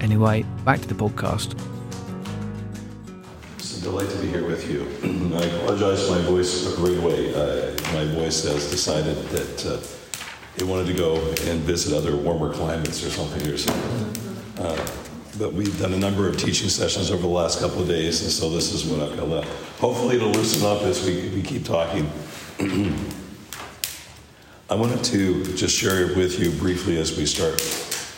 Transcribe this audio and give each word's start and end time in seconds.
Anyway, 0.00 0.44
back 0.64 0.80
to 0.80 0.88
the 0.88 0.94
podcast. 0.94 1.54
It's 3.58 3.78
a 3.78 3.82
delight 3.82 4.08
to 4.08 4.16
be 4.18 4.28
here 4.28 4.46
with 4.46 4.70
you. 4.70 4.80
I 5.36 5.42
apologize 5.44 6.06
for 6.08 6.14
my 6.14 6.22
voice 6.22 6.66
right 6.78 6.96
away. 6.96 7.34
Uh, 7.34 7.72
my 7.92 8.06
voice 8.14 8.42
has 8.44 8.70
decided 8.70 9.16
that 9.28 9.66
uh, 9.66 9.78
it 10.56 10.64
wanted 10.64 10.86
to 10.86 10.94
go 10.94 11.16
and 11.16 11.60
visit 11.60 11.94
other 11.94 12.16
warmer 12.16 12.52
climates 12.52 13.04
or 13.04 13.10
something 13.10 13.46
or 13.46 13.58
something. 13.58 14.64
Uh, 14.64 14.86
but 15.38 15.52
we've 15.52 15.78
done 15.78 15.92
a 15.92 15.98
number 15.98 16.26
of 16.26 16.38
teaching 16.38 16.70
sessions 16.70 17.10
over 17.10 17.22
the 17.22 17.28
last 17.28 17.60
couple 17.60 17.82
of 17.82 17.88
days, 17.88 18.22
and 18.22 18.30
so 18.30 18.48
this 18.48 18.72
is 18.72 18.86
what 18.86 19.06
I've 19.06 19.16
got 19.18 19.28
left. 19.28 19.48
Hopefully, 19.80 20.16
it'll 20.16 20.30
loosen 20.30 20.66
up 20.66 20.82
as 20.82 21.04
we, 21.04 21.28
we 21.28 21.42
keep 21.42 21.64
talking. 21.64 22.10
I 24.70 24.74
wanted 24.74 25.04
to 25.04 25.44
just 25.56 25.76
share 25.76 26.06
with 26.16 26.38
you 26.40 26.52
briefly 26.52 26.98
as 26.98 27.16
we 27.18 27.26
start 27.26 27.60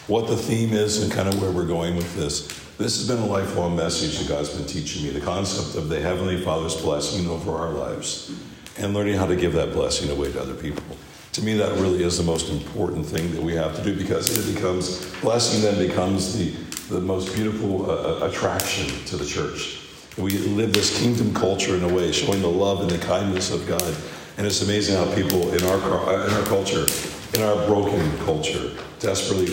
what 0.09 0.27
the 0.27 0.37
theme 0.37 0.73
is 0.73 1.03
and 1.03 1.13
kind 1.13 1.29
of 1.29 1.41
where 1.41 1.51
we're 1.51 1.67
going 1.67 1.97
with 1.97 2.15
this. 2.17 2.49
This 2.77 2.99
has 2.99 3.07
been 3.07 3.23
a 3.23 3.27
lifelong 3.27 3.77
message 3.77 4.19
that 4.19 4.29
God's 4.29 4.51
been 4.51 4.67
teaching 4.67 5.05
me 5.05 5.11
the 5.11 5.21
concept 5.21 5.77
of 5.77 5.89
the 5.89 6.01
Heavenly 6.01 6.41
Father's 6.41 6.81
blessing 6.81 7.29
over 7.29 7.53
our 7.53 7.71
lives 7.71 8.35
and 8.79 8.95
learning 8.95 9.17
how 9.17 9.27
to 9.27 9.37
give 9.37 9.53
that 9.53 9.73
blessing 9.73 10.11
away 10.11 10.33
to 10.33 10.41
other 10.41 10.55
people. 10.55 10.85
To 11.33 11.43
me, 11.43 11.55
that 11.57 11.79
really 11.79 12.03
is 12.03 12.19
the 12.19 12.25
most 12.25 12.51
important 12.51 13.07
thing 13.07 13.31
that 13.33 13.43
we 13.43 13.55
have 13.55 13.77
to 13.77 13.83
do 13.83 13.97
because 13.97 14.37
it 14.37 14.55
becomes, 14.55 15.15
blessing 15.21 15.63
then 15.63 15.79
becomes 15.79 16.37
the, 16.37 16.51
the 16.93 17.01
most 17.01 17.35
beautiful 17.35 17.91
uh, 17.91 17.95
uh 17.95 18.29
attraction 18.29 18.89
to 19.07 19.17
the 19.17 19.25
church. 19.25 19.79
We 20.19 20.37
live 20.39 20.73
this 20.73 20.99
kingdom 20.99 21.33
culture 21.33 21.75
in 21.75 21.85
a 21.85 21.95
way, 21.95 22.13
showing 22.13 22.43
the 22.43 22.51
love 22.51 22.81
and 22.81 22.91
the 22.91 22.99
kindness 22.99 23.51
of 23.51 23.67
God. 23.67 23.95
And 24.37 24.47
it's 24.47 24.61
amazing 24.61 24.97
how 24.97 25.15
people 25.15 25.55
in 25.55 25.63
our, 25.65 26.27
in 26.27 26.33
our 26.35 26.45
culture, 26.45 26.87
in 27.35 27.43
our 27.43 27.67
broken 27.67 28.19
culture, 28.19 28.73
desperately 29.03 29.51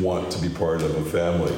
want 0.00 0.30
to 0.30 0.40
be 0.40 0.48
part 0.48 0.80
of 0.80 0.94
a 0.96 1.10
family 1.10 1.52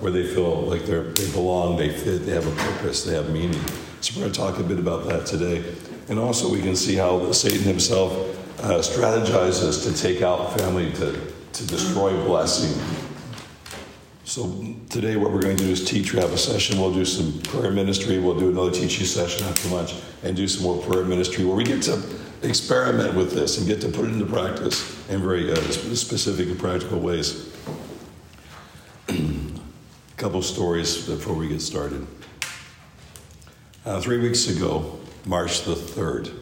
where 0.00 0.12
they 0.12 0.26
feel 0.26 0.62
like 0.62 0.84
they 0.84 1.00
they 1.00 1.32
belong, 1.32 1.76
they 1.76 1.88
fit, 1.88 2.26
they 2.26 2.32
have 2.32 2.46
a 2.46 2.56
purpose, 2.56 3.04
they 3.04 3.14
have 3.14 3.30
meaning. 3.30 3.60
So 4.00 4.14
we're 4.14 4.26
going 4.26 4.32
to 4.32 4.38
talk 4.38 4.58
a 4.58 4.62
bit 4.62 4.78
about 4.78 5.06
that 5.08 5.26
today. 5.26 5.64
And 6.08 6.18
also 6.18 6.50
we 6.50 6.60
can 6.60 6.76
see 6.76 6.96
how 6.96 7.30
Satan 7.32 7.62
himself 7.62 8.12
uh, 8.60 8.80
strategizes 8.80 9.84
to 9.84 9.96
take 9.96 10.22
out 10.22 10.58
family, 10.58 10.92
to, 10.94 11.18
to 11.52 11.66
destroy 11.66 12.12
blessing. 12.24 12.80
So 14.24 14.74
today 14.90 15.16
what 15.16 15.32
we're 15.32 15.42
going 15.42 15.56
to 15.56 15.64
do 15.64 15.70
is 15.70 15.84
teach. 15.84 16.12
We 16.12 16.20
have 16.20 16.32
a 16.32 16.38
session. 16.38 16.80
We'll 16.80 16.92
do 16.92 17.04
some 17.04 17.40
prayer 17.42 17.70
ministry. 17.70 18.18
We'll 18.18 18.38
do 18.38 18.50
another 18.50 18.70
teaching 18.72 19.06
session 19.06 19.46
after 19.46 19.68
lunch 19.68 19.94
and 20.24 20.36
do 20.36 20.48
some 20.48 20.64
more 20.64 20.82
prayer 20.82 21.04
ministry 21.04 21.44
where 21.44 21.56
we 21.56 21.64
get 21.64 21.82
to 21.82 22.02
experiment 22.42 23.14
with 23.14 23.32
this 23.32 23.58
and 23.58 23.66
get 23.66 23.80
to 23.80 23.88
put 23.88 24.06
it 24.06 24.12
into 24.12 24.26
practice 24.26 25.08
in 25.08 25.22
very 25.22 25.52
uh, 25.52 25.56
specific 25.56 26.48
and 26.48 26.58
practical 26.58 26.98
ways. 26.98 27.52
a 29.08 29.14
couple 30.16 30.42
stories 30.42 31.06
before 31.06 31.34
we 31.34 31.48
get 31.48 31.60
started. 31.60 32.06
Uh, 33.84 34.00
three 34.00 34.18
weeks 34.18 34.48
ago, 34.48 34.98
March 35.24 35.62
the 35.62 35.74
3rd, 35.74 36.32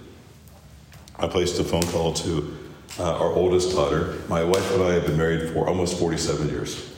I 1.18 1.26
placed 1.26 1.58
a 1.58 1.64
phone 1.64 1.82
call 1.84 2.12
to 2.14 2.56
uh, 2.98 3.18
our 3.18 3.32
oldest 3.32 3.74
daughter. 3.74 4.18
My 4.28 4.42
wife 4.42 4.74
and 4.74 4.82
I 4.82 4.92
have 4.94 5.06
been 5.06 5.16
married 5.16 5.50
for 5.50 5.68
almost 5.68 5.98
47 5.98 6.48
years. 6.48 6.90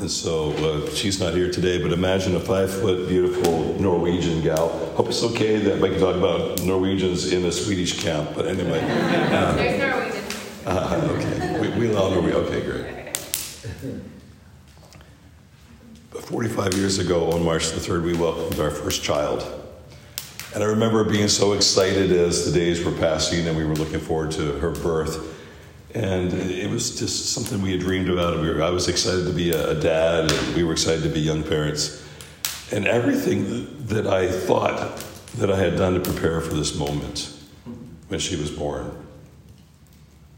And 0.00 0.10
so 0.10 0.50
uh, 0.52 0.90
she's 0.90 1.20
not 1.20 1.34
here 1.34 1.50
today, 1.50 1.80
but 1.80 1.92
imagine 1.92 2.34
a 2.34 2.40
five 2.40 2.72
foot, 2.72 3.08
beautiful 3.08 3.74
Norwegian 3.80 4.42
gal. 4.42 4.68
Hope 4.96 5.08
it's 5.08 5.22
okay 5.22 5.58
that 5.58 5.80
we 5.80 5.90
can 5.90 6.00
talk 6.00 6.16
about 6.16 6.60
Norwegians 6.62 7.32
in 7.32 7.44
a 7.44 7.52
Swedish 7.52 8.02
camp, 8.02 8.30
but 8.34 8.46
anyway. 8.46 8.80
Uh, 8.82 9.52
There's 9.54 9.78
Norwegian. 9.80 10.24
Uh, 10.66 11.10
okay, 11.12 11.60
we, 11.60 11.88
we 11.88 11.94
all 11.94 12.10
Norwegian. 12.10 12.40
Okay, 12.40 12.60
great. 12.64 12.94
But 16.10 16.24
45 16.24 16.74
years 16.74 16.98
ago, 16.98 17.30
on 17.30 17.44
March 17.44 17.70
the 17.70 17.80
3rd, 17.80 18.02
we 18.02 18.14
welcomed 18.14 18.58
our 18.58 18.70
first 18.70 19.04
child. 19.04 19.44
And 20.54 20.62
I 20.62 20.66
remember 20.66 21.04
being 21.04 21.28
so 21.28 21.52
excited 21.52 22.12
as 22.12 22.50
the 22.50 22.58
days 22.58 22.84
were 22.84 22.92
passing 22.92 23.46
and 23.46 23.56
we 23.56 23.64
were 23.64 23.74
looking 23.74 24.00
forward 24.00 24.30
to 24.32 24.52
her 24.58 24.70
birth. 24.70 25.33
And 25.94 26.32
it 26.32 26.68
was 26.68 26.98
just 26.98 27.32
something 27.32 27.62
we 27.62 27.70
had 27.70 27.80
dreamed 27.80 28.10
about. 28.10 28.40
We 28.40 28.48
were, 28.48 28.62
I 28.62 28.70
was 28.70 28.88
excited 28.88 29.26
to 29.26 29.32
be 29.32 29.50
a, 29.50 29.74
dad, 29.80 30.32
and 30.32 30.56
we 30.56 30.64
were 30.64 30.72
excited 30.72 31.04
to 31.04 31.08
be 31.08 31.20
young 31.20 31.44
parents. 31.44 32.04
And 32.72 32.86
everything 32.88 33.86
that 33.86 34.06
I 34.06 34.28
thought 34.28 35.04
that 35.36 35.50
I 35.50 35.56
had 35.56 35.76
done 35.76 35.94
to 35.94 36.00
prepare 36.00 36.40
for 36.40 36.54
this 36.54 36.76
moment 36.76 37.38
when 38.08 38.18
she 38.18 38.34
was 38.36 38.50
born 38.50 39.04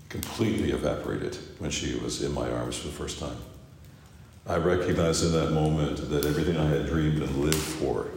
completely 0.08 0.72
evaporated 0.72 1.36
when 1.58 1.70
she 1.70 1.98
was 1.98 2.22
in 2.22 2.32
my 2.32 2.50
arms 2.50 2.78
for 2.78 2.86
the 2.86 2.92
first 2.92 3.18
time. 3.18 3.36
I 4.46 4.56
recognized 4.56 5.24
in 5.24 5.32
that 5.32 5.50
moment 5.50 6.08
that 6.10 6.24
everything 6.24 6.56
I 6.56 6.68
had 6.68 6.86
dreamed 6.86 7.20
and 7.22 7.36
lived 7.36 7.56
for, 7.56 8.08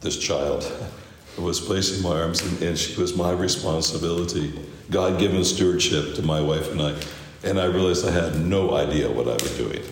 this 0.00 0.18
child, 0.18 0.70
was 1.38 1.60
placed 1.60 1.96
in 1.96 2.02
my 2.02 2.20
arms, 2.20 2.42
and, 2.42 2.62
and 2.62 2.78
she 2.78 3.00
was 3.00 3.16
my 3.16 3.30
responsibility, 3.30 4.52
God 4.90 5.18
given 5.18 5.44
stewardship 5.44 6.14
to 6.14 6.22
my 6.22 6.40
wife 6.40 6.70
and 6.70 6.80
I. 6.80 6.96
And 7.44 7.60
I 7.60 7.66
realized 7.66 8.06
I 8.06 8.10
had 8.10 8.40
no 8.44 8.74
idea 8.74 9.10
what 9.10 9.28
I 9.28 9.32
was 9.32 9.56
doing. 9.56 9.82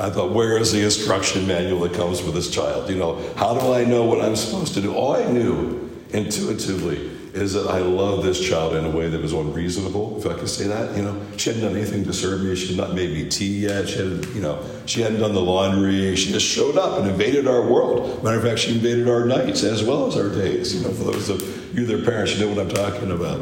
I 0.00 0.10
thought, 0.10 0.32
where 0.32 0.56
is 0.58 0.72
the 0.72 0.82
instruction 0.82 1.46
manual 1.46 1.80
that 1.80 1.94
comes 1.94 2.22
with 2.22 2.34
this 2.34 2.50
child? 2.50 2.88
You 2.88 2.96
know, 2.96 3.34
how 3.36 3.58
do 3.58 3.72
I 3.72 3.84
know 3.84 4.04
what 4.04 4.20
I'm 4.20 4.36
supposed 4.36 4.74
to 4.74 4.80
do? 4.80 4.94
All 4.94 5.16
I 5.16 5.24
knew 5.24 5.90
intuitively 6.10 7.10
is 7.34 7.52
that 7.52 7.68
I 7.68 7.78
love 7.78 8.22
this 8.22 8.40
child 8.40 8.74
in 8.74 8.84
a 8.84 8.90
way 8.90 9.08
that 9.08 9.20
was 9.20 9.32
unreasonable, 9.32 10.18
if 10.18 10.26
I 10.26 10.38
could 10.38 10.48
say 10.48 10.66
that. 10.66 10.96
You 10.96 11.02
know, 11.02 11.20
she 11.36 11.50
hadn't 11.50 11.64
done 11.64 11.76
anything 11.76 12.04
to 12.04 12.12
serve 12.12 12.42
me. 12.42 12.54
She 12.56 12.68
had 12.68 12.76
not 12.76 12.94
made 12.94 13.12
me 13.12 13.28
tea 13.28 13.60
yet. 13.60 13.88
She 13.88 13.98
hadn't, 13.98 14.34
you 14.34 14.40
know, 14.40 14.64
she 14.86 15.02
hadn't 15.02 15.20
done 15.20 15.34
the 15.34 15.40
laundry. 15.40 16.14
She 16.16 16.32
just 16.32 16.46
showed 16.46 16.76
up 16.76 16.98
and 16.98 17.10
invaded 17.10 17.46
our 17.46 17.62
world. 17.62 18.22
Matter 18.24 18.38
of 18.38 18.44
fact, 18.44 18.60
she 18.60 18.74
invaded 18.74 19.08
our 19.08 19.24
nights 19.24 19.62
as 19.62 19.82
well 19.82 20.06
as 20.06 20.16
our 20.16 20.30
days. 20.30 20.74
You 20.74 20.82
know, 20.82 20.94
for 20.94 21.04
those 21.04 21.28
of 21.28 21.76
you 21.76 21.84
are 21.92 22.04
parents, 22.04 22.36
you 22.36 22.44
know 22.44 22.54
what 22.54 22.58
I'm 22.58 22.70
talking 22.70 23.10
about. 23.10 23.40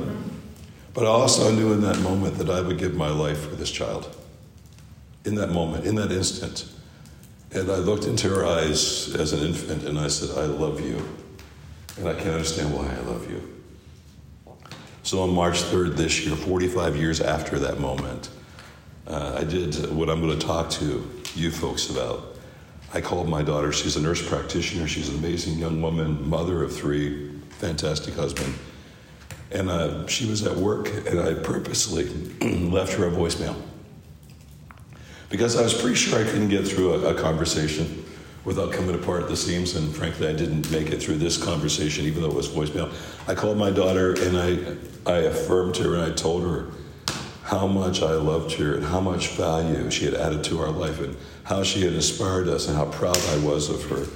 But 0.96 1.04
I 1.04 1.08
also 1.08 1.52
knew 1.52 1.74
in 1.74 1.82
that 1.82 1.98
moment 2.00 2.38
that 2.38 2.48
I 2.48 2.62
would 2.62 2.78
give 2.78 2.94
my 2.94 3.10
life 3.10 3.50
for 3.50 3.54
this 3.54 3.70
child. 3.70 4.16
In 5.26 5.34
that 5.34 5.50
moment, 5.50 5.84
in 5.84 5.94
that 5.96 6.10
instant. 6.10 6.72
And 7.52 7.70
I 7.70 7.76
looked 7.76 8.06
into 8.06 8.30
her 8.30 8.46
eyes 8.46 9.14
as 9.14 9.34
an 9.34 9.46
infant 9.46 9.84
and 9.84 9.98
I 9.98 10.08
said, 10.08 10.38
I 10.38 10.46
love 10.46 10.80
you. 10.80 11.06
And 11.98 12.08
I 12.08 12.14
can't 12.14 12.30
understand 12.30 12.74
why 12.74 12.86
I 12.86 13.00
love 13.00 13.30
you. 13.30 13.62
So 15.02 15.20
on 15.22 15.34
March 15.34 15.62
3rd 15.64 15.96
this 15.96 16.24
year, 16.24 16.34
45 16.34 16.96
years 16.96 17.20
after 17.20 17.58
that 17.58 17.78
moment, 17.78 18.30
uh, 19.06 19.36
I 19.38 19.44
did 19.44 19.92
what 19.94 20.08
I'm 20.08 20.22
going 20.22 20.38
to 20.38 20.46
talk 20.46 20.70
to 20.70 21.06
you 21.34 21.50
folks 21.50 21.90
about. 21.90 22.36
I 22.94 23.02
called 23.02 23.28
my 23.28 23.42
daughter. 23.42 23.70
She's 23.70 23.96
a 23.96 24.00
nurse 24.00 24.26
practitioner. 24.26 24.88
She's 24.88 25.10
an 25.10 25.16
amazing 25.16 25.58
young 25.58 25.82
woman, 25.82 26.26
mother 26.26 26.62
of 26.62 26.74
three, 26.74 27.38
fantastic 27.50 28.14
husband. 28.14 28.54
And 29.50 29.70
uh, 29.70 30.06
she 30.06 30.28
was 30.28 30.44
at 30.44 30.56
work, 30.56 30.90
and 31.06 31.20
I 31.20 31.34
purposely 31.34 32.04
left 32.68 32.94
her 32.94 33.06
a 33.06 33.10
voicemail 33.10 33.56
because 35.28 35.56
I 35.56 35.62
was 35.62 35.74
pretty 35.74 35.96
sure 35.96 36.20
I 36.20 36.24
couldn't 36.24 36.48
get 36.48 36.66
through 36.66 36.94
a, 36.94 37.14
a 37.14 37.20
conversation 37.20 38.04
without 38.44 38.72
coming 38.72 38.94
apart 38.94 39.24
at 39.24 39.28
the 39.28 39.36
seams. 39.36 39.74
And 39.74 39.94
frankly, 39.94 40.28
I 40.28 40.32
didn't 40.32 40.70
make 40.70 40.90
it 40.90 41.02
through 41.02 41.16
this 41.16 41.42
conversation, 41.42 42.04
even 42.04 42.22
though 42.22 42.30
it 42.30 42.34
was 42.34 42.48
voicemail. 42.48 42.92
I 43.28 43.34
called 43.34 43.58
my 43.58 43.70
daughter 43.70 44.14
and 44.20 44.38
I, 44.38 45.10
I 45.10 45.18
affirmed 45.22 45.76
her 45.78 45.94
and 45.94 46.02
I 46.04 46.14
told 46.14 46.44
her 46.44 46.68
how 47.42 47.66
much 47.66 48.02
I 48.02 48.12
loved 48.12 48.52
her 48.54 48.74
and 48.76 48.84
how 48.84 49.00
much 49.00 49.28
value 49.30 49.90
she 49.90 50.04
had 50.04 50.14
added 50.14 50.44
to 50.44 50.60
our 50.60 50.70
life 50.70 51.00
and 51.00 51.16
how 51.44 51.62
she 51.62 51.82
had 51.82 51.92
inspired 51.92 52.48
us 52.48 52.68
and 52.68 52.76
how 52.76 52.86
proud 52.86 53.18
I 53.18 53.38
was 53.38 53.68
of 53.68 53.84
her. 53.90 54.06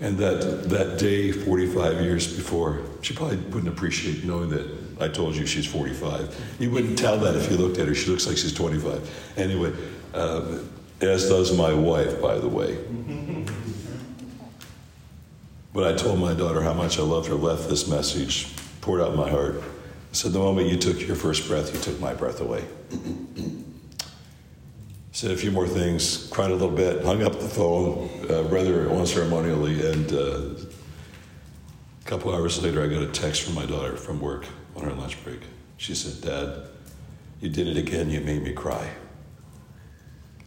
And 0.00 0.16
that, 0.16 0.68
that 0.70 0.98
day, 0.98 1.30
45 1.30 2.00
years 2.00 2.34
before, 2.34 2.82
she 3.02 3.12
probably 3.12 3.36
wouldn't 3.36 3.68
appreciate 3.68 4.24
knowing 4.24 4.48
that 4.50 4.66
I 4.98 5.08
told 5.08 5.36
you 5.36 5.44
she's 5.46 5.66
45. 5.66 6.56
You 6.58 6.70
wouldn't 6.70 6.98
tell 6.98 7.18
that 7.18 7.36
if 7.36 7.50
you 7.50 7.58
looked 7.58 7.78
at 7.78 7.86
her. 7.86 7.94
She 7.94 8.10
looks 8.10 8.26
like 8.26 8.38
she's 8.38 8.54
25. 8.54 9.34
Anyway, 9.36 9.72
uh, 10.14 10.58
as 11.02 11.28
does 11.28 11.56
my 11.56 11.72
wife, 11.72 12.20
by 12.20 12.38
the 12.38 12.48
way. 12.48 12.78
But 15.72 15.92
I 15.92 15.96
told 15.96 16.18
my 16.18 16.34
daughter 16.34 16.62
how 16.62 16.74
much 16.74 16.98
I 16.98 17.02
loved 17.02 17.28
her, 17.28 17.34
left 17.34 17.68
this 17.68 17.86
message, 17.86 18.48
poured 18.80 19.00
out 19.00 19.14
my 19.14 19.28
heart. 19.28 19.56
I 19.56 20.12
said, 20.12 20.32
The 20.32 20.38
moment 20.38 20.68
you 20.68 20.76
took 20.76 21.00
your 21.06 21.16
first 21.16 21.46
breath, 21.46 21.72
you 21.72 21.80
took 21.80 22.00
my 22.00 22.12
breath 22.14 22.40
away. 22.40 22.64
Said 25.12 25.30
a 25.30 25.36
few 25.36 25.50
more 25.50 25.66
things, 25.66 26.28
cried 26.28 26.50
a 26.50 26.54
little 26.54 26.74
bit, 26.74 27.04
hung 27.04 27.22
up 27.22 27.32
the 27.32 27.48
phone 27.48 28.08
uh, 28.30 28.42
rather 28.44 28.86
unceremonially, 28.86 29.92
and 29.92 30.12
uh, 30.12 30.66
a 32.00 32.04
couple 32.04 32.32
hours 32.32 32.62
later, 32.62 32.82
I 32.82 32.86
got 32.86 33.02
a 33.02 33.08
text 33.08 33.42
from 33.42 33.54
my 33.54 33.66
daughter 33.66 33.96
from 33.96 34.20
work 34.20 34.46
on 34.76 34.84
her 34.84 34.92
lunch 34.92 35.22
break. 35.24 35.40
She 35.78 35.94
said, 35.94 36.22
Dad, 36.22 36.68
you 37.40 37.48
did 37.48 37.66
it 37.66 37.76
again, 37.76 38.08
you 38.10 38.20
made 38.20 38.42
me 38.42 38.52
cry. 38.52 38.88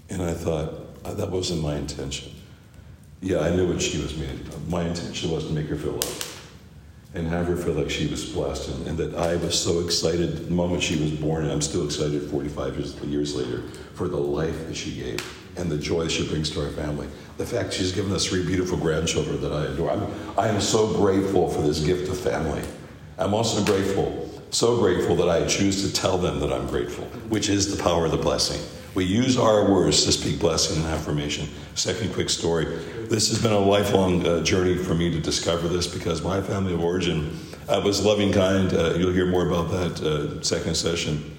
And 0.09 0.21
I 0.21 0.33
thought, 0.33 0.97
uh, 1.03 1.13
that 1.13 1.29
wasn't 1.29 1.61
my 1.61 1.75
intention. 1.75 2.31
Yeah, 3.21 3.39
I 3.39 3.55
knew 3.55 3.67
what 3.67 3.81
she 3.81 4.01
was 4.01 4.15
meaning. 4.17 4.45
My 4.67 4.83
intention 4.83 5.31
was 5.31 5.47
to 5.47 5.53
make 5.53 5.67
her 5.67 5.75
feel 5.75 5.93
loved 5.93 6.32
and 7.15 7.27
have 7.27 7.47
her 7.47 7.55
feel 7.55 7.73
like 7.73 7.89
she 7.89 8.07
was 8.07 8.25
blessed 8.25 8.69
and, 8.69 8.87
and, 8.87 8.97
that 8.97 9.15
I 9.15 9.35
was 9.35 9.59
so 9.59 9.79
excited 9.81 10.47
the 10.47 10.51
moment 10.51 10.81
she 10.81 10.99
was 10.99 11.11
born, 11.11 11.43
and 11.43 11.51
I'm 11.51 11.61
still 11.61 11.85
excited 11.85 12.23
45 12.23 12.77
years, 12.77 12.95
years 13.03 13.35
later 13.35 13.61
for 13.93 14.07
the 14.07 14.17
life 14.17 14.67
that 14.67 14.75
she 14.75 14.95
gave 14.95 15.39
and 15.55 15.71
the 15.71 15.77
joy 15.77 16.07
she 16.07 16.27
brings 16.27 16.49
to 16.51 16.63
our 16.63 16.71
family. 16.71 17.07
The 17.37 17.45
fact 17.45 17.73
she's 17.73 17.91
given 17.91 18.11
us 18.11 18.25
three 18.25 18.43
beautiful 18.43 18.77
grandchildren 18.77 19.39
that 19.41 19.51
I 19.51 19.65
adore. 19.65 19.91
I'm, 19.91 20.07
I 20.37 20.47
am 20.47 20.59
so 20.59 20.91
grateful 20.93 21.49
for 21.49 21.61
this 21.61 21.79
gift 21.79 22.09
of 22.09 22.19
family. 22.19 22.63
I'm 23.19 23.35
also 23.35 23.63
grateful, 23.63 24.31
so 24.49 24.79
grateful 24.79 25.15
that 25.17 25.29
I 25.29 25.45
choose 25.45 25.87
to 25.87 25.93
tell 25.93 26.17
them 26.17 26.39
that 26.39 26.51
I'm 26.51 26.67
grateful, 26.67 27.05
which 27.29 27.49
is 27.49 27.75
the 27.75 27.81
power 27.81 28.05
of 28.05 28.11
the 28.11 28.17
blessing. 28.17 28.61
We 28.95 29.05
use 29.05 29.37
our 29.37 29.71
words 29.71 30.03
to 30.05 30.11
speak 30.11 30.39
blessing 30.39 30.77
and 30.77 30.85
affirmation. 30.85 31.49
Second 31.73 32.13
quick 32.13 32.29
story. 32.29 32.65
This 33.09 33.29
has 33.29 33.41
been 33.41 33.51
a 33.51 33.59
lifelong 33.59 34.25
uh, 34.25 34.43
journey 34.43 34.77
for 34.77 34.93
me 34.93 35.09
to 35.09 35.19
discover 35.19 35.67
this 35.67 35.87
because 35.87 36.21
my 36.21 36.41
family 36.41 36.73
of 36.73 36.83
origin 36.83 37.39
uh, 37.67 37.81
was 37.83 38.05
loving 38.05 38.31
kind. 38.31 38.71
Uh, 38.71 38.93
you'll 38.93 39.11
hear 39.11 39.25
more 39.25 39.47
about 39.47 39.71
that 39.71 40.01
uh, 40.01 40.43
second 40.43 40.75
session. 40.75 41.35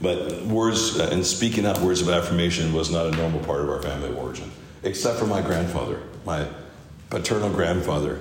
But 0.00 0.42
words 0.42 0.98
uh, 0.98 1.10
and 1.12 1.24
speaking 1.24 1.64
out 1.64 1.78
words 1.78 2.00
of 2.00 2.08
affirmation 2.08 2.72
was 2.72 2.90
not 2.90 3.06
a 3.06 3.12
normal 3.12 3.38
part 3.44 3.60
of 3.60 3.70
our 3.70 3.80
family 3.80 4.08
of 4.08 4.18
origin, 4.18 4.50
except 4.82 5.20
for 5.20 5.26
my 5.26 5.40
grandfather, 5.40 6.02
my 6.26 6.48
paternal 7.08 7.50
grandfather 7.50 8.20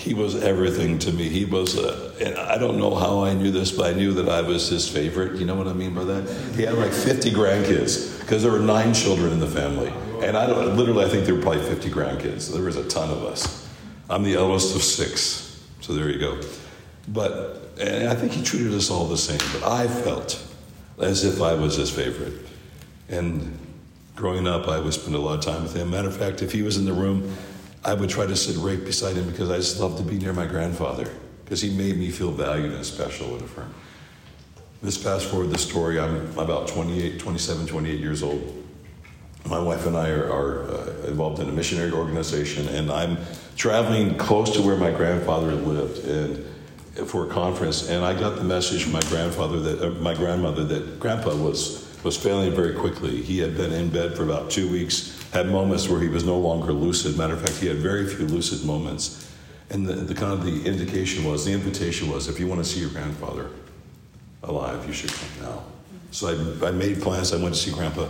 he 0.00 0.14
was 0.14 0.42
everything 0.42 0.98
to 0.98 1.12
me. 1.12 1.28
He 1.28 1.44
was, 1.44 1.78
uh, 1.78 2.14
and 2.22 2.34
I 2.38 2.56
don't 2.56 2.78
know 2.78 2.94
how 2.94 3.22
I 3.22 3.34
knew 3.34 3.50
this, 3.50 3.70
but 3.70 3.94
I 3.94 3.98
knew 3.98 4.14
that 4.14 4.30
I 4.30 4.40
was 4.40 4.66
his 4.66 4.88
favorite. 4.88 5.38
You 5.38 5.44
know 5.44 5.54
what 5.54 5.68
I 5.68 5.74
mean 5.74 5.94
by 5.94 6.04
that? 6.04 6.54
He 6.56 6.62
had 6.62 6.72
like 6.78 6.90
50 6.90 7.30
grandkids 7.32 8.18
because 8.18 8.42
there 8.42 8.50
were 8.50 8.60
nine 8.60 8.94
children 8.94 9.30
in 9.30 9.40
the 9.40 9.46
family. 9.46 9.92
And 10.26 10.38
I 10.38 10.46
don't, 10.46 10.74
literally, 10.74 11.04
I 11.04 11.08
think 11.10 11.26
there 11.26 11.34
were 11.34 11.42
probably 11.42 11.64
50 11.64 11.90
grandkids. 11.90 12.50
There 12.50 12.62
was 12.62 12.76
a 12.76 12.88
ton 12.88 13.10
of 13.10 13.24
us. 13.24 13.68
I'm 14.08 14.22
the 14.22 14.36
eldest 14.36 14.74
of 14.74 14.82
six. 14.82 15.62
So 15.82 15.92
there 15.92 16.08
you 16.08 16.18
go. 16.18 16.40
But, 17.08 17.74
and 17.78 18.08
I 18.08 18.14
think 18.14 18.32
he 18.32 18.42
treated 18.42 18.72
us 18.72 18.90
all 18.90 19.06
the 19.06 19.18
same. 19.18 19.38
But 19.52 19.68
I 19.68 19.86
felt 19.86 20.42
as 20.98 21.24
if 21.24 21.42
I 21.42 21.52
was 21.52 21.76
his 21.76 21.90
favorite. 21.90 22.32
And 23.10 23.58
growing 24.16 24.46
up, 24.46 24.66
I 24.66 24.80
would 24.80 24.94
spend 24.94 25.14
a 25.14 25.18
lot 25.18 25.40
of 25.40 25.44
time 25.44 25.62
with 25.62 25.76
him. 25.76 25.90
Matter 25.90 26.08
of 26.08 26.16
fact, 26.16 26.40
if 26.40 26.52
he 26.52 26.62
was 26.62 26.78
in 26.78 26.86
the 26.86 26.94
room, 26.94 27.36
I 27.84 27.94
would 27.94 28.10
try 28.10 28.26
to 28.26 28.36
sit 28.36 28.56
right 28.56 28.82
beside 28.82 29.16
him 29.16 29.30
because 29.30 29.50
I 29.50 29.56
just 29.56 29.80
loved 29.80 29.98
to 29.98 30.04
be 30.04 30.18
near 30.18 30.32
my 30.32 30.46
grandfather 30.46 31.10
because 31.44 31.60
he 31.60 31.70
made 31.70 31.96
me 31.96 32.10
feel 32.10 32.30
valued 32.30 32.72
and 32.72 32.84
special 32.84 33.34
and 33.34 33.42
affirmed. 33.42 33.74
This 34.82 34.96
fast 34.96 35.26
forward 35.26 35.50
the 35.50 35.58
story, 35.58 35.98
I'm 35.98 36.38
about 36.38 36.68
28, 36.68 37.18
27, 37.18 37.66
28 37.66 38.00
years 38.00 38.22
old. 38.22 38.56
My 39.46 39.58
wife 39.58 39.86
and 39.86 39.96
I 39.96 40.10
are, 40.10 40.30
are 40.30 40.70
uh, 40.70 41.06
involved 41.06 41.40
in 41.40 41.48
a 41.48 41.52
missionary 41.52 41.90
organization, 41.90 42.68
and 42.68 42.90
I'm 42.90 43.18
traveling 43.56 44.16
close 44.16 44.54
to 44.56 44.62
where 44.62 44.76
my 44.76 44.90
grandfather 44.90 45.52
lived 45.52 46.04
and 46.06 46.46
for 47.06 47.26
a 47.26 47.28
conference. 47.28 47.88
And 47.88 48.04
I 48.04 48.18
got 48.18 48.36
the 48.36 48.44
message 48.44 48.84
from 48.84 48.92
my 48.92 49.00
grandfather 49.02 49.60
that 49.60 49.82
uh, 49.82 49.90
my 50.00 50.14
grandmother 50.14 50.64
that 50.64 51.00
Grandpa 51.00 51.34
was 51.34 51.89
was 52.02 52.16
failing 52.16 52.52
very 52.52 52.74
quickly. 52.74 53.22
He 53.22 53.38
had 53.38 53.56
been 53.56 53.72
in 53.72 53.90
bed 53.90 54.16
for 54.16 54.22
about 54.22 54.50
two 54.50 54.70
weeks 54.70 55.16
had 55.32 55.48
moments 55.48 55.88
where 55.88 56.00
he 56.00 56.08
was 56.08 56.24
no 56.24 56.38
longer 56.38 56.72
lucid. 56.72 57.16
Matter 57.16 57.34
of 57.34 57.40
fact, 57.40 57.58
he 57.58 57.68
had 57.68 57.76
very 57.76 58.06
few 58.06 58.26
lucid 58.26 58.66
moments. 58.66 59.32
And 59.70 59.86
the, 59.86 59.94
the 59.94 60.14
kind 60.14 60.32
of 60.32 60.44
the 60.44 60.64
indication 60.68 61.24
was, 61.24 61.44
the 61.44 61.52
invitation 61.52 62.10
was, 62.10 62.28
if 62.28 62.40
you 62.40 62.48
want 62.48 62.60
to 62.60 62.68
see 62.68 62.80
your 62.80 62.90
grandfather 62.90 63.50
alive, 64.42 64.84
you 64.86 64.92
should 64.92 65.12
come 65.12 65.28
now. 65.42 65.62
So 66.10 66.26
I, 66.62 66.68
I 66.68 66.70
made 66.72 67.00
plans. 67.00 67.32
I 67.32 67.40
went 67.40 67.54
to 67.54 67.60
see 67.60 67.70
Grandpa. 67.70 68.08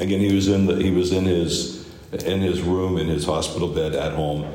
Again, 0.00 0.18
he 0.18 0.34
was 0.34 0.48
in 0.48 0.66
the, 0.66 0.74
he 0.74 0.90
was 0.90 1.12
in 1.12 1.24
his 1.24 1.86
in 2.24 2.40
his 2.40 2.60
room 2.60 2.98
in 2.98 3.08
his 3.08 3.24
hospital 3.24 3.68
bed 3.68 3.94
at 3.94 4.12
home. 4.12 4.52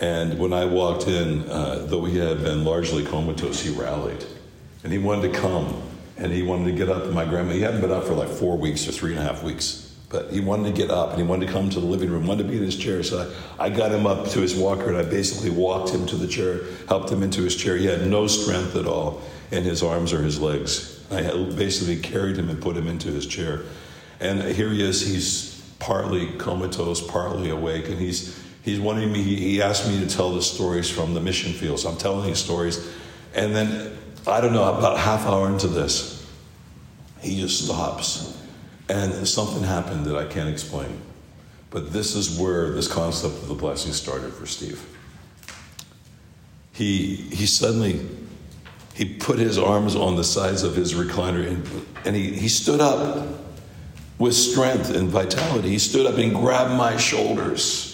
And 0.00 0.38
when 0.38 0.52
I 0.52 0.64
walked 0.64 1.06
in, 1.06 1.48
uh, 1.48 1.86
though 1.86 2.04
he 2.04 2.18
had 2.18 2.42
been 2.42 2.64
largely 2.64 3.04
comatose, 3.04 3.60
he 3.60 3.70
rallied, 3.70 4.24
and 4.82 4.92
he 4.92 4.98
wanted 4.98 5.32
to 5.32 5.38
come, 5.38 5.82
and 6.16 6.32
he 6.32 6.42
wanted 6.42 6.70
to 6.70 6.72
get 6.72 6.88
up. 6.88 7.04
And 7.04 7.12
my 7.14 7.24
grandma, 7.24 7.52
he 7.52 7.60
hadn't 7.60 7.80
been 7.80 7.90
up 7.90 8.04
for 8.04 8.14
like 8.14 8.28
four 8.28 8.56
weeks 8.56 8.86
or 8.88 8.92
three 8.92 9.12
and 9.12 9.20
a 9.20 9.22
half 9.22 9.42
weeks. 9.42 9.80
But 10.10 10.30
he 10.30 10.40
wanted 10.40 10.74
to 10.74 10.80
get 10.80 10.90
up 10.90 11.10
and 11.10 11.18
he 11.20 11.26
wanted 11.26 11.46
to 11.46 11.52
come 11.52 11.70
to 11.70 11.80
the 11.80 11.86
living 11.86 12.10
room, 12.10 12.26
wanted 12.26 12.44
to 12.44 12.48
be 12.48 12.56
in 12.56 12.62
his 12.62 12.76
chair. 12.76 13.02
So 13.02 13.32
I, 13.58 13.64
I 13.66 13.70
got 13.70 13.90
him 13.90 14.06
up 14.06 14.28
to 14.28 14.40
his 14.40 14.54
walker 14.54 14.88
and 14.88 14.96
I 14.96 15.02
basically 15.02 15.50
walked 15.50 15.90
him 15.90 16.06
to 16.06 16.16
the 16.16 16.28
chair, 16.28 16.60
helped 16.88 17.10
him 17.10 17.22
into 17.22 17.42
his 17.42 17.56
chair. 17.56 17.76
He 17.76 17.86
had 17.86 18.06
no 18.06 18.28
strength 18.28 18.76
at 18.76 18.86
all 18.86 19.22
in 19.50 19.64
his 19.64 19.82
arms 19.82 20.12
or 20.12 20.22
his 20.22 20.40
legs. 20.40 21.04
I 21.10 21.22
basically 21.56 21.96
carried 21.96 22.36
him 22.36 22.48
and 22.48 22.62
put 22.62 22.76
him 22.76 22.86
into 22.86 23.08
his 23.08 23.26
chair. 23.26 23.62
And 24.20 24.42
here 24.42 24.68
he 24.68 24.82
is, 24.82 25.06
he's 25.06 25.60
partly 25.80 26.30
comatose, 26.38 27.04
partly 27.06 27.50
awake, 27.50 27.88
and 27.88 27.98
he's 27.98 28.40
he's 28.62 28.80
wanting 28.80 29.12
me, 29.12 29.22
he 29.22 29.60
asked 29.60 29.86
me 29.86 30.00
to 30.00 30.08
tell 30.08 30.32
the 30.32 30.42
stories 30.42 30.90
from 30.90 31.14
the 31.14 31.20
mission 31.20 31.52
fields. 31.52 31.84
I'm 31.84 31.96
telling 31.96 32.26
these 32.26 32.38
stories. 32.38 32.90
And 33.34 33.54
then, 33.54 33.96
I 34.26 34.40
don't 34.40 34.52
know, 34.52 34.72
about 34.72 34.98
half 34.98 35.26
hour 35.26 35.48
into 35.48 35.68
this, 35.68 36.26
he 37.20 37.40
just 37.40 37.64
stops 37.64 38.34
and 38.88 39.26
something 39.26 39.62
happened 39.62 40.04
that 40.06 40.16
I 40.16 40.26
can't 40.26 40.48
explain. 40.48 41.00
But 41.70 41.92
this 41.92 42.14
is 42.14 42.38
where 42.38 42.70
this 42.70 42.86
concept 42.86 43.34
of 43.34 43.48
the 43.48 43.54
blessing 43.54 43.92
started 43.92 44.32
for 44.32 44.46
Steve. 44.46 44.84
He, 46.72 47.16
he 47.16 47.46
suddenly 47.46 48.06
he 48.94 49.04
put 49.04 49.38
his 49.38 49.58
arms 49.58 49.96
on 49.96 50.16
the 50.16 50.24
sides 50.24 50.62
of 50.62 50.76
his 50.76 50.94
recliner 50.94 51.46
and, 51.46 51.86
and 52.04 52.14
he, 52.14 52.30
he 52.30 52.48
stood 52.48 52.80
up 52.80 53.26
with 54.18 54.34
strength 54.34 54.94
and 54.94 55.08
vitality. 55.08 55.70
He 55.70 55.78
stood 55.78 56.06
up 56.06 56.16
and 56.18 56.32
grabbed 56.32 56.74
my 56.74 56.96
shoulders 56.96 57.93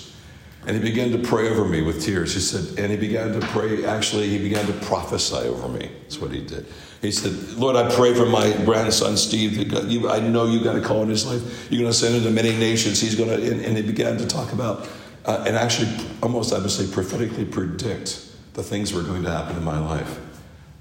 and 0.66 0.76
he 0.76 0.82
began 0.82 1.10
to 1.12 1.18
pray 1.18 1.48
over 1.48 1.64
me 1.64 1.80
with 1.80 2.02
tears. 2.02 2.34
He 2.34 2.40
said, 2.40 2.78
and 2.78 2.92
he 2.92 2.98
began 2.98 3.32
to 3.38 3.46
pray, 3.48 3.84
actually, 3.84 4.28
he 4.28 4.38
began 4.38 4.66
to 4.66 4.72
prophesy 4.84 5.48
over 5.48 5.68
me. 5.68 5.90
That's 6.02 6.20
what 6.20 6.32
he 6.32 6.44
did. 6.44 6.66
He 7.00 7.10
said, 7.10 7.32
Lord, 7.56 7.76
I 7.76 7.94
pray 7.94 8.12
for 8.12 8.26
my 8.26 8.52
grandson, 8.64 9.16
Steve. 9.16 9.74
I 10.06 10.20
know 10.20 10.44
you've 10.44 10.64
got 10.64 10.76
a 10.76 10.82
call 10.82 11.02
in 11.02 11.08
his 11.08 11.26
life. 11.26 11.70
You're 11.70 11.80
going 11.80 11.90
to 11.90 11.96
send 11.96 12.14
him 12.14 12.24
to 12.24 12.30
many 12.30 12.54
nations. 12.56 13.00
He's 13.00 13.14
going 13.14 13.30
to, 13.30 13.50
and, 13.50 13.64
and 13.64 13.76
he 13.76 13.82
began 13.82 14.18
to 14.18 14.26
talk 14.26 14.52
about, 14.52 14.86
uh, 15.24 15.44
and 15.46 15.56
actually, 15.56 15.88
almost 16.22 16.52
I 16.52 16.58
would 16.58 16.70
say, 16.70 16.86
prophetically 16.92 17.46
predict 17.46 18.26
the 18.52 18.62
things 18.62 18.92
were 18.92 19.02
going 19.02 19.22
to 19.22 19.30
happen 19.30 19.56
in 19.56 19.64
my 19.64 19.78
life. 19.78 20.20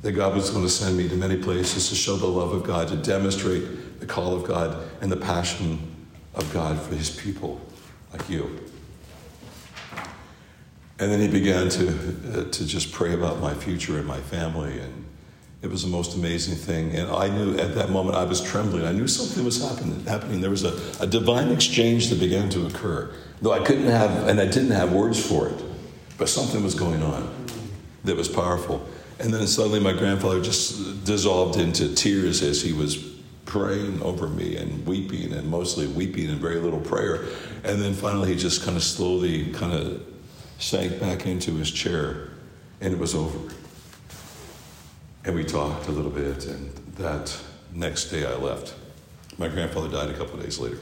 That 0.02 0.12
God 0.14 0.36
was 0.36 0.50
going 0.50 0.64
to 0.64 0.70
send 0.70 0.98
me 0.98 1.08
to 1.08 1.16
many 1.16 1.38
places 1.38 1.88
to 1.90 1.96
show 1.96 2.18
the 2.18 2.28
love 2.28 2.54
of 2.54 2.64
God, 2.64 2.90
to 2.90 2.98
demonstrate 2.98 4.00
the 4.00 4.06
call 4.06 4.36
of 4.36 4.46
God 4.46 4.90
and 5.02 5.10
the 5.12 5.18
passion 5.18 5.96
of 6.36 6.52
God 6.54 6.80
for 6.82 6.96
his 6.96 7.10
people 7.10 7.62
like 8.12 8.30
you. 8.30 8.69
And 11.00 11.12
then 11.12 11.22
he 11.22 11.28
began 11.28 11.70
to, 11.70 11.88
uh, 11.88 12.44
to 12.52 12.66
just 12.66 12.92
pray 12.92 13.14
about 13.14 13.40
my 13.40 13.54
future 13.54 13.98
and 13.98 14.06
my 14.06 14.20
family. 14.20 14.80
And 14.80 15.06
it 15.62 15.70
was 15.70 15.84
the 15.84 15.90
most 15.90 16.16
amazing 16.16 16.56
thing. 16.56 16.94
And 16.96 17.10
I 17.10 17.30
knew 17.30 17.58
at 17.58 17.76
that 17.76 17.90
moment 17.90 18.18
I 18.18 18.26
was 18.26 18.42
trembling. 18.42 18.86
I 18.86 18.92
knew 18.92 19.08
something 19.08 19.44
was 19.46 19.62
happening. 19.62 20.04
happening. 20.06 20.42
There 20.42 20.50
was 20.50 20.66
a, 20.66 20.78
a 21.02 21.08
divine 21.08 21.52
exchange 21.52 22.10
that 22.10 22.20
began 22.20 22.50
to 22.50 22.66
occur. 22.66 23.12
Though 23.42 23.54
I 23.54 23.60
couldn't 23.60 23.88
have, 23.88 24.28
and 24.28 24.40
I 24.42 24.46
didn't 24.46 24.72
have 24.72 24.92
words 24.92 25.26
for 25.26 25.48
it, 25.48 25.64
but 26.18 26.28
something 26.28 26.64
was 26.64 26.76
going 26.76 27.02
on 27.02 27.34
that 28.04 28.16
was 28.16 28.28
powerful. 28.28 28.86
And 29.20 29.34
then 29.34 29.48
suddenly 29.48 29.80
my 29.80 29.94
grandfather 29.94 30.42
just 30.42 31.06
dissolved 31.06 31.60
into 31.60 31.94
tears 31.94 32.42
as 32.42 32.62
he 32.62 32.74
was 32.74 32.98
praying 33.46 34.02
over 34.02 34.28
me 34.28 34.58
and 34.58 34.86
weeping, 34.86 35.34
and 35.34 35.50
mostly 35.50 35.88
weeping 35.88 36.30
and 36.30 36.40
very 36.40 36.60
little 36.60 36.80
prayer. 36.80 37.26
And 37.64 37.82
then 37.82 37.94
finally 37.94 38.30
he 38.30 38.36
just 38.36 38.64
kind 38.64 38.78
of 38.78 38.84
slowly 38.84 39.52
kind 39.52 39.74
of 39.74 40.02
sank 40.60 41.00
back 41.00 41.26
into 41.26 41.56
his 41.56 41.72
chair, 41.72 42.30
and 42.82 42.94
it 42.94 43.00
was 43.00 43.16
over. 43.16 43.54
And 45.26 45.36
we 45.36 45.44
talked 45.44 45.88
a 45.88 45.92
little 45.92 46.12
bit, 46.12 46.46
and 46.46 46.76
that 46.98 47.36
next 47.74 48.10
day 48.10 48.26
I 48.26 48.36
left. 48.36 48.76
My 49.38 49.48
grandfather 49.48 49.90
died 49.90 50.10
a 50.10 50.18
couple 50.18 50.36
of 50.36 50.44
days 50.44 50.60
later. 50.60 50.78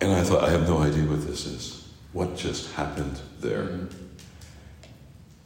And 0.00 0.12
I 0.12 0.22
thought, 0.22 0.44
I 0.44 0.50
have 0.50 0.68
no 0.68 0.78
idea 0.78 1.04
what 1.04 1.26
this 1.26 1.46
is. 1.46 1.88
What 2.12 2.36
just 2.36 2.72
happened 2.74 3.20
there? 3.40 3.62
Mm-hmm. 3.62 4.00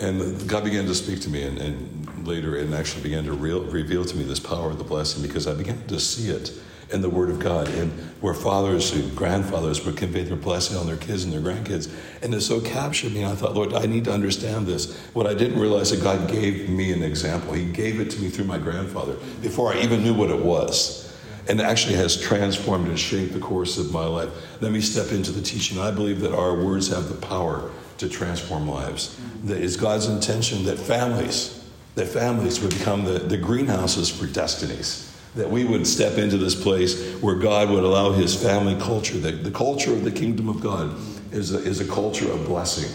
And 0.01 0.49
God 0.49 0.65
began 0.65 0.87
to 0.87 0.95
speak 0.95 1.21
to 1.23 1.29
me, 1.29 1.43
and, 1.43 1.59
and 1.59 2.27
later, 2.27 2.57
and 2.57 2.73
actually 2.73 3.03
began 3.03 3.25
to 3.25 3.33
real, 3.33 3.65
reveal 3.65 4.05
to 4.05 4.17
me 4.17 4.25
this 4.25 4.41
power 4.41 4.71
of 4.71 4.79
the 4.79 4.85
blessing 4.85 5.23
because 5.23 5.47
I 5.47 5.55
began 5.55 5.87
to 5.89 6.01
see 6.01 6.31
it 6.31 6.53
in 6.91 7.03
the 7.03 7.09
Word 7.11 7.31
of 7.31 7.39
God, 7.39 7.69
and 7.69 7.93
where 8.21 8.35
fathers 8.35 8.93
and 8.93 9.15
grandfathers 9.15 9.85
would 9.85 9.97
convey 9.97 10.23
their 10.23 10.37
blessing 10.37 10.77
on 10.77 10.87
their 10.87 10.97
kids 10.97 11.25
and 11.25 11.33
their 11.33 11.41
grandkids. 11.41 11.93
And 12.23 12.35
it 12.35 12.41
so 12.41 12.61
captured 12.61 13.13
me. 13.13 13.25
I 13.25 13.35
thought, 13.35 13.55
Lord, 13.55 13.75
I 13.75 13.87
need 13.87 14.05
to 14.05 14.13
understand 14.13 14.67
this. 14.67 14.99
What 15.13 15.27
I 15.27 15.35
didn't 15.35 15.61
realize 15.61 15.91
that 15.91 16.03
God 16.03 16.29
gave 16.31 16.69
me 16.69 16.93
an 16.93 17.03
example. 17.03 17.53
He 17.53 17.71
gave 17.71 18.01
it 18.01 18.11
to 18.13 18.21
me 18.21 18.29
through 18.31 18.47
my 18.47 18.59
grandfather 18.59 19.15
before 19.43 19.73
I 19.73 19.81
even 19.81 20.03
knew 20.03 20.15
what 20.15 20.31
it 20.31 20.43
was. 20.43 21.05
and 21.49 21.61
it 21.61 21.65
actually 21.65 21.95
has 21.95 22.21
transformed 22.21 22.89
and 22.89 22.99
shaped 22.99 23.33
the 23.33 23.39
course 23.41 23.79
of 23.79 23.91
my 23.91 24.05
life. 24.05 24.29
Let 24.61 24.71
me 24.71 24.81
step 24.83 25.13
into 25.13 25.33
the 25.33 25.41
teaching. 25.41 25.79
I 25.79 25.91
believe 25.91 26.21
that 26.21 26.35
our 26.35 26.55
words 26.55 26.89
have 26.89 27.09
the 27.09 27.15
power 27.27 27.71
to 27.97 28.09
transform 28.09 28.69
lives. 28.69 29.19
That 29.45 29.59
is 29.59 29.77
God's 29.77 30.07
intention 30.07 30.65
that 30.67 30.79
families, 30.79 31.65
that 31.95 32.07
families 32.07 32.61
would 32.61 32.71
become 32.71 33.05
the, 33.05 33.19
the 33.19 33.39
greenhouses 33.39 34.11
for 34.11 34.27
destinies. 34.27 35.08
That 35.37 35.51
we 35.51 35.65
would 35.65 35.87
step 35.87 36.19
into 36.19 36.37
this 36.37 36.55
place 36.55 37.15
where 37.21 37.37
God 37.37 37.71
would 37.71 37.85
allow 37.85 38.13
his 38.13 38.35
family 38.35 38.75
culture, 38.81 39.19
the, 39.19 39.33
the 39.33 39.51
culture 39.51 39.93
of 39.93 40.05
the 40.05 40.11
kingdom 40.11 40.49
of 40.49 40.61
God, 40.61 40.97
is 41.33 41.55
a, 41.55 41.59
is 41.59 41.81
a 41.81 41.87
culture 41.87 42.31
of 42.31 42.47
blessing. 42.47 42.91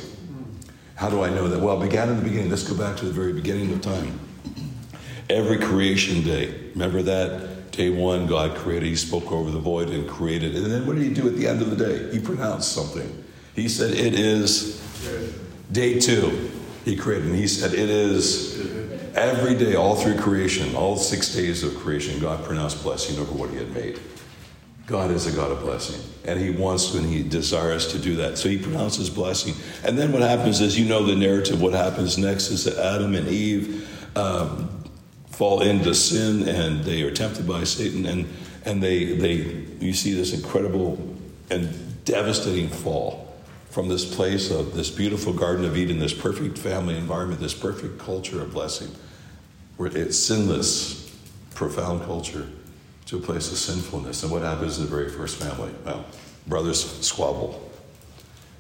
How 0.95 1.09
do 1.09 1.23
I 1.23 1.29
know 1.29 1.47
that? 1.47 1.59
Well, 1.59 1.81
it 1.81 1.85
began 1.85 2.09
in 2.09 2.17
the 2.17 2.23
beginning. 2.23 2.49
Let's 2.49 2.67
go 2.67 2.77
back 2.77 2.97
to 2.97 3.05
the 3.05 3.11
very 3.11 3.33
beginning 3.33 3.71
of 3.71 3.81
time. 3.81 4.19
Every 5.29 5.57
creation 5.57 6.23
day, 6.23 6.53
remember 6.73 7.01
that? 7.03 7.71
Day 7.71 7.89
one, 7.89 8.27
God 8.27 8.55
created, 8.55 8.87
He 8.87 8.95
spoke 8.95 9.31
over 9.31 9.49
the 9.49 9.59
void 9.59 9.89
and 9.89 10.07
created. 10.07 10.55
And 10.55 10.67
then 10.67 10.85
what 10.85 10.95
did 10.95 11.03
He 11.03 11.13
do 11.13 11.27
at 11.27 11.35
the 11.35 11.47
end 11.47 11.61
of 11.61 11.75
the 11.75 11.75
day? 11.75 12.11
He 12.11 12.19
pronounced 12.19 12.71
something. 12.71 13.23
He 13.55 13.67
said, 13.67 13.91
It 13.91 14.13
is 14.13 14.79
day 15.71 15.99
two. 15.99 16.51
He 16.85 16.95
created, 16.95 17.29
and 17.29 17.35
He 17.35 17.47
said, 17.47 17.73
It 17.73 17.89
is 17.89 18.72
every 19.15 19.55
day, 19.55 19.75
all 19.75 19.95
through 19.95 20.17
creation, 20.17 20.75
all 20.75 20.97
six 20.97 21.33
days 21.33 21.63
of 21.63 21.75
creation, 21.77 22.19
God 22.19 22.43
pronounced 22.43 22.83
blessing 22.83 23.19
over 23.19 23.31
what 23.33 23.49
He 23.49 23.57
had 23.57 23.73
made. 23.73 23.99
God 24.85 25.11
is 25.11 25.27
a 25.27 25.35
God 25.35 25.51
of 25.51 25.61
blessing, 25.61 26.01
and 26.25 26.39
He 26.39 26.49
wants 26.49 26.93
and 26.93 27.05
He 27.05 27.23
desires 27.23 27.87
to 27.93 27.99
do 27.99 28.15
that. 28.17 28.37
So 28.37 28.49
He 28.49 28.57
pronounces 28.57 29.09
blessing. 29.09 29.55
And 29.83 29.97
then 29.97 30.11
what 30.11 30.21
happens 30.21 30.59
is, 30.59 30.77
you 30.77 30.85
know 30.85 31.05
the 31.05 31.15
narrative. 31.15 31.61
What 31.61 31.73
happens 31.73 32.17
next 32.17 32.49
is 32.49 32.65
that 32.65 32.77
Adam 32.77 33.15
and 33.15 33.27
Eve 33.27 33.89
um, 34.17 34.69
fall 35.27 35.61
into 35.61 35.95
sin 35.95 36.47
and 36.47 36.83
they 36.83 37.03
are 37.03 37.11
tempted 37.11 37.47
by 37.47 37.63
Satan, 37.63 38.05
and, 38.05 38.27
and 38.65 38.83
they, 38.83 39.13
they, 39.15 39.65
you 39.79 39.93
see 39.93 40.13
this 40.13 40.33
incredible 40.33 40.97
and 41.49 41.69
devastating 42.05 42.67
fall 42.67 43.22
from 43.73 43.87
this 43.87 44.05
place 44.05 44.51
of 44.51 44.75
this 44.75 44.91
beautiful 44.91 45.33
Garden 45.33 45.65
of 45.65 45.75
Eden, 45.75 45.97
this 45.97 46.13
perfect 46.13 46.59
family 46.59 46.95
environment, 46.95 47.41
this 47.41 47.55
perfect 47.55 47.97
culture 47.97 48.39
of 48.39 48.53
blessing, 48.53 48.91
where 49.77 49.89
it's 49.97 50.15
sinless, 50.15 51.11
profound 51.55 52.03
culture 52.03 52.47
to 53.07 53.17
a 53.17 53.19
place 53.19 53.51
of 53.51 53.57
sinfulness. 53.57 54.21
And 54.21 54.31
what 54.31 54.43
happens 54.43 54.77
in 54.77 54.85
the 54.85 54.91
very 54.91 55.09
first 55.09 55.41
family? 55.41 55.73
Well, 55.83 56.05
brothers 56.45 56.83
squabble, 57.03 57.67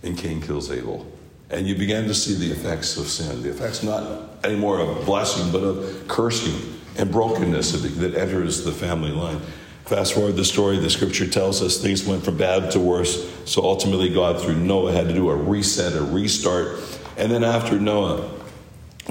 and 0.01 0.17
Cain 0.17 0.41
kills 0.41 0.71
Abel. 0.71 1.05
And 1.51 1.67
you 1.67 1.75
began 1.75 2.05
to 2.07 2.15
see 2.15 2.33
the 2.33 2.51
effects 2.51 2.97
of 2.97 3.05
sin. 3.05 3.43
The 3.43 3.51
effects 3.51 3.83
not 3.83 4.43
anymore 4.43 4.79
of 4.79 5.05
blessing, 5.05 5.51
but 5.51 5.63
of 5.63 6.07
cursing 6.07 6.79
and 6.97 7.11
brokenness 7.11 7.79
that 7.83 8.15
enters 8.15 8.63
the 8.63 8.71
family 8.71 9.11
line. 9.11 9.39
Fast 9.85 10.13
forward 10.13 10.35
the 10.35 10.45
story, 10.45 10.77
the 10.77 10.89
scripture 10.89 11.27
tells 11.27 11.61
us 11.61 11.81
things 11.81 12.05
went 12.05 12.23
from 12.23 12.37
bad 12.37 12.71
to 12.71 12.79
worse. 12.79 13.29
So 13.45 13.63
ultimately, 13.63 14.09
God, 14.09 14.41
through 14.41 14.55
Noah, 14.55 14.93
had 14.93 15.07
to 15.07 15.13
do 15.13 15.29
a 15.29 15.35
reset, 15.35 15.93
a 15.93 16.01
restart. 16.01 16.79
And 17.17 17.31
then 17.31 17.43
after 17.43 17.79
Noah, 17.79 18.31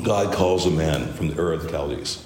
God 0.02 0.34
calls 0.34 0.66
a 0.66 0.70
man 0.70 1.12
from 1.12 1.28
the 1.28 1.42
of 1.42 1.62
the 1.62 1.70
Chaldees 1.70 2.24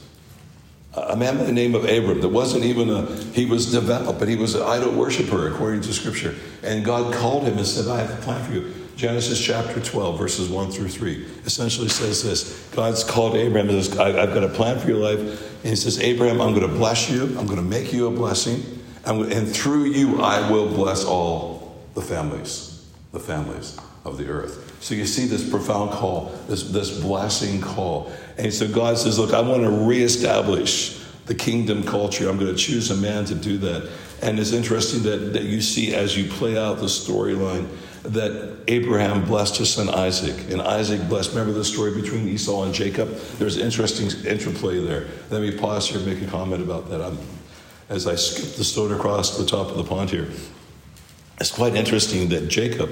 a 0.97 1.17
man 1.17 1.37
by 1.37 1.45
the 1.45 1.53
name 1.53 1.75
of 1.75 1.85
Abram 1.85 2.21
that 2.21 2.29
wasn't 2.29 2.65
even 2.65 2.89
a, 2.89 3.07
he 3.33 3.45
was 3.45 3.71
devout, 3.71 4.19
but 4.19 4.29
he 4.29 4.37
was 4.37 4.55
an 4.55 4.63
idol 4.63 4.93
worshiper 4.93 5.49
according 5.49 5.83
to 5.83 5.93
scripture. 5.93 6.35
And 6.63 6.85
God 6.85 7.13
called 7.15 7.45
him 7.45 7.59
and 7.59 7.67
said, 7.67 7.87
I 7.89 8.01
have 8.01 8.19
a 8.19 8.23
plan 8.23 8.45
for 8.45 8.53
you. 8.53 8.73
Genesis 8.97 9.39
chapter 9.39 9.79
12, 9.79 10.19
verses 10.19 10.49
1 10.49 10.71
through 10.71 10.89
3, 10.89 11.27
essentially 11.45 11.89
says 11.89 12.23
this 12.23 12.67
God's 12.75 13.05
called 13.05 13.37
Abraham 13.37 13.69
says, 13.71 13.97
I've 13.99 14.33
got 14.33 14.43
a 14.43 14.49
plan 14.49 14.79
for 14.79 14.89
your 14.89 14.99
life. 14.99 15.19
And 15.19 15.71
he 15.71 15.77
says, 15.77 16.01
Abraham, 16.01 16.41
I'm 16.41 16.55
going 16.55 16.67
to 16.67 16.75
bless 16.75 17.11
you, 17.11 17.25
I'm 17.39 17.45
going 17.47 17.57
to 17.57 17.63
make 17.63 17.93
you 17.93 18.07
a 18.07 18.11
blessing, 18.11 18.63
and, 19.05 19.31
and 19.31 19.47
through 19.47 19.85
you 19.85 20.23
I 20.23 20.51
will 20.51 20.69
bless 20.69 21.05
all 21.05 21.77
the 21.93 22.01
families, 22.01 22.89
the 23.13 23.21
families 23.21 23.79
of 24.07 24.17
the 24.17 24.29
earth. 24.29 24.79
So 24.81 24.95
you 24.95 25.05
see 25.05 25.27
this 25.27 25.49
profound 25.49 25.91
call, 25.91 26.33
this, 26.49 26.71
this 26.71 26.99
blessing 27.01 27.61
call. 27.61 28.11
And 28.39 28.53
so 28.53 28.67
God 28.67 28.97
says, 28.97 29.19
Look, 29.19 29.35
I 29.35 29.41
want 29.41 29.63
to 29.63 29.71
reestablish 29.71 31.05
the 31.27 31.35
kingdom 31.35 31.83
culture. 31.83 32.31
I'm 32.31 32.39
going 32.39 32.55
to 32.55 32.59
choose 32.59 32.91
a 32.91 32.97
man 32.97 33.27
to 33.27 33.35
do 33.35 33.59
that. 33.59 33.91
And 34.23 34.39
it's 34.39 34.53
interesting 34.53 35.03
that, 35.03 35.35
that 35.35 35.43
you 35.43 35.61
see 35.61 35.95
as 35.95 36.17
you 36.17 36.31
play 36.31 36.57
out 36.57 36.79
the 36.79 36.87
storyline 36.87 37.69
that 38.13 38.59
Abraham 38.69 39.25
blessed 39.25 39.57
his 39.57 39.73
son 39.73 39.89
Isaac, 39.89 40.51
and 40.51 40.61
Isaac 40.61 41.09
blessed. 41.09 41.31
Remember 41.31 41.53
the 41.53 41.65
story 41.65 42.01
between 42.01 42.29
Esau 42.29 42.65
and 42.65 42.75
Jacob? 42.75 43.15
There's 43.39 43.57
interesting 43.57 44.09
interplay 44.25 44.81
there. 44.85 45.07
Let 45.31 45.43
me 45.43 45.57
pause 45.57 45.89
here 45.89 45.99
and 45.99 46.07
make 46.07 46.23
a 46.23 46.27
comment 46.27 46.63
about 46.63 46.89
that. 46.91 47.01
I'm, 47.01 47.19
as 47.89 48.07
I 48.07 48.15
skip 48.15 48.57
the 48.57 48.65
stone 48.65 48.93
across 48.93 49.39
the 49.39 49.47
top 49.47 49.69
of 49.69 49.77
the 49.77 49.85
pond 49.85 50.11
here, 50.11 50.29
it's 51.41 51.51
quite 51.51 51.75
interesting 51.75 52.29
that 52.31 52.49
Jacob 52.49 52.91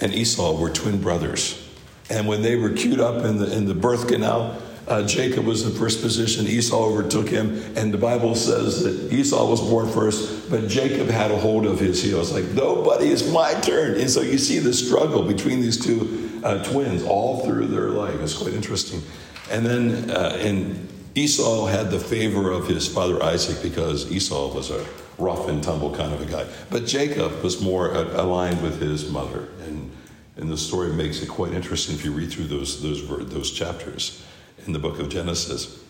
and 0.00 0.14
Esau 0.14 0.58
were 0.58 0.70
twin 0.70 1.00
brothers. 1.00 1.68
And 2.08 2.26
when 2.26 2.42
they 2.42 2.56
were 2.56 2.70
queued 2.70 3.00
up 3.00 3.24
in 3.24 3.38
the, 3.38 3.54
in 3.56 3.66
the 3.66 3.74
birth 3.74 4.08
canal, 4.08 4.60
uh, 4.90 5.06
Jacob 5.06 5.44
was 5.44 5.64
in 5.64 5.72
first 5.72 6.02
position, 6.02 6.48
Esau 6.48 6.84
overtook 6.84 7.28
him, 7.28 7.62
and 7.76 7.94
the 7.94 7.98
Bible 7.98 8.34
says 8.34 8.82
that 8.82 9.12
Esau 9.12 9.48
was 9.48 9.60
born 9.60 9.88
first, 9.88 10.50
but 10.50 10.66
Jacob 10.66 11.06
had 11.06 11.30
a 11.30 11.38
hold 11.38 11.64
of 11.64 11.78
his 11.78 12.02
heel. 12.02 12.20
It's 12.20 12.32
like, 12.32 12.46
nobody, 12.46 13.06
it's 13.06 13.30
my 13.30 13.54
turn. 13.60 14.00
And 14.00 14.10
so 14.10 14.20
you 14.20 14.36
see 14.36 14.58
the 14.58 14.72
struggle 14.72 15.22
between 15.22 15.60
these 15.60 15.78
two 15.78 16.40
uh, 16.42 16.64
twins 16.64 17.04
all 17.04 17.46
through 17.46 17.68
their 17.68 17.90
life. 17.90 18.18
It's 18.20 18.36
quite 18.36 18.52
interesting. 18.52 19.00
And 19.48 19.64
then, 19.64 20.10
uh, 20.10 20.36
and 20.40 20.88
Esau 21.14 21.66
had 21.66 21.92
the 21.92 22.00
favor 22.00 22.50
of 22.50 22.66
his 22.66 22.88
father 22.88 23.22
Isaac 23.22 23.62
because 23.62 24.10
Esau 24.10 24.52
was 24.52 24.70
a 24.70 24.84
rough 25.18 25.48
and 25.48 25.62
tumble 25.62 25.94
kind 25.94 26.12
of 26.12 26.20
a 26.20 26.26
guy. 26.26 26.46
But 26.68 26.86
Jacob 26.86 27.44
was 27.44 27.62
more 27.62 27.94
aligned 27.94 28.60
with 28.60 28.80
his 28.80 29.08
mother. 29.08 29.50
And, 29.64 29.92
and 30.36 30.50
the 30.50 30.56
story 30.56 30.92
makes 30.92 31.22
it 31.22 31.28
quite 31.28 31.52
interesting 31.52 31.94
if 31.94 32.04
you 32.04 32.10
read 32.10 32.32
through 32.32 32.46
those, 32.46 32.82
those, 32.82 33.06
those 33.28 33.52
chapters 33.52 34.24
in 34.66 34.72
the 34.72 34.78
book 34.78 34.98
of 34.98 35.08
Genesis. 35.08 35.82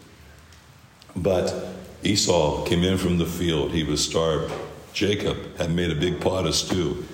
But 1.17 1.55
Esau 2.03 2.65
came 2.65 2.85
in 2.85 2.99
from 2.99 3.19
the 3.19 3.27
field. 3.27 3.73
He 3.73 3.85
was 3.85 4.05
starved. 4.05 4.53
Jacob 4.93 5.57
had 5.57 5.71
made 5.71 5.91
a 5.91 5.95
big 5.95 6.21
pot 6.21 6.47
of 6.47 6.55
stew. 6.55 7.05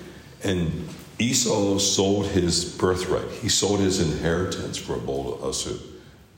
And 0.43 0.87
Esau 1.19 1.77
sold 1.79 2.27
his 2.27 2.77
birthright. 2.77 3.29
He 3.31 3.49
sold 3.49 3.79
his 3.79 3.99
inheritance 3.99 4.77
for 4.77 4.95
a 4.95 4.99
bowl 4.99 5.39
of 5.41 5.55
soup. 5.55 5.81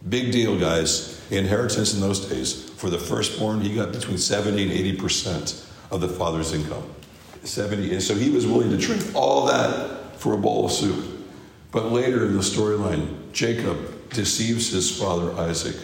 Big 0.07 0.31
deal, 0.31 0.57
guys. 0.57 1.21
Inheritance 1.29 1.93
in 1.93 1.99
those 1.99 2.25
days. 2.25 2.69
For 2.71 2.89
the 2.89 2.97
firstborn, 2.97 3.61
he 3.61 3.75
got 3.75 3.91
between 3.91 4.17
70 4.17 4.63
and 4.63 4.99
80% 4.99 5.65
of 5.91 6.01
the 6.01 6.07
father's 6.07 6.53
income. 6.53 6.83
70. 7.43 7.93
And 7.93 8.01
so 8.01 8.15
he 8.15 8.29
was 8.29 8.47
willing 8.47 8.69
to 8.71 8.77
trade 8.77 9.03
all 9.13 9.45
that 9.47 10.15
for 10.17 10.33
a 10.33 10.37
bowl 10.37 10.65
of 10.65 10.71
soup. 10.71 11.05
But 11.71 11.91
later 11.91 12.25
in 12.25 12.33
the 12.33 12.41
storyline, 12.41 13.31
Jacob 13.31 13.98
deceives 14.11 14.71
his 14.71 14.99
father 14.99 15.31
Isaac 15.33 15.75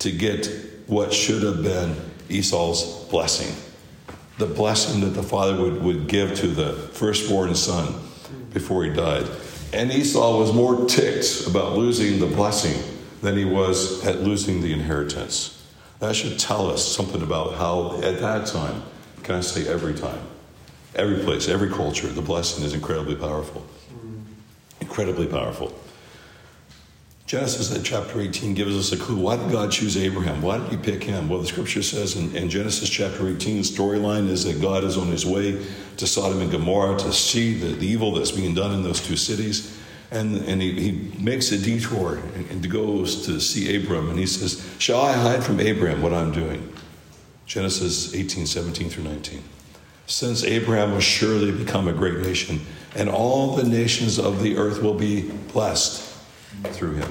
to 0.00 0.10
get 0.10 0.48
what 0.86 1.12
should 1.12 1.42
have 1.42 1.62
been 1.62 1.96
Esau's 2.28 3.06
blessing. 3.10 3.54
The 4.38 4.46
blessing 4.46 5.00
that 5.02 5.10
the 5.10 5.22
father 5.22 5.60
would, 5.60 5.82
would 5.82 6.06
give 6.08 6.34
to 6.36 6.48
the 6.48 6.72
firstborn 6.72 7.54
son 7.54 7.94
before 8.52 8.84
he 8.84 8.90
died. 8.90 9.26
And 9.72 9.92
Esau 9.92 10.38
was 10.38 10.52
more 10.52 10.86
ticked 10.86 11.46
about 11.46 11.76
losing 11.76 12.18
the 12.18 12.26
blessing 12.26 12.82
than 13.22 13.36
he 13.36 13.44
was 13.44 14.04
at 14.04 14.20
losing 14.20 14.60
the 14.60 14.72
inheritance. 14.72 15.58
That 16.00 16.16
should 16.16 16.38
tell 16.38 16.70
us 16.70 16.84
something 16.84 17.22
about 17.22 17.54
how, 17.54 18.02
at 18.02 18.18
that 18.20 18.46
time, 18.46 18.82
can 19.22 19.36
I 19.36 19.40
say 19.40 19.68
every 19.68 19.94
time, 19.94 20.20
every 20.96 21.22
place, 21.22 21.48
every 21.48 21.70
culture, 21.70 22.08
the 22.08 22.22
blessing 22.22 22.64
is 22.64 22.74
incredibly 22.74 23.14
powerful. 23.14 23.64
Incredibly 24.80 25.26
powerful. 25.26 25.72
Genesis 27.32 27.74
chapter 27.82 28.20
18 28.20 28.52
gives 28.52 28.76
us 28.76 28.92
a 28.92 29.02
clue. 29.02 29.16
Why 29.16 29.36
did 29.36 29.50
God 29.50 29.72
choose 29.72 29.96
Abraham? 29.96 30.42
Why 30.42 30.58
did 30.58 30.68
he 30.68 30.76
pick 30.76 31.02
him? 31.02 31.30
Well, 31.30 31.40
the 31.40 31.46
scripture 31.46 31.82
says 31.82 32.14
in, 32.14 32.36
in 32.36 32.50
Genesis 32.50 32.90
chapter 32.90 33.26
18, 33.26 33.56
the 33.56 33.62
storyline 33.62 34.28
is 34.28 34.44
that 34.44 34.60
God 34.60 34.84
is 34.84 34.98
on 34.98 35.06
his 35.06 35.24
way 35.24 35.64
to 35.96 36.06
Sodom 36.06 36.42
and 36.42 36.50
Gomorrah 36.50 36.98
to 36.98 37.10
see 37.10 37.54
the, 37.54 37.68
the 37.68 37.86
evil 37.86 38.12
that's 38.12 38.32
being 38.32 38.54
done 38.54 38.74
in 38.74 38.82
those 38.82 39.00
two 39.00 39.16
cities. 39.16 39.80
And, 40.10 40.44
and 40.44 40.60
he, 40.60 40.72
he 40.72 41.12
makes 41.18 41.50
a 41.52 41.58
detour 41.58 42.18
and, 42.34 42.50
and 42.50 42.70
goes 42.70 43.24
to 43.24 43.40
see 43.40 43.76
Abram. 43.76 44.10
And 44.10 44.18
he 44.18 44.26
says, 44.26 44.70
Shall 44.78 45.00
I 45.00 45.14
hide 45.14 45.42
from 45.42 45.58
Abraham 45.58 46.02
what 46.02 46.12
I'm 46.12 46.32
doing? 46.32 46.70
Genesis 47.46 48.14
18, 48.14 48.44
17 48.44 48.90
through 48.90 49.04
19. 49.04 49.42
Since 50.06 50.44
Abraham 50.44 50.92
will 50.92 51.00
surely 51.00 51.50
become 51.50 51.88
a 51.88 51.94
great 51.94 52.18
nation, 52.18 52.60
and 52.94 53.08
all 53.08 53.56
the 53.56 53.66
nations 53.66 54.18
of 54.18 54.42
the 54.42 54.58
earth 54.58 54.82
will 54.82 54.98
be 54.98 55.30
blessed 55.54 56.10
through 56.64 56.92
him, 56.94 57.10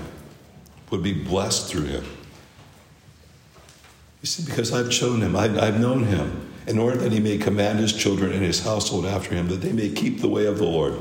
would 0.91 1.01
be 1.01 1.13
blessed 1.13 1.69
through 1.69 1.85
him. 1.85 2.05
You 4.21 4.27
see, 4.27 4.45
because 4.45 4.71
I've 4.71 4.91
chosen 4.91 5.21
him, 5.21 5.35
I've, 5.35 5.57
I've 5.57 5.79
known 5.79 6.03
him, 6.03 6.49
in 6.67 6.77
order 6.77 6.97
that 6.97 7.11
he 7.11 7.19
may 7.19 7.39
command 7.39 7.79
his 7.79 7.91
children 7.91 8.31
and 8.31 8.43
his 8.43 8.63
household 8.63 9.05
after 9.05 9.33
him, 9.33 9.47
that 9.47 9.61
they 9.61 9.71
may 9.71 9.89
keep 9.89 10.21
the 10.21 10.29
way 10.29 10.45
of 10.45 10.59
the 10.59 10.65
Lord, 10.65 10.93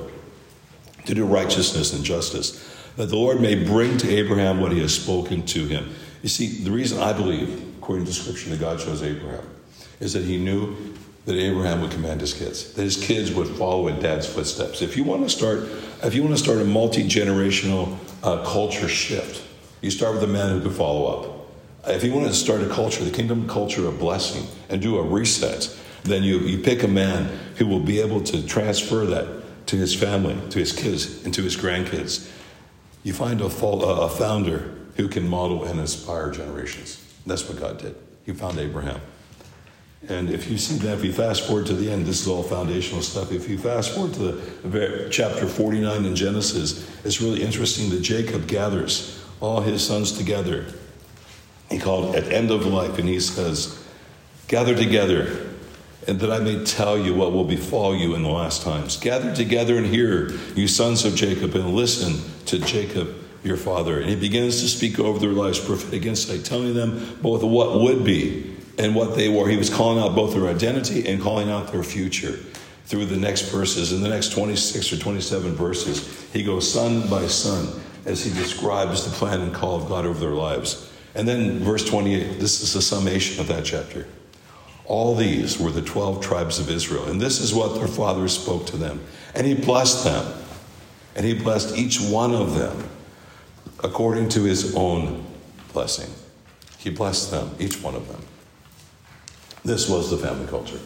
to 1.04 1.14
do 1.14 1.26
righteousness 1.26 1.92
and 1.92 2.02
justice, 2.02 2.75
that 2.97 3.06
the 3.06 3.16
Lord 3.16 3.40
may 3.40 3.62
bring 3.62 3.99
to 3.99 4.09
Abraham 4.09 4.61
what 4.61 4.73
he 4.73 4.80
has 4.80 4.94
spoken 4.94 5.44
to 5.47 5.66
him. 5.66 5.94
You 6.23 6.28
see, 6.28 6.62
the 6.62 6.70
reason 6.70 6.99
I 6.99 7.12
believe, 7.12 7.76
according 7.78 8.06
to 8.06 8.11
the 8.11 8.14
Scripture, 8.14 8.50
that 8.50 8.61
God 8.61 8.78
chose 8.78 9.02
Abraham 9.02 9.47
is 10.00 10.14
that 10.14 10.25
he 10.25 10.38
knew 10.38 10.76
that 11.26 11.37
Abraham 11.37 11.82
would 11.82 11.90
command 11.90 12.20
his 12.20 12.32
kids, 12.32 12.73
that 12.73 12.82
his 12.82 12.97
kids 12.97 13.32
would 13.32 13.49
follow 13.49 13.88
in 13.88 14.00
dad's 14.00 14.26
footsteps. 14.26 14.80
If 14.80 14.97
you 14.97 15.04
want 15.04 15.23
to 15.23 15.28
start, 15.28 15.68
if 16.02 16.14
you 16.14 16.23
want 16.23 16.37
to 16.37 16.42
start 16.42 16.59
a 16.59 16.64
multi 16.64 17.04
generational 17.04 17.99
uh, 18.23 18.42
culture 18.44 18.88
shift, 18.88 19.47
you 19.80 19.90
start 19.90 20.14
with 20.14 20.22
a 20.22 20.28
man 20.28 20.50
who 20.50 20.60
can 20.60 20.72
follow 20.72 21.06
up. 21.06 21.40
If 21.88 22.04
you 22.04 22.12
want 22.12 22.26
to 22.26 22.34
start 22.34 22.60
a 22.60 22.68
culture, 22.68 23.02
the 23.04 23.10
kingdom 23.10 23.49
culture 23.49 23.87
of 23.87 23.99
blessing, 23.99 24.46
and 24.68 24.82
do 24.82 24.99
a 24.99 25.02
reset, 25.02 25.75
then 26.02 26.22
you, 26.22 26.38
you 26.40 26.58
pick 26.58 26.82
a 26.82 26.88
man 26.88 27.26
who 27.56 27.66
will 27.66 27.80
be 27.80 28.00
able 28.00 28.20
to 28.22 28.46
transfer 28.46 29.06
that 29.06 29.66
to 29.66 29.76
his 29.76 29.94
family, 29.94 30.37
to 30.50 30.58
his 30.58 30.72
kids, 30.72 31.25
and 31.25 31.32
to 31.34 31.42
his 31.42 31.56
grandkids. 31.56 32.30
You 33.02 33.14
find 33.14 33.40
a, 33.40 33.46
a 33.46 34.08
founder 34.08 34.75
who 34.96 35.08
can 35.08 35.26
model 35.26 35.64
and 35.64 35.80
inspire 35.80 36.30
generations. 36.30 37.02
That's 37.26 37.49
what 37.49 37.58
God 37.58 37.78
did. 37.78 37.94
He 38.26 38.32
found 38.32 38.58
Abraham. 38.58 39.00
And 40.08 40.30
if 40.30 40.50
you 40.50 40.56
see 40.56 40.76
that, 40.78 40.99
if 40.99 41.04
you 41.04 41.12
fast 41.12 41.46
forward 41.46 41.66
to 41.66 41.75
the 41.75 41.90
end, 41.90 42.06
this 42.06 42.22
is 42.22 42.28
all 42.28 42.42
foundational 42.42 43.02
stuff. 43.02 43.32
If 43.32 43.49
you 43.49 43.58
fast 43.58 43.94
forward 43.94 44.14
to 44.14 44.32
the 44.66 45.08
chapter 45.10 45.46
49 45.46 46.04
in 46.04 46.16
Genesis, 46.16 46.88
it's 47.04 47.20
really 47.20 47.42
interesting 47.42 47.90
that 47.90 48.00
Jacob 48.00 48.46
gathers 48.46 49.19
all 49.40 49.61
his 49.61 49.85
sons 49.87 50.12
together. 50.12 50.66
He 51.70 51.78
called 51.78 52.14
at 52.14 52.30
end 52.32 52.50
of 52.50 52.66
life, 52.66 52.99
and 52.99 53.09
he 53.09 53.20
says, 53.20 53.82
Gather 54.49 54.75
together, 54.75 55.49
and 56.06 56.18
that 56.20 56.30
I 56.30 56.38
may 56.40 56.64
tell 56.64 56.99
you 56.99 57.14
what 57.14 57.32
will 57.32 57.44
befall 57.44 57.94
you 57.94 58.14
in 58.14 58.23
the 58.23 58.28
last 58.28 58.62
times. 58.62 58.97
Gather 58.99 59.35
together 59.35 59.76
and 59.76 59.87
hear, 59.87 60.30
you 60.54 60.66
sons 60.66 61.04
of 61.04 61.14
Jacob, 61.14 61.54
and 61.54 61.75
listen 61.75 62.20
to 62.47 62.59
Jacob 62.59 63.14
your 63.42 63.56
father. 63.56 64.00
And 64.00 64.11
he 64.11 64.16
begins 64.16 64.61
to 64.61 64.68
speak 64.68 64.99
over 64.99 65.18
their 65.18 65.30
lives, 65.30 65.59
prophetic 65.59 66.04
insight, 66.04 66.44
telling 66.44 66.75
them 66.75 67.18
both 67.23 67.42
what 67.42 67.80
would 67.80 68.04
be 68.04 68.56
and 68.78 68.94
what 68.94 69.16
they 69.16 69.28
were. 69.28 69.49
He 69.49 69.56
was 69.56 69.70
calling 69.70 70.02
out 70.02 70.14
both 70.14 70.35
their 70.35 70.49
identity 70.49 71.09
and 71.09 71.23
calling 71.23 71.50
out 71.50 71.73
their 71.73 71.82
future 71.82 72.38
through 72.87 73.06
the 73.06 73.16
next 73.16 73.42
verses. 73.50 73.92
In 73.92 74.02
the 74.02 74.09
next 74.09 74.32
26 74.32 74.92
or 74.92 74.97
27 74.99 75.54
verses, 75.54 76.28
he 76.32 76.42
goes 76.42 76.70
son 76.70 77.09
by 77.09 77.26
son 77.26 77.80
as 78.04 78.25
he 78.25 78.33
describes 78.33 79.04
the 79.04 79.11
plan 79.11 79.40
and 79.40 79.54
call 79.54 79.76
of 79.76 79.88
God 79.88 80.07
over 80.07 80.19
their 80.19 80.30
lives. 80.30 80.90
And 81.14 81.26
then, 81.26 81.59
verse 81.59 81.85
28, 81.85 82.38
this 82.38 82.62
is 82.62 82.73
the 82.73 82.83
summation 82.83 83.40
of 83.40 83.49
that 83.49 83.64
chapter. 83.64 84.07
All 84.85 85.14
these 85.14 85.59
were 85.59 85.71
the 85.71 85.83
12 85.83 86.23
tribes 86.23 86.59
of 86.59 86.71
Israel, 86.71 87.04
and 87.04 87.21
this 87.21 87.40
is 87.40 87.54
what 87.54 87.75
their 87.75 87.88
father 87.88 88.26
spoke 88.28 88.66
to 88.66 88.76
them. 88.76 89.00
And 89.35 89.47
he 89.47 89.54
blessed 89.54 90.04
them, 90.04 90.33
and 91.14 91.25
he 91.25 91.35
blessed 91.35 91.76
each 91.76 92.00
one 92.00 92.35
of 92.35 92.57
them 92.57 92.88
according 93.83 94.28
to 94.30 94.42
his 94.42 94.75
own 94.75 95.25
blessing. 95.73 96.12
He 96.78 96.90
blessed 96.90 97.30
them, 97.30 97.54
each 97.59 97.83
one 97.83 97.95
of 97.95 98.09
them. 98.09 98.23
This 99.64 99.88
was 99.88 100.11
the 100.11 100.16
family 100.16 100.47
culture. 100.47 100.80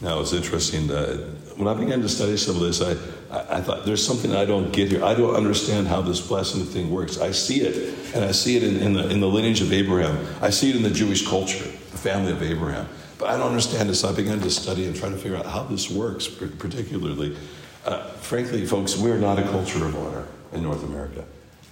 Now, 0.00 0.20
it's 0.20 0.32
interesting 0.32 0.86
that 0.88 1.16
when 1.56 1.66
I 1.66 1.74
began 1.74 2.00
to 2.02 2.08
study 2.08 2.36
some 2.36 2.56
of 2.56 2.62
this, 2.62 2.80
I, 2.80 2.96
I, 3.30 3.60
thought 3.60 3.84
there's 3.84 4.04
something 4.04 4.34
I 4.34 4.44
don't 4.46 4.72
get 4.72 4.90
here. 4.90 5.04
I 5.04 5.14
don't 5.14 5.34
understand 5.34 5.86
how 5.86 6.00
this 6.00 6.20
blessing 6.20 6.64
thing 6.64 6.90
works. 6.90 7.20
I 7.20 7.30
see 7.30 7.60
it, 7.60 8.14
and 8.14 8.24
I 8.24 8.32
see 8.32 8.56
it 8.56 8.62
in, 8.62 8.76
in, 8.78 8.92
the, 8.94 9.08
in 9.10 9.20
the 9.20 9.28
lineage 9.28 9.60
of 9.60 9.72
Abraham. 9.72 10.26
I 10.40 10.50
see 10.50 10.70
it 10.70 10.76
in 10.76 10.82
the 10.82 10.90
Jewish 10.90 11.26
culture, 11.26 11.64
the 11.64 11.98
family 11.98 12.32
of 12.32 12.42
Abraham. 12.42 12.88
But 13.18 13.30
I 13.30 13.36
don't 13.36 13.48
understand 13.48 13.90
it, 13.90 13.96
So 13.96 14.08
I 14.08 14.12
began 14.12 14.40
to 14.40 14.50
study 14.50 14.86
and 14.86 14.96
try 14.96 15.10
to 15.10 15.16
figure 15.16 15.36
out 15.36 15.44
how 15.44 15.64
this 15.64 15.90
works, 15.90 16.26
particularly. 16.26 17.36
Uh, 17.84 18.04
frankly, 18.12 18.64
folks, 18.64 18.96
we're 18.96 19.18
not 19.18 19.38
a 19.38 19.42
culture 19.42 19.84
of 19.84 19.94
honor 19.96 20.26
in 20.52 20.62
North 20.62 20.84
America. 20.84 21.24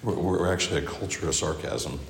We're, 0.03 0.15
we're 0.15 0.53
actually 0.53 0.85
a 0.85 0.87
culture 0.87 1.29
of 1.29 1.35
sarcasm. 1.35 2.01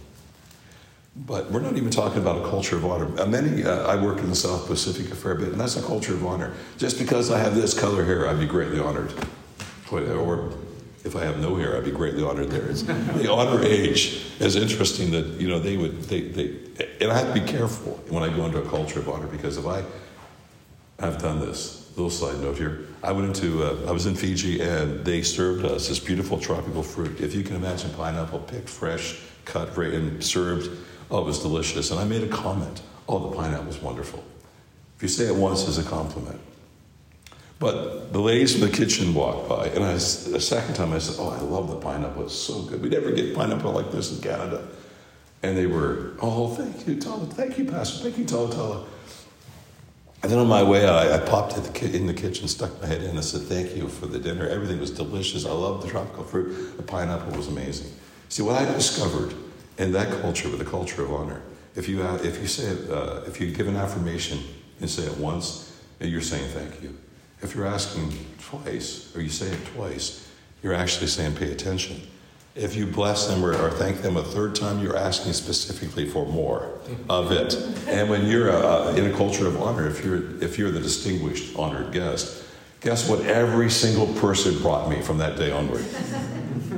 But 1.25 1.51
we're 1.51 1.61
not 1.61 1.77
even 1.77 1.91
talking 1.91 2.21
about 2.21 2.45
a 2.45 2.51
culture 2.51 2.77
of 2.77 2.85
honor. 2.85 3.21
Uh, 3.21 3.27
many, 3.27 3.65
uh, 3.65 3.87
I 3.87 3.97
work 3.97 4.19
in 4.19 4.29
the 4.29 4.37
South 4.37 4.67
Pacific 4.67 5.11
a 5.11 5.15
fair 5.15 5.35
bit, 5.35 5.49
and 5.49 5.61
that's 5.61 5.77
a 5.77 5.83
culture 5.83 6.13
of 6.13 6.25
honor. 6.27 6.53
Just 6.77 6.99
because 6.99 7.31
I 7.31 7.39
have 7.39 7.55
this 7.55 7.79
color 7.79 8.05
hair, 8.05 8.29
I'd 8.29 8.39
be 8.39 8.47
greatly 8.47 8.79
honored. 8.79 9.15
Or 9.91 10.53
if 11.05 11.17
I 11.17 11.25
have 11.25 11.39
no 11.39 11.57
hair, 11.57 11.77
I'd 11.77 11.85
be 11.85 11.91
greatly 11.91 12.23
honored 12.23 12.51
there. 12.51 12.69
It's, 12.69 12.83
they 12.83 13.27
honor 13.27 13.65
age. 13.65 14.27
It's 14.41 14.57
interesting 14.57 15.11
that, 15.13 15.27
you 15.41 15.49
know, 15.49 15.59
they 15.59 15.79
would, 15.79 16.03
they, 16.03 16.21
they, 16.23 16.55
and 17.01 17.11
I 17.11 17.19
have 17.19 17.33
to 17.33 17.41
be 17.41 17.47
careful 17.47 17.93
when 18.09 18.23
I 18.23 18.35
go 18.35 18.45
into 18.45 18.59
a 18.59 18.69
culture 18.69 18.99
of 18.99 19.09
honor 19.09 19.27
because 19.27 19.57
if 19.57 19.67
I 19.67 19.85
have 20.99 21.19
done 21.19 21.41
this, 21.41 21.87
little 21.97 22.11
side 22.11 22.39
note 22.43 22.59
here. 22.59 22.87
I 23.03 23.13
went 23.13 23.27
into, 23.27 23.63
uh, 23.63 23.89
I 23.89 23.93
was 23.93 24.05
in 24.05 24.15
Fiji 24.15 24.61
and 24.61 25.03
they 25.05 25.23
served 25.23 25.65
us 25.65 25.89
this 25.89 25.99
beautiful 25.99 26.39
tropical 26.39 26.83
fruit. 26.83 27.21
If 27.21 27.35
you 27.35 27.43
can 27.43 27.57
imagine 27.57 27.91
pineapple 27.95 28.41
picked 28.41 28.69
fresh, 28.69 29.19
cut, 29.47 29.77
and 29.79 30.23
served, 30.23 30.71
oh, 31.11 31.21
it 31.21 31.25
was 31.25 31.41
delicious. 31.41 31.91
And 31.91 32.01
I 32.01 32.05
made 32.05 32.23
a 32.23 32.29
comment, 32.29 32.83
oh, 33.09 33.31
the 33.31 33.37
pineapple 33.37 33.67
was 33.67 33.81
wonderful. 33.81 34.23
If 34.97 35.03
you 35.03 35.09
say 35.09 35.27
it 35.27 35.35
once 35.35 35.69
as 35.69 35.79
a 35.79 35.83
compliment. 35.83 36.41
But 37.59 38.13
the 38.13 38.21
ladies 38.21 38.53
from 38.53 38.69
the 38.69 38.77
kitchen 38.77 39.15
walked 39.15 39.49
by, 39.49 39.69
and 39.69 39.83
I, 39.83 39.95
the 39.95 39.99
second 39.99 40.75
time 40.75 40.93
I 40.93 40.99
said, 40.99 41.17
oh, 41.19 41.31
I 41.31 41.41
love 41.41 41.69
the 41.69 41.77
pineapple. 41.77 42.25
It's 42.25 42.35
so 42.35 42.63
good. 42.63 42.83
We 42.83 42.91
never 42.91 43.11
get 43.13 43.35
pineapple 43.35 43.73
like 43.73 43.91
this 43.91 44.15
in 44.15 44.23
Canada. 44.23 44.67
And 45.43 45.57
they 45.57 45.67
were, 45.67 46.13
oh, 46.21 46.55
thank 46.55 46.87
you, 46.87 47.01
Tala. 47.01 47.27
Thank 47.27 47.59
you, 47.59 47.65
Pastor. 47.65 48.03
Thank 48.03 48.19
you, 48.19 48.25
Tala 48.25 48.51
Tala. 48.53 48.87
And 50.23 50.33
then 50.33 50.39
on 50.39 50.49
my 50.49 50.63
way 50.63 50.87
out, 50.87 51.07
I, 51.07 51.17
I 51.17 51.19
popped 51.19 51.55
the 51.55 51.95
in 51.95 52.07
the 52.07 52.15
kitchen, 52.15 52.49
stuck 52.49 52.81
my 52.81 52.89
head 52.89 53.03
in, 53.03 53.11
and 53.11 53.25
said, 53.25 53.43
Thank 53.43 53.77
you 53.77 53.89
for 53.89 54.07
the 54.07 54.19
dinner. 54.19 54.49
Everything 54.49 54.81
was 54.81 54.91
delicious. 54.91 55.47
I 55.47 55.53
loved 55.53 55.85
the 55.85 55.91
tropical 55.91 56.25
fruit. 56.25 56.77
The 56.77 56.83
pineapple 56.83 57.37
was 57.37 57.49
amazing. 57.49 57.93
See, 58.29 58.43
what 58.43 58.61
I 58.61 58.65
discovered 58.73 59.35
in 59.79 59.93
that 59.93 60.11
culture, 60.23 60.49
with 60.49 60.61
a 60.61 60.65
culture 60.65 61.03
of 61.03 61.13
honor, 61.13 61.43
if 61.75 61.89
you, 61.89 62.03
uh, 62.03 62.19
if 62.23 62.41
you 62.41 62.47
say 62.47 62.65
it, 62.65 62.91
uh, 62.91 63.21
if 63.27 63.41
you 63.41 63.53
give 63.53 63.69
an 63.69 63.77
affirmation 63.77 64.39
and 64.81 64.89
say 64.89 65.03
it 65.05 65.17
once, 65.19 65.79
you're 66.01 66.23
saying 66.23 66.49
thank 66.51 66.83
you. 66.83 66.97
If 67.43 67.55
you're 67.55 67.67
asking 67.67 68.13
twice, 68.41 69.15
or 69.15 69.21
you 69.21 69.29
say 69.29 69.47
it 69.47 69.67
twice, 69.75 70.29
you're 70.63 70.75
actually 70.75 71.09
saying 71.09 71.37
pay 71.37 71.53
attention. 71.53 72.01
If 72.55 72.75
you 72.75 72.87
bless 72.87 73.27
them 73.27 73.45
or, 73.45 73.55
or, 73.55 73.71
thank 73.71 74.01
them 74.01 74.17
a 74.17 74.23
third 74.23 74.55
time, 74.55 74.83
you're 74.83 74.97
asking 74.97 75.35
specifically 75.35 76.09
for 76.09 76.25
more 76.25 76.79
of 77.11 77.31
it. 77.31 77.55
And 77.87 78.09
when 78.09 78.27
you're 78.27 78.51
uh, 78.51 78.95
in 78.95 79.13
a 79.13 79.13
culture 79.15 79.47
of 79.47 79.61
honor, 79.61 79.87
if 79.87 80.03
you're 80.03 80.43
if 80.43 80.59
you're 80.59 80.71
the 80.71 80.81
distinguished 80.81 81.55
honored 81.55 81.93
guest, 81.93 82.45
guess 82.81 83.07
what? 83.11 83.21
Every 83.27 83.69
single 83.69 84.07
person 84.15 84.59
brought 84.63 84.89
me 84.89 85.03
from 85.03 85.19
that 85.19 85.37
day 85.37 85.51
onward. 85.51 85.85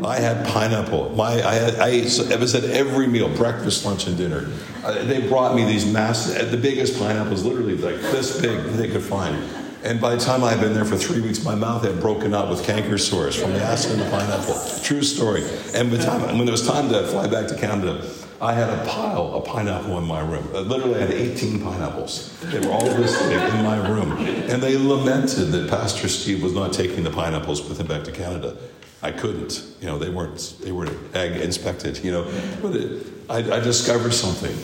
I 0.04 0.18
had 0.18 0.46
pineapple. 0.46 1.10
My 1.10 1.42
I, 1.42 1.54
had, 1.54 1.74
I 1.76 1.88
ate. 1.88 2.04
Was 2.04 2.54
at 2.54 2.64
every 2.64 3.06
meal, 3.06 3.28
breakfast, 3.36 3.84
lunch, 3.84 4.06
and 4.06 4.16
dinner. 4.16 4.50
Uh, 4.84 5.04
they 5.04 5.26
brought 5.26 5.54
me 5.54 5.64
these 5.64 5.84
massive, 5.86 6.50
the 6.50 6.56
biggest 6.56 6.98
pineapples, 6.98 7.44
literally 7.44 7.76
like 7.76 7.96
this 7.96 8.40
big, 8.40 8.60
they 8.74 8.88
could 8.88 9.02
find. 9.02 9.36
And 9.84 10.00
by 10.00 10.14
the 10.14 10.20
time 10.20 10.42
I 10.42 10.50
had 10.50 10.60
been 10.60 10.74
there 10.74 10.84
for 10.84 10.96
three 10.96 11.20
weeks, 11.20 11.44
my 11.44 11.54
mouth 11.54 11.84
had 11.84 12.00
broken 12.00 12.34
out 12.34 12.48
with 12.48 12.64
canker 12.64 12.98
sores 12.98 13.40
from 13.40 13.52
the 13.52 13.62
acid 13.62 13.92
in 13.92 13.98
the 14.00 14.10
pineapple. 14.10 14.54
True 14.82 15.02
story. 15.02 15.42
And 15.74 15.92
time, 16.00 16.36
when 16.36 16.48
it 16.48 16.50
was 16.50 16.66
time 16.66 16.88
to 16.88 17.06
fly 17.06 17.28
back 17.28 17.46
to 17.48 17.56
Canada, 17.56 18.04
I 18.40 18.54
had 18.54 18.68
a 18.68 18.88
pile 18.88 19.34
of 19.34 19.44
pineapple 19.44 19.98
in 19.98 20.04
my 20.04 20.20
room. 20.20 20.48
I 20.54 20.60
literally 20.60 21.00
had 21.00 21.10
18 21.10 21.60
pineapples. 21.60 22.38
They 22.40 22.60
were 22.60 22.72
all 22.72 22.84
this 22.84 23.20
big 23.22 23.32
in 23.32 23.64
my 23.64 23.88
room. 23.88 24.12
And 24.12 24.62
they 24.62 24.76
lamented 24.76 25.52
that 25.52 25.68
Pastor 25.68 26.08
Steve 26.08 26.42
was 26.42 26.54
not 26.54 26.72
taking 26.72 27.02
the 27.02 27.10
pineapples 27.10 27.68
with 27.68 27.80
him 27.80 27.86
back 27.86 28.04
to 28.04 28.12
Canada. 28.12 28.56
I 29.02 29.12
couldn't. 29.12 29.62
You 29.80 29.86
know, 29.86 29.98
they 29.98 30.08
weren't, 30.08 30.56
they 30.60 30.72
were 30.72 30.88
egg 31.14 31.40
inspected, 31.40 32.02
you 32.04 32.10
know. 32.10 32.24
But 32.60 32.76
it, 32.76 33.06
I, 33.28 33.38
I 33.38 33.60
discovered 33.60 34.12
something. 34.12 34.56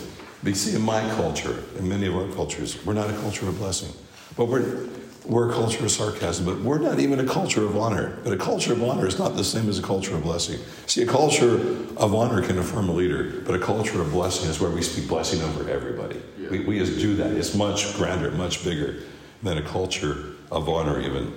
But 0.43 0.51
you 0.51 0.55
see, 0.55 0.77
in 0.77 0.83
my 0.83 1.01
culture, 1.15 1.63
in 1.79 1.89
many 1.89 2.07
of 2.07 2.17
our 2.17 2.29
cultures, 2.35 2.85
we're 2.85 2.95
not 2.95 3.09
a 3.11 3.15
culture 3.15 3.49
of 3.49 3.57
blessing. 3.59 3.93
But 4.37 4.47
we're, 4.47 4.89
we're 5.25 5.51
a 5.51 5.55
culture 5.55 5.85
of 5.85 5.91
sarcasm, 5.91 6.45
but 6.45 6.61
we're 6.61 6.79
not 6.79 6.99
even 6.99 7.21
a 7.21 7.25
culture 7.25 7.65
of 7.65 7.77
honor. 7.77 8.19
But 8.25 8.33
a 8.33 8.37
culture 8.37 8.73
of 8.73 8.83
honor 8.83 9.07
is 9.07 9.19
not 9.19 9.37
the 9.37 9.45
same 9.45 9.69
as 9.69 9.79
a 9.79 9.83
culture 9.83 10.15
of 10.15 10.23
blessing. 10.23 10.59
See, 10.87 11.03
a 11.03 11.07
culture 11.07 11.55
of 11.97 12.15
honor 12.15 12.43
can 12.47 12.59
affirm 12.59 12.89
a 12.89 12.93
leader, 12.93 13.41
but 13.47 13.55
a 13.55 13.59
culture 13.59 14.03
of 14.03 14.11
blessing 14.13 14.51
is 14.51 14.61
where 14.61 14.71
we 14.71 14.83
speak 14.83 15.09
blessing 15.09 15.41
over 15.41 15.71
everybody. 15.71 16.21
Yeah. 16.37 16.51
We, 16.51 16.61
we 16.61 16.79
just 16.79 16.99
do 16.99 17.15
that. 17.17 17.33
It's 17.33 17.55
much 17.55 17.95
grander, 17.97 18.31
much 18.33 18.65
bigger 18.65 19.03
than 19.43 19.57
a 19.59 19.63
culture 19.63 20.35
of 20.51 20.69
honor, 20.69 21.01
even. 21.01 21.33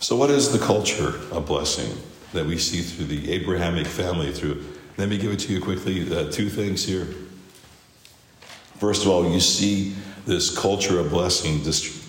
So, 0.00 0.14
what 0.14 0.30
is 0.30 0.52
the 0.52 0.64
culture 0.64 1.14
of 1.32 1.46
blessing 1.46 1.92
that 2.32 2.46
we 2.46 2.56
see 2.56 2.82
through 2.82 3.06
the 3.06 3.32
Abrahamic 3.32 3.86
family? 3.86 4.32
Through, 4.32 4.64
let 4.96 5.08
me 5.08 5.18
give 5.18 5.32
it 5.32 5.40
to 5.40 5.52
you 5.52 5.60
quickly. 5.60 6.02
Uh, 6.02 6.30
two 6.30 6.48
things 6.48 6.84
here. 6.84 7.08
First 8.78 9.02
of 9.02 9.10
all, 9.10 9.28
you 9.28 9.40
see 9.40 9.96
this 10.24 10.56
culture 10.56 11.00
of 11.00 11.10
blessing 11.10 11.62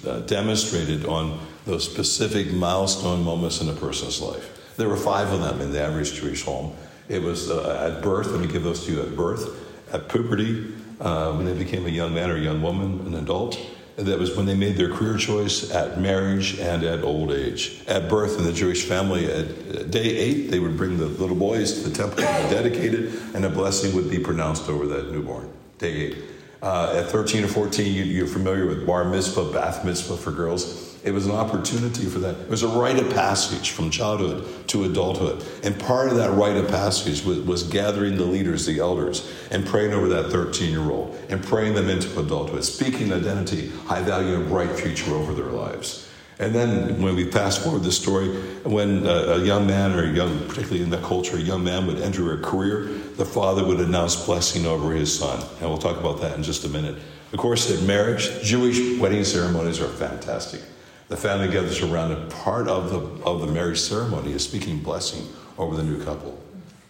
uh, 0.05 0.19
demonstrated 0.21 1.05
on 1.07 1.39
those 1.65 1.91
specific 1.91 2.53
milestone 2.53 3.23
moments 3.23 3.59
in 3.59 3.69
a 3.69 3.73
person's 3.73 4.21
life. 4.21 4.75
There 4.77 4.87
were 4.87 4.95
five 4.95 5.31
of 5.31 5.41
them 5.41 5.59
in 5.59 5.71
the 5.71 5.81
average 5.81 6.13
Jewish 6.13 6.43
home. 6.43 6.75
It 7.07 7.23
was 7.23 7.49
uh, 7.49 7.91
at 7.91 8.03
birth, 8.03 8.27
let 8.27 8.39
me 8.39 8.47
give 8.47 8.63
those 8.63 8.85
to 8.85 8.91
you 8.91 9.01
at 9.01 9.15
birth, 9.15 9.49
at 9.91 10.09
puberty, 10.09 10.73
uh, 11.01 11.33
when 11.33 11.47
they 11.47 11.53
became 11.53 11.87
a 11.87 11.89
young 11.89 12.13
man 12.13 12.29
or 12.29 12.37
young 12.37 12.61
woman, 12.61 13.07
an 13.07 13.15
adult. 13.15 13.59
That 13.99 14.17
was 14.17 14.35
when 14.35 14.45
they 14.45 14.55
made 14.55 14.77
their 14.77 14.89
career 14.89 15.17
choice 15.17 15.71
at 15.71 15.99
marriage 15.99 16.57
and 16.57 16.83
at 16.83 17.03
old 17.03 17.31
age. 17.31 17.81
At 17.87 18.09
birth 18.09 18.37
in 18.37 18.45
the 18.45 18.53
Jewish 18.53 18.85
family, 18.85 19.29
at 19.31 19.91
day 19.91 20.15
eight, 20.17 20.49
they 20.49 20.59
would 20.59 20.77
bring 20.77 20.97
the 20.97 21.07
little 21.07 21.35
boys 21.35 21.81
to 21.81 21.89
the 21.89 21.95
temple 21.95 22.17
to 22.17 22.21
be 22.21 22.49
dedicated, 22.49 23.13
and 23.33 23.43
a 23.43 23.49
blessing 23.49 23.93
would 23.95 24.09
be 24.09 24.19
pronounced 24.19 24.69
over 24.69 24.87
that 24.87 25.11
newborn. 25.11 25.51
Day 25.79 25.93
eight. 25.93 26.17
Uh, 26.61 27.01
at 27.03 27.11
13 27.11 27.43
or 27.43 27.47
14, 27.47 27.93
you, 27.93 28.03
you're 28.03 28.27
familiar 28.27 28.65
with 28.65 28.85
bar 28.85 29.05
mitzvah, 29.05 29.51
bat 29.51 29.85
mitzvah 29.85 30.17
for 30.17 30.31
girls. 30.31 30.88
It 31.09 31.13
was 31.13 31.25
an 31.25 31.31
opportunity 31.31 32.05
for 32.05 32.19
that. 32.19 32.39
It 32.39 32.49
was 32.49 32.61
a 32.61 32.67
rite 32.67 32.99
of 32.99 33.11
passage 33.11 33.71
from 33.71 33.89
childhood 33.89 34.67
to 34.67 34.83
adulthood. 34.83 35.43
And 35.63 35.77
part 35.79 36.09
of 36.09 36.17
that 36.17 36.29
rite 36.33 36.55
of 36.55 36.67
passage 36.67 37.25
was, 37.25 37.39
was 37.39 37.63
gathering 37.63 38.15
the 38.15 38.25
leaders, 38.25 38.67
the 38.67 38.77
elders, 38.77 39.27
and 39.49 39.65
praying 39.65 39.91
over 39.91 40.07
that 40.09 40.31
13 40.31 40.69
year 40.69 40.91
old 40.91 41.17
and 41.29 41.43
praying 41.43 41.73
them 41.73 41.89
into 41.89 42.19
adulthood, 42.19 42.63
speaking 42.63 43.11
identity, 43.11 43.69
high 43.87 44.03
value, 44.03 44.35
and 44.35 44.47
bright 44.47 44.69
future 44.69 45.15
over 45.15 45.33
their 45.33 45.45
lives. 45.45 46.07
And 46.37 46.53
then 46.53 47.01
when 47.01 47.15
we 47.15 47.31
fast 47.31 47.63
forward 47.63 47.81
the 47.81 47.91
story, 47.91 48.27
when 48.61 49.07
a, 49.07 49.39
young 49.39 49.65
man 49.65 49.93
or 49.93 50.03
a 50.03 50.13
young, 50.13 50.47
particularly 50.47 50.83
in 50.83 50.91
that 50.91 51.01
culture, 51.01 51.37
a 51.37 51.41
young 51.41 51.63
man 51.63 51.87
would 51.87 52.01
enter 52.03 52.33
a 52.33 52.37
career, 52.37 52.83
the 53.17 53.25
father 53.25 53.65
would 53.65 53.79
announce 53.79 54.27
blessing 54.27 54.67
over 54.67 54.91
his 54.91 55.17
son. 55.17 55.43
And 55.59 55.69
we'll 55.69 55.79
talk 55.79 55.97
about 55.97 56.21
that 56.21 56.37
in 56.37 56.43
just 56.43 56.65
a 56.65 56.69
minute. 56.69 56.99
Of 57.33 57.39
course, 57.39 57.71
at 57.75 57.81
marriage, 57.87 58.43
Jewish 58.43 58.99
wedding 58.99 59.23
ceremonies 59.23 59.81
are 59.81 59.87
fantastic. 59.87 60.61
The 61.09 61.17
family 61.17 61.47
gathers 61.51 61.81
around, 61.81 62.11
and 62.11 62.31
part 62.31 62.67
of 62.67 62.91
the, 62.91 63.23
of 63.25 63.41
the 63.41 63.47
marriage 63.47 63.79
ceremony 63.79 64.31
is 64.31 64.43
speaking 64.43 64.79
blessing 64.79 65.27
over 65.57 65.75
the 65.75 65.83
new 65.83 66.03
couple. 66.03 66.39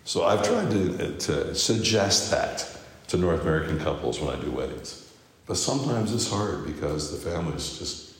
So 0.03 0.25
I've 0.25 0.43
tried 0.43 0.69
to, 0.71 1.17
to 1.17 1.55
suggest 1.55 2.29
that 2.31 2.69
to 3.07 3.17
North 3.17 3.41
American 3.41 3.79
couples 3.79 4.19
when 4.19 4.35
I 4.35 4.41
do 4.41 4.51
weddings. 4.51 5.11
But 5.45 5.55
sometimes 5.55 6.13
it's 6.13 6.29
hard 6.29 6.65
because 6.65 7.11
the 7.11 7.29
families 7.29 7.79
just 7.79 8.15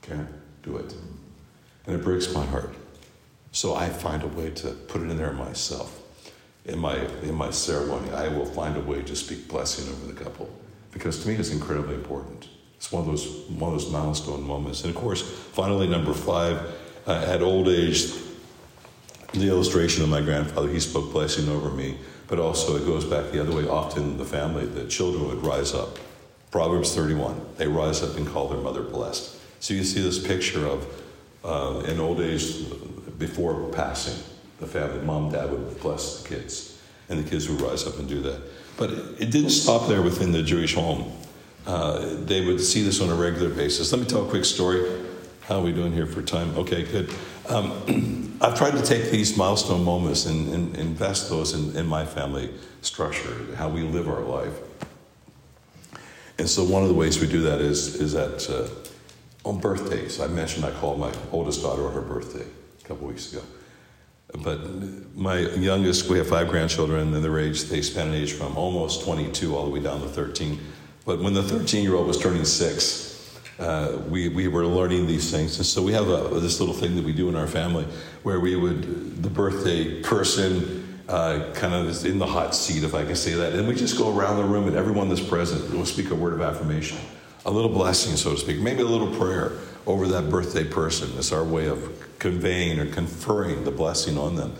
can't 0.00 0.28
do 0.62 0.76
it. 0.76 0.94
And 1.86 1.96
it 1.96 2.04
breaks 2.04 2.32
my 2.32 2.46
heart. 2.46 2.74
So 3.50 3.74
I 3.74 3.88
find 3.88 4.22
a 4.22 4.28
way 4.28 4.50
to 4.50 4.68
put 4.70 5.02
it 5.02 5.10
in 5.10 5.16
there 5.16 5.32
myself. 5.32 6.00
In 6.64 6.78
my, 6.78 6.96
in 7.22 7.34
my 7.34 7.50
ceremony, 7.50 8.10
I 8.12 8.28
will 8.28 8.46
find 8.46 8.76
a 8.76 8.80
way 8.80 9.02
to 9.02 9.16
speak 9.16 9.48
blessing 9.48 9.92
over 9.92 10.12
the 10.12 10.24
couple. 10.24 10.48
Because 10.92 11.20
to 11.22 11.28
me, 11.28 11.34
it's 11.34 11.50
incredibly 11.50 11.96
important. 11.96 12.46
It's 12.82 12.90
one 12.90 13.02
of 13.02 13.06
those, 13.06 13.28
one 13.60 13.72
of 13.72 13.80
those 13.80 13.92
milestone 13.92 14.42
moments. 14.42 14.82
And 14.82 14.92
of 14.92 15.00
course, 15.00 15.22
finally, 15.22 15.86
number 15.86 16.12
five, 16.12 16.60
uh, 17.06 17.12
at 17.28 17.40
old 17.40 17.68
age, 17.68 18.12
the 19.32 19.46
illustration 19.46 20.02
of 20.02 20.08
my 20.08 20.20
grandfather, 20.20 20.68
he 20.68 20.80
spoke 20.80 21.12
blessing 21.12 21.48
over 21.48 21.70
me, 21.70 21.96
but 22.26 22.40
also 22.40 22.74
it 22.74 22.84
goes 22.84 23.04
back 23.04 23.30
the 23.30 23.40
other 23.40 23.54
way. 23.54 23.68
Often 23.68 24.18
the 24.18 24.24
family, 24.24 24.66
the 24.66 24.88
children 24.88 25.28
would 25.28 25.46
rise 25.46 25.74
up. 25.74 26.00
Proverbs 26.50 26.92
31, 26.92 27.54
they 27.56 27.68
rise 27.68 28.02
up 28.02 28.16
and 28.16 28.26
call 28.26 28.48
their 28.48 28.58
mother 28.58 28.82
blessed. 28.82 29.38
So 29.60 29.74
you 29.74 29.84
see 29.84 30.02
this 30.02 30.18
picture 30.18 30.66
of 30.66 30.84
uh, 31.44 31.84
in 31.86 32.00
old 32.00 32.20
age 32.20 32.66
before 33.16 33.62
passing, 33.68 34.20
the 34.58 34.66
family, 34.66 35.00
mom, 35.02 35.30
dad 35.30 35.52
would 35.52 35.80
bless 35.80 36.20
the 36.20 36.28
kids, 36.28 36.82
and 37.08 37.24
the 37.24 37.30
kids 37.30 37.48
would 37.48 37.60
rise 37.60 37.86
up 37.86 38.00
and 38.00 38.08
do 38.08 38.20
that. 38.22 38.42
But 38.76 38.90
it 39.20 39.30
didn't 39.30 39.50
stop 39.50 39.86
there 39.86 40.02
within 40.02 40.32
the 40.32 40.42
Jewish 40.42 40.74
home. 40.74 41.12
Uh, 41.66 42.16
they 42.24 42.44
would 42.44 42.60
see 42.60 42.82
this 42.82 43.00
on 43.00 43.08
a 43.08 43.14
regular 43.14 43.48
basis. 43.48 43.92
Let 43.92 44.00
me 44.00 44.06
tell 44.06 44.26
a 44.26 44.28
quick 44.28 44.44
story. 44.44 44.82
How 45.42 45.58
are 45.58 45.62
we 45.62 45.72
doing 45.72 45.92
here 45.92 46.06
for 46.06 46.22
time? 46.22 46.56
Okay, 46.56 46.82
good. 46.82 47.12
Um, 47.48 48.36
I've 48.40 48.56
tried 48.56 48.72
to 48.72 48.82
take 48.82 49.10
these 49.10 49.36
milestone 49.36 49.84
moments 49.84 50.26
and, 50.26 50.52
and 50.52 50.76
invest 50.76 51.30
those 51.30 51.54
in, 51.54 51.76
in 51.76 51.86
my 51.86 52.04
family 52.04 52.52
structure, 52.80 53.54
how 53.56 53.68
we 53.68 53.82
live 53.82 54.08
our 54.08 54.22
life. 54.22 54.54
And 56.38 56.48
so 56.48 56.64
one 56.64 56.82
of 56.82 56.88
the 56.88 56.94
ways 56.94 57.20
we 57.20 57.28
do 57.28 57.42
that 57.42 57.60
is, 57.60 57.96
is 58.00 58.12
that 58.12 58.50
uh, 58.50 59.48
on 59.48 59.58
birthdays. 59.58 60.20
I 60.20 60.26
mentioned 60.28 60.64
I 60.64 60.70
called 60.70 60.98
my 60.98 61.12
oldest 61.30 61.62
daughter 61.62 61.86
on 61.86 61.92
her 61.94 62.00
birthday 62.00 62.44
a 62.44 62.88
couple 62.88 63.06
weeks 63.06 63.32
ago. 63.32 63.42
But 64.42 64.60
my 65.14 65.38
youngest, 65.38 66.08
we 66.08 66.16
have 66.18 66.28
five 66.28 66.48
grandchildren, 66.48 67.14
and 67.14 67.24
their 67.24 67.38
age, 67.38 67.64
they 67.64 67.82
span 67.82 68.08
an 68.08 68.14
age 68.14 68.32
from 68.32 68.56
almost 68.56 69.04
22 69.04 69.54
all 69.54 69.66
the 69.66 69.70
way 69.70 69.80
down 69.80 70.00
to 70.00 70.08
13. 70.08 70.58
But 71.04 71.20
when 71.20 71.34
the 71.34 71.42
13 71.42 71.82
year 71.82 71.94
old 71.94 72.06
was 72.06 72.18
turning 72.18 72.44
six, 72.44 73.38
uh, 73.58 73.98
we, 74.08 74.28
we 74.28 74.48
were 74.48 74.66
learning 74.66 75.06
these 75.06 75.30
things. 75.30 75.56
And 75.58 75.66
so 75.66 75.82
we 75.82 75.92
have 75.92 76.08
a, 76.08 76.40
this 76.40 76.60
little 76.60 76.74
thing 76.74 76.96
that 76.96 77.04
we 77.04 77.12
do 77.12 77.28
in 77.28 77.36
our 77.36 77.46
family 77.46 77.86
where 78.22 78.40
we 78.40 78.56
would, 78.56 79.22
the 79.22 79.30
birthday 79.30 80.00
person 80.02 81.00
uh, 81.08 81.50
kind 81.54 81.74
of 81.74 81.88
is 81.88 82.04
in 82.04 82.18
the 82.18 82.26
hot 82.26 82.54
seat, 82.54 82.84
if 82.84 82.94
I 82.94 83.04
can 83.04 83.16
say 83.16 83.34
that, 83.34 83.52
and 83.52 83.68
we 83.68 83.74
just 83.74 83.98
go 83.98 84.16
around 84.16 84.36
the 84.36 84.44
room 84.44 84.66
and 84.66 84.76
everyone 84.76 85.08
that's 85.08 85.20
present 85.20 85.70
will 85.72 85.84
speak 85.84 86.10
a 86.10 86.14
word 86.14 86.32
of 86.32 86.40
affirmation 86.40 86.98
a 87.44 87.50
little 87.50 87.70
blessing, 87.70 88.16
so 88.16 88.32
to 88.32 88.36
speak, 88.38 88.60
maybe 88.60 88.82
a 88.82 88.86
little 88.86 89.14
prayer 89.16 89.52
over 89.86 90.06
that 90.08 90.30
birthday 90.30 90.64
person. 90.64 91.10
It's 91.18 91.32
our 91.32 91.44
way 91.44 91.66
of 91.66 91.90
conveying 92.18 92.78
or 92.78 92.86
conferring 92.86 93.64
the 93.64 93.70
blessing 93.70 94.16
on 94.16 94.36
them. 94.36 94.54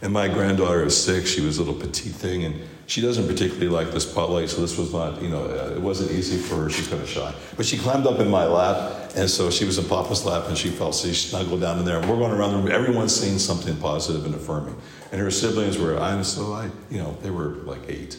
And 0.00 0.12
my 0.12 0.28
granddaughter 0.28 0.84
is 0.84 1.00
six. 1.00 1.30
She 1.30 1.42
was 1.42 1.58
a 1.58 1.62
little 1.62 1.78
petite 1.78 2.12
thing, 2.12 2.44
and 2.44 2.60
she 2.86 3.00
doesn't 3.00 3.26
particularly 3.26 3.68
like 3.68 3.90
the 3.92 4.00
spotlight, 4.00 4.50
so 4.50 4.60
this 4.60 4.76
was 4.76 4.92
not, 4.92 5.22
you 5.22 5.28
know, 5.28 5.44
uh, 5.44 5.74
it 5.74 5.80
wasn't 5.80 6.10
easy 6.10 6.36
for 6.36 6.56
her. 6.56 6.70
She's 6.70 6.88
kind 6.88 7.00
of 7.00 7.08
shy. 7.08 7.32
But 7.56 7.66
she 7.66 7.78
climbed 7.78 8.06
up 8.06 8.18
in 8.18 8.28
my 8.28 8.44
lap, 8.44 9.12
and 9.16 9.28
so 9.28 9.50
she 9.50 9.64
was 9.64 9.78
in 9.78 9.84
Papa's 9.84 10.24
lap, 10.24 10.44
and 10.48 10.58
she 10.58 10.68
felt, 10.68 10.94
so 10.94 11.08
she 11.08 11.14
snuggled 11.14 11.60
down 11.60 11.78
in 11.78 11.84
there. 11.84 11.98
And 11.98 12.08
we're 12.08 12.16
going 12.16 12.32
around 12.32 12.52
the 12.52 12.58
room, 12.58 12.70
everyone's 12.70 13.14
seeing 13.14 13.38
something 13.38 13.76
positive 13.76 14.24
and 14.26 14.34
affirming. 14.34 14.76
And 15.12 15.20
her 15.20 15.30
siblings 15.30 15.78
were, 15.78 15.98
I'm 15.98 16.24
so, 16.24 16.52
I, 16.52 16.70
you 16.90 16.98
know, 16.98 17.16
they 17.22 17.30
were 17.30 17.56
like 17.64 17.88
eight 17.88 18.18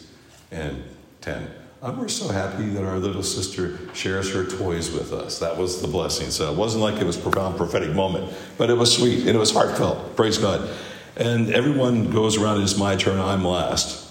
and 0.50 0.82
10. 1.20 1.48
And 1.82 1.98
we're 1.98 2.08
so 2.08 2.28
happy 2.28 2.64
that 2.70 2.82
our 2.82 2.98
little 2.98 3.22
sister 3.22 3.78
shares 3.92 4.32
her 4.32 4.46
toys 4.46 4.90
with 4.90 5.12
us. 5.12 5.38
That 5.40 5.58
was 5.58 5.82
the 5.82 5.88
blessing. 5.88 6.30
So 6.30 6.50
it 6.50 6.56
wasn't 6.56 6.82
like 6.82 6.98
it 6.98 7.04
was 7.04 7.18
profound 7.18 7.58
prophetic 7.58 7.94
moment, 7.94 8.32
but 8.56 8.70
it 8.70 8.74
was 8.74 8.96
sweet 8.96 9.20
and 9.26 9.30
it 9.30 9.38
was 9.38 9.52
heartfelt. 9.52 10.16
Praise 10.16 10.38
God. 10.38 10.70
And 11.16 11.50
everyone 11.52 12.10
goes 12.10 12.38
around, 12.38 12.62
it's 12.62 12.78
my 12.78 12.96
turn, 12.96 13.20
I'm 13.20 13.44
last. 13.44 14.03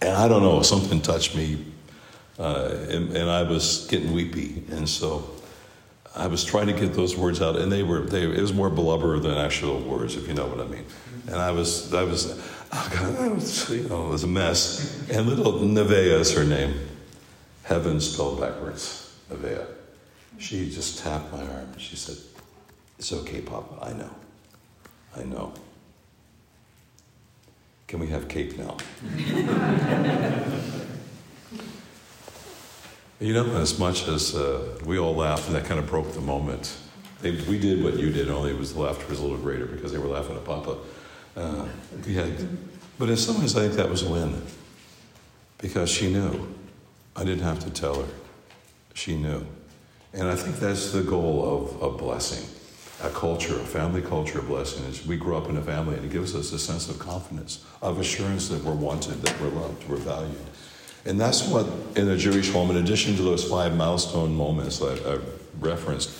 And 0.00 0.10
I 0.10 0.28
don't 0.28 0.42
know, 0.42 0.62
something 0.62 1.00
touched 1.00 1.34
me, 1.34 1.64
uh, 2.38 2.76
and, 2.90 3.16
and, 3.16 3.30
I 3.30 3.42
was 3.42 3.86
getting 3.86 4.12
weepy. 4.12 4.62
And 4.70 4.86
so 4.86 5.30
I 6.14 6.26
was 6.26 6.44
trying 6.44 6.66
to 6.66 6.74
get 6.74 6.92
those 6.92 7.16
words 7.16 7.40
out, 7.40 7.56
and 7.56 7.72
they 7.72 7.82
were, 7.82 8.00
they, 8.00 8.24
it 8.24 8.40
was 8.40 8.52
more 8.52 8.68
blubber 8.68 9.18
than 9.18 9.32
actual 9.32 9.80
words, 9.80 10.16
if 10.16 10.28
you 10.28 10.34
know 10.34 10.46
what 10.46 10.60
I 10.60 10.68
mean. 10.68 10.84
And 11.28 11.36
I 11.36 11.50
was, 11.50 11.94
I 11.94 12.02
was, 12.02 12.38
oh 12.72 12.90
God, 12.92 13.18
I 13.18 13.28
was, 13.28 13.70
you 13.70 13.88
know, 13.88 14.08
it 14.08 14.10
was 14.10 14.24
a 14.24 14.28
mess. 14.28 15.08
And 15.10 15.26
little 15.26 15.54
Nevaeh 15.60 16.20
is 16.20 16.32
her 16.34 16.44
name. 16.44 16.74
Heaven 17.62 18.00
spelled 18.00 18.40
backwards, 18.40 19.18
Nevaeh. 19.30 19.66
She 20.38 20.70
just 20.70 21.02
tapped 21.02 21.32
my 21.32 21.40
arm 21.40 21.68
and 21.72 21.80
she 21.80 21.96
said, 21.96 22.16
It's 22.98 23.12
okay, 23.12 23.40
Papa. 23.40 23.78
I 23.82 23.92
know. 23.94 24.10
I 25.16 25.24
know. 25.24 25.54
Can 27.86 28.00
we 28.00 28.08
have 28.08 28.26
cake 28.28 28.58
now? 28.58 28.76
you 33.20 33.32
know, 33.32 33.56
as 33.56 33.78
much 33.78 34.08
as 34.08 34.34
uh, 34.34 34.76
we 34.84 34.98
all 34.98 35.14
laughed 35.14 35.46
and 35.46 35.54
that 35.54 35.66
kind 35.66 35.78
of 35.78 35.86
broke 35.86 36.12
the 36.12 36.20
moment, 36.20 36.76
they, 37.22 37.30
we 37.30 37.58
did 37.58 37.84
what 37.84 37.96
you 37.96 38.10
did, 38.10 38.28
only 38.28 38.50
it 38.50 38.58
was 38.58 38.74
the 38.74 38.80
laughter 38.80 39.06
was 39.08 39.20
a 39.20 39.22
little 39.22 39.38
greater 39.38 39.66
because 39.66 39.92
they 39.92 39.98
were 39.98 40.08
laughing 40.08 40.36
at 40.36 40.44
Papa. 40.44 40.78
Uh, 41.36 41.66
we 42.04 42.14
had, 42.14 42.32
but 42.98 43.08
in 43.08 43.16
some 43.16 43.38
ways, 43.40 43.56
I 43.56 43.60
think 43.60 43.74
that 43.74 43.88
was 43.88 44.02
a 44.02 44.10
win 44.10 44.42
because 45.58 45.88
she 45.90 46.12
knew. 46.12 46.54
I 47.14 47.24
didn't 47.24 47.44
have 47.44 47.60
to 47.60 47.70
tell 47.70 48.02
her. 48.02 48.08
She 48.94 49.16
knew. 49.16 49.46
And 50.12 50.28
I 50.28 50.34
think 50.34 50.56
that's 50.56 50.92
the 50.92 51.02
goal 51.02 51.78
of, 51.80 51.82
a 51.82 51.90
blessing 51.96 52.46
a 53.02 53.10
culture, 53.10 53.54
a 53.54 53.64
family 53.64 54.02
culture 54.02 54.38
of 54.38 54.48
blessing. 54.48 54.84
Is 54.86 55.06
we 55.06 55.16
grow 55.16 55.36
up 55.38 55.48
in 55.48 55.56
a 55.56 55.62
family 55.62 55.96
and 55.96 56.04
it 56.04 56.12
gives 56.12 56.34
us 56.34 56.52
a 56.52 56.58
sense 56.58 56.88
of 56.88 56.98
confidence, 56.98 57.64
of 57.82 58.00
assurance 58.00 58.48
that 58.48 58.62
we're 58.64 58.74
wanted, 58.74 59.22
that 59.22 59.40
we're 59.40 59.48
loved, 59.48 59.88
we're 59.88 59.96
valued. 59.96 60.36
And 61.04 61.20
that's 61.20 61.46
what, 61.46 61.66
in 61.94 62.08
a 62.08 62.16
Jewish 62.16 62.50
home, 62.50 62.70
in 62.70 62.78
addition 62.78 63.14
to 63.16 63.22
those 63.22 63.44
five 63.44 63.76
milestone 63.76 64.34
moments 64.34 64.78
that 64.80 65.06
I 65.06 65.18
referenced, 65.64 66.10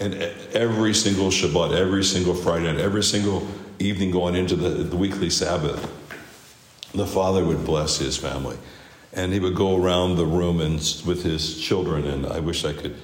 and 0.00 0.14
every 0.52 0.92
single 0.92 1.28
Shabbat, 1.28 1.74
every 1.74 2.04
single 2.04 2.34
Friday 2.34 2.64
night, 2.64 2.80
every 2.80 3.02
single 3.02 3.46
evening 3.78 4.10
going 4.10 4.34
into 4.34 4.56
the, 4.56 4.68
the 4.68 4.96
weekly 4.96 5.30
Sabbath, 5.30 5.90
the 6.92 7.06
father 7.06 7.44
would 7.44 7.64
bless 7.64 7.98
his 7.98 8.16
family. 8.16 8.56
And 9.12 9.32
he 9.32 9.38
would 9.38 9.54
go 9.54 9.80
around 9.80 10.16
the 10.16 10.26
room 10.26 10.60
and 10.60 10.78
with 11.06 11.22
his 11.22 11.60
children, 11.60 12.04
and 12.04 12.26
I 12.26 12.40
wish 12.40 12.64
I 12.64 12.72
could 12.72 12.96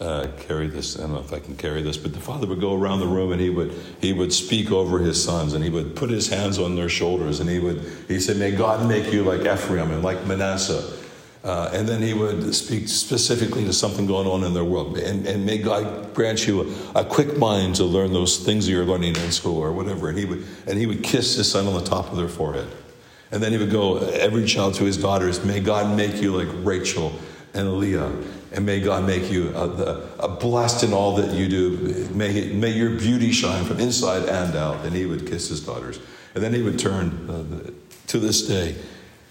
uh, 0.00 0.26
carry 0.38 0.66
this. 0.66 0.98
I 0.98 1.02
don't 1.02 1.12
know 1.12 1.20
if 1.20 1.32
I 1.32 1.38
can 1.38 1.56
carry 1.56 1.82
this, 1.82 1.96
but 1.96 2.12
the 2.12 2.20
father 2.20 2.46
would 2.46 2.60
go 2.60 2.74
around 2.74 3.00
the 3.00 3.06
room 3.06 3.32
and 3.32 3.40
he 3.40 3.48
would 3.50 3.72
he 4.00 4.12
would 4.12 4.32
speak 4.32 4.70
over 4.70 4.98
his 4.98 5.22
sons 5.22 5.54
and 5.54 5.64
he 5.64 5.70
would 5.70 5.96
put 5.96 6.10
his 6.10 6.28
hands 6.28 6.58
on 6.58 6.76
their 6.76 6.88
shoulders 6.88 7.40
and 7.40 7.48
he 7.48 7.58
would 7.58 7.80
he 8.08 8.20
said, 8.20 8.36
"May 8.36 8.50
God 8.50 8.86
make 8.86 9.12
you 9.12 9.24
like 9.24 9.40
Ephraim 9.40 9.90
and 9.90 10.02
like 10.02 10.26
Manasseh." 10.26 11.04
Uh, 11.44 11.70
and 11.72 11.88
then 11.88 12.02
he 12.02 12.12
would 12.12 12.52
speak 12.52 12.88
specifically 12.88 13.64
to 13.64 13.72
something 13.72 14.04
going 14.04 14.26
on 14.26 14.42
in 14.42 14.52
their 14.52 14.64
world. 14.64 14.98
And, 14.98 15.24
and 15.28 15.46
may 15.46 15.58
God 15.58 16.12
grant 16.12 16.44
you 16.44 16.74
a, 16.94 17.02
a, 17.02 17.04
quick 17.04 17.38
mind 17.38 17.76
to 17.76 17.84
learn 17.84 18.12
those 18.12 18.38
things 18.38 18.68
you're 18.68 18.84
learning 18.84 19.14
in 19.14 19.30
school 19.30 19.58
or 19.58 19.70
whatever. 19.70 20.08
And 20.08 20.18
he 20.18 20.24
would, 20.24 20.44
and 20.66 20.76
he 20.76 20.86
would 20.86 21.04
kiss 21.04 21.36
his 21.36 21.48
son 21.48 21.68
on 21.68 21.74
the 21.74 21.88
top 21.88 22.10
of 22.10 22.16
their 22.16 22.26
forehead. 22.26 22.66
And 23.30 23.40
then 23.40 23.52
he 23.52 23.58
would 23.58 23.70
go, 23.70 23.98
every 23.98 24.44
child 24.44 24.74
to 24.74 24.84
his 24.84 24.96
daughters, 24.96 25.44
may 25.44 25.60
God 25.60 25.96
make 25.96 26.20
you 26.20 26.36
like 26.36 26.48
Rachel 26.66 27.12
and 27.56 27.78
Leah. 27.78 28.12
And 28.52 28.64
may 28.64 28.80
God 28.80 29.04
make 29.04 29.30
you 29.30 29.54
a, 29.56 30.06
a 30.20 30.28
blessed 30.28 30.84
in 30.84 30.92
all 30.92 31.16
that 31.16 31.34
you 31.34 31.48
do. 31.48 32.08
May, 32.12 32.52
may 32.52 32.70
your 32.70 32.90
beauty 32.90 33.32
shine 33.32 33.64
from 33.64 33.80
inside 33.80 34.28
and 34.28 34.54
out. 34.54 34.84
And 34.84 34.94
he 34.94 35.06
would 35.06 35.26
kiss 35.26 35.48
his 35.48 35.64
daughters. 35.64 35.98
And 36.34 36.44
then 36.44 36.54
he 36.54 36.62
would 36.62 36.78
turn 36.78 37.28
uh, 37.28 37.70
to 38.08 38.18
this 38.18 38.46
day 38.46 38.76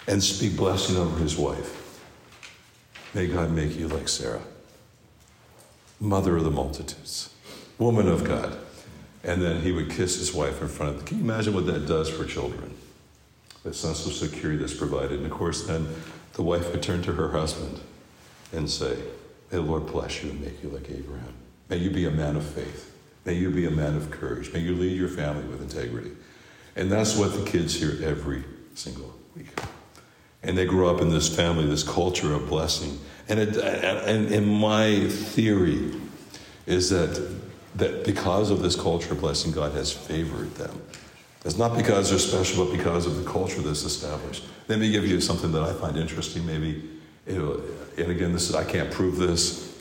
and 0.07 0.21
speak 0.21 0.57
blessing 0.57 0.97
over 0.97 1.17
his 1.17 1.37
wife 1.37 1.83
May 3.15 3.27
God 3.27 3.51
make 3.51 3.77
you 3.77 3.87
like 3.87 4.09
Sarah, 4.09 4.41
mother 6.01 6.35
of 6.35 6.43
the 6.43 6.51
multitudes, 6.51 7.33
woman 7.77 8.09
of 8.09 8.25
God. 8.25 8.57
And 9.23 9.41
then 9.41 9.61
he 9.61 9.71
would 9.71 9.89
kiss 9.89 10.17
his 10.17 10.33
wife 10.33 10.61
in 10.61 10.67
front 10.67 10.91
of 10.91 10.97
them. 10.97 11.05
Can 11.07 11.17
you 11.19 11.23
imagine 11.23 11.53
what 11.53 11.65
that 11.67 11.87
does 11.87 12.09
for 12.09 12.25
children? 12.25 12.75
The 13.63 13.73
sense 13.73 14.05
of 14.05 14.11
security 14.11 14.59
that's 14.59 14.73
provided. 14.73 15.13
And 15.13 15.25
of 15.25 15.31
course, 15.31 15.65
then 15.65 15.87
the 16.33 16.43
wife 16.43 16.69
would 16.73 16.83
turn 16.83 17.03
to 17.03 17.13
her 17.13 17.31
husband 17.31 17.79
and 18.55 18.69
say, 18.69 18.97
May 19.51 19.57
the 19.57 19.61
Lord 19.61 19.85
bless 19.87 20.23
you 20.23 20.31
and 20.31 20.41
make 20.41 20.63
you 20.63 20.69
like 20.69 20.89
Abraham. 20.89 21.33
May 21.69 21.77
you 21.77 21.89
be 21.89 22.05
a 22.05 22.11
man 22.11 22.35
of 22.35 22.43
faith. 22.43 22.93
May 23.25 23.33
you 23.33 23.49
be 23.49 23.65
a 23.65 23.71
man 23.71 23.95
of 23.95 24.11
courage. 24.11 24.53
May 24.53 24.59
you 24.59 24.75
lead 24.75 24.97
your 24.97 25.09
family 25.09 25.47
with 25.47 25.61
integrity. 25.61 26.11
And 26.75 26.91
that's 26.91 27.15
what 27.15 27.33
the 27.33 27.43
kids 27.49 27.75
hear 27.75 27.97
every 28.03 28.43
single 28.75 29.13
week. 29.35 29.47
And 30.43 30.57
they 30.57 30.65
grow 30.65 30.93
up 30.93 31.01
in 31.01 31.09
this 31.09 31.33
family, 31.33 31.65
this 31.65 31.83
culture 31.83 32.33
of 32.33 32.47
blessing. 32.47 32.99
And, 33.27 33.39
it, 33.39 33.57
and, 33.57 34.31
and 34.31 34.47
my 34.47 35.07
theory 35.09 35.93
is 36.67 36.89
that, 36.91 37.39
that 37.75 38.05
because 38.05 38.51
of 38.51 38.61
this 38.61 38.75
culture 38.75 39.13
of 39.13 39.21
blessing, 39.21 39.51
God 39.51 39.71
has 39.71 39.91
favored 39.91 40.53
them. 40.55 40.81
It's 41.45 41.57
not 41.57 41.77
because 41.77 42.09
they're 42.09 42.19
special, 42.19 42.65
but 42.65 42.75
because 42.75 43.05
of 43.05 43.23
the 43.23 43.29
culture 43.29 43.61
that's 43.61 43.83
established. 43.83 44.43
Let 44.67 44.79
me 44.79 44.91
give 44.91 45.07
you 45.07 45.21
something 45.21 45.51
that 45.51 45.63
I 45.63 45.73
find 45.73 45.97
interesting. 45.97 46.45
Maybe, 46.45 46.89
and 47.27 48.11
again, 48.11 48.33
this 48.33 48.49
is 48.49 48.55
I 48.55 48.63
can't 48.63 48.91
prove 48.91 49.17
this, 49.17 49.77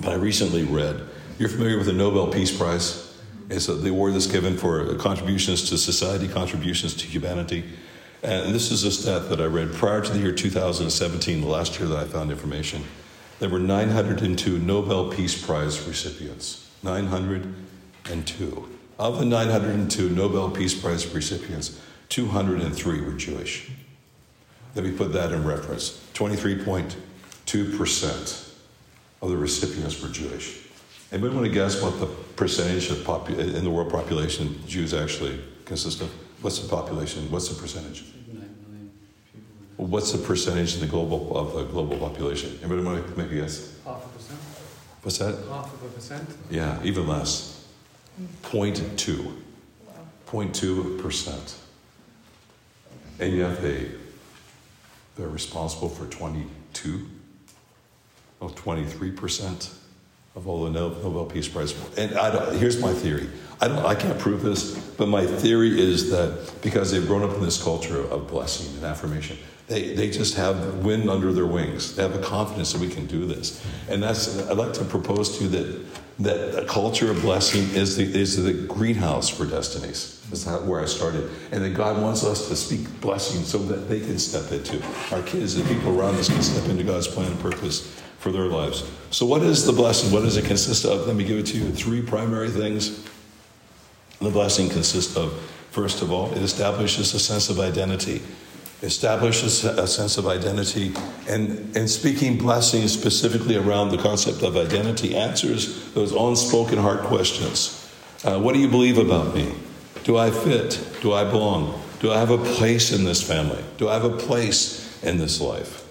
but 0.00 0.10
I 0.10 0.14
recently 0.14 0.64
read. 0.64 1.00
You're 1.38 1.48
familiar 1.48 1.76
with 1.76 1.86
the 1.86 1.92
Nobel 1.92 2.28
Peace 2.28 2.56
Prize? 2.56 3.02
It's 3.48 3.66
the 3.66 3.88
award 3.88 4.14
that's 4.14 4.26
given 4.26 4.56
for 4.56 4.94
contributions 4.96 5.68
to 5.68 5.78
society, 5.78 6.28
contributions 6.28 6.94
to 6.94 7.06
humanity. 7.06 7.64
And 8.22 8.54
this 8.54 8.72
is 8.72 8.82
a 8.84 8.90
stat 8.90 9.28
that 9.28 9.40
I 9.40 9.44
read 9.44 9.72
prior 9.74 10.00
to 10.00 10.12
the 10.12 10.18
year 10.18 10.32
2017, 10.32 11.42
the 11.42 11.46
last 11.46 11.78
year 11.78 11.88
that 11.88 11.98
I 11.98 12.04
found 12.04 12.30
information. 12.30 12.82
There 13.38 13.48
were 13.50 13.58
902 13.58 14.58
Nobel 14.58 15.10
Peace 15.10 15.40
Prize 15.40 15.86
recipients. 15.86 16.68
902. 16.82 18.68
Of 18.98 19.18
the 19.18 19.24
902 19.26 20.08
Nobel 20.08 20.50
Peace 20.50 20.74
Prize 20.74 21.06
recipients, 21.14 21.80
203 22.08 23.00
were 23.02 23.12
Jewish. 23.12 23.70
Let 24.74 24.84
me 24.84 24.92
put 24.92 25.12
that 25.12 25.32
in 25.32 25.44
reference 25.44 26.05
23.2% 26.16 28.52
of 29.20 29.28
the 29.28 29.36
recipients 29.36 30.00
were 30.00 30.08
Jewish. 30.08 30.62
Anybody 31.12 31.34
want 31.34 31.46
to 31.46 31.52
guess 31.52 31.82
what 31.82 32.00
the 32.00 32.06
percentage 32.06 32.88
of 32.90 32.96
popu- 32.98 33.38
in 33.38 33.62
the 33.62 33.70
world 33.70 33.90
population 33.90 34.58
Jews 34.66 34.94
actually 34.94 35.38
consist 35.66 36.00
of? 36.00 36.10
What's 36.40 36.58
the 36.58 36.68
population? 36.68 37.30
What's 37.30 37.50
the 37.50 37.60
percentage? 37.60 38.04
What's 39.76 40.12
the 40.12 40.18
percentage 40.18 40.74
in 40.74 40.80
the 40.80 40.86
global 40.86 41.36
of 41.36 41.52
the 41.52 41.64
global 41.64 41.98
population? 41.98 42.58
Anybody 42.62 42.82
want 42.82 43.06
to 43.06 43.18
make 43.18 43.30
a 43.30 43.34
guess? 43.34 43.74
Half 43.84 44.06
a 44.06 44.08
percent. 44.08 44.40
What's 45.02 45.18
that? 45.18 45.36
Half 45.50 45.74
of 45.74 45.82
a 45.82 45.88
percent. 45.88 46.26
Yeah, 46.50 46.82
even 46.82 47.06
less. 47.06 47.66
0.2. 48.42 49.34
0.2 50.26 50.98
percent. 51.02 51.56
And 53.20 53.36
yet 53.36 53.60
they 53.60 53.90
they're 55.16 55.28
responsible 55.28 55.88
for 55.88 56.06
22, 56.06 57.06
oh, 58.40 58.48
23 58.48 59.10
percent 59.12 59.70
of 60.36 60.46
all 60.46 60.64
the 60.64 60.70
Nobel 60.70 61.24
Peace 61.24 61.48
Prize. 61.48 61.74
And 61.96 62.10
here's 62.58 62.80
my 62.80 62.92
theory. 62.92 63.28
I, 63.60 63.68
don't, 63.68 63.84
I 63.86 63.94
can't 63.94 64.18
prove 64.18 64.42
this, 64.42 64.78
but 64.78 65.08
my 65.08 65.26
theory 65.26 65.80
is 65.80 66.10
that 66.10 66.52
because 66.60 66.92
they've 66.92 67.06
grown 67.06 67.22
up 67.22 67.34
in 67.34 67.40
this 67.40 67.62
culture 67.62 68.02
of 68.02 68.28
blessing 68.28 68.76
and 68.76 68.84
affirmation, 68.84 69.38
they, 69.66 69.94
they 69.94 70.10
just 70.10 70.36
have 70.36 70.84
wind 70.84 71.08
under 71.08 71.32
their 71.32 71.46
wings. 71.46 71.96
They 71.96 72.02
have 72.02 72.14
a 72.14 72.22
confidence 72.22 72.72
that 72.72 72.80
we 72.82 72.88
can 72.88 73.06
do 73.06 73.24
this. 73.24 73.64
And 73.88 74.02
that's, 74.02 74.46
I'd 74.48 74.58
like 74.58 74.74
to 74.74 74.84
propose 74.84 75.38
to 75.38 75.44
you 75.44 75.50
that, 75.50 75.86
that 76.18 76.62
a 76.62 76.66
culture 76.66 77.10
of 77.10 77.22
blessing 77.22 77.62
is 77.74 77.96
the, 77.96 78.04
is 78.04 78.42
the 78.42 78.52
greenhouse 78.52 79.30
for 79.30 79.46
destinies. 79.46 80.15
That's 80.30 80.46
where 80.62 80.80
I 80.80 80.86
started. 80.86 81.30
And 81.52 81.64
that 81.64 81.74
God 81.74 82.02
wants 82.02 82.24
us 82.24 82.48
to 82.48 82.56
speak 82.56 83.00
blessing 83.00 83.44
so 83.44 83.58
that 83.58 83.88
they 83.88 84.00
can 84.00 84.18
step 84.18 84.50
into. 84.50 84.82
Our 85.12 85.22
kids 85.22 85.54
and 85.56 85.66
people 85.68 85.98
around 85.98 86.16
us 86.16 86.28
can 86.28 86.42
step 86.42 86.68
into 86.68 86.82
God's 86.82 87.06
plan 87.06 87.30
and 87.30 87.40
purpose 87.40 88.00
for 88.18 88.32
their 88.32 88.46
lives. 88.46 88.90
So, 89.10 89.24
what 89.24 89.42
is 89.42 89.64
the 89.64 89.72
blessing? 89.72 90.10
What 90.12 90.22
does 90.22 90.36
it 90.36 90.44
consist 90.44 90.84
of? 90.84 91.06
Let 91.06 91.14
me 91.14 91.24
give 91.24 91.38
it 91.38 91.46
to 91.46 91.58
you. 91.58 91.70
Three 91.70 92.02
primary 92.02 92.50
things. 92.50 93.04
The 94.20 94.30
blessing 94.30 94.68
consists 94.68 95.16
of, 95.16 95.32
first 95.70 96.02
of 96.02 96.10
all, 96.10 96.32
it 96.32 96.42
establishes 96.42 97.14
a 97.14 97.20
sense 97.20 97.50
of 97.50 97.60
identity. 97.60 98.22
Establishes 98.82 99.64
a 99.64 99.86
sense 99.86 100.18
of 100.18 100.26
identity. 100.26 100.92
And, 101.28 101.76
and 101.76 101.88
speaking 101.88 102.36
blessings 102.36 102.92
specifically 102.92 103.56
around 103.56 103.90
the 103.90 103.98
concept 103.98 104.42
of 104.42 104.56
identity 104.56 105.14
answers 105.14 105.92
those 105.92 106.12
unspoken 106.12 106.78
heart 106.78 107.02
questions. 107.02 107.90
Uh, 108.24 108.40
what 108.40 108.54
do 108.54 108.60
you 108.60 108.68
believe 108.68 108.98
about 108.98 109.34
me? 109.34 109.54
Do 110.06 110.16
I 110.16 110.30
fit? 110.30 110.80
Do 111.02 111.14
I 111.14 111.24
belong? 111.24 111.82
Do 111.98 112.12
I 112.12 112.18
have 112.20 112.30
a 112.30 112.38
place 112.38 112.92
in 112.92 113.02
this 113.02 113.20
family? 113.20 113.60
Do 113.76 113.88
I 113.88 113.94
have 113.94 114.04
a 114.04 114.16
place 114.16 115.02
in 115.02 115.18
this 115.18 115.40
life? 115.40 115.82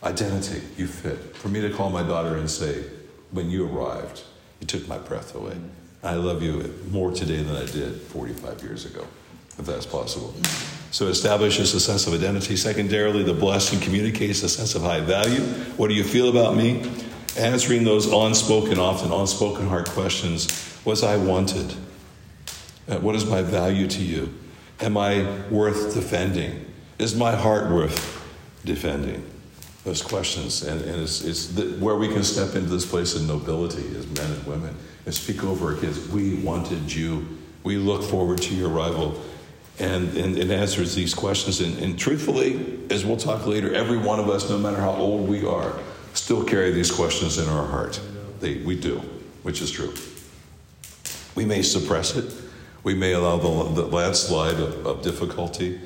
Identity, 0.00 0.62
you 0.76 0.86
fit. 0.86 1.34
For 1.34 1.48
me 1.48 1.60
to 1.60 1.70
call 1.70 1.90
my 1.90 2.04
daughter 2.04 2.36
and 2.36 2.48
say, 2.48 2.84
when 3.32 3.50
you 3.50 3.66
arrived, 3.66 4.22
you 4.60 4.68
took 4.68 4.86
my 4.86 4.96
breath 4.96 5.34
away. 5.34 5.56
I 6.04 6.14
love 6.14 6.40
you 6.40 6.72
more 6.92 7.10
today 7.10 7.42
than 7.42 7.56
I 7.56 7.66
did 7.66 8.00
45 8.00 8.62
years 8.62 8.84
ago, 8.84 9.04
if 9.58 9.66
that's 9.66 9.86
possible. 9.86 10.32
So 10.92 11.08
establishes 11.08 11.74
a 11.74 11.80
sense 11.80 12.06
of 12.06 12.14
identity. 12.14 12.54
Secondarily, 12.54 13.24
the 13.24 13.34
blessing 13.34 13.80
communicates 13.80 14.44
a 14.44 14.48
sense 14.48 14.76
of 14.76 14.82
high 14.82 15.00
value. 15.00 15.40
What 15.76 15.88
do 15.88 15.94
you 15.94 16.04
feel 16.04 16.28
about 16.28 16.54
me? 16.54 16.88
Answering 17.36 17.82
those 17.82 18.06
unspoken, 18.06 18.78
often 18.78 19.10
unspoken 19.10 19.66
heart 19.66 19.88
questions. 19.88 20.46
Was 20.84 21.02
I 21.02 21.16
wanted? 21.16 21.74
Uh, 22.88 22.98
what 22.98 23.14
is 23.14 23.24
my 23.24 23.42
value 23.42 23.86
to 23.86 24.02
you? 24.02 24.32
Am 24.80 24.96
I 24.96 25.24
worth 25.50 25.94
defending? 25.94 26.66
Is 26.98 27.14
my 27.14 27.34
heart 27.34 27.70
worth 27.70 28.20
defending? 28.64 29.24
those 29.84 30.02
questions. 30.02 30.62
And, 30.62 30.80
and 30.82 31.02
it's, 31.02 31.24
it's 31.24 31.48
the, 31.48 31.64
where 31.78 31.96
we 31.96 32.08
can 32.08 32.22
step 32.22 32.54
into 32.54 32.70
this 32.70 32.86
place 32.86 33.14
of 33.14 33.26
nobility 33.26 33.84
as 33.96 34.06
men 34.06 34.30
and 34.30 34.46
women 34.46 34.76
and 35.04 35.14
speak 35.14 35.44
over 35.44 35.74
our 35.74 35.80
kids. 35.80 36.08
We 36.08 36.36
wanted 36.36 36.92
you. 36.92 37.26
We 37.64 37.76
look 37.76 38.02
forward 38.02 38.40
to 38.42 38.54
your 38.54 38.70
arrival. 38.70 39.20
And, 39.78 40.16
and 40.16 40.38
it 40.38 40.50
answers 40.50 40.94
these 40.94 41.14
questions. 41.14 41.60
And, 41.60 41.78
and 41.78 41.98
truthfully, 41.98 42.78
as 42.90 43.04
we'll 43.04 43.16
talk 43.16 43.46
later, 43.46 43.74
every 43.74 43.98
one 43.98 44.20
of 44.20 44.28
us, 44.28 44.48
no 44.48 44.58
matter 44.58 44.76
how 44.76 44.92
old 44.92 45.28
we 45.28 45.44
are, 45.44 45.78
still 46.14 46.44
carry 46.44 46.70
these 46.70 46.90
questions 46.90 47.38
in 47.38 47.48
our 47.48 47.66
heart. 47.66 48.00
They, 48.40 48.58
we 48.58 48.78
do, 48.78 48.98
which 49.42 49.62
is 49.62 49.70
true. 49.70 49.94
We 51.34 51.44
may 51.44 51.62
suppress 51.62 52.16
it. 52.16 52.32
We 52.84 52.94
may 52.94 53.12
allow 53.12 53.36
the, 53.36 53.82
the 53.82 53.86
landslide 53.86 54.60
of, 54.60 54.86
of 54.86 55.02
difficulty 55.02 55.80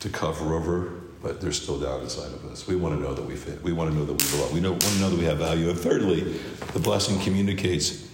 to 0.00 0.08
cover 0.08 0.54
over 0.54 1.02
but 1.22 1.40
they're 1.40 1.52
still 1.52 1.78
down 1.78 2.00
inside 2.00 2.32
of 2.32 2.44
us. 2.46 2.66
We 2.66 2.74
want 2.74 2.96
to 2.96 3.00
know 3.00 3.14
that 3.14 3.24
we 3.24 3.36
fit. 3.36 3.62
We 3.62 3.72
want 3.72 3.90
to 3.90 3.96
know 3.96 4.04
that 4.04 4.12
we 4.12 4.36
belong. 4.36 4.52
We 4.52 4.60
know, 4.60 4.72
want 4.72 4.82
to 4.82 4.98
know 4.98 5.10
that 5.10 5.18
we 5.18 5.24
have 5.24 5.38
value. 5.38 5.70
And 5.70 5.78
thirdly, 5.78 6.22
the 6.72 6.80
blessing 6.80 7.20
communicates 7.20 8.08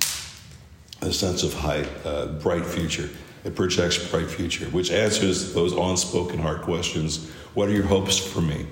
a 1.00 1.12
sense 1.12 1.42
of 1.42 1.54
high, 1.54 1.86
uh, 2.04 2.26
bright 2.26 2.66
future. 2.66 3.08
It 3.44 3.54
projects 3.54 3.96
bright 4.10 4.28
future, 4.28 4.66
which 4.66 4.90
answers 4.90 5.54
those 5.54 5.72
unspoken 5.72 6.38
heart 6.38 6.62
questions. 6.62 7.30
What 7.54 7.68
are 7.68 7.72
your 7.72 7.86
hopes 7.86 8.18
for 8.18 8.42
me? 8.42 8.66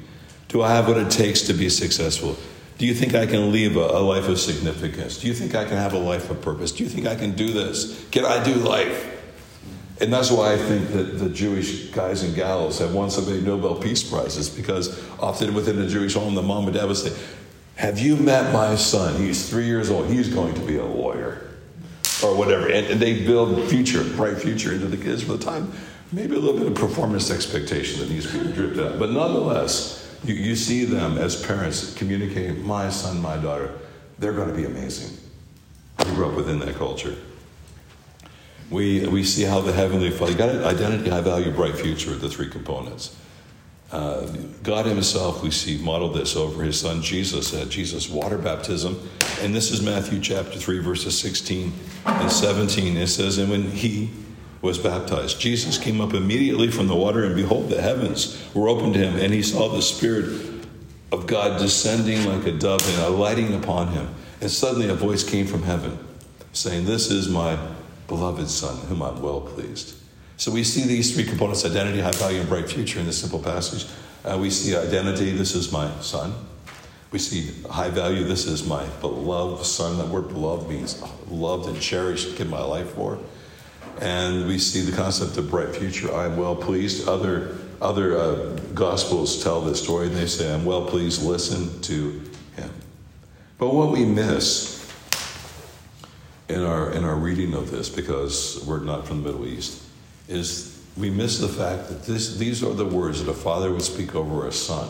Do 0.48 0.60
I 0.62 0.70
have 0.74 0.86
what 0.86 0.98
it 0.98 1.10
takes 1.10 1.42
to 1.42 1.54
be 1.54 1.70
successful? 1.70 2.36
Do 2.76 2.86
you 2.86 2.92
think 2.92 3.14
I 3.14 3.24
can 3.24 3.52
live 3.52 3.76
a, 3.76 3.80
a 3.80 4.00
life 4.00 4.28
of 4.28 4.38
significance? 4.38 5.18
Do 5.18 5.28
you 5.28 5.34
think 5.34 5.54
I 5.54 5.64
can 5.64 5.78
have 5.78 5.94
a 5.94 5.98
life 5.98 6.30
of 6.30 6.42
purpose? 6.42 6.72
Do 6.72 6.84
you 6.84 6.90
think 6.90 7.06
I 7.06 7.14
can 7.14 7.32
do 7.32 7.52
this? 7.52 8.06
Can 8.10 8.26
I 8.26 8.44
do 8.44 8.54
life? 8.54 9.15
And 10.00 10.12
that's 10.12 10.30
why 10.30 10.52
I 10.52 10.56
think 10.58 10.90
that 10.90 11.18
the 11.18 11.30
Jewish 11.30 11.86
guys 11.86 12.22
and 12.22 12.34
gals 12.34 12.78
have 12.80 12.92
won 12.92 13.10
so 13.10 13.22
many 13.22 13.40
Nobel 13.40 13.76
Peace 13.76 14.02
Prizes 14.02 14.50
because 14.50 15.02
often 15.18 15.54
within 15.54 15.76
the 15.76 15.86
Jewish 15.86 16.14
home, 16.14 16.34
the 16.34 16.42
mom 16.42 16.64
and 16.64 16.74
dad 16.74 16.86
would 16.86 16.98
say, 16.98 17.16
Have 17.76 17.98
you 17.98 18.16
met 18.16 18.52
my 18.52 18.76
son? 18.76 19.16
He's 19.16 19.48
three 19.48 19.64
years 19.64 19.88
old. 19.88 20.08
He's 20.08 20.28
going 20.28 20.54
to 20.54 20.60
be 20.60 20.76
a 20.76 20.84
lawyer. 20.84 21.42
Or 22.22 22.36
whatever. 22.36 22.66
And, 22.68 22.86
and 22.86 23.00
they 23.00 23.26
build 23.26 23.68
future, 23.68 24.04
bright 24.16 24.38
future 24.38 24.72
into 24.72 24.86
the 24.86 24.96
kids 24.96 25.22
for 25.22 25.32
the 25.32 25.44
time. 25.44 25.72
Maybe 26.12 26.34
a 26.34 26.38
little 26.38 26.58
bit 26.58 26.66
of 26.66 26.74
performance 26.74 27.30
expectation 27.30 28.00
that 28.00 28.10
needs 28.10 28.30
to 28.30 28.44
be 28.44 28.52
dripped 28.52 28.78
out. 28.78 28.98
But 28.98 29.10
nonetheless, 29.10 30.16
you, 30.24 30.34
you 30.34 30.56
see 30.56 30.84
them 30.84 31.18
as 31.18 31.44
parents 31.44 31.94
communicating, 31.94 32.64
My 32.66 32.90
son, 32.90 33.20
my 33.20 33.36
daughter, 33.38 33.72
they're 34.18 34.32
going 34.32 34.48
to 34.48 34.54
be 34.54 34.64
amazing. 34.64 35.16
I 35.98 36.04
grew 36.04 36.28
up 36.28 36.34
within 36.34 36.58
that 36.60 36.76
culture 36.76 37.16
we, 38.70 39.06
we 39.06 39.22
see 39.24 39.42
how 39.42 39.60
the 39.60 39.72
Heavenly 39.72 40.10
Father, 40.10 40.34
got 40.34 40.48
identity, 40.64 41.10
high 41.10 41.20
value, 41.20 41.50
bright 41.50 41.76
future, 41.76 42.14
the 42.14 42.28
three 42.28 42.48
components. 42.48 43.16
Uh, 43.92 44.26
God 44.62 44.86
Himself, 44.86 45.42
we 45.42 45.50
see, 45.50 45.78
modeled 45.78 46.14
this 46.14 46.34
over 46.34 46.62
His 46.62 46.80
Son 46.80 47.02
Jesus 47.02 47.54
at 47.54 47.68
Jesus' 47.68 48.08
water 48.08 48.38
baptism. 48.38 49.00
And 49.40 49.54
this 49.54 49.70
is 49.70 49.80
Matthew 49.82 50.20
chapter 50.20 50.58
3, 50.58 50.80
verses 50.80 51.18
16 51.18 51.72
and 52.04 52.32
17. 52.32 52.96
It 52.96 53.06
says, 53.06 53.38
And 53.38 53.50
when 53.50 53.70
He 53.70 54.10
was 54.60 54.78
baptized, 54.78 55.40
Jesus 55.40 55.78
came 55.78 56.00
up 56.00 56.14
immediately 56.14 56.70
from 56.70 56.88
the 56.88 56.96
water, 56.96 57.24
and 57.24 57.36
behold, 57.36 57.68
the 57.68 57.80
heavens 57.80 58.42
were 58.54 58.68
opened 58.68 58.94
to 58.94 59.00
Him, 59.00 59.16
and 59.18 59.32
He 59.32 59.42
saw 59.42 59.68
the 59.68 59.82
Spirit 59.82 60.56
of 61.12 61.26
God 61.26 61.60
descending 61.60 62.24
like 62.26 62.46
a 62.46 62.52
dove 62.52 62.86
and 62.88 63.02
alighting 63.02 63.54
upon 63.54 63.88
him. 63.88 64.08
And 64.40 64.50
suddenly 64.50 64.88
a 64.88 64.94
voice 64.94 65.22
came 65.22 65.46
from 65.46 65.62
heaven 65.62 65.98
saying, 66.52 66.84
This 66.84 67.10
is 67.10 67.28
my 67.28 67.58
beloved 68.08 68.48
Son, 68.48 68.76
whom 68.86 69.02
I'm 69.02 69.20
well 69.20 69.40
pleased. 69.40 69.96
So 70.36 70.50
we 70.50 70.64
see 70.64 70.86
these 70.86 71.14
three 71.14 71.24
components 71.24 71.64
identity, 71.64 72.00
high 72.00 72.12
value, 72.12 72.40
and 72.40 72.48
bright 72.48 72.68
future 72.68 73.00
in 73.00 73.06
this 73.06 73.18
simple 73.18 73.38
passage. 73.38 73.86
Uh, 74.24 74.36
we 74.38 74.50
see 74.50 74.76
identity, 74.76 75.30
this 75.30 75.54
is 75.54 75.72
my 75.72 75.90
son. 76.00 76.34
We 77.10 77.18
see 77.18 77.52
high 77.70 77.88
value, 77.88 78.24
this 78.24 78.44
is 78.44 78.66
my 78.66 78.84
beloved 79.00 79.64
son. 79.64 79.96
That 79.98 80.08
word 80.08 80.28
beloved 80.28 80.68
means 80.68 81.02
loved 81.28 81.68
and 81.68 81.80
cherished, 81.80 82.36
give 82.36 82.50
my 82.50 82.62
life 82.62 82.90
for. 82.90 83.18
And 84.00 84.46
we 84.46 84.58
see 84.58 84.82
the 84.82 84.94
concept 84.94 85.38
of 85.38 85.48
bright 85.48 85.74
future, 85.74 86.14
I'm 86.14 86.36
well 86.36 86.56
pleased. 86.56 87.08
Other, 87.08 87.56
other 87.80 88.18
uh, 88.18 88.56
gospels 88.74 89.42
tell 89.42 89.62
this 89.62 89.82
story 89.82 90.08
and 90.08 90.16
they 90.16 90.26
say, 90.26 90.52
I'm 90.52 90.66
well 90.66 90.84
pleased, 90.84 91.22
listen 91.22 91.80
to 91.82 92.20
him. 92.56 92.70
But 93.56 93.72
what 93.72 93.90
we 93.90 94.04
miss 94.04 94.75
in 96.48 96.62
our, 96.62 96.92
in 96.92 97.04
our 97.04 97.16
reading 97.16 97.54
of 97.54 97.70
this, 97.70 97.88
because 97.88 98.64
we're 98.66 98.80
not 98.80 99.06
from 99.06 99.22
the 99.22 99.30
Middle 99.30 99.46
East, 99.46 99.82
is 100.28 100.82
we 100.96 101.10
miss 101.10 101.38
the 101.38 101.48
fact 101.48 101.88
that 101.88 102.04
this, 102.04 102.36
these 102.36 102.62
are 102.62 102.72
the 102.72 102.86
words 102.86 103.24
that 103.24 103.30
a 103.30 103.34
father 103.34 103.72
would 103.72 103.82
speak 103.82 104.14
over 104.14 104.46
a 104.46 104.52
son 104.52 104.88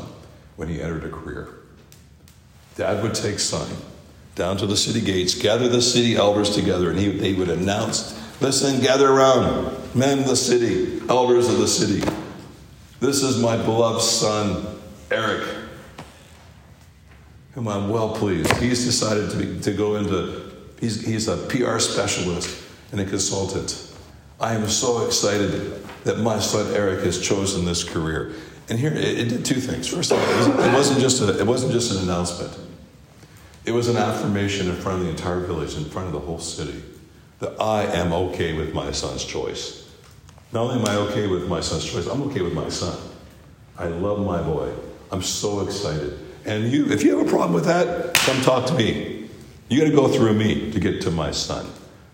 when 0.56 0.68
he 0.68 0.80
entered 0.80 1.04
a 1.04 1.10
career. 1.10 1.48
Dad 2.76 3.02
would 3.02 3.14
take 3.14 3.38
son 3.38 3.68
down 4.34 4.56
to 4.58 4.66
the 4.66 4.76
city 4.76 5.00
gates, 5.00 5.34
gather 5.34 5.68
the 5.68 5.82
city 5.82 6.14
elders 6.14 6.54
together, 6.54 6.90
and 6.90 6.98
he, 6.98 7.10
they 7.10 7.32
would 7.32 7.48
announce, 7.48 8.22
Listen, 8.40 8.80
gather 8.82 9.10
around, 9.10 9.94
men 9.94 10.18
of 10.18 10.26
the 10.26 10.36
city, 10.36 11.00
elders 11.08 11.48
of 11.48 11.58
the 11.58 11.66
city. 11.66 12.06
This 13.00 13.22
is 13.22 13.40
my 13.40 13.56
beloved 13.56 14.02
son, 14.02 14.78
Eric, 15.10 15.48
whom 17.52 17.66
I'm 17.66 17.88
well 17.88 18.14
pleased. 18.14 18.54
He's 18.56 18.84
decided 18.84 19.30
to, 19.30 19.36
be, 19.38 19.60
to 19.60 19.72
go 19.72 19.96
into, 19.96 20.45
he's, 20.80 21.04
he's 21.04 21.28
a 21.28 21.36
PR 21.48 21.78
specialist 21.78 22.64
and 22.92 23.00
a 23.00 23.04
consultant. 23.04 23.94
I 24.40 24.54
am 24.54 24.68
so 24.68 25.06
excited 25.06 25.84
that 26.04 26.18
my 26.18 26.38
son 26.38 26.72
Eric 26.74 27.04
has 27.04 27.20
chosen 27.20 27.64
this 27.64 27.82
career. 27.82 28.34
And 28.68 28.78
here 28.78 28.92
it, 28.92 29.18
it 29.18 29.28
did 29.28 29.44
two 29.44 29.60
things. 29.60 29.88
First 29.88 30.12
of 30.12 30.18
all, 30.18 30.64
it 30.64 30.72
wasn't 30.72 31.00
just 31.00 31.20
a, 31.22 31.38
it 31.38 31.46
wasn't 31.46 31.72
just 31.72 31.92
an 31.92 32.02
announcement. 32.02 32.58
It 33.64 33.72
was 33.72 33.88
an 33.88 33.96
affirmation 33.96 34.68
in 34.68 34.76
front 34.76 35.00
of 35.00 35.04
the 35.04 35.10
entire 35.10 35.40
village, 35.40 35.76
in 35.76 35.84
front 35.84 36.06
of 36.06 36.12
the 36.12 36.20
whole 36.20 36.38
city, 36.38 36.82
that 37.40 37.60
I 37.60 37.84
am 37.84 38.12
okay 38.12 38.52
with 38.52 38.72
my 38.72 38.92
son's 38.92 39.24
choice. 39.24 39.90
Not 40.52 40.62
only 40.62 40.80
am 40.80 40.86
I 40.86 40.96
okay 41.10 41.26
with 41.26 41.48
my 41.48 41.60
son's 41.60 41.84
choice, 41.84 42.06
I'm 42.06 42.22
okay 42.22 42.42
with 42.42 42.52
my 42.52 42.68
son. 42.68 42.96
I 43.76 43.86
love 43.88 44.24
my 44.24 44.40
boy. 44.42 44.72
I'm 45.10 45.22
so 45.22 45.60
excited. 45.60 46.18
And 46.44 46.70
you, 46.72 46.86
if 46.86 47.02
you 47.02 47.18
have 47.18 47.26
a 47.26 47.30
problem 47.30 47.52
with 47.52 47.64
that, 47.64 48.14
come 48.14 48.40
talk 48.42 48.66
to 48.66 48.74
me. 48.74 49.15
You 49.68 49.80
got 49.80 49.90
to 49.90 49.96
go 49.96 50.06
through 50.06 50.34
me 50.34 50.70
to 50.70 50.78
get 50.78 51.00
to 51.02 51.10
my 51.10 51.32
son. 51.32 51.66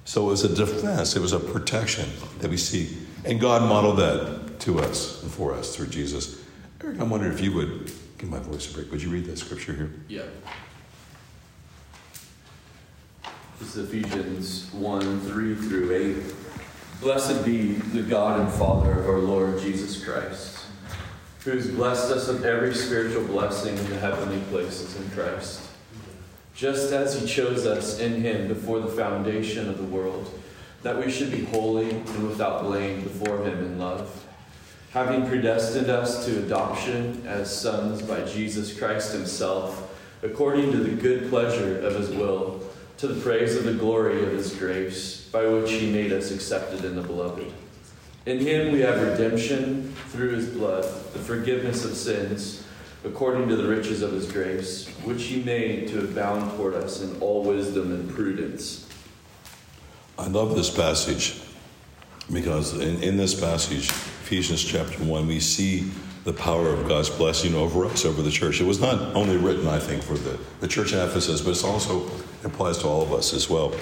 So 0.04 0.26
it 0.26 0.30
was 0.30 0.44
a 0.44 0.54
defense, 0.54 1.16
it 1.16 1.20
was 1.20 1.32
a 1.32 1.38
protection 1.38 2.08
that 2.38 2.50
we 2.50 2.56
see. 2.56 2.96
And 3.24 3.38
God 3.38 3.68
modeled 3.68 3.98
that 3.98 4.58
to 4.60 4.80
us 4.80 5.22
and 5.22 5.30
for 5.30 5.54
us 5.54 5.76
through 5.76 5.88
Jesus. 5.88 6.42
Eric, 6.82 6.98
I'm 6.98 7.10
wondering 7.10 7.32
if 7.32 7.40
you 7.40 7.52
would 7.52 7.92
give 8.18 8.30
my 8.30 8.38
voice 8.38 8.70
a 8.70 8.74
break. 8.74 8.90
Would 8.90 9.02
you 9.02 9.10
read 9.10 9.26
that 9.26 9.38
scripture 9.38 9.74
here? 9.74 9.92
Yeah. 10.08 10.22
This 13.58 13.76
is 13.76 13.88
Ephesians 13.88 14.72
1 14.72 15.20
3 15.20 15.54
through 15.54 15.94
8. 15.94 16.34
Blessed 17.00 17.44
be 17.44 17.72
the 17.72 18.02
God 18.02 18.40
and 18.40 18.50
Father 18.50 18.92
of 18.92 19.08
our 19.08 19.18
Lord 19.18 19.60
Jesus 19.60 20.02
Christ, 20.02 20.64
who 21.44 21.50
has 21.50 21.68
blessed 21.68 22.10
us 22.10 22.28
with 22.28 22.44
every 22.44 22.74
spiritual 22.74 23.24
blessing 23.24 23.76
in 23.76 23.90
the 23.90 23.98
heavenly 23.98 24.40
places 24.50 24.96
in 24.96 25.08
Christ 25.10 25.68
just 26.62 26.92
as 26.92 27.20
he 27.20 27.26
chose 27.26 27.66
us 27.66 27.98
in 27.98 28.22
him 28.22 28.46
before 28.46 28.78
the 28.78 28.86
foundation 28.86 29.68
of 29.68 29.78
the 29.78 29.82
world, 29.82 30.32
that 30.84 30.96
we 30.96 31.10
should 31.10 31.28
be 31.28 31.44
holy 31.46 31.90
and 31.90 32.28
without 32.28 32.62
blame 32.62 33.02
before 33.02 33.44
him 33.44 33.58
in 33.58 33.80
love, 33.80 34.24
having 34.92 35.26
predestined 35.26 35.90
us 35.90 36.24
to 36.24 36.38
adoption 36.38 37.20
as 37.26 37.52
sons 37.52 38.00
by 38.00 38.24
Jesus 38.26 38.78
Christ 38.78 39.12
himself, 39.12 39.92
according 40.22 40.70
to 40.70 40.78
the 40.78 40.94
good 40.94 41.28
pleasure 41.30 41.80
of 41.80 41.96
his 41.96 42.10
will, 42.10 42.62
to 42.98 43.08
the 43.08 43.20
praise 43.20 43.56
of 43.56 43.64
the 43.64 43.74
glory 43.74 44.22
of 44.22 44.30
his 44.30 44.54
grace, 44.54 45.28
by 45.32 45.44
which 45.44 45.72
he 45.72 45.90
made 45.90 46.12
us 46.12 46.30
accepted 46.30 46.84
in 46.84 46.94
the 46.94 47.02
beloved. 47.02 47.52
In 48.24 48.38
him 48.38 48.70
we 48.70 48.82
have 48.82 49.02
redemption 49.02 49.92
through 50.10 50.30
his 50.30 50.46
blood, 50.46 50.84
the 50.84 51.18
forgiveness 51.18 51.84
of 51.84 51.96
sins 51.96 52.61
according 53.04 53.48
to 53.48 53.56
the 53.56 53.66
riches 53.66 54.02
of 54.02 54.12
his 54.12 54.30
grace, 54.30 54.88
which 55.04 55.24
he 55.24 55.42
made 55.42 55.88
to 55.88 56.00
abound 56.00 56.50
toward 56.52 56.74
us 56.74 57.02
in 57.02 57.20
all 57.20 57.42
wisdom 57.42 57.92
and 57.92 58.08
prudence. 58.10 58.88
I 60.18 60.28
love 60.28 60.54
this 60.54 60.70
passage 60.70 61.40
because 62.32 62.78
in, 62.78 63.02
in 63.02 63.16
this 63.16 63.38
passage, 63.38 63.88
Ephesians 63.88 64.62
chapter 64.62 65.02
1, 65.02 65.26
we 65.26 65.40
see 65.40 65.90
the 66.24 66.32
power 66.32 66.68
of 66.68 66.86
God's 66.86 67.10
blessing 67.10 67.54
over 67.54 67.84
us, 67.86 68.04
over 68.04 68.22
the 68.22 68.30
church. 68.30 68.60
It 68.60 68.64
was 68.64 68.80
not 68.80 69.16
only 69.16 69.36
written, 69.36 69.66
I 69.66 69.80
think, 69.80 70.02
for 70.02 70.14
the, 70.14 70.38
the 70.60 70.68
church 70.68 70.92
in 70.92 71.00
Ephesus, 71.00 71.40
but 71.40 71.56
it 71.56 71.64
also 71.64 72.08
applies 72.44 72.78
to 72.78 72.86
all 72.86 73.02
of 73.02 73.12
us 73.12 73.34
as 73.34 73.50
well. 73.50 73.74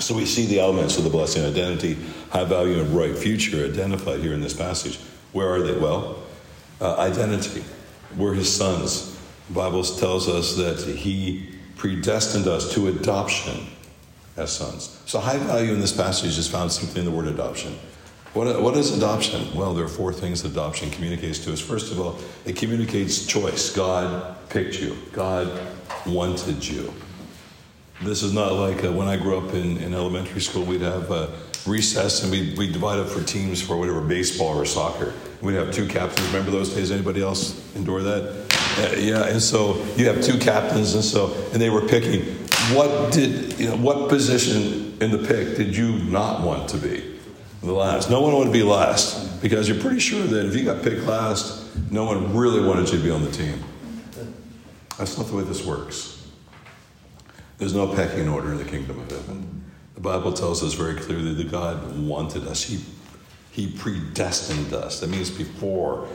So 0.00 0.14
we 0.14 0.26
see 0.26 0.46
the 0.46 0.58
elements 0.58 0.98
of 0.98 1.04
the 1.04 1.10
blessing 1.10 1.44
identity, 1.44 1.96
high 2.30 2.44
value, 2.44 2.80
and 2.80 2.90
bright 2.90 3.16
future 3.16 3.64
identified 3.64 4.20
here 4.20 4.34
in 4.34 4.40
this 4.40 4.52
passage. 4.52 4.98
Where 5.32 5.48
are 5.54 5.62
they? 5.62 5.78
Well, 5.78 6.22
uh, 6.80 6.96
identity. 6.96 7.64
We're 8.16 8.34
his 8.34 8.54
sons. 8.54 9.18
The 9.48 9.54
Bible 9.54 9.84
tells 9.84 10.28
us 10.28 10.56
that 10.56 10.78
he 10.96 11.50
predestined 11.76 12.46
us 12.46 12.72
to 12.74 12.88
adoption 12.88 13.66
as 14.36 14.52
sons. 14.52 15.00
So, 15.06 15.18
high 15.18 15.38
value 15.38 15.72
in 15.72 15.80
this 15.80 15.92
passage 15.92 16.38
is 16.38 16.48
found 16.48 16.72
simply 16.72 17.00
in 17.00 17.04
the 17.04 17.12
word 17.12 17.26
adoption. 17.26 17.78
What, 18.32 18.60
what 18.60 18.76
is 18.76 18.96
adoption? 18.96 19.54
Well, 19.54 19.72
there 19.72 19.84
are 19.84 19.88
four 19.88 20.12
things 20.12 20.44
adoption 20.44 20.90
communicates 20.90 21.38
to 21.44 21.52
us. 21.52 21.60
First 21.60 21.90
of 21.90 22.00
all, 22.00 22.18
it 22.44 22.56
communicates 22.56 23.24
choice. 23.24 23.74
God 23.74 24.36
picked 24.50 24.80
you, 24.80 24.96
God 25.12 25.48
wanted 26.06 26.66
you. 26.66 26.92
This 28.02 28.22
is 28.22 28.32
not 28.34 28.52
like 28.52 28.84
uh, 28.84 28.92
when 28.92 29.08
I 29.08 29.16
grew 29.16 29.38
up 29.38 29.54
in, 29.54 29.78
in 29.78 29.94
elementary 29.94 30.40
school, 30.42 30.64
we'd 30.64 30.82
have 30.82 31.10
uh, 31.10 31.28
recess 31.66 32.22
and 32.22 32.30
we'd, 32.30 32.56
we'd 32.58 32.72
divide 32.72 32.98
up 32.98 33.08
for 33.08 33.22
teams 33.22 33.62
for 33.62 33.76
whatever, 33.76 34.02
baseball 34.02 34.58
or 34.58 34.66
soccer. 34.66 35.14
We'd 35.40 35.54
have 35.54 35.72
two 35.72 35.86
captains. 35.88 36.26
Remember 36.28 36.50
those 36.50 36.74
days? 36.74 36.90
Anybody 36.90 37.22
else 37.22 37.74
endure 37.74 38.02
that? 38.02 38.46
Uh, 38.78 38.96
yeah, 38.98 39.24
and 39.24 39.40
so 39.40 39.82
you 39.96 40.06
have 40.06 40.22
two 40.22 40.38
captains, 40.38 40.94
and 40.94 41.02
so 41.02 41.32
and 41.52 41.60
they 41.60 41.70
were 41.70 41.80
picking. 41.82 42.22
What 42.74 43.12
did 43.12 43.58
you 43.58 43.68
know? 43.70 43.76
What 43.76 44.10
position 44.10 44.98
in 45.00 45.10
the 45.10 45.18
pick 45.18 45.56
did 45.56 45.74
you 45.74 45.98
not 46.04 46.42
want 46.42 46.68
to 46.70 46.76
be? 46.76 47.18
The 47.62 47.72
last. 47.72 48.10
No 48.10 48.20
one 48.20 48.34
wanted 48.34 48.46
to 48.46 48.52
be 48.52 48.62
last 48.62 49.40
because 49.40 49.68
you're 49.68 49.80
pretty 49.80 49.98
sure 49.98 50.22
that 50.22 50.46
if 50.46 50.54
you 50.54 50.64
got 50.64 50.82
picked 50.82 51.02
last, 51.06 51.74
no 51.90 52.04
one 52.04 52.36
really 52.36 52.60
wanted 52.60 52.90
you 52.90 52.98
to 52.98 53.04
be 53.04 53.10
on 53.10 53.24
the 53.24 53.30
team. 53.30 53.62
That's 54.98 55.16
not 55.16 55.26
the 55.26 55.36
way 55.36 55.42
this 55.42 55.64
works. 55.64 56.25
There's 57.58 57.74
no 57.74 57.94
pecking 57.94 58.28
order 58.28 58.52
in 58.52 58.58
the 58.58 58.64
kingdom 58.64 59.00
of 59.00 59.10
heaven. 59.10 59.64
The 59.94 60.00
Bible 60.00 60.32
tells 60.32 60.62
us 60.62 60.74
very 60.74 60.94
clearly 60.94 61.32
that 61.34 61.50
God 61.50 61.98
wanted 61.98 62.46
us. 62.46 62.62
He 62.62 62.80
he 63.56 63.68
predestined 63.68 64.74
us. 64.74 65.00
That 65.00 65.08
means 65.08 65.30
before, 65.30 66.06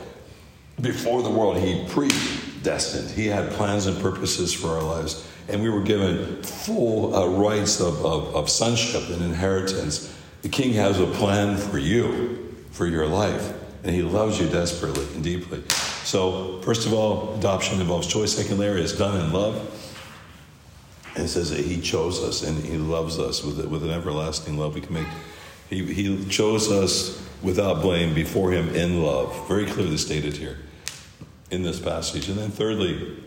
before 0.79 1.23
the 1.23 1.31
world, 1.31 1.57
He 1.57 1.83
predestined. 1.87 3.09
He 3.09 3.25
had 3.25 3.49
plans 3.53 3.87
and 3.87 3.99
purposes 3.99 4.53
for 4.53 4.67
our 4.67 4.83
lives. 4.83 5.27
And 5.49 5.63
we 5.63 5.69
were 5.71 5.81
given 5.81 6.43
full 6.43 7.15
uh, 7.15 7.27
rights 7.29 7.79
of, 7.79 8.05
of, 8.05 8.35
of 8.35 8.47
sonship 8.47 9.09
and 9.09 9.23
inheritance. 9.23 10.15
The 10.43 10.49
King 10.49 10.73
has 10.73 10.99
a 10.99 11.07
plan 11.07 11.57
for 11.57 11.79
you, 11.79 12.55
for 12.69 12.85
your 12.85 13.07
life, 13.07 13.53
and 13.83 13.95
He 13.95 14.03
loves 14.03 14.39
you 14.39 14.47
desperately 14.47 15.07
and 15.15 15.23
deeply. 15.23 15.63
So, 16.03 16.61
first 16.61 16.85
of 16.85 16.93
all, 16.93 17.33
adoption 17.39 17.81
involves 17.81 18.05
choice. 18.05 18.37
Second 18.37 18.59
layer 18.59 18.77
is 18.77 18.95
done 18.95 19.19
in 19.19 19.33
love. 19.33 19.55
It 21.15 21.27
says 21.27 21.49
that 21.51 21.59
He 21.59 21.81
chose 21.81 22.21
us 22.23 22.43
and 22.43 22.57
He 22.63 22.77
loves 22.77 23.19
us 23.19 23.43
with, 23.43 23.65
with 23.65 23.83
an 23.83 23.91
everlasting 23.91 24.57
love. 24.57 24.75
We 24.75 24.81
can 24.81 24.93
make 24.93 25.07
he, 25.71 25.85
he 25.93 26.25
chose 26.25 26.69
us 26.69 27.25
without 27.41 27.81
blame 27.81 28.13
before 28.13 28.51
him 28.51 28.75
in 28.75 29.01
love. 29.01 29.47
Very 29.47 29.65
clearly 29.65 29.97
stated 29.97 30.35
here 30.35 30.59
in 31.49 31.63
this 31.63 31.79
passage. 31.79 32.27
And 32.27 32.37
then, 32.37 32.51
thirdly, 32.51 33.23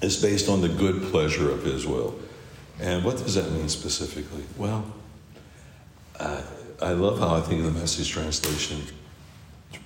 it's 0.00 0.16
based 0.16 0.48
on 0.48 0.62
the 0.62 0.68
good 0.70 1.02
pleasure 1.12 1.50
of 1.50 1.62
his 1.62 1.86
will. 1.86 2.18
And 2.80 3.04
what 3.04 3.18
does 3.18 3.34
that 3.34 3.52
mean 3.52 3.68
specifically? 3.68 4.44
Well, 4.56 4.92
uh, 6.18 6.42
I 6.80 6.92
love 6.92 7.18
how 7.18 7.36
I 7.36 7.42
think 7.42 7.62
the 7.62 7.70
message 7.70 8.08
translation 8.10 8.82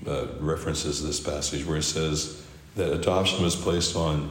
uh, 0.07 0.27
references 0.39 1.03
this 1.03 1.19
passage 1.19 1.67
where 1.67 1.79
it 1.79 1.83
says 1.83 2.47
that 2.77 2.93
adoption 2.93 3.43
was 3.43 3.57
placed 3.57 3.97
on 3.97 4.31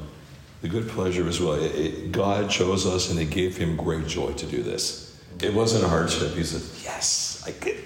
the 0.66 0.72
good 0.72 0.90
pleasure 0.90 1.28
of 1.28 1.40
well. 1.40 1.54
It, 1.54 1.76
it, 1.76 2.12
God 2.12 2.50
chose 2.50 2.88
us 2.88 3.12
and 3.12 3.20
it 3.20 3.30
gave 3.30 3.56
him 3.56 3.76
great 3.76 4.08
joy 4.08 4.34
to 4.34 4.46
do 4.48 4.64
this. 4.64 5.16
It 5.40 5.54
wasn't 5.54 5.84
a 5.84 5.88
hardship. 5.88 6.34
He 6.34 6.44
said, 6.44 6.64
Yes, 6.84 7.44
I 7.46 7.52
could 7.52 7.78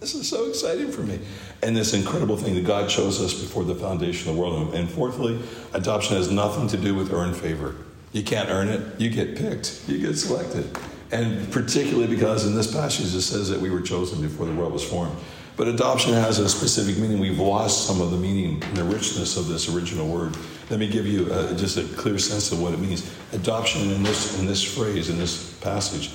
This 0.00 0.14
is 0.14 0.28
so 0.28 0.46
exciting 0.46 0.92
for 0.92 1.00
me. 1.00 1.18
And 1.62 1.74
this 1.74 1.94
incredible 1.94 2.36
thing 2.36 2.54
that 2.56 2.66
God 2.66 2.90
chose 2.90 3.22
us 3.22 3.32
before 3.32 3.64
the 3.64 3.74
foundation 3.74 4.28
of 4.28 4.36
the 4.36 4.42
world. 4.42 4.74
And 4.74 4.90
fourthly, 4.90 5.40
adoption 5.72 6.16
has 6.16 6.30
nothing 6.30 6.68
to 6.68 6.76
do 6.76 6.94
with 6.94 7.10
earned 7.10 7.36
favor. 7.36 7.76
You 8.12 8.22
can't 8.22 8.50
earn 8.50 8.68
it, 8.68 9.00
you 9.00 9.08
get 9.08 9.36
picked, 9.36 9.88
you 9.88 9.98
get 9.98 10.18
selected. 10.18 10.76
And 11.12 11.50
particularly 11.50 12.06
because 12.06 12.46
in 12.46 12.54
this 12.54 12.70
passage 12.70 13.14
it 13.14 13.22
says 13.22 13.48
that 13.48 13.60
we 13.60 13.70
were 13.70 13.80
chosen 13.80 14.20
before 14.20 14.44
the 14.44 14.52
world 14.52 14.74
was 14.74 14.84
formed. 14.84 15.16
But 15.56 15.68
adoption 15.68 16.12
has 16.14 16.38
a 16.38 16.48
specific 16.48 16.98
meaning. 16.98 17.18
We've 17.18 17.38
lost 17.38 17.86
some 17.86 18.00
of 18.00 18.10
the 18.10 18.16
meaning 18.16 18.62
and 18.62 18.76
the 18.76 18.84
richness 18.84 19.36
of 19.36 19.48
this 19.48 19.74
original 19.74 20.06
word. 20.06 20.36
Let 20.70 20.78
me 20.78 20.86
give 20.86 21.04
you 21.04 21.32
a, 21.32 21.52
just 21.56 21.76
a 21.76 21.84
clear 21.96 22.16
sense 22.18 22.52
of 22.52 22.62
what 22.62 22.72
it 22.72 22.78
means. 22.78 23.12
Adoption 23.32 23.90
in 23.90 24.04
this, 24.04 24.38
in 24.38 24.46
this 24.46 24.62
phrase, 24.62 25.10
in 25.10 25.18
this 25.18 25.54
passage, 25.54 26.12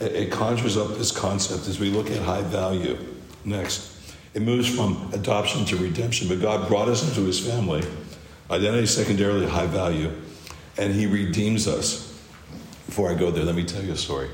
it, 0.00 0.12
it 0.12 0.32
conjures 0.32 0.76
up 0.76 0.96
this 0.98 1.12
concept 1.12 1.68
as 1.68 1.78
we 1.78 1.90
look 1.90 2.10
at 2.10 2.20
high 2.20 2.42
value. 2.42 2.98
Next, 3.44 3.92
it 4.34 4.42
moves 4.42 4.74
from 4.74 5.10
adoption 5.12 5.64
to 5.66 5.76
redemption, 5.76 6.26
but 6.28 6.40
God 6.40 6.66
brought 6.68 6.88
us 6.88 7.08
into 7.08 7.24
his 7.24 7.38
family. 7.38 7.84
Identity 8.50 8.86
secondarily 8.86 9.46
high 9.46 9.66
value, 9.66 10.10
and 10.76 10.92
he 10.92 11.06
redeems 11.06 11.68
us. 11.68 12.12
Before 12.86 13.10
I 13.10 13.14
go 13.14 13.30
there, 13.30 13.44
let 13.44 13.54
me 13.54 13.64
tell 13.64 13.82
you 13.82 13.92
a 13.92 13.96
story. 13.96 14.28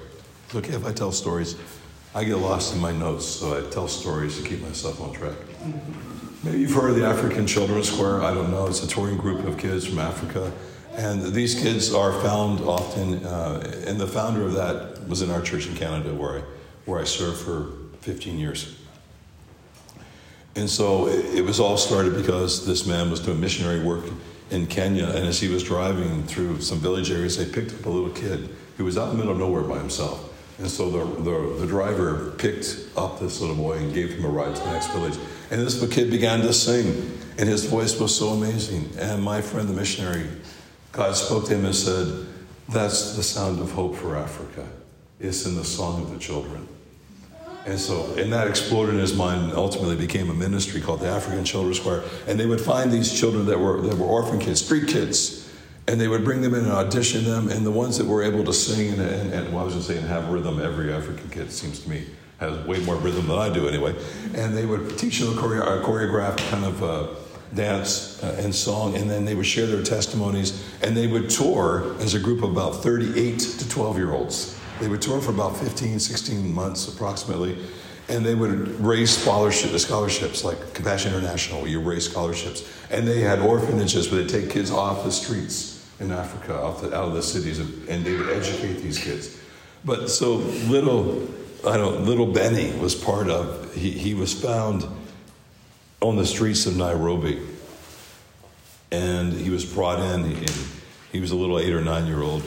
It's 0.46 0.54
okay 0.54 0.72
if 0.72 0.86
I 0.86 0.92
tell 0.92 1.12
stories. 1.12 1.56
I 2.14 2.24
get 2.24 2.36
lost 2.36 2.74
in 2.74 2.80
my 2.80 2.92
notes, 2.92 3.26
so 3.26 3.58
I 3.58 3.70
tell 3.70 3.88
stories 3.88 4.40
to 4.40 4.48
keep 4.48 4.62
myself 4.62 5.00
on 5.02 5.12
track. 5.12 5.36
Maybe 6.42 6.60
you've 6.60 6.72
heard 6.72 6.90
of 6.90 6.96
the 6.96 7.04
African 7.04 7.46
Children's 7.46 7.90
Choir. 7.90 8.22
I 8.22 8.32
don't 8.32 8.50
know. 8.50 8.66
It's 8.66 8.82
a 8.82 8.88
touring 8.88 9.18
group 9.18 9.44
of 9.46 9.58
kids 9.58 9.86
from 9.86 9.98
Africa. 9.98 10.50
And 10.96 11.34
these 11.34 11.54
kids 11.54 11.92
are 11.92 12.18
found 12.22 12.60
often, 12.60 13.22
uh, 13.26 13.84
and 13.86 14.00
the 14.00 14.06
founder 14.06 14.46
of 14.46 14.54
that 14.54 15.06
was 15.06 15.20
in 15.20 15.30
our 15.30 15.42
church 15.42 15.66
in 15.66 15.74
Canada 15.74 16.14
where 16.14 16.38
I, 16.38 16.42
where 16.86 16.98
I 16.98 17.04
served 17.04 17.40
for 17.40 17.72
15 18.00 18.38
years. 18.38 18.74
And 20.56 20.68
so 20.68 21.08
it 21.08 21.44
was 21.44 21.60
all 21.60 21.76
started 21.76 22.16
because 22.16 22.66
this 22.66 22.86
man 22.86 23.10
was 23.10 23.20
doing 23.20 23.38
missionary 23.38 23.84
work 23.84 24.06
in 24.50 24.66
Kenya, 24.66 25.04
and 25.04 25.26
as 25.26 25.38
he 25.38 25.48
was 25.48 25.62
driving 25.62 26.22
through 26.24 26.60
some 26.62 26.78
village 26.78 27.10
areas, 27.10 27.36
they 27.36 27.44
picked 27.44 27.72
up 27.72 27.84
a 27.84 27.90
little 27.90 28.10
kid 28.10 28.48
who 28.78 28.84
was 28.86 28.96
out 28.96 29.10
in 29.10 29.10
the 29.10 29.18
middle 29.18 29.32
of 29.32 29.38
nowhere 29.38 29.62
by 29.62 29.78
himself. 29.78 30.26
And 30.58 30.68
so 30.68 30.90
the, 30.90 31.22
the, 31.22 31.60
the, 31.60 31.66
driver 31.66 32.32
picked 32.32 32.88
up 32.96 33.18
this 33.18 33.40
little 33.40 33.56
boy 33.56 33.78
and 33.78 33.94
gave 33.94 34.10
him 34.10 34.24
a 34.26 34.28
ride 34.28 34.54
to 34.54 34.62
the 34.62 34.72
next 34.72 34.88
village. 34.88 35.18
And 35.50 35.60
this 35.60 35.84
kid 35.92 36.10
began 36.10 36.40
to 36.42 36.52
sing, 36.52 37.18
and 37.36 37.48
his 37.48 37.64
voice 37.64 37.98
was 37.98 38.16
so 38.16 38.28
amazing. 38.28 38.88
And 38.98 39.22
my 39.22 39.40
friend, 39.40 39.68
the 39.68 39.72
missionary, 39.72 40.26
God 40.92 41.16
spoke 41.16 41.46
to 41.46 41.54
him 41.56 41.64
and 41.64 41.74
said, 41.74 42.26
That's 42.68 43.16
the 43.16 43.22
sound 43.22 43.60
of 43.60 43.72
hope 43.72 43.96
for 43.96 44.16
Africa. 44.16 44.66
It's 45.18 45.46
in 45.46 45.56
the 45.56 45.64
song 45.64 46.02
of 46.02 46.10
the 46.12 46.18
children. 46.18 46.68
And 47.66 47.78
so, 47.78 48.14
and 48.14 48.32
that 48.32 48.48
exploded 48.48 48.94
in 48.94 49.00
his 49.00 49.14
mind 49.14 49.44
and 49.44 49.52
ultimately 49.52 49.96
became 49.96 50.30
a 50.30 50.34
ministry 50.34 50.80
called 50.80 51.00
the 51.00 51.08
African 51.08 51.44
Children's 51.44 51.78
Choir. 51.78 52.02
And 52.26 52.40
they 52.40 52.46
would 52.46 52.60
find 52.60 52.90
these 52.90 53.12
children 53.12 53.44
that 53.46 53.58
were, 53.58 53.80
that 53.82 53.96
were 53.98 54.06
orphan 54.06 54.38
kids, 54.38 54.64
street 54.64 54.88
kids, 54.88 55.52
and 55.86 56.00
they 56.00 56.08
would 56.08 56.24
bring 56.24 56.40
them 56.40 56.54
in 56.54 56.60
and 56.60 56.72
audition 56.72 57.24
them. 57.24 57.48
And 57.50 57.66
the 57.66 57.70
ones 57.70 57.98
that 57.98 58.06
were 58.06 58.22
able 58.22 58.44
to 58.44 58.52
sing 58.54 58.92
and, 58.92 59.02
and, 59.02 59.32
and 59.34 59.52
well, 59.52 59.62
I 59.62 59.64
was 59.64 59.74
going 59.74 59.86
to 59.86 59.92
say, 59.92 59.98
and 59.98 60.06
have 60.06 60.28
rhythm, 60.28 60.60
every 60.60 60.92
African 60.92 61.28
kid, 61.28 61.52
seems 61.52 61.80
to 61.80 61.90
me, 61.90 62.06
has 62.40 62.58
way 62.66 62.80
more 62.80 62.96
rhythm 62.96 63.28
than 63.28 63.38
I 63.38 63.50
do 63.50 63.68
anyway. 63.68 63.94
And 64.34 64.56
they 64.56 64.66
would 64.66 64.98
teach 64.98 65.20
them 65.20 65.36
a, 65.36 65.40
choreo- 65.40 65.80
a 65.80 65.84
choreographed 65.84 66.38
kind 66.50 66.64
of 66.64 66.82
uh, 66.82 67.06
dance 67.54 68.22
uh, 68.22 68.36
and 68.40 68.54
song, 68.54 68.96
and 68.96 69.08
then 69.08 69.24
they 69.24 69.34
would 69.34 69.46
share 69.46 69.66
their 69.66 69.82
testimonies. 69.82 70.66
And 70.82 70.96
they 70.96 71.06
would 71.06 71.28
tour 71.28 71.94
as 72.00 72.14
a 72.14 72.18
group 72.18 72.42
of 72.42 72.50
about 72.50 72.82
38 72.82 73.38
to 73.38 73.68
12 73.68 73.96
year 73.98 74.12
olds. 74.12 74.58
They 74.80 74.88
would 74.88 75.02
tour 75.02 75.20
for 75.20 75.30
about 75.30 75.56
15, 75.58 76.00
16 76.00 76.52
months 76.52 76.88
approximately, 76.88 77.58
and 78.08 78.24
they 78.24 78.34
would 78.34 78.80
raise 78.80 79.16
scholarship, 79.16 79.78
scholarships 79.78 80.42
like 80.42 80.72
Compassion 80.72 81.12
International, 81.12 81.68
you 81.68 81.80
raise 81.80 82.08
scholarships. 82.10 82.66
And 82.90 83.06
they 83.06 83.20
had 83.20 83.40
orphanages 83.40 84.10
where 84.10 84.22
they 84.22 84.40
take 84.40 84.50
kids 84.50 84.70
off 84.70 85.04
the 85.04 85.12
streets 85.12 85.86
in 86.00 86.10
Africa, 86.10 86.54
the, 86.80 86.96
out 86.96 87.08
of 87.08 87.12
the 87.12 87.22
cities, 87.22 87.58
and 87.58 88.04
they 88.04 88.16
would 88.16 88.30
educate 88.30 88.78
these 88.78 88.98
kids. 88.98 89.38
But 89.84 90.08
so 90.08 90.36
little, 90.68 91.28
I 91.66 91.76
don't, 91.76 92.06
little 92.06 92.26
Benny 92.26 92.72
was 92.78 92.94
part 92.94 93.28
of. 93.28 93.74
He, 93.74 93.90
he 93.90 94.14
was 94.14 94.32
found 94.32 94.86
on 96.00 96.16
the 96.16 96.26
streets 96.26 96.66
of 96.66 96.76
Nairobi, 96.76 97.40
and 98.90 99.32
he 99.32 99.50
was 99.50 99.64
brought 99.64 100.00
in. 100.00 100.24
He, 100.24 100.46
he 101.12 101.20
was 101.20 101.30
a 101.30 101.36
little 101.36 101.58
eight 101.58 101.72
or 101.72 101.82
nine 101.82 102.06
year 102.06 102.22
old 102.22 102.42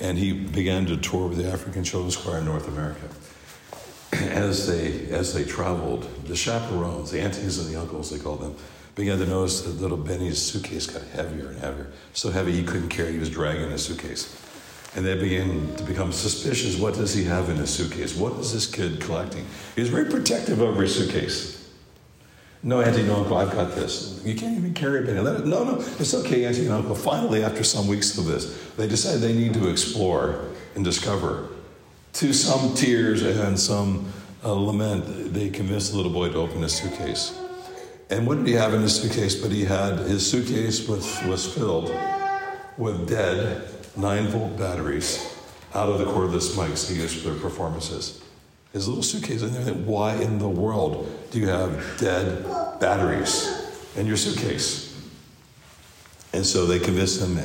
and 0.00 0.18
he 0.18 0.32
began 0.32 0.86
to 0.86 0.96
tour 0.96 1.28
with 1.28 1.38
the 1.38 1.50
African 1.50 1.84
Children's 1.84 2.16
Choir 2.16 2.38
in 2.38 2.44
North 2.44 2.68
America. 2.68 3.08
As 4.12 4.66
they, 4.66 5.12
as 5.14 5.34
they 5.34 5.44
traveled, 5.44 6.08
the 6.24 6.34
chaperones, 6.34 7.10
the 7.10 7.20
aunties 7.20 7.58
and 7.58 7.72
the 7.72 7.78
uncles, 7.78 8.10
they 8.10 8.18
called 8.18 8.40
them, 8.40 8.56
began 8.94 9.18
to 9.18 9.26
notice 9.26 9.60
that 9.60 9.80
little 9.82 9.98
Benny's 9.98 10.40
suitcase 10.40 10.86
got 10.86 11.02
heavier 11.08 11.48
and 11.48 11.58
heavier. 11.58 11.92
So 12.14 12.30
heavy 12.30 12.52
he 12.52 12.64
couldn't 12.64 12.88
carry, 12.88 13.12
he 13.12 13.18
was 13.18 13.28
dragging 13.28 13.70
a 13.70 13.76
suitcase. 13.76 14.34
And 14.96 15.04
they 15.04 15.18
begin 15.18 15.74
to 15.76 15.84
become 15.84 16.12
suspicious. 16.12 16.78
What 16.78 16.94
does 16.94 17.14
he 17.14 17.24
have 17.24 17.50
in 17.50 17.56
his 17.56 17.70
suitcase? 17.70 18.16
What 18.16 18.32
is 18.34 18.52
this 18.52 18.66
kid 18.66 19.00
collecting? 19.00 19.46
He's 19.76 19.90
very 19.90 20.10
protective 20.10 20.60
over 20.60 20.82
his 20.82 20.94
suitcase. 20.94 21.58
No, 22.62 22.80
Auntie, 22.80 23.04
no, 23.04 23.16
Uncle, 23.16 23.36
I've 23.36 23.52
got 23.52 23.74
this. 23.76 24.20
You 24.24 24.34
can't 24.34 24.56
even 24.56 24.74
carry 24.74 25.02
a 25.02 25.06
penny. 25.06 25.22
No, 25.22 25.64
no, 25.64 25.76
it's 25.98 26.12
okay, 26.14 26.44
Auntie 26.44 26.64
and 26.64 26.72
Uncle. 26.72 26.96
Finally, 26.96 27.44
after 27.44 27.62
some 27.62 27.86
weeks 27.86 28.18
of 28.18 28.24
this, 28.24 28.72
they 28.76 28.88
decide 28.88 29.18
they 29.18 29.32
need 29.32 29.54
to 29.54 29.70
explore 29.70 30.46
and 30.74 30.84
discover. 30.84 31.48
To 32.14 32.32
some 32.32 32.74
tears 32.74 33.22
and 33.22 33.58
some 33.58 34.12
uh, 34.42 34.52
lament, 34.52 35.32
they 35.32 35.50
convinced 35.50 35.92
the 35.92 35.98
little 35.98 36.12
boy 36.12 36.30
to 36.30 36.38
open 36.38 36.62
his 36.62 36.74
suitcase. 36.74 37.38
And 38.10 38.26
what 38.26 38.38
did 38.38 38.46
he 38.46 38.54
have 38.54 38.74
in 38.74 38.82
his 38.82 39.00
suitcase? 39.00 39.36
But 39.36 39.52
he 39.52 39.64
had 39.64 39.98
his 39.98 40.28
suitcase 40.28 40.88
was, 40.88 41.22
was 41.26 41.52
filled 41.52 41.94
with 42.76 43.08
dead 43.08 43.64
9 43.98 44.28
volt 44.28 44.56
batteries 44.56 45.36
out 45.74 45.88
of 45.88 45.98
the 45.98 46.06
cordless 46.06 46.54
mics 46.54 46.88
he 46.88 47.00
used 47.00 47.20
for 47.20 47.30
their 47.30 47.40
performances 47.40 48.22
his 48.72 48.86
little 48.86 49.02
suitcase 49.02 49.42
in 49.42 49.52
there. 49.52 49.74
Why 49.74 50.14
in 50.14 50.38
the 50.38 50.48
world 50.48 51.10
do 51.30 51.38
you 51.38 51.48
have 51.48 51.98
dead 51.98 52.44
batteries 52.80 53.48
in 53.96 54.06
your 54.06 54.16
suitcase? 54.16 54.94
And 56.32 56.44
so 56.44 56.66
they 56.66 56.78
convinced 56.78 57.22
him. 57.22 57.36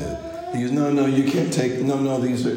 He 0.53 0.61
goes, 0.61 0.71
No, 0.71 0.91
no, 0.91 1.05
you 1.05 1.29
can't 1.29 1.51
take, 1.51 1.79
no, 1.79 1.97
no, 1.97 2.19
these 2.19 2.45
are, 2.45 2.55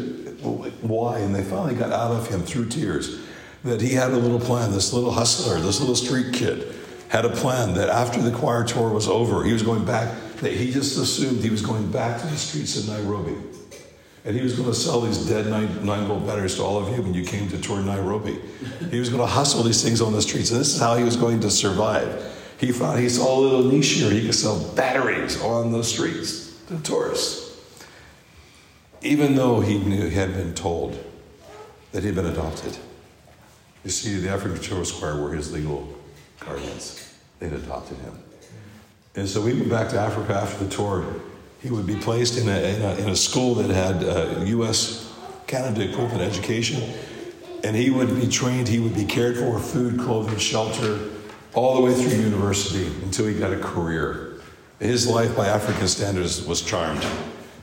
why? 0.82 1.20
And 1.20 1.34
they 1.34 1.42
finally 1.42 1.74
got 1.74 1.92
out 1.92 2.12
of 2.12 2.28
him 2.28 2.42
through 2.42 2.68
tears 2.68 3.20
that 3.64 3.80
he 3.80 3.94
had 3.94 4.10
a 4.10 4.16
little 4.16 4.40
plan. 4.40 4.72
This 4.72 4.92
little 4.92 5.12
hustler, 5.12 5.60
this 5.60 5.80
little 5.80 5.96
street 5.96 6.34
kid, 6.34 6.74
had 7.08 7.24
a 7.24 7.30
plan 7.30 7.74
that 7.74 7.88
after 7.88 8.20
the 8.20 8.32
choir 8.32 8.64
tour 8.64 8.90
was 8.90 9.06
over, 9.06 9.44
he 9.44 9.52
was 9.52 9.62
going 9.62 9.84
back, 9.84 10.14
that 10.38 10.52
he 10.52 10.72
just 10.72 10.98
assumed 10.98 11.42
he 11.42 11.50
was 11.50 11.62
going 11.62 11.90
back 11.90 12.20
to 12.20 12.26
the 12.26 12.36
streets 12.36 12.76
of 12.76 12.88
Nairobi 12.88 13.36
and 14.26 14.34
he 14.34 14.42
was 14.42 14.54
going 14.54 14.68
to 14.68 14.74
sell 14.74 15.00
these 15.00 15.18
dead 15.18 15.46
nine, 15.46 15.86
nine 15.86 16.04
volt 16.08 16.26
batteries 16.26 16.56
to 16.56 16.62
all 16.62 16.78
of 16.78 16.94
you 16.94 17.00
when 17.00 17.14
you 17.14 17.24
came 17.24 17.48
to 17.48 17.58
tour 17.58 17.80
Nairobi. 17.80 18.36
He 18.90 18.98
was 18.98 19.08
going 19.08 19.20
to 19.20 19.26
hustle 19.26 19.62
these 19.62 19.84
things 19.84 20.00
on 20.00 20.12
the 20.12 20.20
streets, 20.20 20.50
and 20.50 20.60
this 20.60 20.74
is 20.74 20.80
how 20.80 20.96
he 20.96 21.04
was 21.04 21.16
going 21.16 21.40
to 21.40 21.50
survive. 21.50 22.34
He 22.58 22.72
thought 22.72 22.98
he 22.98 23.08
saw 23.08 23.38
a 23.38 23.40
little 23.40 23.64
niche 23.64 23.90
here. 23.92 24.10
He 24.10 24.26
could 24.26 24.34
sell 24.34 24.58
batteries 24.74 25.40
on 25.40 25.70
the 25.70 25.84
streets 25.84 26.60
to 26.66 26.78
tourists. 26.80 27.56
Even 29.00 29.36
though 29.36 29.60
he 29.60 29.78
knew 29.78 30.08
he 30.08 30.16
had 30.16 30.34
been 30.34 30.54
told 30.54 30.98
that 31.92 32.00
he 32.00 32.06
had 32.06 32.16
been 32.16 32.26
adopted. 32.26 32.76
You 33.84 33.90
see, 33.90 34.16
the 34.16 34.30
African 34.30 34.60
Children's 34.60 34.90
Choir 34.90 35.22
were 35.22 35.34
his 35.34 35.52
legal 35.52 35.86
guardians. 36.40 37.14
They'd 37.38 37.52
adopted 37.52 37.98
him. 37.98 38.18
And 39.14 39.28
so 39.28 39.40
we 39.40 39.52
went 39.52 39.70
back 39.70 39.88
to 39.90 40.00
Africa 40.00 40.34
after 40.34 40.64
the 40.64 40.70
tour 40.70 41.06
he 41.66 41.72
would 41.72 41.86
be 41.86 41.96
placed 41.96 42.38
in 42.38 42.48
a, 42.48 42.58
in 42.60 42.80
a, 42.80 42.94
in 42.94 43.08
a 43.08 43.16
school 43.16 43.56
that 43.56 43.70
had 43.70 44.04
uh, 44.04 44.44
U.S. 44.44 45.12
Canada 45.48 45.90
equivalent 45.90 46.20
education, 46.20 46.80
and 47.64 47.74
he 47.74 47.90
would 47.90 48.14
be 48.20 48.28
trained, 48.28 48.68
he 48.68 48.78
would 48.78 48.94
be 48.94 49.04
cared 49.04 49.36
for, 49.36 49.58
food, 49.58 49.98
clothing, 49.98 50.38
shelter, 50.38 51.00
all 51.54 51.74
the 51.74 51.82
way 51.82 51.92
through 51.92 52.20
university 52.20 52.86
until 53.02 53.26
he 53.26 53.36
got 53.36 53.52
a 53.52 53.58
career. 53.58 54.34
His 54.78 55.08
life, 55.08 55.36
by 55.36 55.48
African 55.48 55.88
standards, 55.88 56.46
was 56.46 56.62
charmed. 56.62 57.04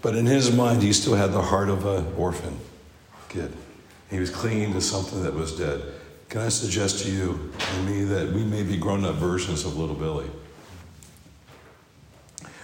But 0.01 0.17
in 0.17 0.25
his 0.25 0.53
mind, 0.53 0.83
he 0.83 0.91
still 0.91 1.15
had 1.15 1.31
the 1.31 1.41
heart 1.41 1.69
of 1.69 1.85
an 1.85 2.13
orphan 2.17 2.59
kid. 3.29 3.53
He 4.09 4.19
was 4.19 4.29
clinging 4.29 4.73
to 4.73 4.81
something 4.81 5.23
that 5.23 5.33
was 5.33 5.57
dead. 5.57 5.81
Can 6.27 6.41
I 6.41 6.49
suggest 6.49 7.05
to 7.05 7.09
you 7.09 7.53
and 7.57 7.85
me 7.85 8.03
that 8.03 8.33
we 8.33 8.43
may 8.43 8.63
be 8.63 8.75
grown 8.75 9.05
up 9.05 9.15
versions 9.15 9.63
of 9.63 9.77
little 9.77 9.95
Billy? 9.95 10.29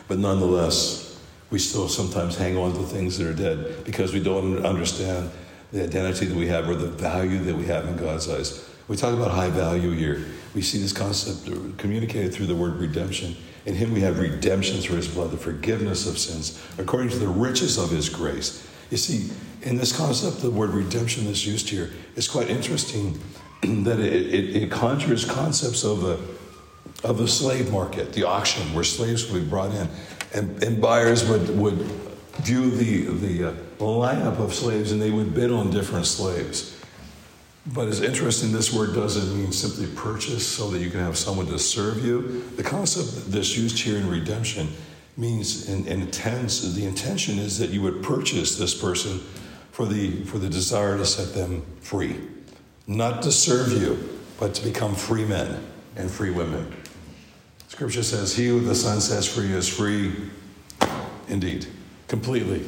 But 0.09 0.17
nonetheless, 0.17 1.08
we 1.51 1.59
still 1.59 1.89
sometimes 1.89 2.37
hang 2.37 2.57
on 2.57 2.73
to 2.73 2.83
things 2.83 3.17
that 3.17 3.27
are 3.27 3.33
dead 3.33 3.83
because 3.83 4.13
we 4.13 4.19
don't 4.19 4.65
understand 4.65 5.31
the 5.71 5.83
identity 5.83 6.25
that 6.25 6.37
we 6.37 6.47
have 6.47 6.69
or 6.69 6.75
the 6.75 6.87
value 6.87 7.39
that 7.39 7.55
we 7.55 7.65
have 7.65 7.87
in 7.87 7.97
God's 7.97 8.29
eyes. 8.29 8.67
We 8.87 8.95
talk 8.95 9.13
about 9.13 9.31
high 9.31 9.49
value 9.49 9.91
here. 9.91 10.25
We 10.55 10.61
see 10.61 10.79
this 10.79 10.93
concept 10.93 11.77
communicated 11.77 12.33
through 12.33 12.47
the 12.47 12.55
word 12.55 12.77
redemption. 12.77 13.35
In 13.65 13.75
Him 13.75 13.93
we 13.93 14.01
have 14.01 14.19
redemption 14.19 14.79
through 14.81 14.97
His 14.97 15.07
blood, 15.07 15.31
the 15.31 15.37
forgiveness 15.37 16.07
of 16.07 16.17
sins, 16.17 16.63
according 16.77 17.09
to 17.09 17.19
the 17.19 17.27
riches 17.27 17.77
of 17.77 17.91
His 17.91 18.09
grace. 18.09 18.67
You 18.89 18.97
see, 18.97 19.31
in 19.61 19.77
this 19.77 19.95
concept, 19.95 20.41
the 20.41 20.49
word 20.49 20.71
redemption 20.71 21.25
that's 21.25 21.45
used 21.45 21.69
here 21.69 21.91
is 22.15 22.27
quite 22.27 22.49
interesting 22.49 23.19
that 23.61 23.99
it, 23.99 24.33
it, 24.33 24.55
it 24.63 24.71
conjures 24.71 25.25
concepts 25.25 25.83
of 25.83 26.03
a, 26.03 26.17
of 27.07 27.17
the 27.17 27.27
slave 27.27 27.71
market, 27.71 28.13
the 28.13 28.23
auction, 28.23 28.73
where 28.73 28.83
slaves 28.83 29.29
would 29.29 29.43
be 29.43 29.47
brought 29.47 29.71
in, 29.71 29.87
and, 30.33 30.61
and 30.63 30.81
buyers 30.81 31.27
would, 31.27 31.49
would 31.57 31.77
view 32.41 32.71
the, 32.71 33.05
the 33.25 33.49
uh, 33.49 33.53
lineup 33.79 34.39
of 34.39 34.53
slaves 34.53 34.91
and 34.91 35.01
they 35.01 35.11
would 35.11 35.33
bid 35.33 35.51
on 35.51 35.71
different 35.71 36.05
slaves. 36.05 36.75
But 37.67 37.87
it's 37.87 38.01
interesting, 38.01 38.51
this 38.51 38.73
word 38.73 38.95
doesn't 38.95 39.37
mean 39.37 39.51
simply 39.51 39.87
purchase 39.95 40.47
so 40.47 40.69
that 40.71 40.79
you 40.79 40.89
can 40.89 41.01
have 41.01 41.17
someone 41.17 41.45
to 41.47 41.59
serve 41.59 42.03
you. 42.03 42.43
The 42.55 42.63
concept 42.63 43.31
that's 43.31 43.57
used 43.57 43.79
here 43.79 43.97
in 43.97 44.09
redemption 44.09 44.69
means 45.17 45.67
and, 45.67 45.85
and 45.87 46.03
intends, 46.03 46.75
the 46.75 46.85
intention 46.85 47.37
is 47.37 47.59
that 47.59 47.69
you 47.69 47.81
would 47.81 48.01
purchase 48.01 48.57
this 48.57 48.73
person 48.73 49.19
for 49.71 49.85
the, 49.85 50.23
for 50.23 50.39
the 50.39 50.49
desire 50.49 50.97
to 50.97 51.05
set 51.05 51.33
them 51.33 51.63
free. 51.81 52.15
Not 52.87 53.21
to 53.23 53.31
serve 53.31 53.71
you, 53.73 54.19
but 54.39 54.53
to 54.55 54.63
become 54.63 54.95
free 54.95 55.25
men 55.25 55.63
and 55.95 56.09
free 56.09 56.31
women. 56.31 56.73
Scripture 57.79 58.03
says, 58.03 58.35
He 58.35 58.47
who 58.47 58.59
the 58.59 58.75
Son 58.75 58.99
sets 58.99 59.25
free 59.25 59.53
is 59.53 59.65
free 59.65 60.13
indeed, 61.29 61.65
completely, 62.09 62.65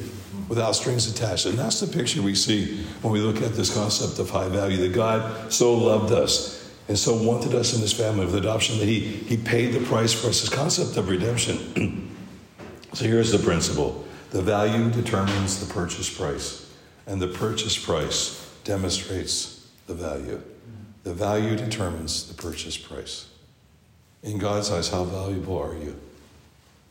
without 0.48 0.72
strings 0.72 1.06
attached. 1.06 1.44
And 1.44 1.58
that's 1.58 1.80
the 1.80 1.86
picture 1.86 2.22
we 2.22 2.34
see 2.34 2.82
when 3.02 3.12
we 3.12 3.20
look 3.20 3.42
at 3.42 3.52
this 3.52 3.74
concept 3.74 4.18
of 4.18 4.30
high 4.30 4.48
value 4.48 4.78
that 4.78 4.94
God 4.94 5.52
so 5.52 5.74
loved 5.74 6.14
us 6.14 6.66
and 6.88 6.98
so 6.98 7.14
wanted 7.14 7.54
us 7.54 7.74
in 7.74 7.82
his 7.82 7.92
family 7.92 8.24
with 8.24 8.36
adoption 8.36 8.78
that 8.78 8.86
he, 8.86 9.00
he 9.00 9.36
paid 9.36 9.74
the 9.74 9.80
price 9.80 10.14
for 10.14 10.28
us. 10.28 10.40
This 10.40 10.48
concept 10.48 10.96
of 10.96 11.10
redemption. 11.10 12.10
so 12.94 13.04
here's 13.04 13.32
the 13.32 13.38
principle 13.38 14.06
the 14.30 14.40
value 14.40 14.90
determines 14.90 15.60
the 15.60 15.70
purchase 15.74 16.08
price, 16.08 16.74
and 17.06 17.20
the 17.20 17.28
purchase 17.28 17.76
price 17.76 18.50
demonstrates 18.64 19.68
the 19.86 19.94
value. 19.94 20.40
The 21.02 21.12
value 21.12 21.54
determines 21.54 22.34
the 22.34 22.42
purchase 22.42 22.78
price. 22.78 23.26
In 24.22 24.38
God's 24.38 24.70
eyes, 24.70 24.88
how 24.88 25.04
valuable 25.04 25.58
are 25.58 25.74
you? 25.74 25.98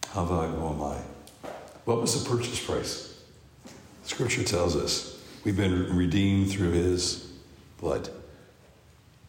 How 0.10 0.26
valuable 0.26 0.70
am 0.70 0.82
I? 0.82 1.50
What 1.86 2.02
was 2.02 2.22
the 2.22 2.30
purchase 2.30 2.64
price? 2.64 3.22
Scripture 4.04 4.44
tells 4.44 4.76
us 4.76 5.24
we've 5.46 5.56
been 5.56 5.96
redeemed 5.96 6.52
through 6.52 6.72
his 6.72 7.32
blood. 7.80 8.10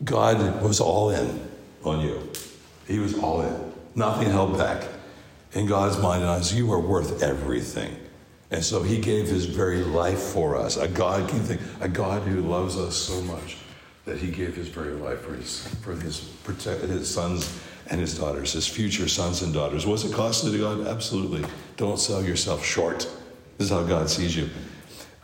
God 0.02 0.62
was 0.62 0.80
all 0.80 1.10
in 1.10 1.48
on 1.84 2.00
you. 2.00 2.28
He 2.88 2.98
was 2.98 3.16
all 3.18 3.42
in. 3.42 3.72
Nothing 3.94 4.28
held 4.30 4.58
back. 4.58 4.84
In 5.52 5.66
God's 5.66 5.98
mind 5.98 6.22
and 6.22 6.30
eyes, 6.30 6.52
you 6.52 6.72
are 6.72 6.80
worth 6.80 7.22
everything. 7.22 7.96
And 8.50 8.64
so 8.64 8.82
he 8.82 8.98
gave 8.98 9.28
his 9.28 9.44
very 9.44 9.84
life 9.84 10.18
for 10.18 10.56
us. 10.56 10.76
A 10.76 10.88
God, 10.88 11.28
can 11.28 11.40
think, 11.40 11.60
a 11.80 11.88
God 11.88 12.22
who 12.22 12.40
loves 12.40 12.76
us 12.76 12.96
so 12.96 13.20
much 13.22 13.58
that 14.04 14.18
he 14.18 14.30
gave 14.30 14.56
his 14.56 14.68
very 14.68 14.92
life 14.92 15.20
for 15.20 15.34
his, 15.34 15.68
for 15.82 15.94
his, 15.94 16.28
his 16.64 17.08
sons 17.08 17.60
and 17.92 18.00
his 18.00 18.18
daughters, 18.18 18.54
his 18.54 18.66
future 18.66 19.06
sons 19.06 19.42
and 19.42 19.52
daughters. 19.52 19.86
Was 19.86 20.06
it 20.06 20.14
costly 20.14 20.50
to 20.52 20.58
God? 20.58 20.86
Absolutely. 20.86 21.44
Don't 21.76 22.00
sell 22.00 22.24
yourself 22.24 22.64
short. 22.64 23.00
This 23.58 23.66
is 23.66 23.70
how 23.70 23.82
God 23.82 24.08
sees 24.08 24.34
you. 24.34 24.48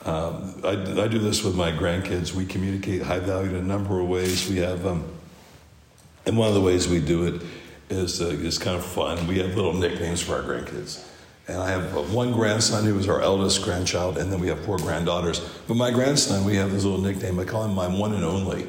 Um, 0.04 0.54
I, 0.62 0.72
I, 0.72 1.08
do 1.08 1.18
this 1.18 1.42
with 1.42 1.56
my 1.56 1.72
grandkids. 1.72 2.34
We 2.34 2.44
communicate 2.44 3.02
high 3.02 3.20
value 3.20 3.48
in 3.48 3.56
a 3.56 3.62
number 3.62 3.98
of 3.98 4.08
ways. 4.08 4.48
We 4.50 4.56
have, 4.58 4.86
um, 4.86 5.02
and 6.26 6.36
one 6.36 6.48
of 6.48 6.54
the 6.54 6.60
ways 6.60 6.86
we 6.86 7.00
do 7.00 7.26
it 7.26 7.42
is, 7.88 8.20
uh, 8.20 8.26
is 8.26 8.58
kind 8.58 8.76
of 8.76 8.84
fun. 8.84 9.26
We 9.26 9.38
have 9.38 9.56
little 9.56 9.72
nicknames 9.72 10.20
for 10.20 10.34
our 10.34 10.42
grandkids. 10.42 11.04
And 11.48 11.56
I 11.56 11.70
have 11.70 12.12
one 12.12 12.32
grandson 12.32 12.84
who 12.84 12.98
is 12.98 13.08
our 13.08 13.22
eldest 13.22 13.64
grandchild, 13.64 14.18
and 14.18 14.30
then 14.30 14.40
we 14.40 14.48
have 14.48 14.62
four 14.66 14.76
granddaughters. 14.76 15.40
But 15.66 15.78
my 15.78 15.90
grandson, 15.90 16.44
we 16.44 16.56
have 16.56 16.70
this 16.70 16.84
little 16.84 17.00
nickname. 17.00 17.40
I 17.40 17.44
call 17.44 17.64
him 17.64 17.74
my 17.74 17.88
one 17.88 18.12
and 18.14 18.24
only. 18.24 18.68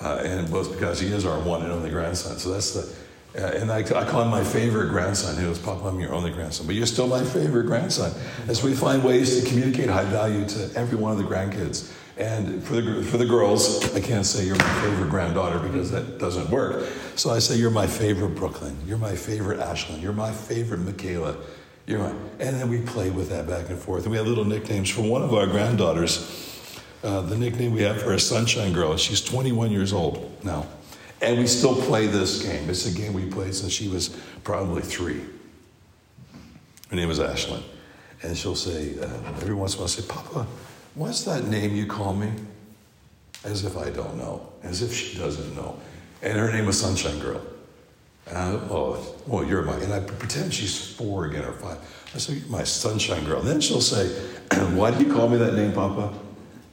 Uh, 0.00 0.22
and 0.24 0.50
both 0.50 0.72
because 0.72 0.98
he 0.98 1.08
is 1.08 1.24
our 1.24 1.38
one 1.40 1.62
and 1.62 1.70
only 1.70 1.90
grandson. 1.90 2.36
So 2.38 2.50
that's 2.50 2.72
the, 2.72 2.96
uh, 3.36 3.58
and 3.58 3.70
I, 3.70 3.78
I, 3.78 4.04
call 4.04 4.22
him 4.22 4.28
my 4.28 4.42
favorite 4.42 4.88
grandson. 4.88 5.36
He 5.36 5.42
goes, 5.42 5.58
Papa, 5.58 5.86
I'm 5.86 6.00
your 6.00 6.12
only 6.12 6.32
grandson, 6.32 6.66
but 6.66 6.74
you're 6.74 6.86
still 6.86 7.06
my 7.06 7.24
favorite 7.24 7.66
grandson. 7.66 8.12
As 8.48 8.62
we 8.62 8.74
find 8.74 9.02
ways 9.04 9.40
to 9.40 9.48
communicate 9.48 9.88
high 9.88 10.04
value 10.04 10.46
to 10.46 10.70
every 10.76 10.98
one 10.98 11.12
of 11.12 11.18
the 11.18 11.24
grandkids. 11.24 11.92
And 12.16 12.62
for 12.62 12.80
the, 12.80 13.02
for 13.02 13.16
the 13.16 13.26
girls, 13.26 13.92
I 13.94 14.00
can't 14.00 14.24
say 14.24 14.46
you're 14.46 14.56
my 14.56 14.82
favorite 14.82 15.10
granddaughter 15.10 15.58
because 15.58 15.90
that 15.90 16.18
doesn't 16.18 16.48
work. 16.48 16.88
So 17.16 17.30
I 17.30 17.40
say, 17.40 17.56
You're 17.56 17.70
my 17.70 17.88
favorite 17.88 18.36
Brooklyn. 18.36 18.76
You're 18.86 18.98
my 18.98 19.16
favorite 19.16 19.58
Ashlyn. 19.58 20.00
You're 20.00 20.12
my 20.12 20.30
favorite 20.30 20.78
Michaela. 20.78 21.36
You're 21.86 21.98
my, 21.98 22.10
and 22.38 22.60
then 22.60 22.68
we 22.68 22.80
play 22.82 23.10
with 23.10 23.30
that 23.30 23.48
back 23.48 23.68
and 23.68 23.78
forth. 23.78 24.04
And 24.04 24.12
we 24.12 24.16
have 24.16 24.28
little 24.28 24.44
nicknames 24.44 24.90
for 24.90 25.02
one 25.02 25.22
of 25.22 25.34
our 25.34 25.48
granddaughters. 25.48 26.53
Uh, 27.04 27.20
the 27.20 27.36
nickname 27.36 27.72
we 27.72 27.82
have 27.82 28.00
for 28.00 28.12
her 28.12 28.18
Sunshine 28.18 28.72
Girl. 28.72 28.96
She's 28.96 29.22
21 29.22 29.70
years 29.70 29.92
old 29.92 30.42
now. 30.42 30.66
And 31.20 31.38
we 31.38 31.46
still 31.46 31.76
play 31.82 32.06
this 32.06 32.42
game. 32.42 32.70
It's 32.70 32.86
a 32.86 32.98
game 32.98 33.12
we 33.12 33.26
played 33.26 33.54
since 33.54 33.74
she 33.74 33.88
was 33.88 34.08
probably 34.42 34.80
three. 34.80 35.20
Her 36.88 36.96
name 36.96 37.10
is 37.10 37.18
Ashlyn. 37.18 37.62
And 38.22 38.34
she'll 38.34 38.56
say, 38.56 38.98
uh, 38.98 39.04
every 39.42 39.54
once 39.54 39.74
in 39.74 39.80
a 39.80 39.82
while, 39.82 39.88
say, 39.88 40.02
Papa, 40.08 40.46
what's 40.94 41.24
that 41.24 41.44
name 41.44 41.76
you 41.76 41.84
call 41.84 42.14
me? 42.14 42.32
As 43.44 43.66
if 43.66 43.76
I 43.76 43.90
don't 43.90 44.16
know, 44.16 44.50
as 44.62 44.80
if 44.80 44.94
she 44.94 45.18
doesn't 45.18 45.54
know. 45.54 45.78
And 46.22 46.38
her 46.38 46.50
name 46.50 46.64
was 46.64 46.80
Sunshine 46.80 47.18
Girl. 47.18 47.42
Uh, 48.30 48.58
oh, 48.70 49.14
well, 49.26 49.44
you're 49.44 49.60
my, 49.60 49.76
and 49.76 49.92
I 49.92 50.00
pretend 50.00 50.54
she's 50.54 50.94
four 50.94 51.26
again 51.26 51.44
or 51.44 51.52
five. 51.52 51.76
I 52.14 52.18
say, 52.18 52.34
you're 52.34 52.48
my 52.48 52.64
sunshine 52.64 53.24
girl. 53.26 53.40
And 53.40 53.48
then 53.48 53.60
she'll 53.60 53.82
say, 53.82 54.08
why 54.74 54.90
do 54.90 55.04
you 55.04 55.12
call 55.12 55.28
me 55.28 55.36
that 55.36 55.52
name, 55.52 55.74
Papa? 55.74 56.14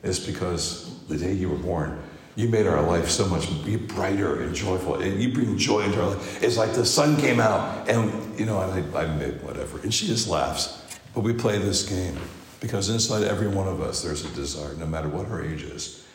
It's 0.03 0.19
because 0.19 1.05
the 1.07 1.17
day 1.17 1.33
you 1.33 1.49
were 1.49 1.57
born, 1.57 2.01
you 2.35 2.47
made 2.47 2.65
our 2.65 2.81
life 2.81 3.09
so 3.09 3.25
much 3.27 3.47
brighter 3.87 4.41
and 4.41 4.55
joyful. 4.55 4.95
And 4.95 5.21
you 5.21 5.33
bring 5.33 5.57
joy 5.57 5.81
into 5.81 6.01
our 6.01 6.09
life. 6.09 6.43
It's 6.43 6.57
like 6.57 6.73
the 6.73 6.85
sun 6.85 7.17
came 7.17 7.39
out, 7.39 7.89
and 7.89 8.39
you 8.39 8.45
know, 8.45 8.57
I, 8.57 8.77
I 8.97 9.05
made 9.15 9.41
whatever. 9.43 9.79
And 9.81 9.93
she 9.93 10.07
just 10.07 10.27
laughs. 10.27 10.81
But 11.13 11.21
we 11.21 11.33
play 11.33 11.57
this 11.57 11.87
game 11.87 12.17
because 12.59 12.89
inside 12.89 13.23
every 13.23 13.47
one 13.47 13.67
of 13.67 13.81
us, 13.81 14.01
there's 14.01 14.23
a 14.23 14.29
desire, 14.29 14.73
no 14.75 14.85
matter 14.85 15.09
what 15.09 15.27
our 15.29 15.43
age 15.43 15.63
is, 15.63 16.05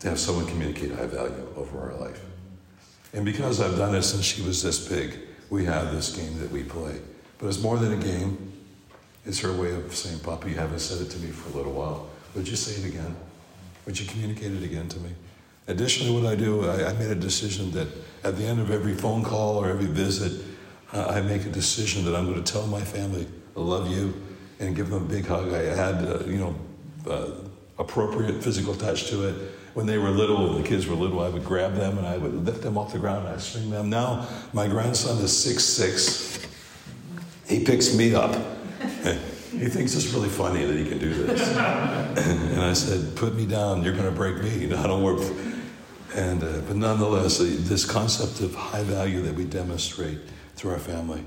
to 0.00 0.08
have 0.08 0.18
someone 0.18 0.46
communicate 0.46 0.90
high 0.90 1.06
value 1.06 1.46
over 1.56 1.80
our 1.80 1.94
life. 2.00 2.20
And 3.12 3.24
because 3.24 3.60
I've 3.60 3.76
done 3.76 3.94
it 3.94 4.02
since 4.02 4.24
she 4.24 4.42
was 4.42 4.62
this 4.62 4.88
big, 4.88 5.18
we 5.50 5.64
have 5.66 5.92
this 5.92 6.16
game 6.16 6.40
that 6.40 6.50
we 6.50 6.64
play. 6.64 6.98
But 7.38 7.48
it's 7.48 7.60
more 7.60 7.76
than 7.76 7.92
a 7.92 8.02
game. 8.02 8.52
It's 9.24 9.38
her 9.40 9.52
way 9.52 9.72
of 9.72 9.94
saying, 9.94 10.20
Papa, 10.20 10.48
you 10.48 10.56
haven't 10.56 10.80
said 10.80 11.06
it 11.06 11.10
to 11.10 11.18
me 11.18 11.28
for 11.30 11.50
a 11.50 11.56
little 11.56 11.72
while. 11.72 12.08
Would 12.34 12.48
you 12.48 12.56
say 12.56 12.80
it 12.82 12.88
again? 12.88 13.14
Would 13.86 13.98
you 13.98 14.06
communicate 14.06 14.52
it 14.52 14.62
again 14.62 14.88
to 14.88 14.98
me? 15.00 15.10
Additionally, 15.68 16.12
what 16.20 16.30
I 16.30 16.34
do, 16.34 16.68
I, 16.68 16.90
I 16.90 16.92
made 16.94 17.10
a 17.10 17.14
decision 17.16 17.70
that 17.72 17.88
at 18.24 18.36
the 18.36 18.44
end 18.44 18.60
of 18.60 18.70
every 18.70 18.94
phone 18.94 19.22
call 19.22 19.56
or 19.56 19.68
every 19.68 19.86
visit, 19.86 20.44
uh, 20.92 21.06
I 21.06 21.20
make 21.20 21.44
a 21.46 21.50
decision 21.50 22.04
that 22.04 22.16
I'm 22.16 22.26
going 22.26 22.42
to 22.42 22.52
tell 22.52 22.66
my 22.66 22.80
family, 22.80 23.26
I 23.56 23.60
love 23.60 23.88
you, 23.90 24.14
and 24.60 24.74
give 24.74 24.90
them 24.90 25.02
a 25.02 25.06
big 25.06 25.26
hug. 25.26 25.52
I 25.52 25.62
had, 25.62 26.04
uh, 26.04 26.24
you 26.24 26.38
know, 26.38 26.54
uh, 27.08 27.30
appropriate 27.78 28.42
physical 28.42 28.74
touch 28.74 29.08
to 29.08 29.28
it. 29.28 29.34
When 29.74 29.86
they 29.86 29.98
were 29.98 30.10
little, 30.10 30.48
when 30.48 30.62
the 30.62 30.68
kids 30.68 30.86
were 30.86 30.94
little, 30.94 31.20
I 31.20 31.28
would 31.28 31.44
grab 31.44 31.74
them 31.74 31.96
and 31.96 32.06
I 32.06 32.18
would 32.18 32.44
lift 32.44 32.62
them 32.62 32.76
off 32.76 32.92
the 32.92 32.98
ground 32.98 33.26
and 33.26 33.34
I'd 33.34 33.40
swing 33.40 33.70
them. 33.70 33.88
Now, 33.88 34.28
my 34.52 34.68
grandson 34.68 35.16
is 35.18 35.36
six 35.36 35.64
six. 35.64 36.46
He 37.46 37.64
picks 37.64 37.94
me 37.94 38.14
up. 38.14 38.36
he 39.52 39.68
thinks 39.68 39.94
it's 39.94 40.12
really 40.14 40.28
funny 40.28 40.64
that 40.64 40.76
he 40.76 40.88
can 40.88 40.98
do 40.98 41.12
this. 41.12 41.46
and 41.56 42.60
I 42.60 42.72
said, 42.72 43.14
Put 43.16 43.34
me 43.34 43.46
down, 43.46 43.82
you're 43.82 43.92
going 43.92 44.08
to 44.08 44.10
break 44.10 44.42
me. 44.42 44.58
You 44.58 44.68
know, 44.68 44.82
I 44.82 44.86
don't 44.86 45.02
work. 45.02 45.20
And, 46.14 46.42
uh, 46.42 46.60
but 46.66 46.76
nonetheless, 46.76 47.38
this 47.38 47.84
concept 47.84 48.40
of 48.40 48.54
high 48.54 48.82
value 48.82 49.22
that 49.22 49.34
we 49.34 49.44
demonstrate 49.44 50.18
through 50.56 50.72
our 50.72 50.78
family. 50.78 51.24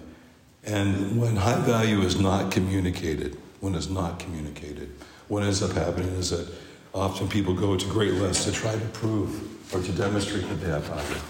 And 0.64 1.20
when 1.20 1.36
high 1.36 1.60
value 1.62 2.02
is 2.02 2.20
not 2.20 2.52
communicated, 2.52 3.38
when 3.62 3.76
it's 3.76 3.90
not 3.90 4.20
communicated, 4.20 4.90
what 5.28 5.44
ends 5.44 5.62
up 5.62 5.72
happening 5.72 6.10
is 6.16 6.32
that 6.32 6.48
often 6.94 7.28
people 7.28 7.54
go 7.54 7.76
to 7.78 7.86
great 7.88 8.14
lengths 8.14 8.46
to 8.46 8.52
try 8.52 8.74
to 8.74 8.86
prove 8.88 9.74
or 9.74 9.82
to 9.82 9.92
demonstrate 9.92 10.48
that 10.50 10.56
they 10.56 10.70
have 10.70 10.84
value. 10.84 11.22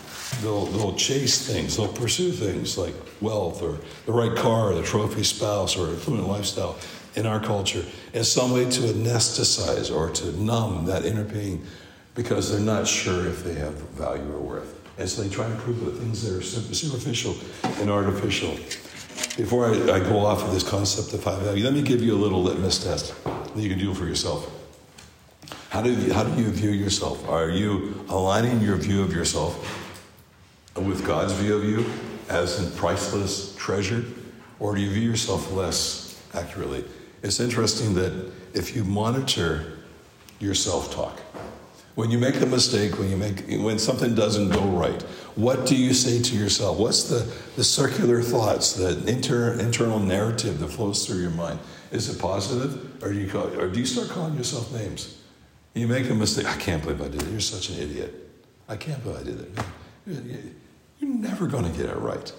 They'll, 0.41 0.65
they'll 0.65 0.95
chase 0.95 1.47
things, 1.47 1.77
they'll 1.77 1.87
pursue 1.87 2.31
things 2.31 2.77
like 2.77 2.93
wealth 3.21 3.61
or 3.61 3.77
the 4.05 4.11
right 4.11 4.35
car, 4.35 4.71
or 4.71 4.73
the 4.73 4.83
trophy 4.83 5.23
spouse, 5.23 5.77
or 5.77 5.93
affluent 5.93 6.27
lifestyle 6.27 6.77
in 7.15 7.25
our 7.25 7.39
culture 7.39 7.83
as 8.13 8.31
some 8.31 8.51
way 8.51 8.69
to 8.69 8.81
anesthetize 8.81 9.95
or 9.95 10.09
to 10.11 10.31
numb 10.41 10.85
that 10.85 11.05
inner 11.05 11.25
pain 11.25 11.65
because 12.13 12.51
they're 12.51 12.59
not 12.59 12.87
sure 12.87 13.27
if 13.27 13.43
they 13.43 13.53
have 13.53 13.73
value 13.91 14.23
or 14.33 14.39
worth. 14.39 14.81
And 14.97 15.09
so 15.09 15.21
they 15.21 15.29
try 15.29 15.47
to 15.47 15.55
prove 15.55 15.83
that 15.85 15.91
things 15.91 16.23
that 16.23 16.37
are 16.37 16.41
superficial 16.41 17.35
and 17.81 17.89
artificial. 17.89 18.55
Before 19.37 19.65
I, 19.67 19.95
I 19.95 19.99
go 19.99 20.19
off 20.19 20.43
of 20.43 20.53
this 20.53 20.63
concept 20.63 21.13
of 21.13 21.23
high 21.23 21.39
value, 21.39 21.63
let 21.63 21.73
me 21.73 21.81
give 21.81 22.01
you 22.01 22.15
a 22.15 22.17
little 22.17 22.41
litmus 22.41 22.83
test 22.83 23.13
that 23.23 23.57
you 23.57 23.69
can 23.69 23.79
do 23.79 23.93
for 23.93 24.05
yourself. 24.05 24.49
How 25.69 25.81
do 25.81 25.91
you, 25.91 26.13
how 26.13 26.23
do 26.23 26.41
you 26.41 26.49
view 26.49 26.71
yourself? 26.71 27.27
Are 27.27 27.49
you 27.49 28.05
aligning 28.07 28.61
your 28.61 28.77
view 28.77 29.01
of 29.01 29.13
yourself 29.13 29.84
with 30.75 31.05
God's 31.05 31.33
view 31.33 31.55
of 31.55 31.63
you 31.63 31.85
as 32.29 32.65
a 32.65 32.69
priceless 32.77 33.55
treasure? 33.55 34.03
Or 34.59 34.75
do 34.75 34.81
you 34.81 34.89
view 34.89 35.09
yourself 35.09 35.51
less 35.51 36.21
accurately? 36.33 36.83
It's 37.23 37.39
interesting 37.39 37.93
that 37.95 38.31
if 38.53 38.75
you 38.75 38.83
monitor 38.83 39.79
your 40.39 40.53
self 40.53 40.93
talk, 40.93 41.19
When 41.95 42.11
you 42.11 42.19
make 42.19 42.41
a 42.41 42.45
mistake, 42.45 42.99
when 42.99 43.09
you 43.09 43.15
make 43.15 43.47
when 43.63 43.79
something 43.79 44.15
doesn't 44.15 44.49
go 44.49 44.61
right, 44.61 45.01
what 45.35 45.65
do 45.65 45.77
you 45.77 45.93
say 45.93 46.21
to 46.21 46.35
yourself? 46.35 46.77
What's 46.77 47.03
the, 47.07 47.25
the 47.55 47.63
circular 47.63 48.21
thoughts, 48.21 48.73
the 48.73 49.01
inter, 49.07 49.57
internal 49.59 49.99
narrative 49.99 50.59
that 50.59 50.67
flows 50.67 51.05
through 51.05 51.21
your 51.21 51.31
mind? 51.31 51.59
Is 51.91 52.09
it 52.09 52.19
positive, 52.19 53.01
or 53.01 53.13
do 53.13 53.19
you 53.19 53.29
call, 53.29 53.47
or 53.57 53.69
do 53.69 53.79
you 53.79 53.85
start 53.85 54.09
calling 54.09 54.35
yourself 54.35 54.73
names? 54.73 55.21
You 55.73 55.87
make 55.87 56.09
a 56.09 56.13
mistake. 56.13 56.47
I 56.47 56.57
can't 56.57 56.83
believe 56.83 57.01
I 57.01 57.07
did 57.07 57.21
it. 57.23 57.29
You're 57.29 57.39
such 57.39 57.69
an 57.69 57.79
idiot. 57.79 58.13
I 58.67 58.75
can't 58.75 59.01
believe 59.01 59.21
I 59.21 59.23
did 59.23 59.39
it. 59.39 60.64
You're 60.99 61.09
never 61.09 61.47
going 61.47 61.71
to 61.71 61.77
get 61.77 61.89
it 61.89 61.97
right. 61.97 62.31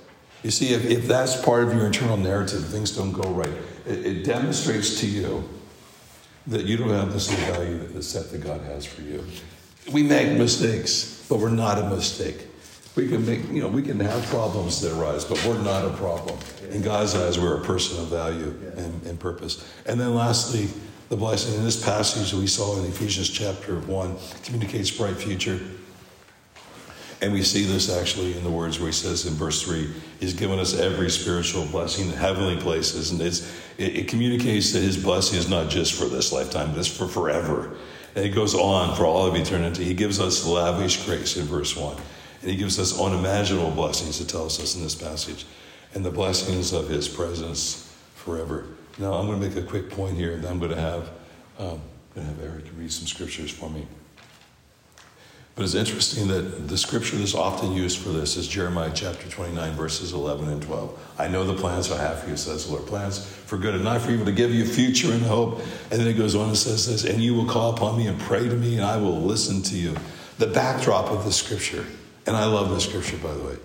You 0.42 0.50
see, 0.50 0.72
if, 0.74 0.84
if 0.84 1.06
that's 1.06 1.40
part 1.42 1.64
of 1.64 1.74
your 1.74 1.86
internal 1.86 2.16
narrative, 2.16 2.64
things 2.66 2.90
don't 2.96 3.12
go 3.12 3.28
right, 3.30 3.52
it, 3.86 4.06
it 4.06 4.24
demonstrates 4.24 5.00
to 5.00 5.06
you 5.06 5.48
that 6.46 6.64
you 6.64 6.76
don't 6.76 6.90
have 6.90 7.12
the 7.12 7.20
same 7.20 7.38
value 7.52 7.78
that 7.78 7.92
the 7.92 8.02
set 8.02 8.30
that 8.30 8.38
God 8.38 8.60
has 8.62 8.86
for 8.86 9.02
you. 9.02 9.24
We 9.92 10.02
make 10.02 10.36
mistakes, 10.38 11.26
but 11.28 11.38
we're 11.38 11.50
not 11.50 11.78
a 11.78 11.88
mistake. 11.88 12.46
We 12.94 13.08
can 13.08 13.26
make, 13.26 13.46
you 13.50 13.60
know, 13.60 13.68
we 13.68 13.82
can 13.82 14.00
have 14.00 14.24
problems 14.26 14.80
that 14.80 14.98
arise, 14.98 15.24
but 15.24 15.44
we're 15.44 15.60
not 15.62 15.84
a 15.84 15.90
problem. 15.90 16.38
In 16.70 16.80
God's 16.80 17.14
eyes, 17.14 17.38
we're 17.38 17.60
a 17.60 17.64
person 17.64 18.00
of 18.00 18.08
value 18.08 18.54
and, 18.76 19.02
and 19.02 19.20
purpose. 19.20 19.70
And 19.84 20.00
then 20.00 20.14
lastly, 20.14 20.68
the 21.08 21.16
blessing 21.16 21.54
in 21.56 21.64
this 21.64 21.84
passage 21.84 22.32
we 22.32 22.46
saw 22.46 22.78
in 22.80 22.86
Ephesians 22.86 23.28
chapter 23.28 23.80
1 23.80 24.16
communicates 24.44 24.90
bright 24.90 25.16
future. 25.16 25.60
And 27.22 27.32
we 27.32 27.42
see 27.42 27.64
this 27.64 27.94
actually 27.94 28.36
in 28.36 28.44
the 28.44 28.50
words 28.50 28.78
where 28.78 28.88
he 28.88 28.92
says 28.92 29.24
in 29.24 29.34
verse 29.34 29.62
3 29.62 29.90
He's 30.20 30.34
given 30.34 30.58
us 30.58 30.78
every 30.78 31.10
spiritual 31.10 31.64
blessing 31.66 32.08
in 32.08 32.14
heavenly 32.14 32.56
places. 32.56 33.10
And 33.10 33.20
it, 33.20 33.42
it 33.78 34.08
communicates 34.08 34.72
that 34.72 34.80
his 34.80 35.02
blessing 35.02 35.38
is 35.38 35.48
not 35.48 35.70
just 35.70 35.94
for 35.94 36.06
this 36.06 36.32
lifetime, 36.32 36.70
but 36.70 36.78
it's 36.78 36.88
for 36.88 37.06
forever. 37.06 37.76
And 38.14 38.24
it 38.24 38.30
goes 38.30 38.54
on 38.54 38.96
for 38.96 39.04
all 39.04 39.26
of 39.26 39.34
eternity. 39.34 39.84
He 39.84 39.94
gives 39.94 40.20
us 40.20 40.46
lavish 40.46 41.04
grace 41.04 41.36
in 41.36 41.44
verse 41.44 41.76
1. 41.76 41.96
And 42.42 42.50
he 42.50 42.56
gives 42.56 42.78
us 42.78 42.98
unimaginable 42.98 43.70
blessings, 43.70 44.20
it 44.20 44.28
tells 44.28 44.60
us 44.60 44.76
in 44.76 44.82
this 44.82 44.94
passage, 44.94 45.46
and 45.94 46.04
the 46.04 46.10
blessings 46.10 46.72
of 46.72 46.88
his 46.88 47.08
presence 47.08 47.94
forever. 48.14 48.66
Now, 48.98 49.14
I'm 49.14 49.26
going 49.26 49.40
to 49.40 49.46
make 49.46 49.56
a 49.56 49.66
quick 49.66 49.90
point 49.90 50.16
here, 50.16 50.32
and 50.32 50.44
then 50.44 50.52
I'm 50.52 50.58
going 50.58 50.70
to 50.70 50.80
have, 50.80 51.10
um, 51.58 51.80
going 52.14 52.26
to 52.26 52.34
have 52.34 52.42
Eric 52.42 52.64
read 52.76 52.92
some 52.92 53.06
scriptures 53.06 53.50
for 53.50 53.68
me. 53.68 53.86
But 55.56 55.64
it's 55.64 55.74
interesting 55.74 56.28
that 56.28 56.68
the 56.68 56.76
scripture 56.76 57.16
that's 57.16 57.34
often 57.34 57.72
used 57.72 57.98
for 57.98 58.10
this 58.10 58.36
is 58.36 58.46
Jeremiah 58.46 58.92
chapter 58.94 59.26
29, 59.26 59.72
verses 59.72 60.12
11 60.12 60.50
and 60.50 60.62
12. 60.62 61.14
I 61.18 61.28
know 61.28 61.44
the 61.44 61.54
plans 61.54 61.90
I 61.90 61.96
have 61.96 62.22
for 62.22 62.28
you, 62.28 62.36
says 62.36 62.66
the 62.66 62.72
Lord. 62.72 62.86
Plans 62.86 63.26
for 63.26 63.56
good 63.56 63.74
and 63.74 63.82
not 63.82 64.02
for 64.02 64.10
evil, 64.10 64.26
to 64.26 64.32
give 64.32 64.52
you 64.52 64.66
future 64.66 65.10
and 65.10 65.22
hope. 65.22 65.60
And 65.90 65.98
then 65.98 66.08
it 66.08 66.12
goes 66.12 66.34
on 66.34 66.48
and 66.48 66.58
says 66.58 66.86
this, 66.86 67.04
and 67.04 67.22
you 67.22 67.32
will 67.32 67.46
call 67.46 67.72
upon 67.72 67.96
me 67.96 68.06
and 68.06 68.20
pray 68.20 68.46
to 68.46 68.54
me, 68.54 68.76
and 68.76 68.84
I 68.84 68.98
will 68.98 69.18
listen 69.18 69.62
to 69.62 69.76
you. 69.76 69.96
The 70.36 70.46
backdrop 70.46 71.10
of 71.10 71.24
the 71.24 71.32
scripture, 71.32 71.86
and 72.26 72.36
I 72.36 72.44
love 72.44 72.68
this 72.68 72.84
scripture, 72.84 73.16
by 73.16 73.32
the 73.32 73.42
way, 73.42 73.56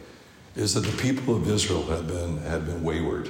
is 0.55 0.73
that 0.75 0.85
the 0.85 0.97
people 0.97 1.35
of 1.35 1.49
Israel 1.49 1.83
had 1.87 2.07
been, 2.07 2.37
had 2.37 2.65
been 2.65 2.83
wayward. 2.83 3.29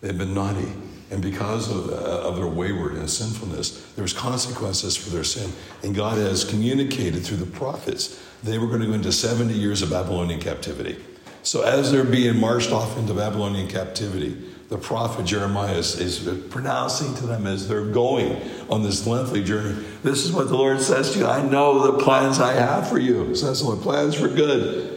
They'd 0.00 0.18
been 0.18 0.34
naughty. 0.34 0.72
And 1.10 1.22
because 1.22 1.70
of, 1.70 1.88
uh, 1.90 2.28
of 2.28 2.36
their 2.36 2.48
waywardness, 2.48 3.20
and 3.20 3.30
sinfulness, 3.30 3.92
there 3.94 4.02
was 4.02 4.12
consequences 4.12 4.96
for 4.96 5.10
their 5.10 5.22
sin. 5.22 5.52
And 5.84 5.94
God 5.94 6.18
has 6.18 6.44
communicated 6.44 7.24
through 7.24 7.36
the 7.36 7.46
prophets 7.46 8.22
they 8.42 8.58
were 8.58 8.66
going 8.66 8.80
to 8.80 8.86
go 8.86 8.92
into 8.92 9.12
70 9.12 9.54
years 9.54 9.82
of 9.82 9.90
Babylonian 9.90 10.40
captivity. 10.40 11.02
So 11.42 11.62
as 11.62 11.92
they're 11.92 12.04
being 12.04 12.38
marched 12.38 12.72
off 12.72 12.98
into 12.98 13.14
Babylonian 13.14 13.68
captivity, 13.68 14.36
the 14.68 14.78
prophet 14.78 15.26
Jeremiah 15.26 15.76
is, 15.76 15.98
is, 15.98 16.44
pronouncing 16.50 17.14
to 17.16 17.26
them 17.26 17.46
as 17.46 17.68
they're 17.68 17.84
going 17.86 18.42
on 18.68 18.82
this 18.82 19.06
lengthy 19.06 19.44
journey. 19.44 19.84
This 20.02 20.24
is 20.24 20.32
what 20.32 20.48
the 20.48 20.56
Lord 20.56 20.80
says 20.80 21.12
to 21.12 21.20
you. 21.20 21.26
I 21.26 21.40
know 21.42 21.92
the 21.92 22.02
plans 22.02 22.40
I 22.40 22.54
have 22.54 22.88
for 22.88 22.98
you. 22.98 23.32
Says 23.36 23.60
the 23.60 23.68
Lord, 23.68 23.80
plans 23.80 24.16
for 24.16 24.26
good 24.26 24.95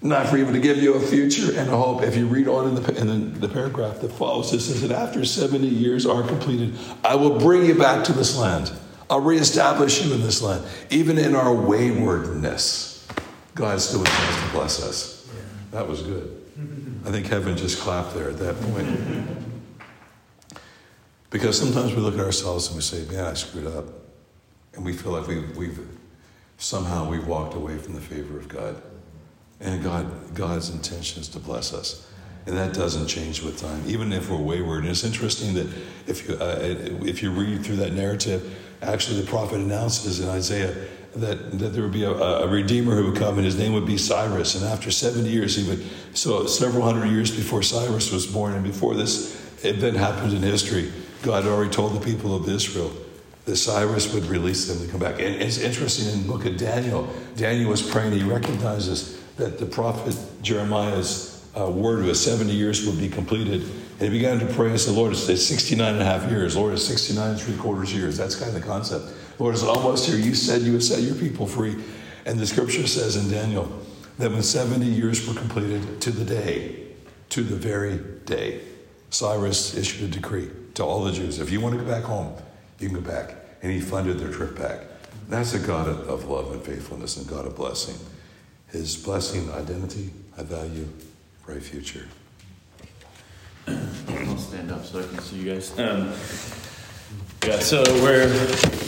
not 0.00 0.28
for 0.28 0.36
even 0.36 0.54
to 0.54 0.60
give 0.60 0.78
you 0.78 0.94
a 0.94 1.00
future 1.00 1.58
and 1.58 1.68
a 1.68 1.76
hope. 1.76 2.02
If 2.02 2.16
you 2.16 2.26
read 2.26 2.46
on 2.46 2.68
in 2.68 2.74
the, 2.82 3.00
in 3.00 3.06
the, 3.06 3.46
the 3.46 3.52
paragraph 3.52 4.00
that 4.00 4.12
follows, 4.12 4.52
it 4.52 4.60
says 4.60 4.82
that 4.82 4.92
after 4.92 5.24
70 5.24 5.66
years 5.66 6.06
are 6.06 6.22
completed, 6.22 6.74
I 7.04 7.16
will 7.16 7.38
bring 7.38 7.64
you 7.64 7.74
back 7.74 8.04
to 8.04 8.12
this 8.12 8.36
land. 8.36 8.72
I'll 9.10 9.20
reestablish 9.20 10.04
you 10.04 10.14
in 10.14 10.20
this 10.20 10.40
land. 10.40 10.64
Even 10.90 11.18
in 11.18 11.34
our 11.34 11.52
waywardness, 11.52 13.08
God 13.54 13.80
still 13.80 14.00
intends 14.00 14.42
to 14.42 14.50
bless 14.50 14.82
us. 14.82 15.28
That 15.72 15.88
was 15.88 16.02
good. 16.02 16.34
I 17.04 17.10
think 17.10 17.26
heaven 17.26 17.56
just 17.56 17.80
clapped 17.80 18.14
there 18.14 18.30
at 18.30 18.38
that 18.38 18.60
point. 18.60 18.98
Because 21.30 21.58
sometimes 21.58 21.94
we 21.94 22.00
look 22.00 22.14
at 22.14 22.20
ourselves 22.20 22.68
and 22.68 22.76
we 22.76 22.82
say, 22.82 23.04
man, 23.12 23.24
I 23.24 23.34
screwed 23.34 23.66
up. 23.66 23.86
And 24.74 24.84
we 24.84 24.92
feel 24.92 25.12
like 25.12 25.26
we've, 25.26 25.56
we've 25.56 25.80
somehow 26.56 27.08
we've 27.08 27.26
walked 27.26 27.54
away 27.54 27.78
from 27.78 27.94
the 27.94 28.00
favor 28.00 28.38
of 28.38 28.48
God. 28.48 28.80
And 29.60 29.82
God, 29.82 30.34
God's 30.34 30.70
intention 30.70 31.20
is 31.20 31.28
to 31.30 31.38
bless 31.38 31.72
us. 31.72 32.06
And 32.46 32.56
that 32.56 32.72
doesn't 32.72 33.08
change 33.08 33.42
with 33.42 33.60
time, 33.60 33.82
even 33.86 34.12
if 34.12 34.30
we're 34.30 34.38
wayward. 34.38 34.80
And 34.80 34.90
it's 34.90 35.04
interesting 35.04 35.54
that 35.54 35.66
if 36.06 36.28
you, 36.28 36.36
uh, 36.36 36.58
if 37.04 37.22
you 37.22 37.30
read 37.30 37.64
through 37.64 37.76
that 37.76 37.92
narrative, 37.92 38.56
actually 38.80 39.20
the 39.20 39.26
prophet 39.26 39.60
announces 39.60 40.20
in 40.20 40.28
Isaiah 40.28 40.74
that, 41.16 41.58
that 41.58 41.68
there 41.70 41.82
would 41.82 41.92
be 41.92 42.04
a, 42.04 42.10
a, 42.10 42.46
redeemer 42.46 42.94
who 42.94 43.10
would 43.10 43.18
come 43.18 43.36
and 43.36 43.44
his 43.44 43.58
name 43.58 43.72
would 43.72 43.86
be 43.86 43.98
Cyrus. 43.98 44.54
And 44.54 44.64
after 44.64 44.90
70 44.90 45.28
years, 45.28 45.56
he 45.56 45.68
would, 45.68 45.84
so 46.14 46.46
several 46.46 46.82
hundred 46.82 47.06
years 47.06 47.34
before 47.34 47.62
Cyrus 47.62 48.12
was 48.12 48.26
born 48.26 48.54
and 48.54 48.64
before 48.64 48.94
this 48.94 49.34
event 49.64 49.96
happened 49.96 50.32
in 50.32 50.42
history, 50.42 50.92
God 51.22 51.44
already 51.46 51.70
told 51.70 51.94
the 51.94 52.04
people 52.04 52.34
of 52.36 52.48
Israel 52.48 52.92
that 53.46 53.56
Cyrus 53.56 54.12
would 54.12 54.24
release 54.26 54.68
them 54.68 54.84
to 54.84 54.90
come 54.90 55.00
back. 55.00 55.14
And 55.14 55.34
it's 55.34 55.58
interesting 55.58 56.12
in 56.12 56.26
the 56.26 56.32
book 56.32 56.44
of 56.44 56.56
Daniel, 56.56 57.08
Daniel 57.36 57.70
was 57.70 57.82
praying, 57.82 58.12
he 58.12 58.22
recognizes 58.22 59.18
that 59.38 59.58
the 59.58 59.66
prophet 59.66 60.16
Jeremiah's 60.42 61.46
uh, 61.58 61.70
word 61.70 62.04
was 62.04 62.22
70 62.22 62.52
years 62.52 62.84
would 62.86 62.98
be 62.98 63.08
completed. 63.08 63.62
And 63.62 64.02
he 64.02 64.10
began 64.10 64.38
to 64.40 64.46
pray 64.46 64.70
and 64.70 64.80
said, 64.80 64.94
Lord, 64.94 65.12
it's 65.12 65.46
69 65.46 65.94
and 65.94 66.02
a 66.02 66.04
half 66.04 66.30
years. 66.30 66.56
Lord, 66.56 66.74
it's 66.74 66.84
69 66.84 67.30
and 67.30 67.40
three 67.40 67.56
quarters 67.56 67.94
years. 67.94 68.16
That's 68.16 68.34
kind 68.34 68.54
of 68.54 68.60
the 68.60 68.66
concept. 68.66 69.06
Lord, 69.38 69.54
it's 69.54 69.64
almost 69.64 70.06
here. 70.06 70.18
You 70.18 70.34
said 70.34 70.62
you 70.62 70.72
would 70.72 70.82
set 70.82 71.02
your 71.02 71.14
people 71.14 71.46
free. 71.46 71.76
And 72.26 72.38
the 72.38 72.46
scripture 72.46 72.86
says 72.86 73.16
in 73.16 73.30
Daniel 73.30 73.72
that 74.18 74.30
when 74.30 74.42
70 74.42 74.84
years 74.84 75.26
were 75.26 75.34
completed 75.34 76.00
to 76.02 76.10
the 76.10 76.24
day, 76.24 76.86
to 77.30 77.42
the 77.42 77.56
very 77.56 77.98
day, 78.24 78.60
Cyrus 79.10 79.74
issued 79.76 80.10
a 80.10 80.12
decree 80.12 80.50
to 80.74 80.84
all 80.84 81.02
the 81.02 81.12
Jews 81.12 81.38
if 81.38 81.50
you 81.50 81.60
want 81.60 81.78
to 81.78 81.82
go 81.82 81.88
back 81.88 82.04
home, 82.04 82.34
you 82.78 82.88
can 82.88 83.00
go 83.00 83.08
back. 83.08 83.34
And 83.62 83.72
he 83.72 83.80
funded 83.80 84.18
their 84.18 84.30
trip 84.30 84.56
back. 84.56 84.82
That's 85.28 85.54
a 85.54 85.58
God 85.58 85.88
of 85.88 86.26
love 86.26 86.52
and 86.52 86.62
faithfulness 86.62 87.16
and 87.16 87.26
God 87.26 87.46
of 87.46 87.56
blessing 87.56 87.96
his 88.70 88.96
blessing, 88.96 89.50
identity, 89.52 90.10
I 90.36 90.42
value, 90.42 90.88
bright 91.44 91.62
future. 91.62 92.06
I'll 93.66 94.36
stand 94.36 94.70
up 94.70 94.84
so 94.84 95.00
I 95.00 95.06
can 95.06 95.18
see 95.20 95.36
you 95.36 95.54
guys. 95.54 95.78
Um, 95.78 96.12
yeah, 97.46 97.58
so 97.60 97.82
where 98.02 98.28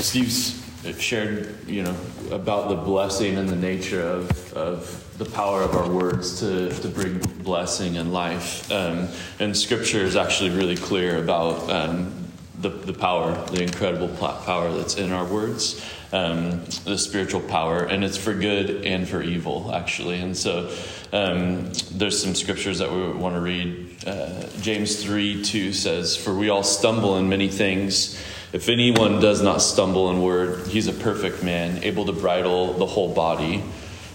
Steve's 0.01 0.61
shared, 0.99 1.69
you 1.69 1.83
know, 1.83 1.97
about 2.31 2.69
the 2.69 2.77
blessing 2.77 3.37
and 3.37 3.49
the 3.49 3.57
nature 3.57 4.03
of, 4.03 4.53
of 4.55 5.19
the 5.19 5.25
power 5.25 5.63
of 5.63 5.75
our 5.75 5.89
words 5.89 6.41
to, 6.41 6.71
to 6.81 6.89
bring 6.89 7.19
blessing 7.43 7.99
and 7.99 8.13
life. 8.13 8.71
Um, 8.73 9.09
and 9.39 9.57
scripture 9.57 10.01
is 10.01 10.17
actually 10.17 10.51
really 10.51 10.77
clear 10.77 11.19
about 11.19 11.69
um, 11.71 12.13
the, 12.61 12.71
the 12.71 12.93
power, 12.93 13.33
the 13.47 13.63
incredible 13.63 14.09
power 14.09 14.73
that's 14.73 14.97
in 14.97 15.13
our 15.13 15.25
words 15.25 15.85
um, 16.13 16.65
the 16.85 16.99
spiritual 16.99 17.41
power, 17.41 17.85
and 17.85 18.05
it's 18.05 18.17
for 18.17 18.35
good 18.35 18.85
and 18.85 19.09
for 19.09 19.23
evil, 19.23 19.71
actually. 19.73 20.19
And 20.21 20.37
so 20.37 20.75
um, 21.13 21.73
there's 21.93 22.21
some 22.21 22.35
scriptures 22.35 22.79
that 22.79 22.91
we 22.91 23.13
want 23.13 23.35
to 23.35 23.41
read. 23.41 23.97
Uh, 24.07 24.47
James 24.61 25.03
3 25.03 25.45
2 25.45 25.73
says, 25.73 26.17
For 26.17 26.35
we 26.35 26.49
all 26.49 26.63
stumble 26.63 27.17
in 27.17 27.29
many 27.29 27.49
things. 27.49 28.21
If 28.53 28.69
anyone 28.69 29.21
does 29.21 29.43
not 29.43 29.63
stumble 29.63 30.11
in 30.11 30.21
word, 30.23 30.67
he's 30.67 30.89
a 30.89 30.93
perfect 30.93 31.45
man, 31.45 31.85
able 31.85 32.07
to 32.07 32.13
bridle 32.13 32.73
the 32.75 32.87
whole 32.87 33.15
body. 33.15 33.63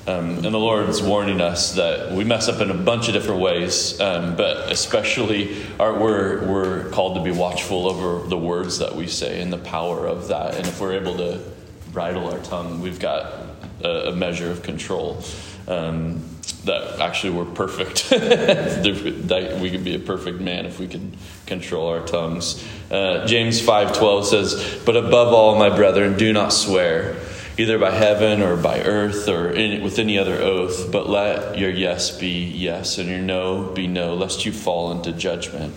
Um, 0.07 0.45
and 0.45 0.53
the 0.53 0.59
Lord's 0.59 1.01
warning 1.01 1.41
us 1.41 1.75
that 1.75 2.11
we 2.11 2.25
mess 2.25 2.47
up 2.47 2.61
in 2.61 2.69
a 2.69 2.75
bunch 2.75 3.07
of 3.07 3.13
different 3.13 3.41
ways, 3.41 3.99
um, 3.99 4.35
but 4.35 4.71
especially 4.71 5.63
our, 5.79 5.97
we're, 5.97 6.45
we're 6.45 6.89
called 6.89 7.15
to 7.15 7.23
be 7.23 7.31
watchful 7.31 7.87
over 7.89 8.27
the 8.27 8.37
words 8.37 8.77
that 8.79 8.95
we 8.95 9.07
say 9.07 9.41
and 9.41 9.51
the 9.51 9.57
power 9.57 10.05
of 10.05 10.27
that. 10.27 10.57
And 10.57 10.67
if 10.67 10.79
we're 10.79 10.93
able 10.93 11.17
to 11.17 11.55
bridle 11.95 12.29
our 12.29 12.39
tongue, 12.39 12.81
we've 12.81 12.99
got 12.99 13.33
a, 13.81 14.09
a 14.09 14.15
measure 14.15 14.51
of 14.51 14.61
control. 14.61 15.23
Um, 15.67 16.23
that 16.65 16.99
actually 16.99 17.31
we're 17.31 17.45
perfect. 17.45 18.09
that 18.09 19.57
we 19.61 19.71
could 19.71 19.83
be 19.83 19.95
a 19.95 19.99
perfect 19.99 20.39
man 20.39 20.65
if 20.65 20.79
we 20.79 20.87
could 20.87 21.15
control 21.45 21.87
our 21.87 22.05
tongues. 22.05 22.63
Uh, 22.91 23.25
James 23.25 23.61
five 23.61 23.97
twelve 23.97 24.27
says, 24.27 24.79
"But 24.85 24.97
above 24.97 25.33
all, 25.33 25.57
my 25.57 25.75
brethren, 25.75 26.17
do 26.17 26.33
not 26.33 26.53
swear." 26.53 27.15
Either 27.57 27.79
by 27.79 27.91
heaven 27.91 28.41
or 28.41 28.57
by 28.57 28.81
earth 28.81 29.29
or 29.29 29.49
in, 29.49 29.81
with 29.81 29.97
any 29.97 30.19
other 30.19 30.35
oath, 30.41 30.91
but 30.91 31.07
let 31.07 31.57
your 31.57 31.69
yes 31.69 32.19
be 32.19 32.43
yes 32.43 32.97
and 32.97 33.07
your 33.07 33.19
no 33.19 33.71
be 33.71 33.87
no, 33.87 34.13
lest 34.13 34.45
you 34.45 34.51
fall 34.51 34.91
into 34.91 35.13
judgment. 35.13 35.73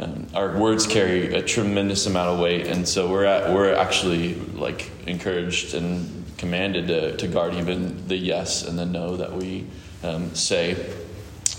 Um, 0.00 0.28
our 0.34 0.56
words 0.56 0.86
carry 0.86 1.34
a 1.34 1.42
tremendous 1.42 2.06
amount 2.06 2.30
of 2.30 2.38
weight, 2.38 2.66
and 2.68 2.86
so 2.86 3.10
we're 3.10 3.24
at, 3.24 3.52
we're 3.52 3.74
actually 3.74 4.34
like 4.34 4.90
encouraged 5.06 5.74
and 5.74 6.24
commanded 6.38 6.86
to, 6.86 7.16
to 7.16 7.26
guard 7.26 7.54
even 7.54 8.06
the 8.06 8.16
yes 8.16 8.66
and 8.66 8.78
the 8.78 8.86
no 8.86 9.16
that 9.16 9.32
we 9.32 9.66
um, 10.04 10.34
say. 10.34 10.76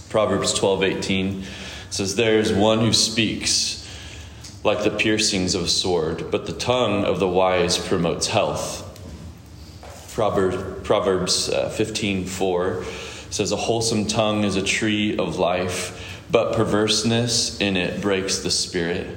Proverbs 0.10 0.54
12 0.54 0.84
18 0.84 1.44
says, 1.90 2.16
There 2.16 2.40
is 2.40 2.54
one 2.54 2.80
who 2.80 2.94
speaks 2.94 3.86
like 4.64 4.84
the 4.84 4.92
piercings 4.92 5.56
of 5.56 5.64
a 5.64 5.68
sword, 5.68 6.32
but 6.32 6.46
the 6.46 6.54
tongue 6.54 7.04
of 7.06 7.20
the 7.20 7.28
wise 7.28 7.78
promotes 7.78 8.28
health. 8.28 8.86
Proverbs, 10.14 10.88
Proverbs 10.88 11.50
uh, 11.50 11.70
15 11.70 12.26
4 12.26 12.84
says, 13.30 13.52
A 13.52 13.56
wholesome 13.56 14.08
tongue 14.08 14.44
is 14.44 14.56
a 14.56 14.64
tree 14.64 15.18
of 15.18 15.38
life, 15.38 16.09
but 16.32 16.56
perverseness 16.56 17.60
in 17.60 17.78
it 17.78 18.02
breaks 18.02 18.40
the 18.40 18.52
spirit. 18.52 19.08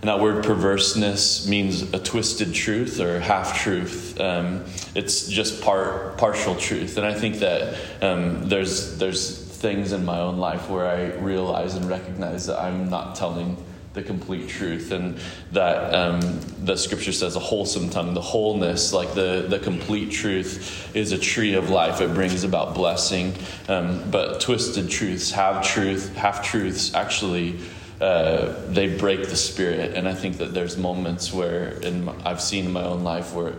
And 0.00 0.08
that 0.08 0.18
word 0.18 0.44
perverseness 0.44 1.46
means 1.46 1.82
a 1.94 1.98
twisted 1.98 2.52
truth 2.52 2.98
or 2.98 3.20
half 3.20 3.62
truth. 3.62 4.20
Um, 4.20 4.64
it's 4.96 5.28
just 5.28 5.62
part 5.62 6.18
partial 6.18 6.56
truth. 6.56 6.96
And 6.96 7.06
I 7.06 7.14
think 7.14 7.36
that 7.36 7.78
um, 8.02 8.48
there's 8.48 8.98
there's 8.98 9.38
things 9.38 9.92
in 9.92 10.04
my 10.04 10.18
own 10.18 10.38
life 10.38 10.68
where 10.68 10.86
I 10.86 11.14
realize 11.18 11.76
and 11.76 11.88
recognize 11.88 12.46
that 12.46 12.60
I'm 12.60 12.90
not 12.90 13.14
telling 13.14 13.56
the 13.94 14.02
complete 14.02 14.48
truth 14.48 14.90
and 14.90 15.18
that 15.52 15.94
um, 15.94 16.40
the 16.64 16.76
scripture 16.76 17.12
says 17.12 17.36
a 17.36 17.40
wholesome 17.40 17.90
tongue 17.90 18.14
the 18.14 18.22
wholeness 18.22 18.92
like 18.92 19.12
the, 19.14 19.44
the 19.48 19.58
complete 19.58 20.10
truth 20.10 20.94
is 20.96 21.12
a 21.12 21.18
tree 21.18 21.54
of 21.54 21.68
life. 21.68 22.00
It 22.00 22.14
brings 22.14 22.44
about 22.44 22.74
blessing. 22.74 23.34
Um, 23.68 24.10
but 24.10 24.40
twisted 24.40 24.88
truths 24.88 25.30
have 25.32 25.64
truth 25.64 26.14
half 26.16 26.42
truths 26.42 26.94
actually 26.94 27.58
uh, 28.00 28.54
they 28.68 28.96
break 28.96 29.28
the 29.28 29.36
spirit. 29.36 29.94
And 29.94 30.08
i 30.08 30.14
think 30.14 30.38
that 30.38 30.54
there's 30.54 30.76
moments 30.76 31.32
where 31.32 31.78
and 31.82 32.08
i've 32.24 32.40
seen 32.40 32.66
in 32.66 32.72
my 32.72 32.84
own 32.84 33.04
life 33.04 33.34
where 33.34 33.54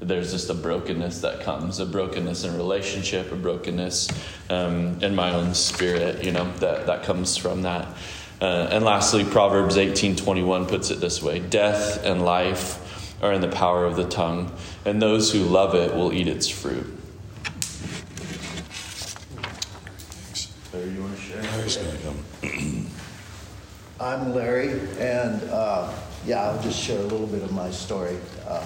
there's 0.00 0.32
just 0.32 0.48
a 0.48 0.54
brokenness 0.54 1.20
that 1.20 1.42
comes 1.42 1.78
a 1.78 1.86
brokenness 1.86 2.44
in 2.44 2.56
relationship 2.56 3.30
a 3.32 3.36
brokenness 3.36 4.08
um, 4.48 4.98
in 5.02 5.14
my 5.14 5.32
own 5.34 5.54
spirit 5.54 6.24
you 6.24 6.32
know 6.32 6.50
that, 6.56 6.86
that 6.86 7.02
comes 7.02 7.36
from 7.36 7.62
that 7.62 7.86
uh, 8.40 8.68
and 8.70 8.84
lastly, 8.84 9.24
Proverbs 9.24 9.76
18:21 9.76 10.68
puts 10.68 10.90
it 10.90 11.00
this 11.00 11.22
way: 11.22 11.40
Death 11.40 12.04
and 12.04 12.24
life 12.24 12.78
are 13.22 13.32
in 13.32 13.40
the 13.40 13.48
power 13.48 13.84
of 13.84 13.96
the 13.96 14.08
tongue, 14.08 14.50
and 14.84 15.00
those 15.00 15.32
who 15.32 15.40
love 15.40 15.74
it 15.74 15.94
will 15.94 16.12
eat 16.12 16.26
its 16.26 16.48
fruit. 16.48 16.86
Larry, 20.72 20.90
you 20.90 21.02
want 21.02 21.16
to 21.16 21.22
share? 21.22 21.42
Larry's 21.42 21.76
going 21.76 21.96
to 21.96 22.02
come. 22.02 22.86
I'm 24.00 24.34
Larry, 24.34 24.80
and 24.98 25.42
uh, 25.50 25.92
yeah, 26.24 26.44
I'll 26.44 26.62
just 26.62 26.80
share 26.80 26.98
a 26.98 27.02
little 27.02 27.26
bit 27.26 27.42
of 27.42 27.52
my 27.52 27.70
story. 27.70 28.16
Uh, 28.46 28.64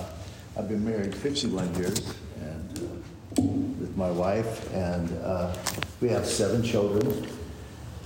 I've 0.57 0.69
been 0.69 0.85
married 0.85 1.13
51 1.13 1.75
years, 1.75 2.15
and 2.41 2.79
uh, 2.79 3.43
with 3.43 3.97
my 3.97 4.11
wife, 4.11 4.73
and 4.73 5.11
uh, 5.25 5.53
we 6.01 6.09
have 6.11 6.27
seven 6.27 6.63
children. 6.63 7.27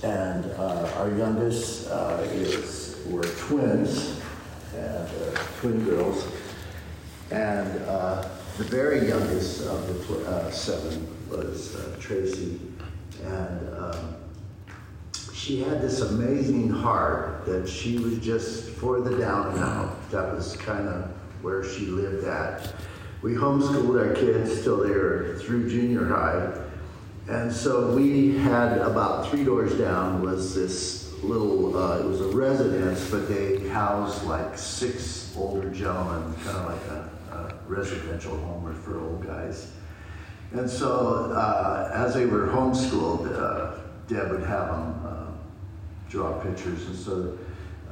And 0.03 0.45
uh, 0.51 0.91
our 0.97 1.11
youngest 1.17 1.89
uh, 1.89 2.25
is, 2.31 3.01
we're 3.07 3.23
twins, 3.23 4.21
and 4.73 5.07
uh, 5.07 5.43
twin 5.59 5.83
girls. 5.83 6.25
And 7.31 7.81
uh, 7.83 8.27
the 8.57 8.63
very 8.63 9.07
youngest 9.07 9.67
of 9.67 9.87
the 9.87 10.05
tw- 10.05 10.25
uh, 10.25 10.51
seven 10.51 11.07
was 11.29 11.77
Tracy. 11.99 12.59
And 13.25 13.77
um, 13.77 14.15
she 15.33 15.61
had 15.61 15.81
this 15.81 16.01
amazing 16.01 16.69
heart 16.69 17.45
that 17.45 17.67
she 17.67 17.97
was 17.97 18.19
just 18.19 18.69
for 18.69 19.01
the 19.01 19.17
down 19.17 19.51
and 19.51 19.59
out. 19.59 20.11
That 20.11 20.33
was 20.33 20.55
kind 20.55 20.87
of 20.87 21.11
where 21.41 21.63
she 21.63 21.87
lived 21.87 22.25
at. 22.25 22.73
We 23.21 23.33
homeschooled 23.33 23.99
our 23.99 24.13
kids 24.15 24.63
till 24.63 24.77
they 24.77 24.91
were 24.91 25.37
through 25.39 25.69
junior 25.69 26.05
high. 26.05 26.68
And 27.29 27.53
so 27.53 27.95
we 27.95 28.39
had 28.39 28.79
about 28.79 29.29
three 29.29 29.43
doors 29.43 29.77
down 29.77 30.23
was 30.23 30.55
this 30.55 31.13
little, 31.21 31.77
uh, 31.77 31.99
it 31.99 32.05
was 32.05 32.21
a 32.21 32.29
residence, 32.29 33.07
but 33.11 33.29
they 33.29 33.67
housed 33.69 34.23
like 34.23 34.57
six 34.57 35.31
older 35.37 35.69
gentlemen, 35.69 36.33
kind 36.43 36.57
of 36.57 36.65
like 36.65 36.85
a, 36.87 37.09
a 37.35 37.53
residential 37.67 38.35
home 38.35 38.73
for 38.83 38.99
old 38.99 39.27
guys. 39.27 39.71
And 40.53 40.67
so 40.67 41.31
uh, 41.31 41.91
as 41.93 42.15
they 42.15 42.25
were 42.25 42.47
homeschooled, 42.47 43.31
uh, 43.31 43.79
Deb 44.07 44.31
would 44.31 44.41
have 44.41 44.67
them 44.69 45.05
uh, 45.05 45.27
draw 46.09 46.33
pictures. 46.41 46.83
And 46.87 46.95
so 46.95 47.37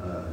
uh, 0.02 0.24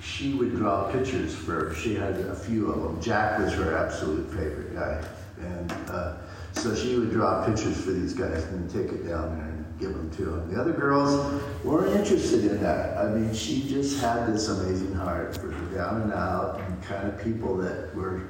she 0.00 0.34
would 0.34 0.56
draw 0.56 0.90
pictures 0.90 1.32
for, 1.32 1.72
she 1.76 1.94
had 1.94 2.14
a 2.14 2.34
few 2.34 2.72
of 2.72 2.82
them. 2.82 3.00
Jack 3.00 3.38
was 3.38 3.52
her 3.52 3.76
absolute 3.76 4.28
favorite 4.30 4.74
guy. 4.74 5.04
And 5.40 5.72
uh, 5.88 6.16
so 6.58 6.74
she 6.74 6.96
would 6.96 7.12
draw 7.12 7.46
pictures 7.46 7.80
for 7.80 7.92
these 7.92 8.12
guys 8.12 8.44
and 8.46 8.68
take 8.68 8.90
it 8.92 9.06
down 9.08 9.36
there 9.38 9.46
and 9.46 9.78
give 9.78 9.94
them 9.94 10.10
to 10.10 10.24
them. 10.24 10.52
The 10.52 10.60
other 10.60 10.72
girls 10.72 11.42
weren't 11.62 11.94
interested 11.96 12.44
in 12.44 12.60
that. 12.62 12.98
I 12.98 13.10
mean, 13.10 13.32
she 13.32 13.68
just 13.68 14.00
had 14.00 14.26
this 14.26 14.48
amazing 14.48 14.92
heart 14.94 15.36
for 15.36 15.46
the 15.46 15.76
down 15.76 16.02
and 16.02 16.12
out 16.12 16.60
and 16.60 16.82
kind 16.82 17.08
of 17.08 17.22
people 17.22 17.56
that 17.58 17.94
were 17.94 18.22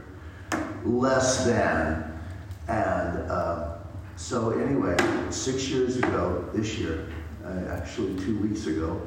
less 0.85 1.47
than. 1.47 2.21
And 2.69 3.31
uh, 3.31 3.79
so, 4.17 4.51
anyway, 4.51 4.97
six 5.31 5.69
years 5.69 5.97
ago, 5.97 6.47
this 6.53 6.77
year, 6.77 7.09
uh, 7.47 7.71
actually 7.71 8.15
two 8.23 8.39
weeks 8.41 8.67
ago, 8.67 9.01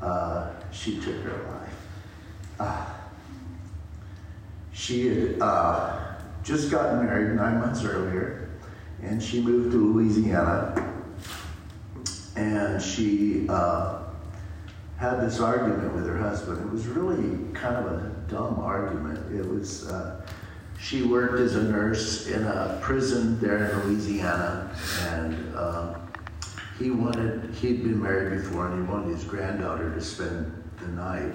uh, 0.00 0.50
she 0.72 0.98
took 1.00 1.16
her 1.16 1.52
life. 1.52 1.86
Ah. 2.60 3.00
she 4.72 5.08
had 5.08 5.42
uh, 5.42 6.14
just 6.42 6.70
gotten 6.70 7.04
married 7.04 7.36
nine 7.36 7.58
months 7.58 7.84
earlier 7.84 8.43
and 9.06 9.22
she 9.22 9.40
moved 9.40 9.72
to 9.72 9.76
Louisiana, 9.76 10.92
and 12.36 12.82
she 12.82 13.46
uh, 13.48 14.04
had 14.96 15.20
this 15.20 15.40
argument 15.40 15.94
with 15.94 16.06
her 16.06 16.18
husband. 16.18 16.60
It 16.60 16.72
was 16.72 16.86
really 16.86 17.52
kind 17.52 17.76
of 17.76 17.86
a 17.92 18.14
dumb 18.28 18.58
argument. 18.60 19.18
It 19.32 19.46
was 19.46 19.88
uh, 19.88 20.26
she 20.80 21.02
worked 21.02 21.38
as 21.38 21.54
a 21.54 21.62
nurse 21.62 22.26
in 22.26 22.42
a 22.44 22.78
prison 22.82 23.38
there 23.40 23.70
in 23.70 23.88
Louisiana, 23.88 24.74
and 25.02 25.54
uh, 25.54 25.98
he 26.78 26.90
wanted 26.90 27.54
he'd 27.54 27.84
been 27.84 28.02
married 28.02 28.42
before, 28.42 28.68
and 28.68 28.84
he 28.84 28.92
wanted 28.92 29.14
his 29.14 29.24
granddaughter 29.24 29.94
to 29.94 30.00
spend 30.00 30.62
the 30.80 30.88
night, 30.88 31.34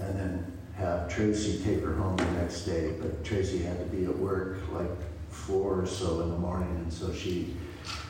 and 0.00 0.18
then 0.18 0.52
have 0.76 1.08
Tracy 1.08 1.62
take 1.64 1.82
her 1.82 1.94
home 1.94 2.16
the 2.16 2.30
next 2.32 2.62
day. 2.62 2.94
But 3.00 3.24
Tracy 3.24 3.58
had 3.58 3.78
to 3.78 3.96
be 3.96 4.04
at 4.04 4.16
work 4.16 4.58
like 4.72 4.90
four 5.30 5.80
or 5.80 5.86
so 5.86 6.20
in 6.22 6.30
the 6.30 6.38
morning, 6.38 6.68
and 6.68 6.92
so 6.92 7.12
she 7.12 7.56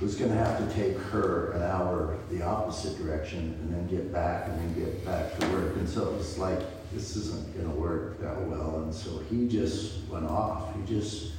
was 0.00 0.16
going 0.16 0.30
to 0.30 0.36
have 0.36 0.58
to 0.58 0.74
take 0.74 0.96
her 0.96 1.52
an 1.52 1.62
hour 1.62 2.18
the 2.30 2.42
opposite 2.42 2.96
direction 2.98 3.38
and 3.60 3.72
then 3.72 3.86
get 3.86 4.12
back 4.12 4.48
and 4.48 4.58
then 4.58 4.84
get 4.84 5.04
back 5.04 5.38
to 5.38 5.48
work. 5.50 5.76
And 5.76 5.88
so 5.88 6.08
it 6.10 6.16
was 6.16 6.38
like, 6.38 6.60
this 6.92 7.16
isn't 7.16 7.54
going 7.54 7.70
to 7.70 7.80
work 7.80 8.20
that 8.20 8.40
well. 8.42 8.82
And 8.82 8.94
so 8.94 9.18
he 9.30 9.46
just 9.48 10.08
went 10.08 10.26
off. 10.26 10.74
He 10.74 10.94
just 10.94 11.32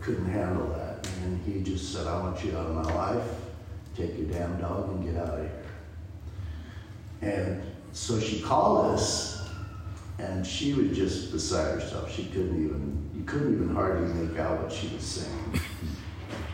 couldn't 0.00 0.30
handle 0.30 0.66
that. 0.68 1.06
And 1.22 1.44
he 1.44 1.62
just 1.62 1.92
said, 1.92 2.06
I 2.06 2.20
want 2.20 2.42
you 2.44 2.56
out 2.56 2.66
of 2.66 2.74
my 2.74 2.94
life. 2.94 3.28
Take 3.96 4.16
your 4.16 4.28
damn 4.28 4.58
dog 4.60 4.90
and 4.90 5.04
get 5.04 5.16
out 5.20 5.38
of 5.38 5.40
here. 5.40 5.62
And 7.20 7.62
so 7.92 8.20
she 8.20 8.40
called 8.40 8.92
us, 8.92 9.48
and 10.18 10.46
she 10.46 10.72
was 10.72 10.96
just 10.96 11.32
beside 11.32 11.80
herself. 11.80 12.14
She 12.14 12.26
couldn't 12.26 12.64
even 12.64 13.07
couldn't 13.28 13.54
even 13.54 13.74
hardly 13.74 14.12
make 14.14 14.38
out 14.38 14.62
what 14.62 14.72
she 14.72 14.88
was 14.88 15.02
saying. 15.02 15.60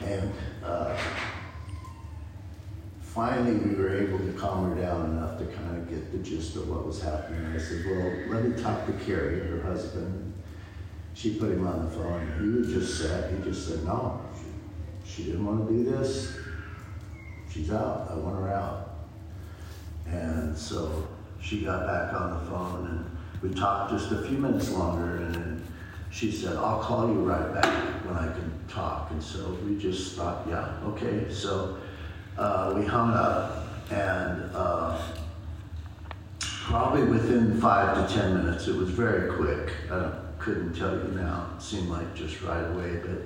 And 0.04 0.32
uh, 0.64 0.96
finally, 3.00 3.54
we 3.54 3.76
were 3.76 3.96
able 3.96 4.18
to 4.18 4.32
calm 4.32 4.70
her 4.70 4.82
down 4.82 5.12
enough 5.12 5.38
to 5.38 5.46
kind 5.46 5.78
of 5.78 5.88
get 5.88 6.10
the 6.10 6.18
gist 6.18 6.56
of 6.56 6.68
what 6.68 6.84
was 6.84 7.00
happening. 7.00 7.46
I 7.46 7.58
said, 7.58 7.84
Well, 7.86 8.12
let 8.28 8.44
me 8.44 8.60
talk 8.60 8.86
to 8.86 8.92
Carrie, 9.04 9.40
her 9.40 9.62
husband. 9.62 10.32
She 11.14 11.36
put 11.36 11.52
him 11.52 11.64
on 11.64 11.84
the 11.84 11.90
phone. 11.92 12.32
He 12.40 12.58
was 12.58 12.72
just 12.72 13.00
sad. 13.00 13.32
He 13.32 13.44
just 13.44 13.68
said, 13.68 13.84
No, 13.84 14.20
she, 14.36 15.10
she 15.10 15.24
didn't 15.30 15.46
want 15.46 15.68
to 15.68 15.72
do 15.72 15.84
this. 15.84 16.36
She's 17.48 17.70
out. 17.70 18.08
I 18.10 18.16
want 18.16 18.36
her 18.36 18.48
out. 18.48 18.96
And 20.06 20.58
so 20.58 21.06
she 21.40 21.64
got 21.64 21.86
back 21.86 22.20
on 22.20 22.32
the 22.32 22.50
phone 22.50 22.86
and 22.88 23.16
we 23.42 23.58
talked 23.58 23.92
just 23.92 24.10
a 24.10 24.22
few 24.22 24.38
minutes 24.38 24.70
longer 24.72 25.18
and 25.18 25.53
she 26.14 26.30
said, 26.30 26.56
I'll 26.56 26.78
call 26.78 27.08
you 27.08 27.22
right 27.22 27.52
back 27.52 28.04
when 28.06 28.16
I 28.16 28.32
can 28.32 28.52
talk. 28.68 29.10
And 29.10 29.20
so 29.20 29.58
we 29.66 29.76
just 29.76 30.14
thought, 30.14 30.46
yeah, 30.48 30.76
okay. 30.84 31.26
So 31.28 31.76
uh, 32.38 32.72
we 32.76 32.86
hung 32.86 33.10
up, 33.10 33.66
and 33.90 34.48
uh, 34.54 34.96
probably 36.38 37.02
within 37.02 37.60
five 37.60 38.06
to 38.06 38.14
ten 38.14 38.44
minutes, 38.44 38.68
it 38.68 38.76
was 38.76 38.90
very 38.90 39.34
quick. 39.34 39.72
I 39.90 40.12
couldn't 40.38 40.74
tell 40.74 40.92
you 40.92 41.08
now, 41.16 41.48
it 41.56 41.60
seemed 41.60 41.88
like 41.88 42.14
just 42.14 42.40
right 42.42 42.62
away, 42.62 43.00
but 43.04 43.18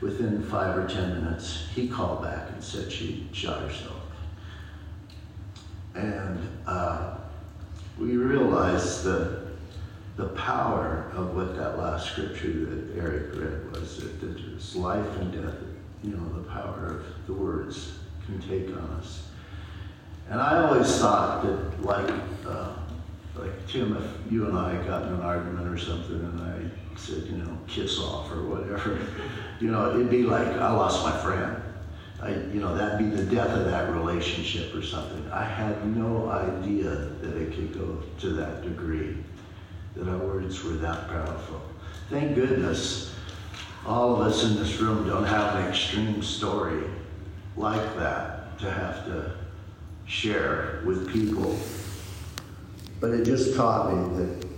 within 0.00 0.42
five 0.42 0.76
or 0.76 0.88
ten 0.88 1.22
minutes, 1.22 1.68
he 1.72 1.86
called 1.86 2.24
back 2.24 2.50
and 2.50 2.62
said 2.64 2.90
she 2.90 3.28
shot 3.32 3.62
herself. 3.62 4.02
And 5.94 6.40
uh, 6.66 7.16
we 7.96 8.16
realized 8.16 9.04
that 9.04 9.43
the 10.16 10.28
power 10.28 11.10
of 11.14 11.34
what 11.34 11.56
that 11.56 11.78
last 11.78 12.12
scripture 12.12 12.66
that 12.66 12.96
Eric 12.96 13.34
read 13.34 13.72
was 13.72 13.98
that 14.00 14.20
there's 14.20 14.76
life 14.76 15.16
and 15.18 15.32
death, 15.32 15.56
you 16.02 16.12
know, 16.12 16.42
the 16.42 16.48
power 16.48 17.00
of 17.00 17.26
the 17.26 17.32
words 17.32 17.98
can 18.26 18.40
take 18.40 18.68
on 18.68 18.90
us. 18.98 19.28
And 20.30 20.40
I 20.40 20.64
always 20.64 20.98
thought 20.98 21.44
that, 21.44 21.82
like, 21.84 22.10
uh, 22.46 22.74
like 23.36 23.66
Tim, 23.66 23.96
if 23.96 24.32
you 24.32 24.46
and 24.46 24.56
I 24.56 24.76
got 24.86 25.02
in 25.02 25.14
an 25.14 25.20
argument 25.20 25.68
or 25.68 25.76
something, 25.76 26.16
and 26.16 26.40
I 26.40 26.96
said, 26.96 27.24
you 27.24 27.38
know, 27.38 27.58
kiss 27.66 27.98
off 27.98 28.30
or 28.30 28.42
whatever, 28.44 29.00
you 29.60 29.70
know, 29.70 29.90
it'd 29.90 30.10
be 30.10 30.22
like 30.22 30.46
I 30.46 30.72
lost 30.72 31.04
my 31.04 31.16
friend. 31.22 31.60
I, 32.22 32.30
you 32.30 32.60
know, 32.60 32.74
that'd 32.74 32.98
be 32.98 33.14
the 33.14 33.24
death 33.24 33.50
of 33.50 33.66
that 33.66 33.92
relationship 33.92 34.74
or 34.74 34.82
something. 34.82 35.28
I 35.30 35.44
had 35.44 35.84
no 35.94 36.30
idea 36.30 36.88
that 36.88 37.36
it 37.36 37.54
could 37.54 37.74
go 37.74 38.02
to 38.20 38.28
that 38.34 38.62
degree, 38.62 39.16
that 39.96 40.08
our 40.08 40.18
words 40.18 40.62
were 40.64 40.72
that 40.72 41.08
powerful. 41.08 41.60
Thank 42.10 42.34
goodness 42.34 43.14
all 43.86 44.14
of 44.14 44.20
us 44.20 44.44
in 44.44 44.56
this 44.56 44.78
room 44.80 45.06
don't 45.06 45.24
have 45.24 45.56
an 45.56 45.68
extreme 45.68 46.22
story 46.22 46.84
like 47.56 47.96
that 47.96 48.58
to 48.58 48.70
have 48.70 49.04
to 49.06 49.32
share 50.06 50.82
with 50.84 51.10
people. 51.12 51.58
But 53.00 53.10
it 53.10 53.24
just 53.24 53.54
taught 53.54 53.94
me 53.94 54.18
that, 54.18 54.48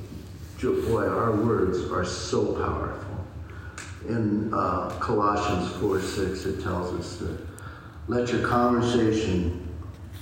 boy, 0.88 1.06
our 1.06 1.32
words 1.32 1.90
are 1.90 2.04
so 2.04 2.54
powerful. 2.54 3.04
In 4.08 4.54
uh, 4.54 4.90
Colossians 5.00 5.72
4 5.80 6.00
6, 6.00 6.46
it 6.46 6.62
tells 6.62 6.94
us 6.94 7.16
that 7.16 7.38
let 8.08 8.30
your 8.30 8.46
conversation 8.46 9.66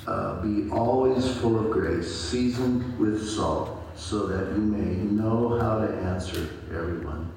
uh, 0.06 0.40
be 0.42 0.70
always 0.70 1.36
full 1.38 1.58
of 1.58 1.70
grace, 1.70 2.10
seasoned 2.10 2.98
with 2.98 3.26
salt, 3.28 3.74
so 3.97 4.26
that 4.26 4.51
you 4.53 4.62
may 4.62 4.95
know 5.05 5.59
how 5.59 5.78
to 5.84 5.92
answer 5.95 6.49
everyone. 6.70 7.30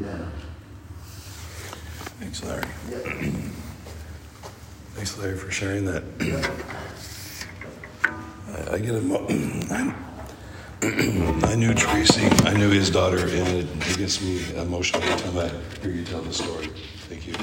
Yeah. 0.00 0.18
Thanks, 2.20 2.44
Larry. 2.44 2.66
Yeah. 2.90 2.98
Thanks, 4.94 5.18
Larry, 5.18 5.36
for 5.36 5.50
sharing 5.50 5.84
that. 5.86 6.02
I, 8.48 8.74
I 8.74 8.78
get 8.78 8.94
emo- 8.94 9.26
I 10.82 11.54
knew 11.54 11.74
Tracy. 11.74 12.26
I 12.46 12.54
knew 12.54 12.70
his 12.70 12.90
daughter, 12.90 13.18
and 13.18 13.30
it, 13.48 13.66
it 13.88 13.98
gets 13.98 14.20
me 14.22 14.42
emotional 14.56 15.02
every 15.02 15.30
time 15.30 15.38
I 15.38 15.80
hear 15.82 15.92
you 15.92 16.04
tell 16.04 16.22
the 16.22 16.32
story. 16.32 16.68
Thank 17.08 17.26
you. 17.26 17.34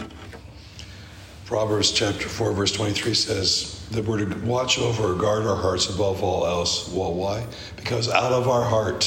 Proverbs 1.48 1.94
chapter 1.94 2.28
4, 2.28 2.52
verse 2.52 2.74
23 2.74 3.14
says 3.14 3.88
that 3.92 4.04
we're 4.04 4.18
to 4.18 4.46
watch 4.46 4.80
over 4.80 5.14
or 5.14 5.16
guard 5.16 5.46
our 5.46 5.56
hearts 5.56 5.90
above 5.90 6.22
all 6.22 6.46
else. 6.46 6.90
Well, 6.90 7.14
why? 7.14 7.48
Because 7.78 8.10
out 8.10 8.34
of 8.34 8.50
our 8.50 8.66
heart 8.66 9.06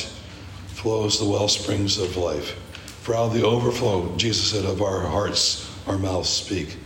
flows 0.68 1.18
the 1.18 1.26
well 1.26 1.48
springs 1.48 1.98
of 1.98 2.16
life. 2.16 2.52
For 3.02 3.14
out 3.14 3.26
of 3.26 3.34
the 3.34 3.44
overflow, 3.44 4.16
Jesus 4.16 4.52
said, 4.52 4.64
of 4.64 4.80
our 4.80 5.00
hearts, 5.00 5.70
our 5.86 5.98
mouths 5.98 6.30
speak. 6.30 6.78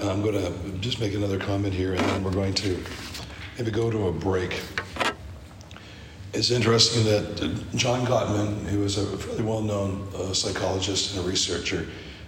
I'm 0.00 0.22
going 0.22 0.34
to 0.34 0.78
just 0.78 0.98
make 0.98 1.12
another 1.12 1.38
comment 1.38 1.74
here, 1.74 1.92
and 1.92 2.00
then 2.00 2.24
we're 2.24 2.30
going 2.30 2.54
to 2.54 2.82
maybe 3.58 3.70
go 3.70 3.90
to 3.90 4.08
a 4.08 4.12
break. 4.12 4.62
It's 6.32 6.50
interesting 6.50 7.04
that 7.04 7.66
John 7.74 8.06
Gottman, 8.06 8.64
who 8.64 8.82
is 8.82 8.96
a 8.96 9.04
fairly 9.18 9.42
well 9.42 9.60
known 9.60 10.08
uh, 10.14 10.32
psychologist 10.32 11.14
and 11.14 11.26
a 11.26 11.28
researcher, 11.28 11.86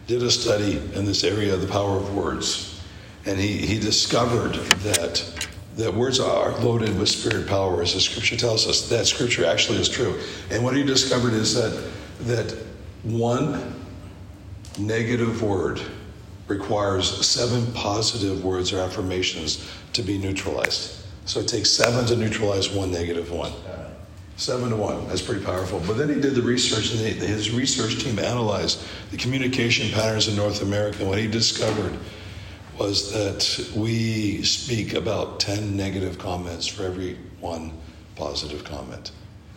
did 0.09 0.23
a 0.23 0.31
study 0.31 0.79
in 0.95 1.05
this 1.05 1.23
area 1.23 1.53
of 1.53 1.61
the 1.61 1.67
power 1.67 1.99
of 1.99 2.15
words. 2.15 2.83
And 3.27 3.39
he, 3.39 3.59
he 3.59 3.79
discovered 3.79 4.55
that, 4.55 5.49
that 5.77 5.93
words 5.93 6.19
are 6.19 6.59
loaded 6.61 6.99
with 6.99 7.11
spirit 7.11 7.47
power, 7.47 7.83
as 7.83 7.93
the 7.93 8.01
scripture 8.01 8.39
tells 8.39 8.67
us. 8.67 8.89
That 8.89 9.07
scripture 9.07 9.45
actually 9.45 9.79
is 9.79 9.89
true. 9.89 10.19
And 10.51 10.65
what 10.65 10.75
he 10.75 10.83
discovered 10.83 11.35
is 11.35 11.55
that, 11.55 11.91
that 12.21 12.57
one 13.03 13.75
negative 14.79 15.43
word 15.43 15.79
requires 16.47 17.27
seven 17.27 17.71
positive 17.75 18.43
words 18.43 18.73
or 18.73 18.81
affirmations 18.81 19.71
to 19.93 20.01
be 20.01 20.17
neutralized. 20.17 21.05
So 21.27 21.41
it 21.41 21.49
takes 21.49 21.69
seven 21.69 22.07
to 22.07 22.17
neutralize 22.17 22.71
one 22.71 22.91
negative 22.91 23.31
one. 23.31 23.53
Seven 24.39 24.71
to 24.71 24.77
one. 24.77 25.09
That's 25.09 25.21
pretty 25.21 25.45
powerful. 25.45 25.83
But 25.85 25.97
then 25.97 26.09
he 26.09 26.21
did 26.21 26.37
the 26.37 26.43
research, 26.43 26.93
and 26.93 27.01
his 27.01 27.51
research 27.51 28.05
team 28.05 28.21
analyzed 28.21 28.81
the 29.11 29.17
communication 29.17 29.91
patterns 29.93 30.29
in 30.29 30.37
North 30.37 30.63
America. 30.63 31.01
And 31.01 31.09
what 31.09 31.19
he 31.19 31.27
discovered 31.27 31.99
was 32.79 33.13
that 33.13 33.69
we 33.75 34.45
speak 34.45 34.95
about 34.95 35.41
10 35.41 35.77
negative 35.77 36.21
comments 36.21 36.69
for 36.69 36.85
every 36.85 37.19
one 37.41 37.73
positive 38.15 38.63
comment. 38.63 39.11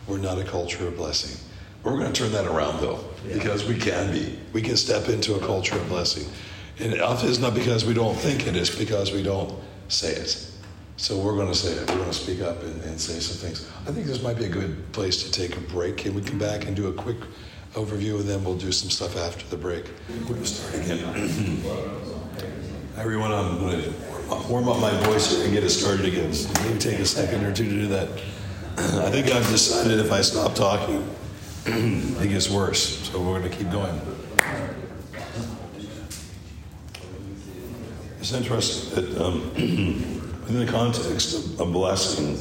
We're 0.08 0.18
not 0.18 0.38
a 0.38 0.44
culture 0.44 0.88
of 0.88 0.96
blessing. 0.96 1.40
We're 1.84 1.96
going 1.96 2.12
to 2.12 2.20
turn 2.20 2.32
that 2.32 2.46
around, 2.46 2.80
though, 2.80 3.04
because 3.32 3.64
we 3.64 3.76
can 3.78 4.12
be. 4.12 4.36
We 4.52 4.62
can 4.62 4.76
step 4.76 5.08
into 5.08 5.36
a 5.36 5.38
culture 5.38 5.76
of 5.76 5.88
blessing. 5.88 6.26
And 6.80 7.00
often 7.00 7.28
it's 7.28 7.38
not 7.38 7.54
because 7.54 7.84
we 7.84 7.94
don't 7.94 8.16
think 8.16 8.48
it, 8.48 8.56
it's 8.56 8.74
because 8.74 9.12
we 9.12 9.22
don't 9.22 9.54
say 9.86 10.12
it. 10.12 10.51
So 11.02 11.18
we're 11.18 11.34
going 11.34 11.48
to 11.48 11.54
say 11.54 11.72
it. 11.72 11.90
We're 11.90 11.96
going 11.96 12.10
to 12.10 12.14
speak 12.14 12.42
up 12.42 12.62
and, 12.62 12.80
and, 12.84 13.00
say 13.00 13.18
some 13.18 13.36
things. 13.36 13.68
I 13.88 13.90
think 13.90 14.06
this 14.06 14.22
might 14.22 14.38
be 14.38 14.44
a 14.44 14.48
good 14.48 14.92
place 14.92 15.24
to 15.24 15.32
take 15.32 15.56
a 15.56 15.60
break, 15.60 15.96
Can 15.96 16.14
we 16.14 16.22
come 16.22 16.38
back 16.38 16.68
and 16.68 16.76
do 16.76 16.86
a 16.86 16.92
quick 16.92 17.16
overview, 17.74 18.20
and 18.20 18.28
then 18.28 18.44
we'll 18.44 18.56
do 18.56 18.70
some 18.70 18.88
stuff 18.88 19.16
after 19.16 19.44
the 19.48 19.56
break. 19.56 19.84
We're 20.08 20.34
going 20.36 20.42
to 20.42 20.46
start 20.46 20.84
again. 20.84 21.00
Everyone, 22.96 23.32
I'm 23.32 23.58
going 23.58 23.82
to 23.82 24.48
warm 24.48 24.68
up 24.68 24.78
my 24.78 24.92
voice 25.06 25.42
and 25.42 25.52
get 25.52 25.64
it 25.64 25.70
started 25.70 26.06
again. 26.06 26.32
So 26.32 26.62
maybe 26.62 26.78
take 26.78 27.00
a 27.00 27.04
second 27.04 27.44
or 27.46 27.52
two 27.52 27.64
to 27.64 27.70
do 27.70 27.88
that. 27.88 28.08
I 28.76 29.10
think 29.10 29.26
I've 29.32 29.48
decided 29.48 29.98
if 29.98 30.12
I 30.12 30.20
stop 30.20 30.54
talking, 30.54 31.04
it 31.66 32.28
gets 32.28 32.48
worse. 32.48 33.10
So 33.10 33.20
we're 33.20 33.40
going 33.40 33.50
to 33.50 33.56
keep 33.56 33.72
going. 33.72 34.00
It's 38.20 38.32
interesting 38.32 38.94
that 38.94 39.20
um, 39.20 40.20
in 40.48 40.58
the 40.58 40.66
context 40.66 41.34
of 41.34 41.60
a 41.60 41.64
blessing, 41.64 42.36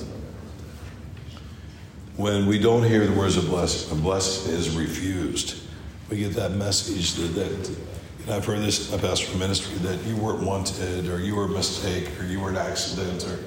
when 2.18 2.46
we 2.46 2.60
don't 2.60 2.84
hear 2.84 3.06
the 3.06 3.14
words 3.18 3.38
of 3.38 3.46
blessing, 3.48 3.98
a 3.98 4.02
blessing 4.02 4.54
is 4.54 4.76
refused. 4.76 5.62
We 6.10 6.18
get 6.18 6.34
that 6.34 6.52
message 6.52 7.14
that, 7.14 7.36
that 7.36 8.36
I've 8.36 8.46
heard 8.46 8.60
this 8.60 8.92
in 8.92 8.96
my 8.96 9.02
pastoral 9.02 9.40
ministry 9.40 9.78
that 9.80 10.04
you 10.06 10.16
weren't 10.18 10.44
wanted, 10.44 11.08
or 11.08 11.20
you 11.20 11.36
were 11.36 11.46
a 11.46 11.50
mistake, 11.50 12.10
or 12.20 12.26
you 12.26 12.40
were 12.40 12.50
an 12.50 12.58
accident, 12.58 13.26
or 13.26 13.40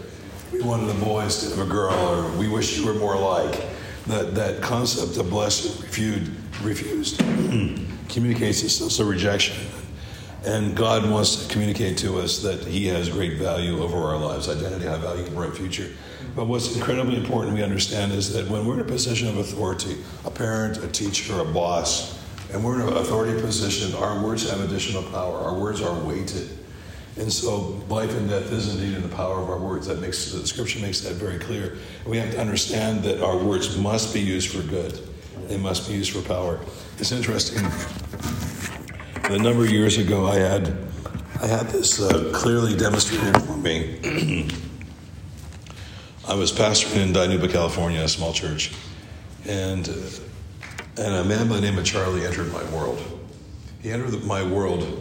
we 0.52 0.62
wanted 0.62 0.90
a 0.90 1.04
boy 1.04 1.22
instead 1.22 1.52
of 1.52 1.60
a 1.60 1.70
girl, 1.70 1.92
or 1.92 2.30
we 2.38 2.48
wish 2.48 2.78
you 2.78 2.86
were 2.86 2.94
more 2.94 3.16
like. 3.16 3.60
That, 4.06 4.34
that 4.34 4.60
concept 4.60 5.16
of 5.16 5.30
blessing 5.30 5.80
refused, 5.82 6.30
refused 6.62 7.18
communicates 8.08 8.62
a 8.62 8.68
sense 8.68 8.98
of 8.98 9.08
rejection 9.08 9.56
and 10.46 10.76
God 10.76 11.08
wants 11.10 11.36
to 11.36 11.52
communicate 11.52 11.96
to 11.98 12.18
us 12.18 12.42
that 12.42 12.64
He 12.64 12.86
has 12.88 13.08
great 13.08 13.38
value 13.38 13.82
over 13.82 13.96
our 13.96 14.16
lives, 14.16 14.48
identity, 14.48 14.84
high 14.84 14.98
value, 14.98 15.28
bright 15.30 15.54
future. 15.54 15.90
But 16.36 16.46
what's 16.46 16.74
incredibly 16.74 17.16
important 17.16 17.54
we 17.54 17.62
understand 17.62 18.12
is 18.12 18.32
that 18.32 18.48
when 18.48 18.66
we're 18.66 18.74
in 18.74 18.80
a 18.80 18.84
position 18.84 19.28
of 19.28 19.38
authority, 19.38 19.96
a 20.24 20.30
parent, 20.30 20.82
a 20.82 20.88
teacher, 20.88 21.40
a 21.40 21.44
boss, 21.44 22.20
and 22.52 22.62
we're 22.62 22.80
in 22.80 22.88
an 22.88 22.96
authority 22.96 23.40
position, 23.40 23.94
our 23.96 24.22
words 24.22 24.48
have 24.50 24.60
additional 24.60 25.02
power. 25.04 25.38
Our 25.38 25.58
words 25.58 25.80
are 25.80 25.98
weighted. 26.00 26.50
And 27.16 27.32
so 27.32 27.82
life 27.88 28.14
and 28.16 28.28
death 28.28 28.50
is 28.52 28.74
indeed 28.74 28.96
in 28.96 29.02
the 29.02 29.14
power 29.16 29.40
of 29.40 29.48
our 29.48 29.58
words. 29.58 29.86
That 29.86 30.00
makes 30.00 30.32
the 30.32 30.46
scripture 30.46 30.80
makes 30.80 31.00
that 31.02 31.14
very 31.14 31.38
clear. 31.38 31.78
We 32.06 32.16
have 32.18 32.32
to 32.32 32.40
understand 32.40 33.02
that 33.04 33.22
our 33.22 33.36
words 33.36 33.78
must 33.78 34.12
be 34.12 34.20
used 34.20 34.50
for 34.50 34.62
good. 34.62 34.98
They 35.48 35.56
must 35.56 35.88
be 35.88 35.94
used 35.94 36.12
for 36.12 36.22
power. 36.22 36.58
It's 36.98 37.12
interesting 37.12 37.62
a 39.34 39.38
number 39.38 39.64
of 39.64 39.70
years 39.70 39.98
ago, 39.98 40.26
I 40.26 40.36
had 40.36 40.76
I 41.42 41.46
had 41.46 41.66
this 41.68 42.00
uh, 42.00 42.30
clearly 42.32 42.76
demonstrated 42.76 43.42
for 43.42 43.56
me. 43.56 43.98
I 46.28 46.34
was 46.34 46.52
pastoring 46.52 47.02
in 47.02 47.12
Dinuba, 47.12 47.50
California, 47.50 48.00
a 48.00 48.08
small 48.08 48.32
church, 48.32 48.72
and 49.46 49.88
uh, 49.88 49.92
and 51.02 51.14
a 51.16 51.24
man 51.24 51.48
by 51.48 51.56
the 51.56 51.60
name 51.62 51.76
of 51.76 51.84
Charlie 51.84 52.24
entered 52.24 52.52
my 52.52 52.62
world. 52.70 53.02
He 53.82 53.90
entered 53.90 54.22
my 54.24 54.44
world. 54.44 55.00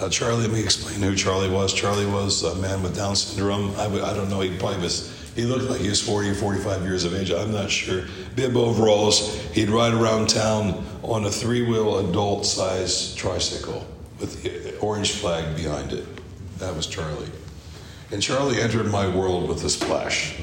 Uh, 0.00 0.08
Charlie, 0.08 0.42
let 0.42 0.50
me 0.50 0.62
explain 0.62 1.00
who 1.00 1.14
Charlie 1.14 1.48
was. 1.48 1.72
Charlie 1.72 2.06
was 2.06 2.42
a 2.42 2.56
man 2.56 2.82
with 2.82 2.96
Down 2.96 3.14
syndrome. 3.14 3.70
I 3.76 3.84
w- 3.84 4.02
I 4.02 4.14
don't 4.14 4.28
know. 4.28 4.40
He 4.40 4.56
probably 4.58 4.78
was. 4.80 5.16
He 5.34 5.44
looked 5.44 5.70
like 5.70 5.80
he 5.80 5.88
was 5.88 6.02
40 6.02 6.30
or 6.30 6.34
45 6.34 6.82
years 6.82 7.04
of 7.04 7.14
age. 7.14 7.30
I'm 7.30 7.52
not 7.52 7.70
sure. 7.70 8.04
Bib 8.34 8.56
overalls. 8.56 9.40
He'd 9.52 9.70
ride 9.70 9.94
around 9.94 10.28
town 10.28 10.84
on 11.02 11.24
a 11.24 11.30
three 11.30 11.62
wheel 11.62 12.08
adult 12.08 12.44
size 12.44 13.14
tricycle 13.14 13.86
with 14.18 14.42
the 14.42 14.76
orange 14.78 15.12
flag 15.12 15.56
behind 15.56 15.92
it. 15.92 16.04
That 16.58 16.74
was 16.74 16.86
Charlie. 16.86 17.30
And 18.12 18.20
Charlie 18.20 18.60
entered 18.60 18.90
my 18.90 19.08
world 19.08 19.48
with 19.48 19.64
a 19.64 19.70
splash. 19.70 20.36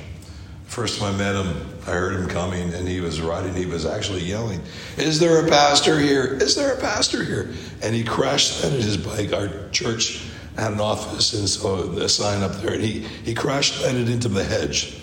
First 0.65 0.99
time 0.99 1.15
I 1.15 1.17
met 1.17 1.35
him, 1.35 1.67
I 1.87 1.91
heard 1.91 2.13
him 2.19 2.27
coming 2.27 2.73
and 2.73 2.87
he 2.87 2.99
was 2.99 3.21
riding, 3.21 3.53
he 3.53 3.65
was 3.65 3.85
actually 3.85 4.23
yelling, 4.23 4.61
Is 4.97 5.19
there 5.19 5.45
a 5.45 5.49
pastor 5.49 5.99
here? 5.99 6.25
Is 6.25 6.55
there 6.55 6.73
a 6.73 6.79
pastor 6.79 7.23
here? 7.23 7.53
And 7.81 7.95
he 7.95 8.03
crashed 8.03 8.63
landed 8.63 8.83
his 8.83 8.97
bike. 8.97 9.33
Our 9.33 9.69
church 9.69 10.23
had 10.57 10.73
an 10.73 10.79
office, 10.79 11.33
and 11.33 11.47
so 11.47 11.91
a 11.99 12.09
sign 12.09 12.41
up 12.41 12.53
there, 12.53 12.73
and 12.73 12.83
he, 12.83 13.01
he 13.23 13.33
crashed 13.33 13.81
landed 13.83 14.09
into 14.09 14.27
the 14.27 14.43
hedge. 14.43 14.99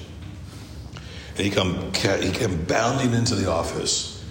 And 1.37 1.47
he 1.47 1.51
come, 1.51 1.93
he 1.93 2.31
came 2.31 2.65
bounding 2.65 3.13
into 3.13 3.35
the 3.35 3.51
office, 3.51 4.25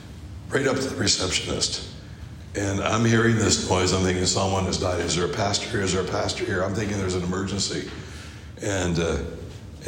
right 0.50 0.68
up 0.68 0.76
to 0.76 0.84
the 0.84 0.96
receptionist. 0.96 1.90
And 2.56 2.82
I'm 2.82 3.04
hearing 3.04 3.36
this 3.36 3.68
noise. 3.70 3.94
I'm 3.94 4.04
thinking 4.04 4.26
someone 4.26 4.66
has 4.66 4.78
died. 4.78 5.00
Is 5.00 5.16
there 5.16 5.26
a 5.26 5.34
pastor 5.34 5.70
here? 5.70 5.82
Is 5.82 5.94
there 5.94 6.04
a 6.04 6.08
pastor 6.08 6.46
here? 6.46 6.64
I'm 6.64 6.76
thinking 6.76 6.98
there's 6.98 7.16
an 7.16 7.24
emergency. 7.24 7.90
And, 8.62 9.00
uh, 9.00 9.18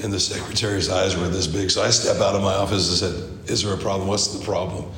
and 0.01 0.11
the 0.11 0.19
secretary's 0.19 0.89
eyes 0.89 1.15
were 1.15 1.27
this 1.27 1.47
big. 1.47 1.69
So 1.69 1.83
I 1.83 1.91
step 1.91 2.17
out 2.21 2.36
of 2.36 2.41
my 2.41 2.55
office 2.55 2.89
and 2.89 3.13
said, 3.13 3.49
Is 3.49 3.63
there 3.63 3.73
a 3.73 3.77
problem? 3.77 4.07
What's 4.07 4.29
the 4.29 4.43
problem? 4.43 4.91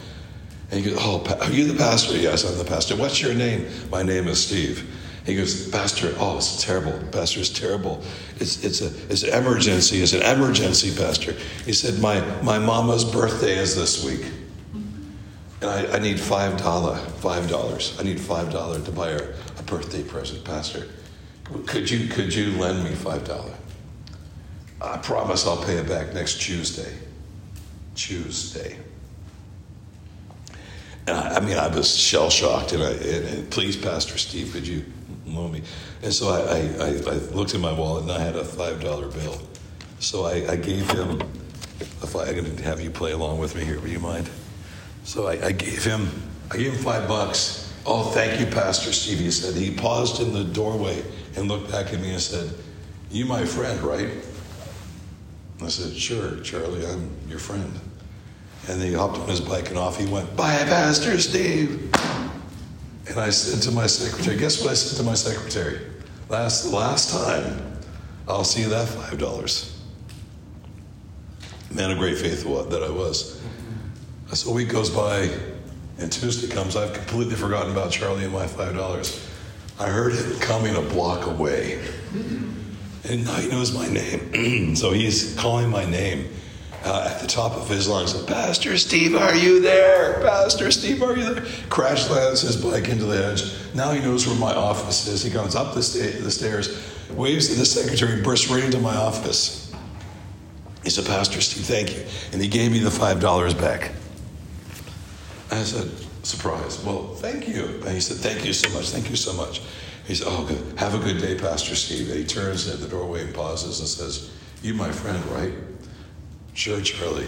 And 0.72 0.80
he 0.84 0.90
goes, 0.90 1.00
Oh, 1.02 1.24
are 1.42 1.52
you 1.52 1.66
the 1.66 1.78
pastor? 1.78 2.16
Yes, 2.16 2.50
I'm 2.50 2.58
the 2.58 2.64
pastor. 2.64 2.96
What's 2.96 3.22
your 3.22 3.34
name? 3.34 3.68
My 3.92 4.02
name 4.02 4.28
is 4.28 4.44
Steve. 4.46 4.90
He 5.28 5.36
goes, 5.36 5.68
Pastor, 5.68 6.16
oh, 6.20 6.38
it's 6.38 6.64
terrible. 6.64 6.98
Pastor, 7.12 7.42
it's 7.42 7.50
terrible. 7.50 8.02
It's, 8.40 8.64
it's, 8.64 8.80
a, 8.80 8.88
it's 9.12 9.24
an 9.24 9.34
emergency. 9.34 10.02
It's 10.02 10.14
an 10.14 10.22
emergency, 10.22 10.96
Pastor. 10.96 11.34
He 11.66 11.74
said, 11.74 12.00
My, 12.00 12.22
my 12.44 12.58
mama's 12.58 13.04
birthday 13.04 13.58
is 13.58 13.76
this 13.76 14.06
week. 14.06 14.26
And 15.60 15.70
I, 15.70 15.96
I 15.96 16.00
need 16.00 16.16
$5, 16.16 16.58
$5. 16.58 18.00
I 18.00 18.04
need 18.04 18.18
$5 18.20 18.86
to 18.86 18.92
buy 18.92 19.12
her 19.12 19.34
a 19.60 19.64
birthday 19.64 20.02
present, 20.02 20.46
Pastor. 20.46 20.88
Could 21.66 21.92
you, 21.92 22.08
could 22.08 22.34
you 22.34 22.52
lend 22.52 22.86
me 22.86 22.92
$5? 22.92 23.54
I 24.82 24.98
promise 24.98 25.46
I'll 25.46 25.62
pay 25.62 25.76
it 25.76 25.90
back 25.90 26.14
next 26.14 26.40
Tuesday. 26.42 26.96
Tuesday. 27.96 28.78
And 31.06 31.18
I, 31.18 31.36
I 31.36 31.40
mean, 31.42 31.58
I 31.58 31.68
was 31.68 31.94
shell 31.94 32.30
shocked. 32.30 32.72
And, 32.72 32.82
I, 32.82 32.92
and, 32.92 33.26
and, 33.26 33.50
please, 33.50 33.76
Pastor 33.76 34.18
Steve, 34.18 34.54
could 34.54 34.66
you 34.66 34.86
And 36.04 36.14
so 36.14 36.30
I, 36.30 36.84
I, 36.84 36.88
I, 36.88 37.18
looked 37.34 37.54
in 37.54 37.62
my 37.62 37.74
wallet 37.74 38.04
and 38.04 38.12
I 38.12 38.20
had 38.20 38.36
a 38.36 38.44
$5 38.44 38.80
bill. 38.82 39.42
So 40.00 40.26
I, 40.26 40.52
I 40.52 40.56
gave 40.56 40.90
him, 40.92 41.22
if 41.80 42.16
I, 42.16 42.28
I'm 42.28 42.36
going 42.36 42.56
to 42.56 42.64
have 42.64 42.80
you 42.80 42.90
play 42.90 43.12
along 43.12 43.40
with 43.40 43.56
me 43.56 43.64
here, 43.64 43.80
would 43.80 43.92
you 43.92 44.00
mind? 44.00 44.30
So 45.04 45.28
I, 45.28 45.48
I 45.48 45.52
gave 45.52 45.84
him, 45.84 46.10
I 46.52 46.58
gave 46.58 46.74
him 46.74 46.84
five 46.84 47.08
bucks. 47.08 47.74
Oh, 47.86 48.12
thank 48.12 48.40
you, 48.40 48.46
Pastor 48.46 48.92
Steve. 48.94 49.20
He 49.20 49.32
said, 49.32 49.56
he 49.56 49.74
paused 49.74 50.22
in 50.22 50.34
the 50.34 50.44
doorway 50.44 51.04
and 51.36 51.48
looked 51.48 51.72
back 51.72 51.94
at 51.94 52.00
me 52.00 52.12
and 52.12 52.22
said, 52.22 52.54
You 53.10 53.26
my 53.26 53.46
friend, 53.46 53.80
right? 53.82 54.10
I 55.62 55.68
said, 55.68 55.96
Sure, 55.96 56.40
Charlie, 56.42 56.86
I'm 56.86 57.10
your 57.28 57.40
friend. 57.40 57.80
And 58.70 58.82
he 58.82 58.94
hopped 58.94 59.18
on 59.18 59.28
his 59.30 59.40
bike 59.40 59.70
and 59.70 59.78
off 59.78 59.98
he 59.98 60.06
went, 60.06 60.36
Bye, 60.36 60.64
Pastor 60.66 61.20
Steve. 61.20 61.90
And 63.10 63.20
I 63.20 63.30
said 63.30 63.62
to 63.64 63.72
my 63.72 63.88
secretary, 63.88 64.38
Guess 64.38 64.62
what 64.62 64.72
I 64.72 64.74
said 64.74 64.98
to 64.98 65.04
my 65.04 65.14
secretary? 65.14 65.80
Last, 66.30 66.72
last 66.72 67.10
time, 67.10 67.78
I'll 68.28 68.44
see 68.44 68.62
you 68.62 68.70
that 68.70 68.88
$5. 68.88 69.74
Man 71.74 71.92
of 71.92 71.98
great 71.98 72.18
faith 72.18 72.44
that 72.70 72.84
I 72.84 72.90
was. 72.90 73.42
So 74.34 74.52
a 74.52 74.54
week 74.54 74.70
goes 74.70 74.90
by, 74.90 75.30
and 75.98 76.12
Tuesday 76.12 76.54
comes. 76.54 76.76
I've 76.76 76.94
completely 76.94 77.36
forgotten 77.36 77.72
about 77.72 77.92
Charlie 77.92 78.26
and 78.26 78.34
my 78.34 78.46
$5. 78.46 79.28
I 79.80 79.88
heard 79.88 80.14
him 80.14 80.40
coming 80.40 80.76
a 80.76 80.82
block 80.82 81.28
away. 81.28 81.80
And 83.06 83.24
now 83.24 83.36
he 83.36 83.48
knows 83.48 83.74
my 83.74 83.88
name. 83.88 84.76
so 84.76 84.92
he's 84.92 85.34
calling 85.36 85.70
my 85.70 85.86
name 85.86 86.28
uh, 86.84 87.12
at 87.14 87.22
the 87.22 87.28
top 87.28 87.54
of 87.54 87.70
his 87.70 87.88
lungs. 87.88 88.14
Pastor 88.24 88.78
Steve, 88.78 89.16
are 89.16 89.36
you 89.36 89.62
there? 89.62 90.22
Pastor 90.22 90.72
Steve, 90.72 91.04
are 91.04 91.16
you 91.18 91.34
there? 91.34 91.46
Crash 91.70 92.10
lands 92.10 92.42
his 92.42 92.56
bike 92.56 92.88
into 92.88 93.06
the 93.06 93.26
edge. 93.26 93.54
Now 93.76 93.92
he 93.92 94.00
knows 94.00 94.28
where 94.28 94.38
my 94.38 94.54
office 94.54 95.08
is. 95.08 95.24
He 95.24 95.32
comes 95.32 95.56
up 95.56 95.74
the, 95.74 95.84
sta- 95.84 96.22
the 96.22 96.32
stairs, 96.32 96.82
waves 97.12 97.50
to 97.50 97.56
the 97.56 97.66
secretary, 97.66 98.22
bursts 98.22 98.50
right 98.50 98.64
into 98.64 98.80
my 98.80 98.96
office. 98.96 99.74
He 100.84 100.90
said, 100.90 101.06
Pastor 101.06 101.42
Steve, 101.42 101.66
thank 101.66 101.96
you. 101.96 102.06
And 102.32 102.42
he 102.42 102.48
gave 102.48 102.72
me 102.72 102.80
the 102.80 102.90
$5 102.90 103.60
back. 103.60 103.92
I 105.52 105.64
said, 105.64 105.90
surprise. 106.24 106.84
Well, 106.84 107.16
thank 107.16 107.48
you. 107.48 107.66
And 107.86 107.90
he 107.90 108.00
said, 108.00 108.18
thank 108.18 108.46
you 108.46 108.54
so 108.54 108.70
much. 108.70 108.90
Thank 108.90 109.10
you 109.10 109.16
so 109.16 109.34
much. 109.34 109.62
He 110.06 110.16
said, 110.16 110.28
oh, 110.30 110.46
good. 110.46 110.80
Have 110.80 110.94
a 110.94 111.00
good 111.00 111.20
day, 111.20 111.38
Pastor 111.38 111.76
Steve. 111.76 112.10
And 112.10 112.20
he 112.20 112.26
turns 112.26 112.68
at 112.70 112.80
the 112.80 112.88
doorway 112.88 113.24
and 113.24 113.34
pauses 113.34 113.80
and 113.80 113.90
says, 113.90 114.32
you 114.64 114.74
my 114.74 114.92
friend, 114.92 115.24
right? 115.26 115.54
Sure, 116.58 116.82
Charlie. 116.82 117.28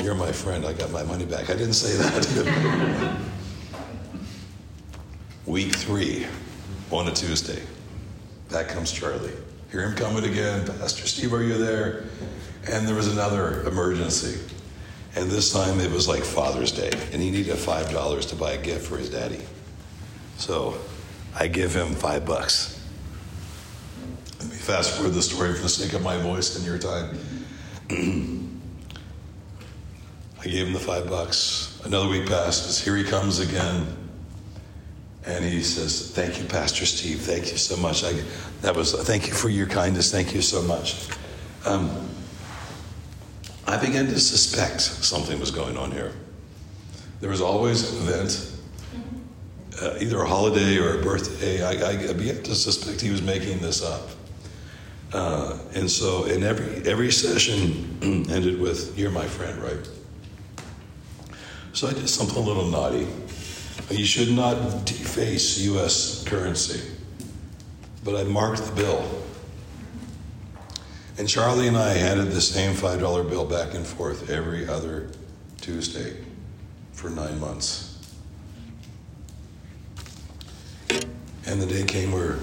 You're 0.00 0.14
my 0.14 0.30
friend. 0.30 0.64
I 0.64 0.74
got 0.74 0.92
my 0.92 1.02
money 1.02 1.24
back. 1.24 1.50
I 1.50 1.54
didn't 1.54 1.72
say 1.72 1.96
that. 1.96 3.16
Week 5.46 5.74
three, 5.74 6.24
on 6.92 7.08
a 7.08 7.12
Tuesday. 7.12 7.60
Back 8.52 8.68
comes 8.68 8.92
Charlie. 8.92 9.32
Hear 9.72 9.82
him 9.82 9.96
coming 9.96 10.22
again. 10.22 10.64
Pastor 10.66 11.04
Steve, 11.08 11.34
are 11.34 11.42
you 11.42 11.58
there? 11.58 12.04
And 12.70 12.86
there 12.86 12.94
was 12.94 13.12
another 13.12 13.66
emergency. 13.66 14.40
And 15.16 15.28
this 15.28 15.52
time 15.52 15.80
it 15.80 15.90
was 15.90 16.06
like 16.06 16.22
Father's 16.22 16.70
Day, 16.70 16.92
and 17.12 17.20
he 17.20 17.32
needed 17.32 17.58
five 17.58 17.90
dollars 17.90 18.24
to 18.26 18.36
buy 18.36 18.52
a 18.52 18.62
gift 18.62 18.86
for 18.86 18.96
his 18.96 19.10
daddy. 19.10 19.40
So 20.36 20.78
I 21.34 21.48
give 21.48 21.74
him 21.74 21.88
five 21.88 22.24
bucks. 22.24 22.80
Let 24.38 24.48
me 24.48 24.56
fast 24.56 24.92
forward 24.92 25.14
the 25.14 25.22
story 25.22 25.54
for 25.54 25.62
the 25.62 25.68
sake 25.68 25.92
of 25.92 26.02
my 26.02 26.18
voice 26.18 26.54
and 26.54 26.64
your 26.64 26.78
time. 26.78 27.18
I 30.44 30.48
gave 30.48 30.66
him 30.66 30.74
the 30.74 30.78
five 30.78 31.08
bucks. 31.08 31.80
Another 31.84 32.06
week 32.06 32.26
passes. 32.26 32.78
Here 32.78 32.96
he 32.96 33.04
comes 33.04 33.38
again. 33.38 33.86
And 35.24 35.42
he 35.42 35.62
says, 35.62 36.10
Thank 36.10 36.38
you, 36.38 36.44
Pastor 36.46 36.84
Steve. 36.84 37.20
Thank 37.20 37.50
you 37.50 37.56
so 37.56 37.78
much. 37.78 38.04
I, 38.04 38.12
that 38.60 38.76
was, 38.76 38.92
thank 38.92 39.26
you 39.26 39.32
for 39.32 39.48
your 39.48 39.66
kindness. 39.66 40.12
Thank 40.12 40.34
you 40.34 40.42
so 40.42 40.60
much. 40.62 41.08
Um, 41.64 42.10
I 43.66 43.78
began 43.78 44.06
to 44.08 44.20
suspect 44.20 44.82
something 44.82 45.40
was 45.40 45.50
going 45.50 45.78
on 45.78 45.90
here. 45.90 46.12
There 47.20 47.30
was 47.30 47.40
always 47.40 47.90
an 47.94 48.06
event, 48.06 48.52
uh, 49.80 49.96
either 49.98 50.20
a 50.20 50.28
holiday 50.28 50.76
or 50.76 51.00
a 51.00 51.02
birthday. 51.02 51.64
I, 51.64 51.92
I, 51.92 52.12
began 52.12 52.42
to 52.42 52.54
suspect 52.54 53.00
he 53.00 53.10
was 53.10 53.22
making 53.22 53.60
this 53.60 53.82
up. 53.82 54.10
Uh, 55.14 55.58
and 55.74 55.90
so, 55.90 56.24
in 56.24 56.42
every 56.42 56.86
every 56.90 57.10
session 57.10 57.98
ended 58.30 58.60
with 58.60 58.98
"You're 58.98 59.10
my 59.10 59.26
friend," 59.26 59.56
right? 59.62 59.88
So 61.74 61.88
I 61.88 61.92
did 61.92 62.08
something 62.08 62.36
a 62.36 62.40
little 62.40 62.66
naughty. 62.66 63.06
You 63.90 64.04
should 64.04 64.30
not 64.30 64.86
deface 64.86 65.58
U.S. 65.58 66.24
currency, 66.24 66.80
but 68.02 68.16
I 68.16 68.24
marked 68.24 68.64
the 68.64 68.72
bill 68.72 69.24
and 71.16 71.28
Charlie 71.28 71.68
and 71.68 71.76
I 71.76 71.90
handed 71.90 72.32
the 72.32 72.40
same 72.40 72.74
$5 72.74 73.28
bill 73.28 73.44
back 73.44 73.74
and 73.74 73.86
forth 73.86 74.30
every 74.30 74.66
other 74.66 75.10
Tuesday 75.60 76.16
for 76.92 77.08
nine 77.08 77.38
months. 77.38 77.90
And 81.46 81.62
the 81.62 81.66
day 81.66 81.84
came 81.84 82.10
where 82.10 82.38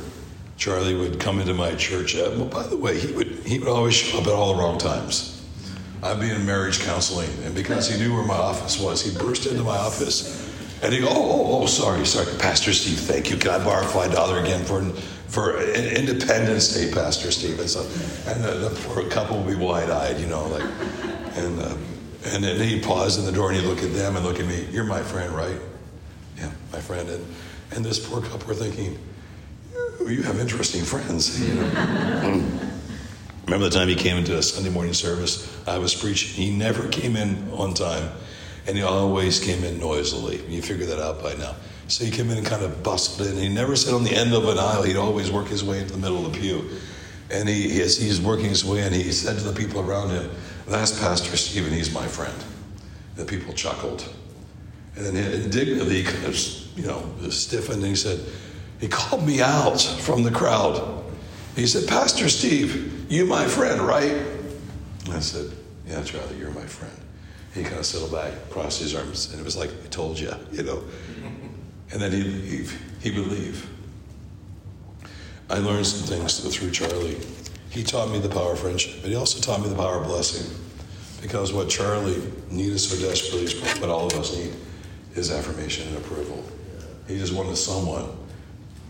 Charlie 0.58 0.96
would 0.96 1.20
come 1.20 1.40
into 1.40 1.54
my 1.54 1.76
church. 1.76 2.16
Uh, 2.16 2.32
well, 2.36 2.46
by 2.46 2.64
the 2.64 2.78
way, 2.78 2.98
he 2.98 3.12
would, 3.12 3.28
he 3.46 3.60
would 3.60 3.68
always 3.68 3.96
show 3.96 4.20
up 4.20 4.28
at 4.28 4.34
all 4.34 4.54
the 4.54 4.62
wrong 4.62 4.78
times. 4.78 5.31
I'd 6.04 6.20
be 6.20 6.30
in 6.30 6.46
marriage 6.46 6.80
counseling, 6.82 7.30
and 7.44 7.54
because 7.54 7.90
he 7.90 8.00
knew 8.00 8.14
where 8.14 8.26
my 8.26 8.36
office 8.36 8.80
was, 8.80 9.04
he 9.04 9.18
burst 9.18 9.46
into 9.46 9.64
my 9.64 9.78
office 9.78 10.50
and 10.84 10.92
he'd 10.94 11.02
go, 11.02 11.10
oh, 11.10 11.14
oh, 11.14 11.62
oh, 11.62 11.66
sorry, 11.68 12.04
sorry, 12.08 12.26
Pastor 12.40 12.74
Steve, 12.74 12.98
thank 12.98 13.30
you. 13.30 13.38
Can 13.38 13.52
I 13.52 13.64
borrow 13.64 13.84
$5 13.84 14.42
again 14.42 14.66
for 14.66 14.82
for 15.32 15.62
Independence 15.62 16.74
Day, 16.74 16.92
Pastor 16.92 17.32
Stephen. 17.32 17.66
So, 17.66 17.84
and 18.30 18.44
the, 18.44 18.68
the 18.68 18.82
poor 18.84 19.08
couple 19.10 19.38
will 19.38 19.48
be 19.48 19.56
wide-eyed, 19.56 20.20
you 20.20 20.28
know, 20.28 20.46
like, 20.50 20.70
and 21.38 21.58
uh, 21.58 21.78
and 22.26 22.44
then 22.44 22.60
he 22.60 22.82
paused 22.82 23.18
in 23.18 23.26
the 23.26 23.32
door 23.32 23.50
and 23.50 23.60
he'd 23.60 23.66
look 23.66 23.82
at 23.82 23.94
them 23.94 24.18
and 24.18 24.26
look 24.26 24.42
at 24.42 24.46
me. 24.46 24.68
You're 24.72 24.84
my 24.84 25.02
friend, 25.02 25.34
right? 25.34 25.56
Yeah, 26.38 26.52
my 26.74 26.80
friend. 26.80 27.10
And 27.10 27.26
and 27.72 27.86
this 27.86 27.98
poor 27.98 28.22
couple 28.22 28.46
were 28.46 28.54
thinking, 28.54 29.00
you 30.06 30.22
have 30.24 30.38
interesting 30.38 30.84
friends. 30.84 31.40
You 31.40 31.56
know? 31.56 32.44
Remember 33.46 33.70
the 33.70 33.76
time 33.76 33.88
he 33.88 33.96
came 33.96 34.18
into 34.18 34.38
a 34.38 34.44
Sunday 34.44 34.70
morning 34.70 34.94
service? 34.94 35.58
I 35.68 35.78
was 35.78 35.94
preaching. 35.94 36.30
He 36.30 36.56
never 36.56 36.88
came 36.88 37.16
in 37.16 37.52
on 37.52 37.74
time, 37.74 38.12
and 38.68 38.78
he 38.78 38.84
always 38.84 39.40
came 39.40 39.64
in 39.64 39.80
noisily. 39.80 40.46
You 40.48 40.62
figure 40.62 40.86
that 40.86 41.00
out 41.00 41.22
by 41.22 41.34
now. 41.34 41.56
So 41.88 42.06
he 42.06 42.12
came 42.12 42.30
in 42.30 42.38
and 42.38 42.48
kind 42.48 42.64
of 42.64 42.84
bustled 42.84 43.28
in. 43.28 43.38
He 43.38 43.50
never 43.50 43.76
sat 43.76 43.94
on 43.94 44.04
the 44.04 44.16
end 44.16 44.34
of 44.34 44.48
an 44.48 44.58
aisle. 44.58 44.84
He'd 44.84 44.96
always 44.96 45.30
work 45.30 45.48
his 45.48 45.64
way 45.64 45.80
into 45.80 45.92
the 45.92 46.00
middle 46.00 46.26
of 46.26 46.32
the 46.32 46.40
pew. 46.40 46.70
And 47.30 47.50
he, 47.50 47.82
as 47.82 47.98
he's 47.98 48.22
working 48.22 48.46
his 48.46 48.64
way 48.64 48.86
in, 48.86 48.94
he 48.94 49.12
said 49.12 49.38
to 49.38 49.44
the 49.44 49.54
people 49.54 49.82
around 49.82 50.10
him, 50.10 50.30
That's 50.68 50.98
Pastor 51.00 51.36
Stephen. 51.36 51.74
He's 51.74 51.94
my 51.94 52.08
friend. 52.08 52.34
The 53.16 53.26
people 53.26 53.54
chuckled. 53.54 54.08
And 54.96 55.06
then 55.06 55.16
indignantly, 55.42 56.04
kind 56.04 56.26
of, 56.26 56.38
you 56.78 56.86
know, 56.86 57.30
stiffened, 57.30 57.80
and 57.80 57.88
he 57.88 57.96
said, 57.96 58.20
He 58.80 58.88
called 58.88 59.26
me 59.26 59.42
out 59.42 59.82
from 59.82 60.24
the 60.24 60.32
crowd. 60.32 61.01
He 61.56 61.68
said, 61.68 61.88
Pastor 61.88 62.30
Steve, 62.30 63.12
you 63.12 63.26
my 63.26 63.46
friend, 63.46 63.82
right? 63.82 64.22
I 65.10 65.20
said, 65.20 65.52
Yeah, 65.86 66.04
Charlie, 66.04 66.38
you're 66.38 66.52
my 66.52 66.66
friend. 66.66 66.94
He 67.54 67.64
kind 67.64 67.78
of 67.78 67.86
settled 67.86 68.14
back, 68.14 68.32
crossed 68.50 68.82
his 68.82 68.96
arms, 68.96 69.32
and 69.32 69.42
it 69.42 69.44
was 69.44 69.58
like, 69.58 69.70
I 69.70 69.88
told 69.88 70.18
you, 70.18 70.32
you 70.52 70.64
know. 70.64 70.84
And 71.92 72.02
then 72.02 72.12
he'd 72.12 72.24
leave. 72.24 72.82
He 73.02 73.12
would 73.12 73.28
leave. 73.28 73.70
I 75.50 75.58
learned 75.58 75.86
some 75.86 76.08
things 76.08 76.40
through 76.56 76.72
Charlie. 76.72 77.18
He 77.70 77.84
taught 77.84 78.10
me 78.10 78.20
the 78.20 78.30
power 78.30 78.54
of 78.54 78.60
friendship, 78.60 79.02
but 79.02 79.10
he 79.10 79.16
also 79.16 79.42
taught 79.42 79.62
me 79.62 79.68
the 79.68 79.76
power 79.76 79.98
of 79.98 80.08
blessing. 80.08 80.50
Because 81.22 81.52
what 81.52 81.70
Charlie 81.70 82.22
needed 82.50 82.80
so 82.80 82.98
desperately 83.06 83.44
is 83.44 83.80
what 83.80 83.90
all 83.90 84.08
of 84.08 84.14
us 84.14 84.36
need 84.36 84.54
is 85.16 85.30
affirmation 85.30 85.88
and 85.90 85.98
approval. 85.98 86.44
He 87.08 87.18
just 87.18 87.34
wanted 87.34 87.58
someone 87.58 88.06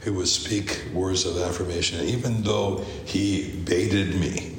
who 0.02 0.14
would 0.14 0.28
speak 0.28 0.82
words 0.94 1.26
of 1.26 1.38
affirmation. 1.38 2.04
even 2.06 2.42
though 2.44 2.84
he 3.06 3.56
baited 3.66 4.20
me 4.20 4.58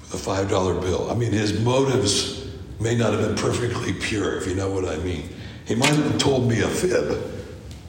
with 0.00 0.14
a 0.14 0.30
$5 0.30 0.80
bill, 0.80 1.10
I 1.10 1.14
mean, 1.14 1.32
his 1.32 1.58
motives 1.60 2.46
may 2.78 2.96
not 2.96 3.12
have 3.12 3.20
been 3.20 3.36
perfectly 3.36 3.92
pure, 3.94 4.36
if 4.36 4.46
you 4.46 4.54
know 4.54 4.70
what 4.70 4.84
I 4.84 4.96
mean. 4.98 5.28
He 5.66 5.74
might 5.74 5.94
have 5.94 6.18
told 6.18 6.48
me 6.48 6.60
a 6.60 6.68
fib 6.68 7.22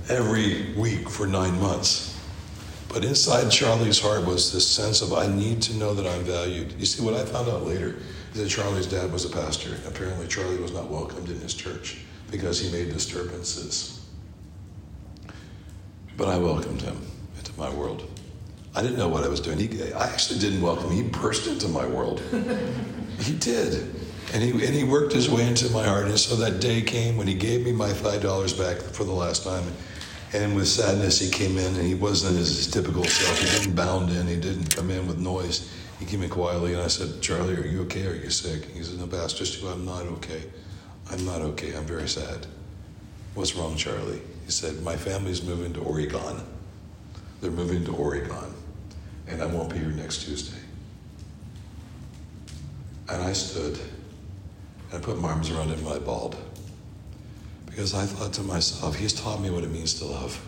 every 0.10 0.74
week 0.74 1.10
for 1.10 1.28
nine 1.28 1.60
months. 1.62 2.18
But 2.88 3.06
inside 3.06 3.52
Charlie's 3.52 4.00
heart 4.00 4.26
was 4.26 4.52
this 4.52 4.68
sense 4.68 5.02
of, 5.02 5.14
I 5.14 5.28
need 5.28 5.62
to 5.64 5.76
know 5.76 5.94
that 5.94 6.08
I'm 6.08 6.24
valued. 6.24 6.74
You 6.80 6.86
see, 6.86 7.04
what 7.04 7.14
I 7.14 7.24
found 7.24 7.48
out 7.48 7.66
later 7.66 7.98
is 8.34 8.42
that 8.42 8.50
Charlie's 8.50 8.88
dad 8.88 9.12
was 9.12 9.26
a 9.26 9.30
pastor. 9.30 9.78
Apparently, 9.88 10.28
Charlie 10.28 10.58
was 10.58 10.74
not 10.74 10.90
welcomed 10.90 11.30
in 11.30 11.40
his 11.40 11.54
church 11.54 12.00
because 12.32 12.60
he 12.60 12.72
made 12.72 12.92
disturbances. 12.92 13.99
But 16.20 16.28
I 16.28 16.38
welcomed 16.38 16.82
him 16.82 16.98
into 17.38 17.58
my 17.58 17.74
world. 17.74 18.06
I 18.76 18.82
didn't 18.82 18.98
know 18.98 19.08
what 19.08 19.24
I 19.24 19.30
was 19.30 19.40
doing. 19.40 19.58
He, 19.58 19.82
I 19.94 20.08
actually 20.08 20.40
didn't 20.40 20.62
welcome 20.62 20.92
him. 20.92 21.06
He 21.06 21.10
burst 21.10 21.48
into 21.48 21.70
my 21.70 21.86
world. 21.86 22.20
he 23.22 23.34
did. 23.38 23.96
And 24.34 24.44
he, 24.44 24.52
and 24.52 24.76
he 24.76 24.84
worked 24.84 25.14
his 25.14 25.30
way 25.30 25.48
into 25.48 25.70
my 25.72 25.86
heart. 25.86 26.08
And 26.08 26.20
so 26.20 26.36
that 26.36 26.60
day 26.60 26.82
came 26.82 27.16
when 27.16 27.26
he 27.26 27.36
gave 27.36 27.66
me 27.66 27.72
my 27.72 27.90
$5 27.90 28.60
back 28.60 28.82
for 28.82 29.06
the 29.06 29.14
last 29.14 29.46
time. 29.46 29.64
And 30.34 30.58
with 30.58 30.68
sadness, 30.68 31.20
he 31.20 31.32
came 31.32 31.58
in 31.58 31.74
and 31.78 31.88
he 31.88 31.96
wasn't 31.96 32.38
his, 32.38 32.70
typical 32.70 33.06
self. 33.06 33.40
He 33.40 33.58
didn't 33.58 33.76
bound 33.76 34.12
in, 34.12 34.28
he 34.28 34.36
didn't 34.36 34.76
come 34.76 34.92
in 34.92 35.08
with 35.08 35.20
noise. 35.20 35.74
He 36.00 36.06
came 36.06 36.22
in 36.22 36.30
quietly, 36.30 36.74
and 36.74 36.82
I 36.82 36.88
said, 36.88 37.22
Charlie, 37.22 37.56
are 37.56 37.66
you 37.66 37.82
okay? 37.84 38.06
Are 38.06 38.16
you 38.16 38.30
sick? 38.30 38.66
He 38.66 38.84
said, 38.84 39.00
No, 39.00 39.08
Pastor 39.08 39.46
Stu, 39.46 39.68
I'm 39.68 39.86
not 39.86 40.04
okay. 40.04 40.44
I'm 41.12 41.26
not 41.26 41.42
okay. 41.42 41.76
I'm 41.76 41.86
very 41.86 42.08
sad. 42.08 42.46
What's 43.34 43.56
wrong, 43.56 43.76
Charlie? 43.76 44.22
He 44.50 44.54
said, 44.54 44.82
My 44.82 44.98
family's 44.98 45.44
moving 45.44 45.74
to 45.74 45.82
Oregon. 45.82 46.42
They're 47.40 47.52
moving 47.52 47.86
to 47.86 47.96
Oregon, 47.96 48.52
and 49.28 49.44
I 49.44 49.46
won't 49.46 49.70
be 49.70 49.78
here 49.78 49.90
next 49.90 50.24
Tuesday. 50.24 50.58
And 53.10 53.22
I 53.22 53.32
stood 53.32 53.78
and 54.90 54.98
I 55.00 55.06
put 55.06 55.20
my 55.20 55.30
arms 55.30 55.52
around 55.52 55.68
him 55.68 55.86
and 55.86 55.90
I 55.90 56.00
bawled. 56.00 56.36
Because 57.68 57.94
I 57.94 58.08
thought 58.08 58.34
to 58.34 58.42
myself, 58.42 58.96
he's 58.96 59.14
taught 59.14 59.40
me 59.40 59.52
what 59.52 59.64
it 59.64 59.70
means 59.70 59.94
to 60.00 60.06
love. 60.06 60.44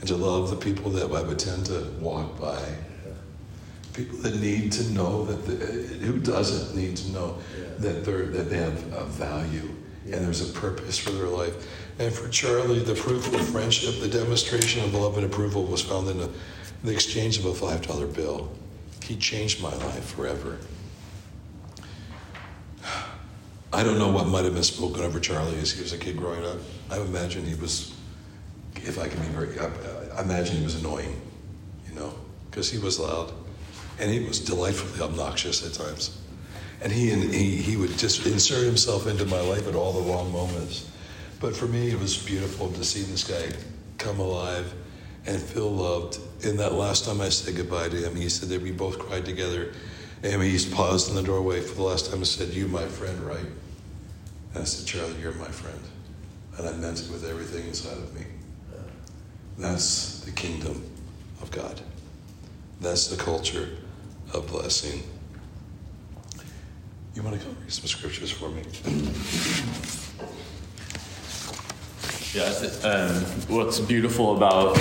And 0.00 0.08
to 0.08 0.16
love 0.16 0.48
the 0.48 0.56
people 0.56 0.90
that 0.92 1.12
I 1.12 1.20
would 1.20 1.38
tend 1.38 1.66
to 1.66 1.82
walk 2.00 2.40
by. 2.40 2.58
People 3.92 4.16
that 4.20 4.36
need 4.36 4.72
to 4.72 4.90
know 4.92 5.26
that, 5.26 5.44
the, 5.44 5.54
who 6.06 6.20
doesn't 6.20 6.74
need 6.74 6.96
to 6.96 7.10
know 7.10 7.36
that, 7.80 8.06
they're, 8.06 8.28
that 8.28 8.48
they 8.48 8.56
have 8.56 8.92
a 8.94 9.04
value 9.04 9.68
and 10.06 10.24
there's 10.24 10.48
a 10.48 10.52
purpose 10.52 10.98
for 10.98 11.10
their 11.10 11.28
life. 11.28 11.66
And 11.98 12.12
for 12.12 12.28
Charlie, 12.28 12.80
the 12.80 12.94
proof 12.94 13.32
of 13.32 13.48
friendship, 13.48 14.00
the 14.00 14.08
demonstration 14.08 14.82
of 14.84 14.94
love 14.94 15.16
and 15.16 15.24
approval 15.24 15.64
was 15.64 15.80
found 15.80 16.08
in 16.08 16.18
the, 16.18 16.30
the 16.82 16.92
exchange 16.92 17.38
of 17.38 17.46
a 17.46 17.52
$5 17.52 18.14
bill. 18.14 18.50
He 19.02 19.16
changed 19.16 19.62
my 19.62 19.74
life 19.74 20.14
forever. 20.14 20.58
I 23.72 23.82
don't 23.82 23.98
know 23.98 24.10
what 24.10 24.26
might 24.26 24.44
have 24.44 24.54
been 24.54 24.62
spoken 24.62 25.02
over 25.02 25.20
Charlie 25.20 25.58
as 25.58 25.72
he 25.72 25.82
was 25.82 25.92
a 25.92 25.98
kid 25.98 26.16
growing 26.16 26.44
up. 26.44 26.58
I 26.90 27.00
imagine 27.00 27.44
he 27.44 27.54
was, 27.56 27.92
if 28.76 28.98
I 28.98 29.08
can 29.08 29.20
be 29.20 29.26
very, 29.28 29.58
I, 29.58 29.68
I 30.18 30.22
imagine 30.22 30.56
he 30.56 30.64
was 30.64 30.76
annoying, 30.76 31.20
you 31.88 31.94
know, 31.94 32.14
because 32.50 32.70
he 32.70 32.78
was 32.78 33.00
loud, 33.00 33.32
and 33.98 34.10
he 34.10 34.20
was 34.20 34.38
delightfully 34.38 35.02
obnoxious 35.02 35.66
at 35.66 35.72
times, 35.72 36.16
and 36.82 36.92
he 36.92 37.10
he 37.10 37.56
he 37.56 37.76
would 37.76 37.98
just 37.98 38.24
insert 38.26 38.64
himself 38.64 39.08
into 39.08 39.24
my 39.26 39.40
life 39.40 39.66
at 39.66 39.74
all 39.74 39.92
the 39.92 40.08
wrong 40.08 40.30
moments. 40.30 40.88
But 41.40 41.56
for 41.56 41.66
me, 41.66 41.90
it 41.90 41.98
was 41.98 42.16
beautiful 42.16 42.70
to 42.72 42.84
see 42.84 43.02
this 43.02 43.24
guy 43.24 43.56
come 43.98 44.20
alive 44.20 44.72
and 45.26 45.40
feel 45.40 45.70
loved. 45.70 46.18
And 46.44 46.58
that 46.58 46.74
last 46.74 47.04
time 47.04 47.20
I 47.20 47.28
said 47.28 47.56
goodbye 47.56 47.88
to 47.88 47.96
him, 47.96 48.16
he 48.16 48.28
said 48.28 48.48
that 48.50 48.62
we 48.62 48.72
both 48.72 48.98
cried 48.98 49.24
together. 49.24 49.72
And 50.22 50.42
he 50.42 50.70
paused 50.70 51.10
in 51.10 51.16
the 51.16 51.22
doorway 51.22 51.60
for 51.60 51.74
the 51.74 51.82
last 51.82 52.06
time 52.06 52.16
and 52.16 52.26
said, 52.26 52.48
You, 52.48 52.66
my 52.68 52.86
friend, 52.86 53.20
right? 53.20 53.46
And 54.54 54.62
I 54.62 54.64
said, 54.64 54.86
Charlie, 54.86 55.20
you're 55.20 55.32
my 55.32 55.46
friend. 55.46 55.80
And 56.56 56.68
I 56.68 56.72
meant 56.72 57.00
it 57.00 57.10
with 57.10 57.28
everything 57.28 57.66
inside 57.66 57.98
of 57.98 58.14
me. 58.14 58.24
That's 59.58 60.20
the 60.20 60.30
kingdom 60.32 60.82
of 61.42 61.50
God. 61.50 61.80
That's 62.80 63.08
the 63.08 63.16
culture 63.16 63.68
of 64.32 64.46
blessing. 64.48 65.02
You 67.14 67.22
want 67.22 67.38
to 67.38 67.44
come 67.44 67.56
read 67.60 67.72
some 67.72 67.86
scriptures 67.86 68.30
for 68.30 68.48
me? 68.48 68.62
Yeah, 72.34 72.50
um, 72.82 73.14
what's 73.46 73.78
beautiful 73.78 74.36
about 74.36 74.74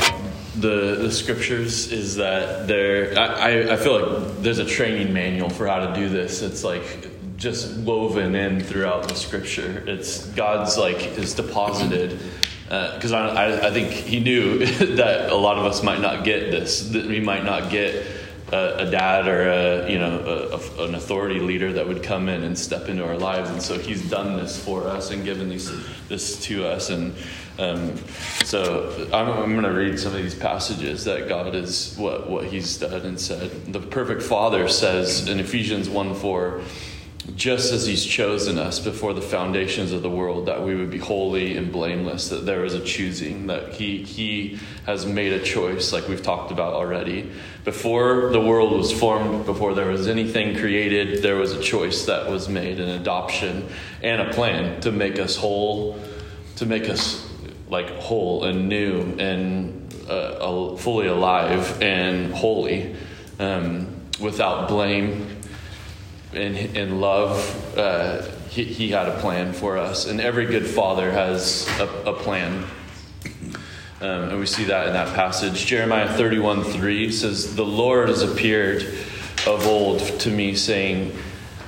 the 0.55 0.95
the 0.95 1.11
scriptures 1.11 1.91
is 1.91 2.15
that 2.15 2.67
there. 2.67 3.15
I, 3.15 3.73
I 3.73 3.75
feel 3.75 4.01
like 4.01 4.41
there's 4.41 4.57
a 4.57 4.65
training 4.65 5.13
manual 5.13 5.51
for 5.51 5.67
how 5.67 5.85
to 5.85 5.93
do 5.93 6.09
this. 6.09 6.41
It's 6.41 6.63
like 6.63 7.11
just 7.37 7.77
woven 7.81 8.33
in 8.33 8.59
throughout 8.59 9.07
the 9.07 9.13
scripture. 9.13 9.83
It's 9.85 10.25
God's 10.29 10.79
like 10.79 11.05
is 11.19 11.35
deposited 11.35 12.17
because 12.63 13.11
uh, 13.11 13.17
I, 13.17 13.67
I 13.67 13.71
think 13.71 13.91
He 13.91 14.19
knew 14.19 14.65
that 14.95 15.29
a 15.29 15.35
lot 15.35 15.59
of 15.59 15.65
us 15.65 15.83
might 15.83 16.01
not 16.01 16.23
get 16.23 16.49
this. 16.49 16.89
That 16.89 17.05
we 17.05 17.19
might 17.19 17.43
not 17.43 17.69
get 17.69 18.03
a, 18.53 18.87
a 18.87 18.91
dad 18.91 19.27
or 19.27 19.49
a 19.49 19.91
you 19.91 19.97
know 19.97 20.19
a, 20.77 20.83
an 20.83 20.95
authority 20.95 21.39
leader 21.39 21.73
that 21.73 21.87
would 21.87 22.03
come 22.03 22.29
in 22.29 22.43
and 22.43 22.57
step 22.57 22.87
into 22.87 23.05
our 23.05 23.17
lives, 23.17 23.49
and 23.49 23.61
so 23.61 23.77
He's 23.77 24.07
done 24.09 24.37
this 24.37 24.63
for 24.63 24.87
us 24.87 25.11
and 25.11 25.23
given 25.25 25.49
these 25.49 25.71
this 26.07 26.39
to 26.43 26.65
us 26.67 26.89
and. 26.89 27.13
Um, 27.59 27.95
so 28.45 29.07
I'm, 29.13 29.29
I'm 29.29 29.51
going 29.51 29.63
to 29.63 29.79
read 29.79 29.99
some 29.99 30.15
of 30.15 30.23
these 30.23 30.33
passages 30.33 31.05
that 31.05 31.29
God 31.29 31.53
is 31.53 31.95
what 31.97 32.27
what 32.27 32.45
He's 32.45 32.77
done 32.79 33.05
and 33.05 33.19
said. 33.19 33.71
The 33.71 33.79
perfect 33.79 34.23
Father 34.23 34.67
says 34.67 35.27
in 35.27 35.39
Ephesians 35.39 35.87
1 35.87 36.15
4, 36.15 36.61
just 37.36 37.73
as 37.73 37.86
he's 37.86 38.05
chosen 38.05 38.59
us 38.59 38.79
before 38.79 39.13
the 39.13 39.21
foundations 39.21 39.91
of 39.91 40.03
the 40.03 40.09
world 40.09 40.45
that 40.45 40.63
we 40.63 40.75
would 40.75 40.91
be 40.91 40.97
holy 40.97 41.57
and 41.57 41.71
blameless 41.71 42.29
that 42.29 42.45
there 42.45 42.63
is 42.63 42.73
a 42.73 42.79
choosing 42.79 43.47
that 43.47 43.73
he 43.73 44.03
he 44.03 44.59
has 44.86 45.05
made 45.05 45.34
a 45.34 45.41
choice 45.43 45.91
like 45.91 46.07
we've 46.07 46.21
talked 46.21 46.51
about 46.51 46.73
already. 46.73 47.29
Before 47.63 48.29
the 48.31 48.39
world 48.39 48.73
was 48.73 48.91
formed 48.91 49.45
before 49.45 49.73
there 49.73 49.89
was 49.89 50.07
anything 50.07 50.57
created 50.57 51.23
there 51.23 51.38
was 51.38 51.53
a 51.53 51.61
choice 51.61 52.05
that 52.05 52.29
was 52.29 52.49
made 52.49 52.79
an 52.79 52.89
adoption 52.89 53.68
and 54.01 54.22
a 54.22 54.34
plan 54.34 54.80
to 54.81 54.91
make 54.91 55.18
us 55.18 55.35
whole 55.35 55.99
to 56.57 56.65
make 56.65 56.88
us 56.89 57.27
like 57.69 57.89
whole 57.91 58.43
and 58.43 58.69
new 58.69 59.01
and 59.18 59.80
uh, 60.07 60.76
fully 60.76 61.07
alive 61.07 61.81
and 61.81 62.34
holy 62.34 62.95
um, 63.39 63.88
without 64.19 64.68
blame 64.68 65.32
in, 66.35 66.55
in 66.76 66.99
love, 66.99 67.77
uh, 67.77 68.23
he, 68.49 68.64
he, 68.64 68.89
had 68.89 69.07
a 69.07 69.19
plan 69.19 69.53
for 69.53 69.77
us. 69.77 70.07
And 70.07 70.19
every 70.19 70.45
good 70.45 70.68
father 70.68 71.11
has 71.11 71.68
a, 71.80 71.88
a 72.05 72.14
plan. 72.14 72.65
Um, 74.01 74.30
and 74.30 74.39
we 74.39 74.45
see 74.45 74.65
that 74.65 74.88
in 74.88 74.93
that 74.93 75.15
passage. 75.15 75.65
Jeremiah 75.65 76.11
31 76.14 76.64
3 76.64 77.11
says, 77.11 77.55
The 77.55 77.65
Lord 77.65 78.10
has 78.10 78.22
appeared 78.22 78.84
of 79.47 79.65
old 79.65 79.99
to 80.22 80.30
me, 80.30 80.55
saying, 80.55 81.18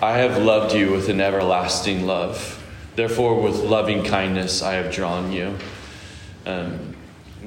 I 0.02 0.18
have 0.18 0.42
loved 0.42 0.76
you 0.76 0.92
with 0.92 1.10
an 1.10 1.22
everlasting 1.22 2.06
love. 2.06 2.52
Therefore, 2.96 3.42
with 3.42 3.56
loving 3.56 4.04
kindness, 4.04 4.62
I 4.62 4.74
have 4.74 4.94
drawn 4.94 5.32
you. 5.32 5.58
Um, 6.46 6.96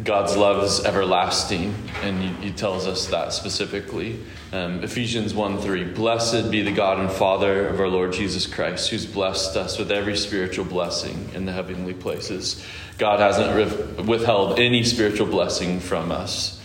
God's 0.04 0.36
love 0.36 0.62
is 0.64 0.84
everlasting, 0.84 1.74
and 2.02 2.22
he, 2.22 2.48
he 2.48 2.52
tells 2.52 2.86
us 2.86 3.06
that 3.08 3.32
specifically. 3.32 4.20
Um, 4.50 4.82
Ephesians 4.82 5.34
1 5.34 5.58
3 5.58 5.84
Blessed 5.84 6.50
be 6.50 6.62
the 6.62 6.72
God 6.72 6.98
and 6.98 7.10
Father 7.10 7.68
of 7.68 7.80
our 7.80 7.88
Lord 7.88 8.14
Jesus 8.14 8.46
Christ, 8.46 8.88
who's 8.88 9.04
blessed 9.04 9.56
us 9.56 9.78
with 9.78 9.92
every 9.92 10.16
spiritual 10.16 10.64
blessing 10.64 11.28
in 11.34 11.44
the 11.44 11.52
heavenly 11.52 11.92
places. 11.92 12.64
God 12.96 13.20
hasn't 13.20 14.06
withheld 14.06 14.58
any 14.58 14.84
spiritual 14.84 15.26
blessing 15.26 15.80
from 15.80 16.10
us. 16.10 16.58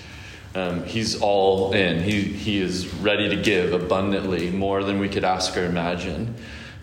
Um, 0.55 0.85
he's 0.85 1.19
all 1.19 1.73
in. 1.73 2.01
He, 2.01 2.21
he 2.21 2.61
is 2.61 2.87
ready 2.95 3.27
to 3.27 3.41
give 3.41 3.73
abundantly, 3.73 4.49
more 4.49 4.83
than 4.83 4.99
we 4.99 5.09
could 5.09 5.25
ask 5.25 5.57
or 5.57 5.65
imagine. 5.65 6.35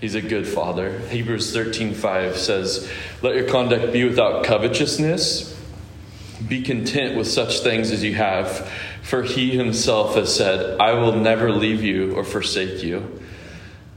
He's 0.02 0.14
a 0.14 0.20
good 0.20 0.46
father. 0.46 0.98
Hebrews 1.08 1.54
13:5 1.54 2.36
says, 2.36 2.90
"Let 3.22 3.36
your 3.36 3.48
conduct 3.48 3.94
be 3.94 4.04
without 4.04 4.44
covetousness." 4.44 5.56
Be 6.46 6.62
content 6.62 7.18
with 7.18 7.28
such 7.28 7.60
things 7.60 7.90
as 7.90 8.02
you 8.02 8.14
have, 8.14 8.70
for 9.10 9.24
he 9.24 9.50
himself 9.50 10.14
has 10.14 10.32
said, 10.32 10.78
I 10.78 10.92
will 10.92 11.16
never 11.16 11.50
leave 11.50 11.82
you 11.82 12.14
or 12.14 12.22
forsake 12.22 12.80
you. 12.84 13.20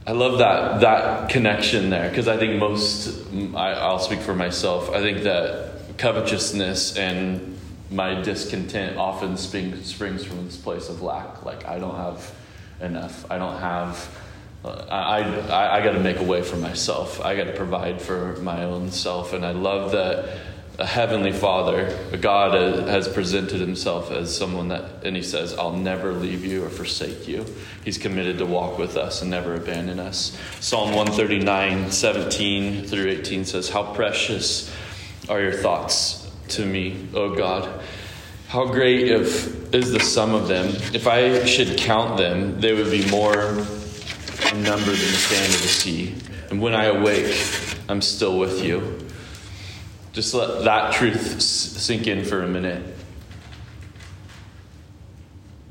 I 0.04 0.10
love 0.10 0.38
that 0.38 0.80
that 0.80 1.30
connection 1.30 1.88
there 1.88 2.10
because 2.10 2.26
I 2.26 2.36
think 2.36 2.58
most 2.58 3.24
I, 3.54 3.92
will 3.92 4.00
speak 4.00 4.18
for 4.18 4.34
myself. 4.34 4.90
I 4.90 5.00
think 5.00 5.22
that 5.22 5.96
covetousness 5.98 6.96
and 6.96 7.56
my 7.92 8.20
discontent 8.22 8.96
often 8.96 9.36
spring, 9.36 9.80
springs 9.84 10.24
from 10.24 10.44
this 10.46 10.56
place 10.56 10.88
of 10.88 11.00
lack. 11.00 11.44
Like 11.44 11.64
I 11.64 11.78
don't 11.78 11.94
have 11.94 12.34
enough. 12.80 13.30
I 13.30 13.38
don't 13.38 13.60
have 13.60 14.18
uh, 14.64 14.84
I, 14.90 15.20
I, 15.22 15.78
I 15.78 15.84
got 15.84 15.92
to 15.92 16.00
make 16.00 16.18
a 16.18 16.24
way 16.24 16.42
for 16.42 16.56
myself. 16.56 17.20
I 17.20 17.36
got 17.36 17.44
to 17.44 17.52
provide 17.52 18.02
for 18.02 18.36
my 18.38 18.64
own 18.64 18.90
self. 18.90 19.32
And 19.32 19.46
I 19.46 19.52
love 19.52 19.92
that 19.92 20.38
a 20.78 20.86
heavenly 20.86 21.32
father, 21.32 21.96
a 22.12 22.16
God 22.16 22.54
has 22.88 23.06
presented 23.06 23.60
himself 23.60 24.10
as 24.10 24.36
someone 24.36 24.68
that, 24.68 25.04
and 25.04 25.14
he 25.14 25.22
says, 25.22 25.54
I'll 25.56 25.76
never 25.76 26.12
leave 26.12 26.44
you 26.44 26.64
or 26.64 26.68
forsake 26.68 27.28
you. 27.28 27.46
He's 27.84 27.96
committed 27.96 28.38
to 28.38 28.46
walk 28.46 28.76
with 28.78 28.96
us 28.96 29.22
and 29.22 29.30
never 29.30 29.54
abandon 29.54 30.00
us. 30.00 30.36
Psalm 30.60 30.94
139, 30.94 31.92
17 31.92 32.86
through 32.86 33.08
18 33.08 33.44
says, 33.44 33.68
How 33.68 33.94
precious 33.94 34.74
are 35.28 35.40
your 35.40 35.52
thoughts 35.52 36.30
to 36.48 36.66
me, 36.66 37.08
O 37.14 37.34
God. 37.34 37.82
How 38.48 38.66
great 38.66 39.08
if, 39.08 39.74
is 39.74 39.92
the 39.92 40.00
sum 40.00 40.34
of 40.34 40.48
them. 40.48 40.68
If 40.94 41.06
I 41.06 41.44
should 41.44 41.78
count 41.78 42.18
them, 42.18 42.60
they 42.60 42.72
would 42.72 42.90
be 42.90 43.08
more 43.10 43.34
in 43.34 44.62
number 44.62 44.86
than 44.86 44.96
the 44.96 45.18
sand 45.18 45.54
of 45.54 45.62
the 45.62 45.68
sea. 45.68 46.14
And 46.50 46.60
when 46.60 46.74
I 46.74 46.84
awake, 46.84 47.34
I'm 47.88 48.00
still 48.00 48.38
with 48.38 48.62
you. 48.62 49.03
Just 50.14 50.32
let 50.32 50.62
that 50.62 50.92
truth 50.92 51.42
sink 51.42 52.06
in 52.06 52.24
for 52.24 52.42
a 52.42 52.46
minute. 52.46 52.82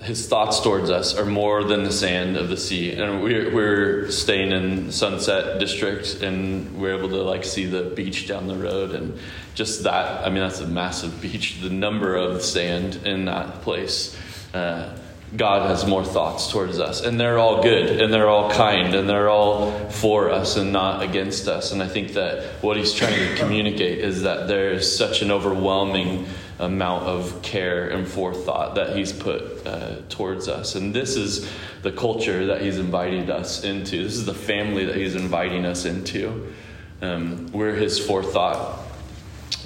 His 0.02 0.28
thoughts 0.28 0.60
towards 0.60 0.90
us 0.90 1.18
are 1.18 1.26
more 1.26 1.64
than 1.64 1.84
the 1.84 1.92
sand 1.94 2.36
of 2.36 2.50
the 2.50 2.58
sea. 2.58 2.92
And 2.92 3.24
we're, 3.24 3.56
we're 3.56 4.12
staying 4.12 4.52
in 4.52 4.92
Sunset 4.92 5.62
District 5.62 6.22
and 6.22 6.78
we're 6.78 6.98
able 6.98 7.08
to 7.08 7.24
like 7.24 7.46
see 7.46 7.66
the 7.66 7.84
beach 7.84 8.28
down 8.28 8.48
the 8.48 8.58
road 8.58 8.92
and 8.92 9.18
just 9.56 9.84
that. 9.84 10.28
I 10.28 10.30
mean, 10.30 10.42
that's 10.42 10.60
a 10.60 10.68
massive 10.68 11.22
beach. 11.22 11.62
The 11.62 11.70
number 11.70 12.18
of 12.18 12.42
sand 12.42 12.98
in 13.06 13.24
that 13.26 13.62
place. 13.62 14.14
Uh, 14.54 14.94
God 15.36 15.68
has 15.68 15.86
more 15.86 16.06
thoughts 16.06 16.52
towards 16.52 16.80
us, 16.80 17.02
and 17.02 17.20
they're 17.20 17.40
all 17.40 17.64
good, 17.64 18.00
and 18.00 18.14
they're 18.14 18.30
all 18.30 18.52
kind, 18.52 18.94
and 18.94 19.10
they're 19.10 19.30
all 19.30 19.72
for 19.90 20.30
us 20.30 20.58
and 20.58 20.72
not 20.72 21.02
against 21.02 21.48
us. 21.48 21.72
And 21.72 21.82
I 21.82 21.88
think 21.88 22.14
that 22.14 22.64
what 22.64 22.78
He's 22.78 22.94
trying 22.94 23.16
to 23.16 23.36
communicate 23.36 24.00
is 24.00 24.22
that 24.24 24.48
there 24.48 24.72
is 24.72 24.96
such 24.96 25.24
an 25.24 25.32
overwhelming 25.32 26.28
amount 26.60 27.06
of 27.06 27.42
care 27.42 27.90
and 27.90 28.08
forethought 28.08 28.76
that 28.76 28.96
He's 28.96 29.12
put 29.12 29.66
uh, 29.66 29.96
towards 30.08 30.48
us. 30.48 30.76
And 30.76 30.94
this 30.94 31.16
is 31.16 31.50
the 31.82 31.92
culture 31.92 32.46
that 32.48 32.62
He's 32.62 32.78
invited 32.78 33.32
us 33.32 33.64
into, 33.64 34.04
this 34.04 34.14
is 34.14 34.26
the 34.26 34.36
family 34.36 34.86
that 34.86 34.96
He's 34.96 35.16
inviting 35.16 35.66
us 35.66 35.86
into. 35.86 36.54
Um, 37.02 37.48
we're 37.52 37.74
His 37.74 37.98
forethought, 37.98 38.86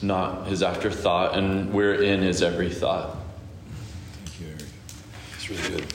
not 0.01 0.47
His 0.47 0.63
afterthought, 0.63 1.37
and 1.37 1.73
we're 1.73 2.01
in 2.01 2.21
His 2.21 2.41
every 2.41 2.69
thought 2.69 3.16
really 5.49 5.69
good. 5.69 5.85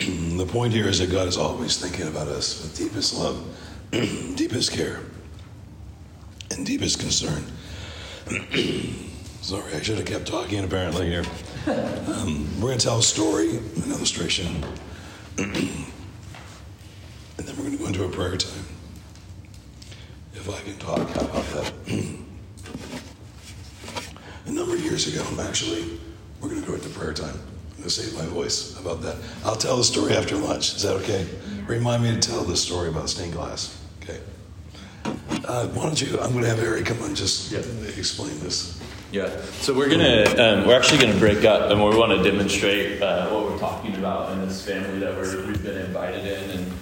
the 0.38 0.46
point 0.46 0.72
here 0.72 0.88
is 0.88 0.98
that 1.00 1.10
God 1.10 1.28
is 1.28 1.36
always 1.36 1.76
thinking 1.76 2.08
about 2.08 2.28
us 2.28 2.62
with 2.62 2.76
deepest 2.76 3.14
love, 3.14 3.44
deepest 3.90 4.72
care, 4.72 5.00
and 6.50 6.64
deepest 6.64 6.98
concern. 6.98 7.44
Sorry, 9.42 9.74
I 9.74 9.82
should 9.82 9.98
have 9.98 10.06
kept 10.06 10.26
talking 10.26 10.64
apparently 10.64 11.08
here. 11.10 11.24
Um, 11.66 12.48
we're 12.60 12.68
going 12.68 12.78
to 12.78 12.84
tell 12.84 12.98
a 12.98 13.02
story, 13.02 13.58
an 13.58 13.90
illustration, 13.90 14.64
and 15.36 15.86
then 17.36 17.56
we're 17.56 17.64
going 17.64 17.72
to 17.72 17.78
go 17.78 17.86
into 17.86 18.04
a 18.04 18.08
prayer 18.08 18.36
time. 18.36 18.64
If 20.34 20.48
I 20.48 20.60
can 20.62 20.78
talk, 20.78 21.00
about 21.00 21.44
that? 21.44 21.72
A 24.46 24.50
number 24.50 24.74
of 24.74 24.80
years 24.80 25.06
ago, 25.06 25.24
actually. 25.42 25.98
We're 26.40 26.48
going 26.48 26.62
to 26.62 26.66
go 26.66 26.74
into 26.74 26.88
prayer 26.88 27.12
time. 27.12 27.34
I'm 27.34 27.76
going 27.76 27.84
to 27.84 27.90
save 27.90 28.14
my 28.18 28.24
voice 28.26 28.78
about 28.78 29.02
that. 29.02 29.16
I'll 29.44 29.56
tell 29.56 29.76
the 29.76 29.84
story 29.84 30.14
after 30.14 30.36
lunch. 30.36 30.74
Is 30.74 30.82
that 30.82 30.94
okay? 30.96 31.26
Remind 31.66 32.02
me 32.02 32.14
to 32.14 32.20
tell 32.20 32.42
the 32.42 32.56
story 32.56 32.88
about 32.88 33.10
stained 33.10 33.34
glass. 33.34 33.78
Okay. 34.02 34.20
Uh, 35.04 35.68
why 35.68 35.82
don't 35.84 36.00
you? 36.00 36.18
I'm 36.20 36.32
going 36.32 36.44
to 36.44 36.48
have 36.48 36.58
Harry 36.58 36.82
come 36.82 37.00
on 37.02 37.14
just 37.14 37.52
yep. 37.52 37.64
explain 37.96 38.38
this. 38.40 38.80
Yeah. 39.12 39.28
So 39.60 39.74
we're 39.74 39.88
gonna 39.88 40.24
um, 40.38 40.66
we're 40.68 40.78
actually 40.78 40.98
gonna 40.98 41.18
break 41.18 41.44
up, 41.44 41.70
and 41.70 41.82
we 41.82 41.96
want 41.96 42.12
to 42.12 42.22
demonstrate 42.22 43.02
uh, 43.02 43.28
what 43.30 43.44
we're 43.44 43.58
talking 43.58 43.96
about 43.96 44.30
in 44.32 44.46
this 44.46 44.64
family 44.64 45.00
that 45.00 45.16
we're, 45.16 45.46
we've 45.46 45.62
been 45.64 45.78
invited 45.78 46.24
in, 46.24 46.50
and 46.58 46.72